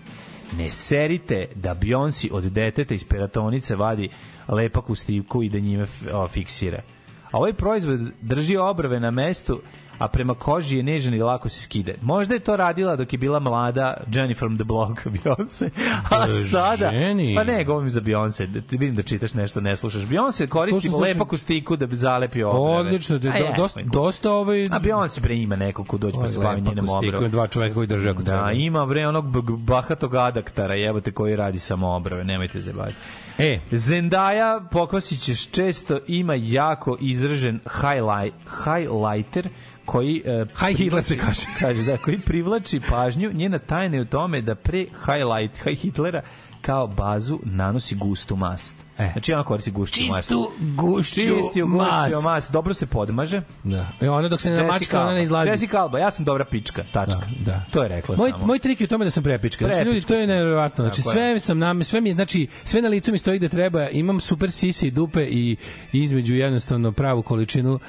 Ne 0.59 0.71
serite 0.71 1.47
da 1.55 1.75
Beyoncé 1.75 2.29
od 2.33 2.45
deteta 2.45 2.95
iz 2.95 3.05
peratonice 3.05 3.77
vadi 3.77 4.09
lepak 4.49 4.91
u 4.91 4.95
stiku 4.95 5.43
i 5.43 5.49
da 5.49 5.59
njime 5.59 5.87
fiksira. 6.31 6.83
A 7.31 7.39
ovaj 7.39 7.53
proizvod 7.53 8.01
drži 8.21 8.57
obrve 8.57 9.01
na 9.01 9.11
mestu 9.11 9.61
a 9.99 10.09
prema 10.09 10.35
koži 10.35 10.77
je 10.77 10.83
nežan 10.83 11.15
i 11.15 11.19
lako 11.19 11.49
se 11.49 11.61
skide. 11.61 11.95
Možda 12.03 12.35
je 12.35 12.41
to 12.41 12.57
radila 12.57 12.97
dok 12.97 13.13
je 13.13 13.19
bila 13.19 13.39
mlada 13.39 13.97
Jenny 14.11 14.39
from 14.39 14.57
the 14.57 14.65
Block 14.65 15.07
Beyoncé, 15.15 15.71
a 16.11 16.27
sada... 16.51 16.91
Jenny. 16.91 17.37
Pa 17.37 17.45
ne, 17.45 17.65
govorim 17.65 17.91
za 17.91 18.01
Beyoncé, 18.01 18.47
da 18.47 18.61
ti 18.61 18.77
vidim 18.77 18.97
da 18.97 19.03
čitaš 19.03 19.35
nešto, 19.35 19.61
ne 19.61 19.77
slušaš. 19.77 20.03
Beyoncé 20.03 20.47
koristi 20.49 20.89
Slušam, 20.89 21.01
lepak 21.01 21.33
u 21.33 21.37
stiku 21.37 21.77
da 21.77 21.87
bi 21.87 21.97
zalepio 21.97 22.51
obrve. 22.51 22.89
Odlično, 22.89 23.19
da, 23.19 23.31
do, 23.31 23.47
dosta, 23.57 23.81
dosta 23.93 24.33
ovaj... 24.33 24.63
A 24.63 24.81
Beyoncé 24.81 25.21
bre 25.21 25.37
ima 25.37 25.57
neko 25.57 25.85
ko 25.85 25.99
dođe 25.99 26.17
pa 26.21 26.27
se 26.27 26.39
bavi 26.39 26.61
lepak 26.61 26.75
njenom 26.75 26.89
obrvom. 26.89 27.31
Dva 27.31 27.47
čoveka 27.47 27.75
koji 27.75 27.87
drže 27.87 28.11
ako 28.11 28.23
treba. 28.23 28.43
Da, 28.43 28.53
ima 28.53 28.87
bre 28.87 29.09
onog 29.09 29.25
bahatog 29.59 30.15
adaktara, 30.15 30.75
jebote, 30.75 31.13
koji 31.13 31.37
radi 31.37 31.59
samo 31.59 31.89
obrve, 31.89 32.25
nemojte 32.25 32.61
se 32.61 32.73
baviti. 32.73 32.99
E, 33.39 33.61
Zendaya, 33.73 34.61
pokvasićeš 34.71 35.51
često, 35.51 35.99
ima 36.07 36.35
jako 36.35 36.97
izražen 37.01 37.61
highlight, 37.65 38.37
highlighter 38.65 39.49
koji 39.85 40.23
uh, 40.25 40.49
High 40.67 40.79
Hitler 40.79 41.03
se 41.03 41.17
kaže. 41.17 41.47
kaže 41.59 41.83
da 41.83 41.97
koji 41.97 42.21
privlači 42.21 42.81
pažnju 42.91 43.33
njena 43.33 43.59
tajna 43.59 43.97
je 43.97 44.03
u 44.03 44.05
tome 44.05 44.41
da 44.41 44.55
pre 44.55 44.87
highlight 45.07 45.57
high 45.65 45.79
Hitlera 45.79 46.23
kao 46.63 46.87
bazu 46.87 47.39
nanosi 47.43 47.95
gustu 47.95 48.37
mast. 48.37 48.75
E. 48.99 49.11
Znači 49.13 49.33
ona 49.33 49.43
koristi 49.43 49.71
gušću 49.71 50.03
mast. 50.09 50.19
Čistu 50.21 50.53
gušću 50.77 51.15
Čistiju 51.15 51.67
mast. 51.67 52.25
mast. 52.25 52.53
Dobro 52.53 52.75
se 52.75 52.87
podmaže. 52.87 53.43
Da. 53.65 53.87
E 54.01 54.11
onda 54.11 54.29
dok 54.29 54.41
se 54.41 54.51
ne 54.51 54.57
namačka, 54.57 55.03
ona 55.03 55.15
ne 55.15 55.23
izlazi. 55.23 55.51
Jessica 55.51 55.79
Alba, 55.79 55.99
ja 55.99 56.11
sam 56.11 56.25
dobra 56.25 56.45
pička, 56.45 56.85
tačka. 56.93 57.21
Da, 57.39 57.53
da. 57.53 57.65
To 57.71 57.83
je 57.83 57.89
rekla 57.89 58.17
Moj, 58.19 58.31
samo. 58.31 58.47
moj 58.47 58.59
trik 58.59 58.81
je 58.81 58.85
u 58.85 58.89
tome 58.89 59.05
da 59.05 59.11
sam 59.11 59.23
prepička. 59.23 59.65
Znači, 59.65 59.85
ljudi, 59.85 60.01
to 60.01 60.15
je 60.15 60.27
nevjerovatno. 60.27 60.85
Znači, 60.85 61.03
sve 61.03 61.41
sam 61.41 61.59
nam, 61.59 61.85
sve 61.85 62.01
mi 62.01 62.13
znači, 62.13 62.47
sve 62.65 62.83
na 62.83 62.89
licu 62.89 63.13
mi 63.13 63.19
stoji 63.19 63.39
gde 63.39 63.49
treba. 63.49 63.89
Imam 63.89 64.21
super 64.21 64.51
sise 64.51 64.87
i 64.87 64.91
dupe 64.91 65.25
i 65.25 65.57
između 65.93 66.35
jednostavno 66.35 66.93
pravu 66.93 67.23
količinu 67.23 67.73
uh, 67.73 67.81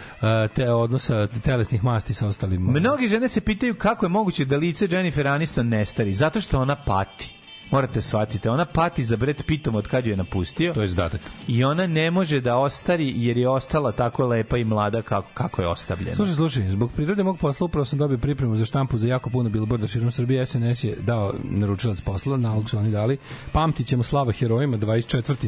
te 0.55 0.71
odnosa 0.71 1.27
telesnih 1.27 1.83
masti 1.83 2.13
sa 2.13 2.27
ostalim. 2.27 2.61
Mnogi 2.61 3.07
žene 3.07 3.27
se 3.27 3.41
pitaju 3.41 3.75
kako 3.75 4.05
je 4.05 4.09
moguće 4.09 4.45
da 4.45 4.57
lice 4.57 4.87
Jennifer 4.91 5.27
Aniston 5.27 5.67
ne 5.67 5.85
stari, 5.85 6.13
zato 6.13 6.41
što 6.41 6.61
ona 6.61 6.75
pati. 6.75 7.42
Morate 7.71 8.01
shvatiti, 8.01 8.47
ona 8.47 8.65
pati 8.65 9.03
za 9.03 9.17
Brad 9.17 9.43
Pittom 9.43 9.75
od 9.75 9.87
kad 9.87 10.05
ju 10.05 10.11
je 10.11 10.17
napustio. 10.17 10.73
To 10.73 10.81
je 10.81 10.87
zadatak. 10.87 11.21
I 11.47 11.63
ona 11.63 11.87
ne 11.87 12.11
može 12.11 12.41
da 12.41 12.57
ostari 12.57 13.13
jer 13.17 13.37
je 13.37 13.49
ostala 13.49 13.91
tako 13.91 14.25
lepa 14.25 14.57
i 14.57 14.63
mlada 14.63 15.01
kako, 15.01 15.29
kako 15.33 15.61
je 15.61 15.67
ostavljena. 15.67 16.15
Slušaj, 16.15 16.35
slušaj, 16.35 16.69
zbog 16.69 16.91
prirode 16.91 17.23
mog 17.23 17.37
posla 17.39 17.65
upravo 17.65 17.85
sam 17.85 17.99
dobio 17.99 18.17
pripremu 18.17 18.55
za 18.55 18.65
štampu 18.65 18.97
za 18.97 19.07
jako 19.07 19.29
puno 19.29 19.49
bilborda 19.49 19.87
širom 19.87 20.11
Srbije. 20.11 20.45
SNS 20.45 20.83
je 20.83 20.95
dao 20.97 21.33
naručilac 21.43 22.01
posla, 22.01 22.37
nalog 22.37 22.69
su 22.69 22.77
oni 22.77 22.91
dali. 22.91 23.17
Pamtit 23.51 23.87
ćemo 23.87 24.03
slava 24.03 24.31
herojima 24.31 24.77
24. 24.77 25.47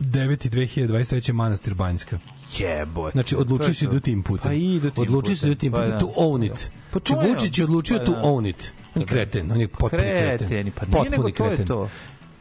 9. 0.00 0.50
2023. 0.50 1.32
Manastir 1.32 1.74
Banjska. 1.74 2.18
Jebote. 2.58 3.12
Znači, 3.12 3.36
odlučio 3.36 3.74
si 3.74 3.86
da 3.86 4.00
tim 4.00 4.22
putem. 4.22 4.42
Pa 4.42 4.52
idu 4.52 4.90
tim 4.90 5.02
Odlučio 5.02 5.34
si 5.36 5.40
putem. 5.40 5.50
da 5.50 5.56
tim 5.56 5.72
Pa 5.72 5.78
putem. 5.78 5.90
da. 5.90 5.98
To 5.98 6.12
own 6.16 6.46
it. 6.46 6.70
Pa 6.90 6.98
Znači, 6.98 7.12
to 7.12 7.22
je- 7.22 7.28
Vučić 7.28 7.58
je 7.58 7.64
odlučio 7.64 7.98
pa 7.98 8.04
to 8.04 8.12
da. 8.12 8.22
own 8.22 8.48
it. 8.48 8.72
On 8.94 9.02
je 9.02 9.06
kreten, 9.06 9.52
on 9.52 9.60
je 9.60 9.68
potpuni 9.68 10.02
kreten. 10.02 10.38
Kreteni, 10.38 10.70
pa 10.70 10.86
nije 10.88 11.10
nego 11.10 11.30
to 11.30 11.46
je 11.46 11.64
to. 11.66 11.88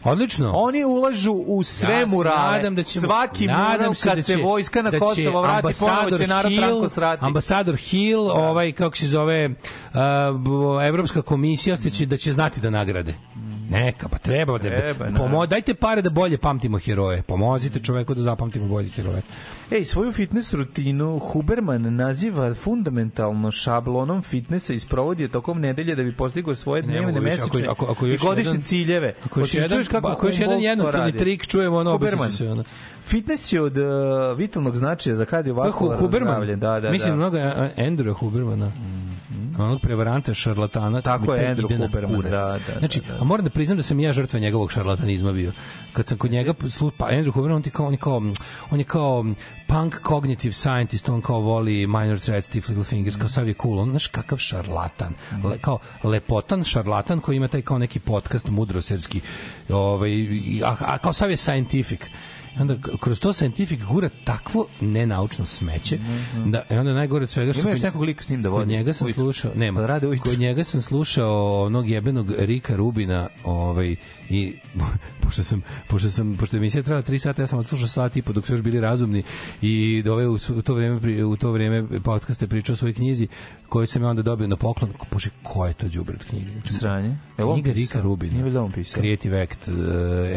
Odlično. 0.03 0.51
Oni 0.51 0.83
ulažu 0.85 1.31
u 1.33 1.63
sve 1.63 1.93
Ja 1.93 1.99
se 1.99 2.05
murale. 2.07 2.51
nadam 2.51 2.75
da 2.75 2.83
ćemo- 2.83 3.01
Svaki 3.01 3.47
nadam 3.47 3.71
mural 3.73 3.93
se 3.93 4.09
kad 4.09 4.17
da 4.17 4.23
se 4.23 4.35
će- 4.35 4.41
vojska 4.41 4.81
na 4.81 4.91
da 4.91 4.99
Kosovo 4.99 5.41
vrati, 5.41 5.67
ponovo 5.80 6.17
će 6.17 6.27
narod 6.27 6.51
Hill- 6.51 6.59
Franko 6.59 6.89
srati. 6.89 7.25
Ambasador 7.25 7.75
Hill, 7.75 8.21
ovaj 8.21 8.71
kako 8.71 8.97
se 8.97 9.07
zove, 9.07 9.49
uh, 9.49 9.53
Evropska 10.83 11.21
komisija 11.21 11.77
će 11.77 12.05
da 12.05 12.17
će 12.17 12.33
znati 12.33 12.61
da 12.61 12.69
nagrade. 12.69 13.13
Neka, 13.69 14.07
pa 14.07 14.17
treba 14.17 14.53
da 14.53 14.59
Treba, 14.61 15.06
pomo, 15.06 15.11
naravno. 15.14 15.45
dajte 15.45 15.73
pare 15.73 16.01
da 16.01 16.09
bolje 16.09 16.38
pamtimo 16.38 16.77
heroje. 16.80 17.22
Pomozite 17.22 17.80
čoveku 17.80 18.14
da 18.14 18.22
zapamtimo 18.22 18.67
bolje 18.67 18.90
heroje. 18.90 19.22
Ej, 19.72 19.85
svoju 19.85 20.11
fitness 20.11 20.53
rutinu 20.53 21.19
Huberman 21.22 21.95
naziva 21.95 22.53
fundamentalno 22.56 23.51
šablonom 23.51 24.22
fitnessa 24.22 24.73
i 24.73 24.80
sprovodi 24.80 25.23
je 25.23 25.30
tokom 25.30 25.59
nedelje 25.59 25.95
da 25.95 26.03
bi 26.03 26.14
postigao 26.14 26.56
svoje 26.56 26.81
Ne 26.81 26.88
dnevne, 26.90 27.19
više, 27.19 27.35
ako- 27.35 27.48
mesečne 27.48 27.67
ako- 27.67 27.85
ako 27.85 28.06
i 28.07 28.17
godišnje 28.19 28.49
jedan- 28.49 28.61
ciljeve. 28.61 29.14
Ako 29.19 29.40
još 29.40 29.43
Hoćeš 29.43 29.56
jedan, 29.56 29.69
čuješ 29.69 29.88
kako 29.88 30.07
ako 30.07 30.27
još 30.27 30.40
jedan 30.40 30.59
jednostavni 30.59 31.11
trik 31.14 31.48
čujemo, 31.48 31.77
ono, 31.77 31.91
Huberman. 31.91 32.33
se, 32.33 32.49
ono. 32.49 32.64
Fitness 33.06 33.53
je 33.53 33.61
od 33.61 33.77
uh, 33.77 33.85
vitalnog 34.38 34.77
značaja 34.77 35.15
za 35.15 35.25
kardiovaskularno 35.25 36.07
zdravlje. 36.09 36.56
Da, 36.56 36.80
da, 36.80 36.91
Mislim, 36.91 37.09
da. 37.09 37.15
mnogo 37.15 37.38
je 37.38 37.43
Andrew 37.80 38.14
Hubermana. 38.14 38.72
Onog 39.57 39.81
prevaranta, 39.81 40.33
šarlatana. 40.33 41.01
Tako 41.01 41.33
je, 41.33 41.55
Andrew 41.55 41.77
Huberman, 41.77 42.15
kurac. 42.15 42.31
da, 42.31 42.59
da, 42.73 42.80
znači, 42.80 43.01
da, 43.07 43.13
da. 43.13 43.21
a 43.21 43.23
moram 43.23 43.43
da 43.43 43.49
priznam 43.49 43.77
da 43.77 43.83
sam 43.83 43.99
ja 43.99 44.13
žrtva 44.13 44.39
njegovog 44.39 44.71
šarlatanizma 44.71 45.31
bio. 45.31 45.51
Kad 45.93 46.07
sam 46.07 46.17
kod 46.17 46.31
njega, 46.31 46.53
pa 46.97 47.05
Andrew 47.05 47.31
Huberman, 47.31 47.55
on, 47.55 47.61
ti 47.63 47.69
kao, 47.69 47.85
on, 47.85 47.93
je 47.93 47.97
kao, 47.97 48.21
on 48.71 48.80
je 48.80 48.85
kao 48.85 49.25
punk 49.67 49.95
cognitive 50.07 50.53
scientist, 50.53 51.09
on 51.09 51.21
kao 51.21 51.39
voli 51.39 51.88
Minor 51.88 52.19
Threat, 52.19 52.45
Stiff 52.45 52.69
Little 52.69 52.83
Fingers, 52.83 53.17
kao 53.17 53.30
sav 53.30 53.47
je 53.47 53.53
cool. 53.61 53.80
On, 53.80 53.89
znaš, 53.89 54.07
kakav 54.07 54.38
šarlatan. 54.38 55.13
Le, 55.43 55.57
kao 55.57 55.80
lepotan 56.03 56.63
šarlatan 56.63 57.19
koji 57.19 57.38
ima 57.38 57.47
taj 57.47 57.61
kao 57.61 57.77
neki 57.77 57.99
podcast 57.99 58.49
mudroserski. 58.49 59.21
Ovaj, 59.69 60.11
a, 60.65 60.75
a 60.80 60.97
kao 60.97 61.13
sav 61.13 61.30
je 61.31 61.38
scientific. 61.38 62.01
I 62.51 62.61
onda 62.61 62.75
kroz 62.99 63.19
to 63.19 63.33
scientific 63.33 63.80
gura 63.81 64.09
takvo 64.23 64.67
nenaučno 64.81 65.45
smeće 65.45 65.99
da 66.45 66.63
i 66.69 66.73
onda 66.73 66.93
najgore 66.93 67.23
od 67.23 67.30
svega 67.30 67.53
što 67.53 67.61
Ima 67.61 67.69
još 67.69 67.80
kod- 67.80 67.83
nekog 67.83 68.01
lika 68.01 68.23
s 68.23 68.30
njim 68.30 68.41
da 68.41 68.49
kod 68.49 68.57
vodi 68.57 68.71
njega 68.71 68.93
sam 68.93 69.05
ujutru? 69.05 69.23
slušao 69.23 69.51
nema 69.55 69.80
Pa 69.80 69.85
rade 69.85 70.07
ujutru. 70.07 70.30
kod 70.30 70.39
njega 70.39 70.63
sam 70.63 70.81
slušao 70.81 71.31
onog 71.61 71.89
jebenog 71.89 72.31
Rika 72.38 72.75
Rubina 72.75 73.30
ovaj 73.43 73.95
i 74.30 74.53
pošto 75.21 75.43
sam 75.43 75.61
pošto 75.88 76.09
sam 76.09 76.38
pošto 76.38 76.55
je 76.55 76.59
emisija 76.59 76.83
trajala 76.83 77.03
3 77.03 77.17
sata 77.19 77.41
ja 77.41 77.47
sam 77.47 77.59
odslušao 77.59 77.88
sat 77.88 78.17
i 78.17 78.21
po 78.21 78.33
dok 78.33 78.47
su 78.47 78.53
još 78.53 78.61
bili 78.61 78.80
razumni 78.80 79.23
i 79.61 80.01
dove 80.05 80.27
u, 80.27 80.38
u 80.49 80.61
to 80.61 80.73
vreme 80.73 81.25
u 81.25 81.38
to 81.38 81.51
vreme 81.51 82.01
podcast 82.01 82.41
je 82.41 82.47
pričao 82.47 82.73
o 82.73 82.77
svojoj 82.77 82.93
knjizi 82.93 83.27
koju 83.72 83.88
sam 83.88 84.03
ja 84.03 84.09
onda 84.09 84.22
dobio 84.22 84.48
na 84.48 84.56
poklon 84.56 84.93
bože 85.11 85.30
ko 85.43 85.66
je 85.66 85.74
to 85.74 85.88
đubre 85.88 86.16
od 86.16 86.25
knjige 86.25 86.51
Znači, 86.51 86.74
Sranje. 86.74 87.17
Je 87.38 87.45
on 87.45 87.61
knjiga? 87.61 87.72
Rika 87.72 88.01
Rubina 88.01 88.33
Nije 88.33 88.43
valjda 88.43 88.61
on 88.64 88.72
pisao? 88.72 89.01
Creative 89.01 89.41
Act 89.41 89.67
uh, 89.67 89.74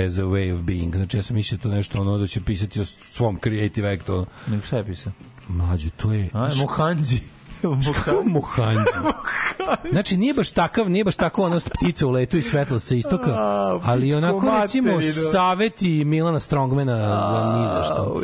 as 0.07 0.19
a 0.19 0.23
way 0.23 0.55
of 0.55 0.61
being 0.61 0.97
znači 0.97 1.17
ja 1.17 1.23
sam 1.23 1.37
mislio 1.37 1.59
to 1.59 1.69
nešto 1.69 2.01
ono 2.01 2.19
da 2.19 2.27
će 2.27 2.41
pisati 2.41 2.81
o 2.81 2.85
svom 2.85 3.39
Creative 3.43 3.93
Act 3.93 4.09
ono. 4.11 4.27
Nego 4.47 4.63
šta 4.63 4.77
je 4.77 4.85
pisao? 4.85 5.13
mlađe 5.49 5.91
to 5.91 6.13
je 6.13 6.29
A, 6.33 6.49
Mohanđi. 6.61 7.21
Kako 8.05 8.23
Mohanđi? 8.25 8.91
Znači 9.93 10.17
nije 10.17 10.35
baš 10.35 10.51
takav, 10.51 10.91
nije 10.91 11.05
baš 11.05 11.17
tako 11.17 11.43
ono 11.43 11.61
ptica 11.81 12.07
u 12.07 12.11
letu 12.11 12.39
i 12.39 12.43
svetlo 12.43 12.79
sa 12.79 12.95
istoka, 12.95 13.31
ali 13.85 14.15
onako 14.15 14.53
recimo 14.63 14.91
saveti 15.33 16.05
Milana 16.05 16.41
Strongmana 16.41 16.97
za 16.99 17.59
ni 17.59 17.67
za 17.69 17.83
što. 17.85 18.23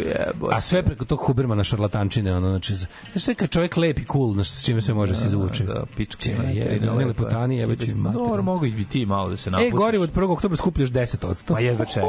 A 0.52 0.60
sve 0.60 0.82
preko 0.82 1.04
tog 1.04 1.18
Hubermana 1.18 1.64
šarlatančine, 1.64 2.36
ono, 2.36 2.48
znači, 2.50 2.74
znači 2.76 2.88
sve 3.16 3.34
kad 3.34 3.50
čovjek 3.50 3.76
lep 3.76 3.98
i 3.98 4.04
cool, 4.12 4.32
znači, 4.32 4.50
s 4.50 4.64
čime 4.64 4.80
sve 4.80 4.94
može 4.94 5.14
se 5.14 5.26
izvući. 5.26 5.64
Da, 5.64 5.84
pičke 5.96 6.30
Je, 6.30 6.80
je. 6.82 6.90
lepotani, 6.90 7.56
jebaći 7.56 7.86
Dobro, 7.86 8.02
materinu. 8.02 8.42
mogu 8.42 8.66
i 8.66 8.84
ti 8.84 9.06
malo 9.06 9.28
da 9.30 9.36
se 9.36 9.50
napucaš. 9.50 9.72
E, 9.72 9.76
gori 9.76 9.98
od 9.98 10.14
1. 10.14 10.32
oktobra 10.32 10.56
skupljaš 10.56 10.88
10%. 10.88 11.52
Pa 11.52 11.60
jedva 11.60 11.84
čekam, 11.84 12.08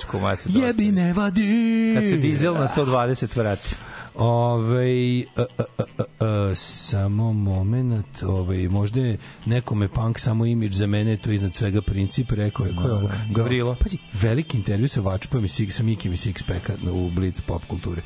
pičku 0.00 0.18
mater. 0.18 0.52
dosta. 0.52 0.66
Jebi 0.66 0.92
ne 0.92 1.12
vadi. 1.12 1.92
Kad 1.94 2.08
se 2.08 2.16
dizel 2.16 2.54
na 2.54 2.68
120 2.68 3.36
vrati. 3.36 3.74
Ove, 4.14 5.24
a, 5.36 5.40
a, 5.40 5.64
a, 5.78 5.84
a, 5.98 6.24
a, 6.24 6.54
samo 6.54 7.32
moment, 7.32 8.22
ove, 8.22 8.68
možda 8.68 9.00
je 9.00 9.18
nekome 9.46 9.88
punk 9.88 10.18
samo 10.18 10.46
imidž 10.46 10.74
za 10.76 10.86
mene, 10.86 11.10
je 11.10 11.16
to 11.16 11.32
iznad 11.32 11.54
svega 11.54 11.82
princip, 11.82 12.30
rekao 12.30 12.66
je, 12.66 12.76
ko 12.76 12.82
je 12.82 12.92
ovo? 12.92 13.10
Gavrilo. 13.30 13.76
Pazi, 13.80 13.98
veliki 14.12 14.58
intervju 14.58 14.88
sa 14.88 15.00
Vačpom 15.00 15.44
i 15.44 15.48
Sig, 15.48 15.72
sa 15.72 15.82
Mikim 15.82 16.12
i 16.12 16.16
Sixpacka 16.16 16.72
u 16.92 17.10
Blitz 17.10 17.40
pop 17.40 17.62
kulturi. 17.66 18.02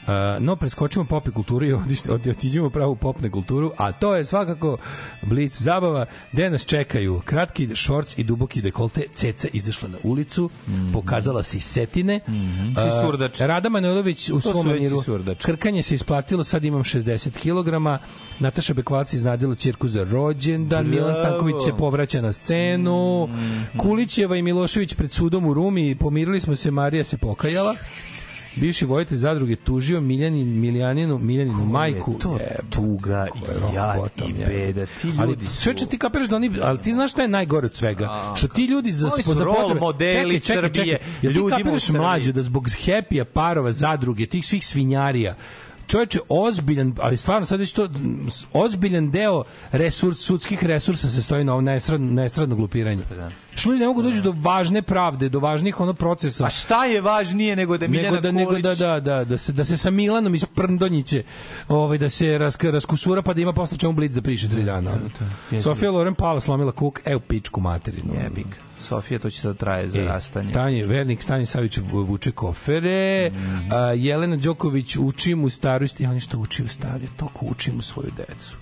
Uh, 0.00 0.42
no, 0.42 0.56
preskočimo 0.56 1.04
pop 1.04 1.28
i 1.28 1.30
kulturu 1.30 1.66
i 1.66 1.72
otiđemo 2.30 2.70
pravo 2.70 2.92
u 2.92 2.96
popne 2.96 3.30
kulturu, 3.30 3.72
a 3.76 3.92
to 3.92 4.16
je 4.16 4.24
svakako 4.24 4.76
Blitz 5.22 5.62
zabava, 5.62 6.06
gde 6.32 6.50
nas 6.50 6.64
čekaju 6.64 7.22
kratki 7.24 7.76
šorc 7.76 8.18
i 8.18 8.24
duboki 8.24 8.62
dekolte, 8.62 9.02
ceca 9.14 9.48
izašla 9.52 9.88
na 9.88 9.98
ulicu, 10.02 10.50
pokazala 10.92 11.42
se 11.42 11.60
setine. 11.60 12.20
Mhm. 12.28 12.68
Uh, 12.68 12.74
Si 12.74 13.06
surdač. 13.06 13.40
Rada 13.40 13.68
Manojlović 13.68 14.30
u 14.30 14.40
svom 14.40 14.66
maniru. 14.66 15.02
Krkanje 15.42 15.82
se 15.82 15.94
isplatilo, 15.94 16.44
sad 16.44 16.64
imam 16.64 16.84
60 16.84 17.30
kg. 17.30 18.00
Nataša 18.38 18.74
Bekvalac 18.74 19.12
iznadila 19.12 19.54
cirku 19.54 19.88
za 19.88 20.04
rođendan. 20.04 20.86
Bravo. 20.86 20.96
Milan 20.96 21.14
Stanković 21.14 21.56
se 21.64 21.72
povraća 21.78 22.20
na 22.20 22.32
scenu. 22.32 23.28
Kulićeva 23.78 24.36
i 24.36 24.42
Milošević 24.42 24.94
pred 24.94 25.12
sudom 25.12 25.46
u 25.46 25.54
Rumi. 25.54 25.94
Pomirili 25.94 26.40
smo 26.40 26.56
se, 26.56 26.70
Marija 26.70 27.04
se 27.04 27.18
pokajala. 27.18 27.74
Bivši 28.56 28.84
vojitelj 28.84 29.18
zadruge 29.18 29.56
tužio 29.56 30.00
Miljanin, 30.00 30.48
Miljaninu, 30.50 31.18
Miljaninu 31.18 31.64
majku. 31.64 32.14
to 32.14 32.28
Jebote, 32.30 32.62
tuga 32.70 33.26
i 33.36 33.38
je 33.40 33.74
jad 33.74 33.96
bottom, 33.96 34.30
i 34.30 34.34
beda. 34.36 34.86
Ti 34.86 35.08
ali 35.18 35.28
ljudi 35.28 35.46
su- 35.46 35.56
sve 35.56 35.74
će 35.74 35.86
ti 35.86 35.98
kapiraš 35.98 36.28
da 36.28 36.36
oni, 36.36 36.50
ali 36.62 36.78
ti 36.78 36.92
znaš 36.92 37.10
šta 37.10 37.22
je 37.22 37.28
najgore 37.28 37.66
od 37.66 37.74
svega? 37.74 38.32
Što 38.36 38.48
ti 38.48 38.64
ljudi 38.64 38.92
za, 38.92 39.06
Oni 39.06 39.22
su 39.22 39.34
za 39.34 39.44
potrebe- 39.46 39.80
modeli 39.80 40.40
čekaj, 40.40 40.54
čekaj, 40.56 40.70
Srbije, 40.72 40.98
čekaj. 41.20 41.32
Ti 41.34 41.40
kapiraš 41.50 41.88
mlađe 41.90 42.32
da 42.32 42.42
zbog 42.42 42.64
happy 42.64 43.24
parova, 43.24 43.72
zadruge, 43.72 44.26
tih 44.26 44.46
svih 44.46 44.66
svinjarija, 44.66 45.34
čoveče, 45.90 46.18
ozbiljan, 46.28 46.94
ali 47.00 47.16
stvarno 47.16 47.46
sad 47.46 47.60
već 47.60 47.72
to, 47.72 47.88
ozbiljan 48.52 49.10
deo 49.10 49.44
resurs, 49.72 50.18
sudskih 50.18 50.64
resursa 50.64 51.10
se 51.10 51.22
stoji 51.22 51.44
na 51.44 51.52
ovo 51.52 51.60
nestradno, 51.60 52.12
nestradno 52.12 52.56
glupiranje. 52.56 53.02
Što 53.54 53.70
ljudi 53.70 53.80
ne 53.80 53.86
mogu 53.86 54.02
doći 54.02 54.22
do 54.22 54.34
važne 54.36 54.82
pravde, 54.82 55.28
do 55.28 55.38
važnih 55.40 55.80
ono 55.80 55.94
procesa. 55.94 56.44
A 56.46 56.50
šta 56.50 56.84
je 56.84 57.00
važnije 57.00 57.56
nego 57.56 57.78
da 57.78 57.88
Miljana 57.88 58.10
nego 58.10 58.20
da 58.20 58.32
nego 58.32 58.50
Kulić... 58.50 58.62
da 58.62 58.74
da 58.74 59.00
da 59.00 59.24
da 59.24 59.38
se 59.38 59.52
da 59.52 59.64
se 59.64 59.76
sa 59.76 59.90
Milanom 59.90 60.34
iz 60.34 60.44
Prndonjiće 60.44 61.22
ovaj 61.68 61.98
da 61.98 62.10
se 62.10 62.38
rask, 62.38 62.64
raskusura 62.64 63.22
pa 63.22 63.34
da 63.34 63.40
ima 63.40 63.52
posle 63.52 63.78
čemu 63.78 63.92
blic 63.92 64.12
da 64.12 64.22
priše 64.22 64.48
tri 64.48 64.62
dana. 64.64 64.90
ono. 64.90 65.10
Jezivo. 65.50 65.74
Sofija 65.74 65.90
Loren 65.90 66.14
Pala 66.14 66.40
slomila 66.40 66.72
kuk, 66.72 67.00
evo 67.04 67.20
pičku 67.20 67.60
materinu. 67.60 68.14
Jebik. 68.22 68.69
Sofija, 68.80 69.18
to 69.18 69.30
će 69.30 69.40
sad 69.40 69.56
traje 69.56 69.88
za 69.88 70.00
E, 70.00 70.04
rastanje. 70.04 70.52
Tanje, 70.52 70.82
vernik 70.84 71.22
Stani 71.22 71.46
Savić 71.46 71.78
vu- 71.78 72.02
vuče 72.02 72.30
kofere, 72.32 73.30
Mhm. 73.30 73.72
a, 73.72 73.78
Jelena 73.78 74.36
Đoković 74.36 74.96
uči 74.96 75.34
mu 75.34 75.48
starosti, 75.48 76.02
ja 76.02 76.12
ništa 76.12 76.38
uči 76.38 76.62
u 76.62 76.68
starije, 76.68 77.08
toliko 77.16 77.46
učim 77.46 77.78
u 77.78 77.82
svoju 77.82 78.10
decu. 78.18 78.56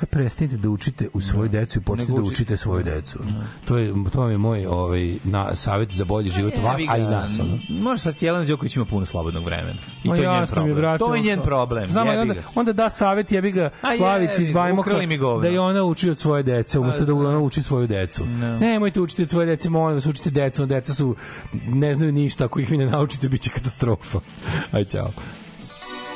Aj 0.00 0.06
prestanite 0.06 0.56
da 0.56 0.68
učite 0.68 1.08
u 1.14 1.20
svoju 1.20 1.48
decu 1.48 1.78
i 1.78 1.82
počnite 1.82 2.12
da 2.12 2.20
uči- 2.20 2.32
učite 2.32 2.56
svoju 2.56 2.84
decu. 2.84 3.18
To 3.64 3.76
je 3.76 3.94
to 4.12 4.28
je 4.28 4.38
moj 4.38 4.66
ovaj 4.66 5.14
na 5.24 5.54
savet 5.54 5.90
za 5.90 6.04
bolji 6.04 6.30
život 6.30 6.54
vas, 6.62 6.80
a 6.88 6.96
i 6.96 7.02
nas 7.02 7.38
ono. 7.38 7.58
Može 7.68 8.02
sad 8.02 8.14
Jelena 8.20 8.44
Đoković 8.44 8.76
ima 8.76 8.84
puno 8.84 9.06
slobodnog 9.06 9.44
vremena. 9.44 9.78
I 10.04 10.08
Ma 10.08 10.16
to 10.16 10.22
je 10.22 10.28
njen 10.28 10.40
je, 10.40 10.46
problem. 10.46 10.76
brate, 10.76 10.98
to 10.98 11.14
je 11.14 11.22
njen 11.22 11.40
problem. 11.40 11.88
Znam, 11.90 12.08
onda, 12.08 12.34
onda 12.54 12.72
da 12.72 12.90
savet 12.90 13.32
jebi 13.32 13.50
ga 13.52 13.70
Slavici 13.96 14.42
iz 14.42 14.50
Bajmoka 14.50 14.90
da 15.42 15.48
i 15.48 15.58
ona 15.58 15.84
uči 15.84 16.10
od 16.10 16.18
svoje 16.18 16.42
dece, 16.42 16.78
umesto 16.78 17.04
da 17.04 17.14
ona 17.14 17.38
uči 17.38 17.62
svoju 17.62 17.86
decu. 17.86 18.26
Nemojte 18.60 19.00
učiti 19.00 19.22
od 19.22 19.30
svoje 19.30 19.46
dece, 19.46 19.70
molim 19.70 19.94
vas, 19.94 20.06
učite 20.06 20.30
decu, 20.30 20.66
deca 20.66 20.94
su, 20.94 21.16
ne 21.52 21.94
znaju 21.94 22.12
ništa, 22.12 22.44
ako 22.44 22.60
ih 22.60 22.70
vi 22.70 22.76
ne 22.76 22.86
naučite, 22.86 23.28
bit 23.28 23.40
će 23.40 23.50
katastrofa. 23.50 24.18
Aj, 24.72 24.84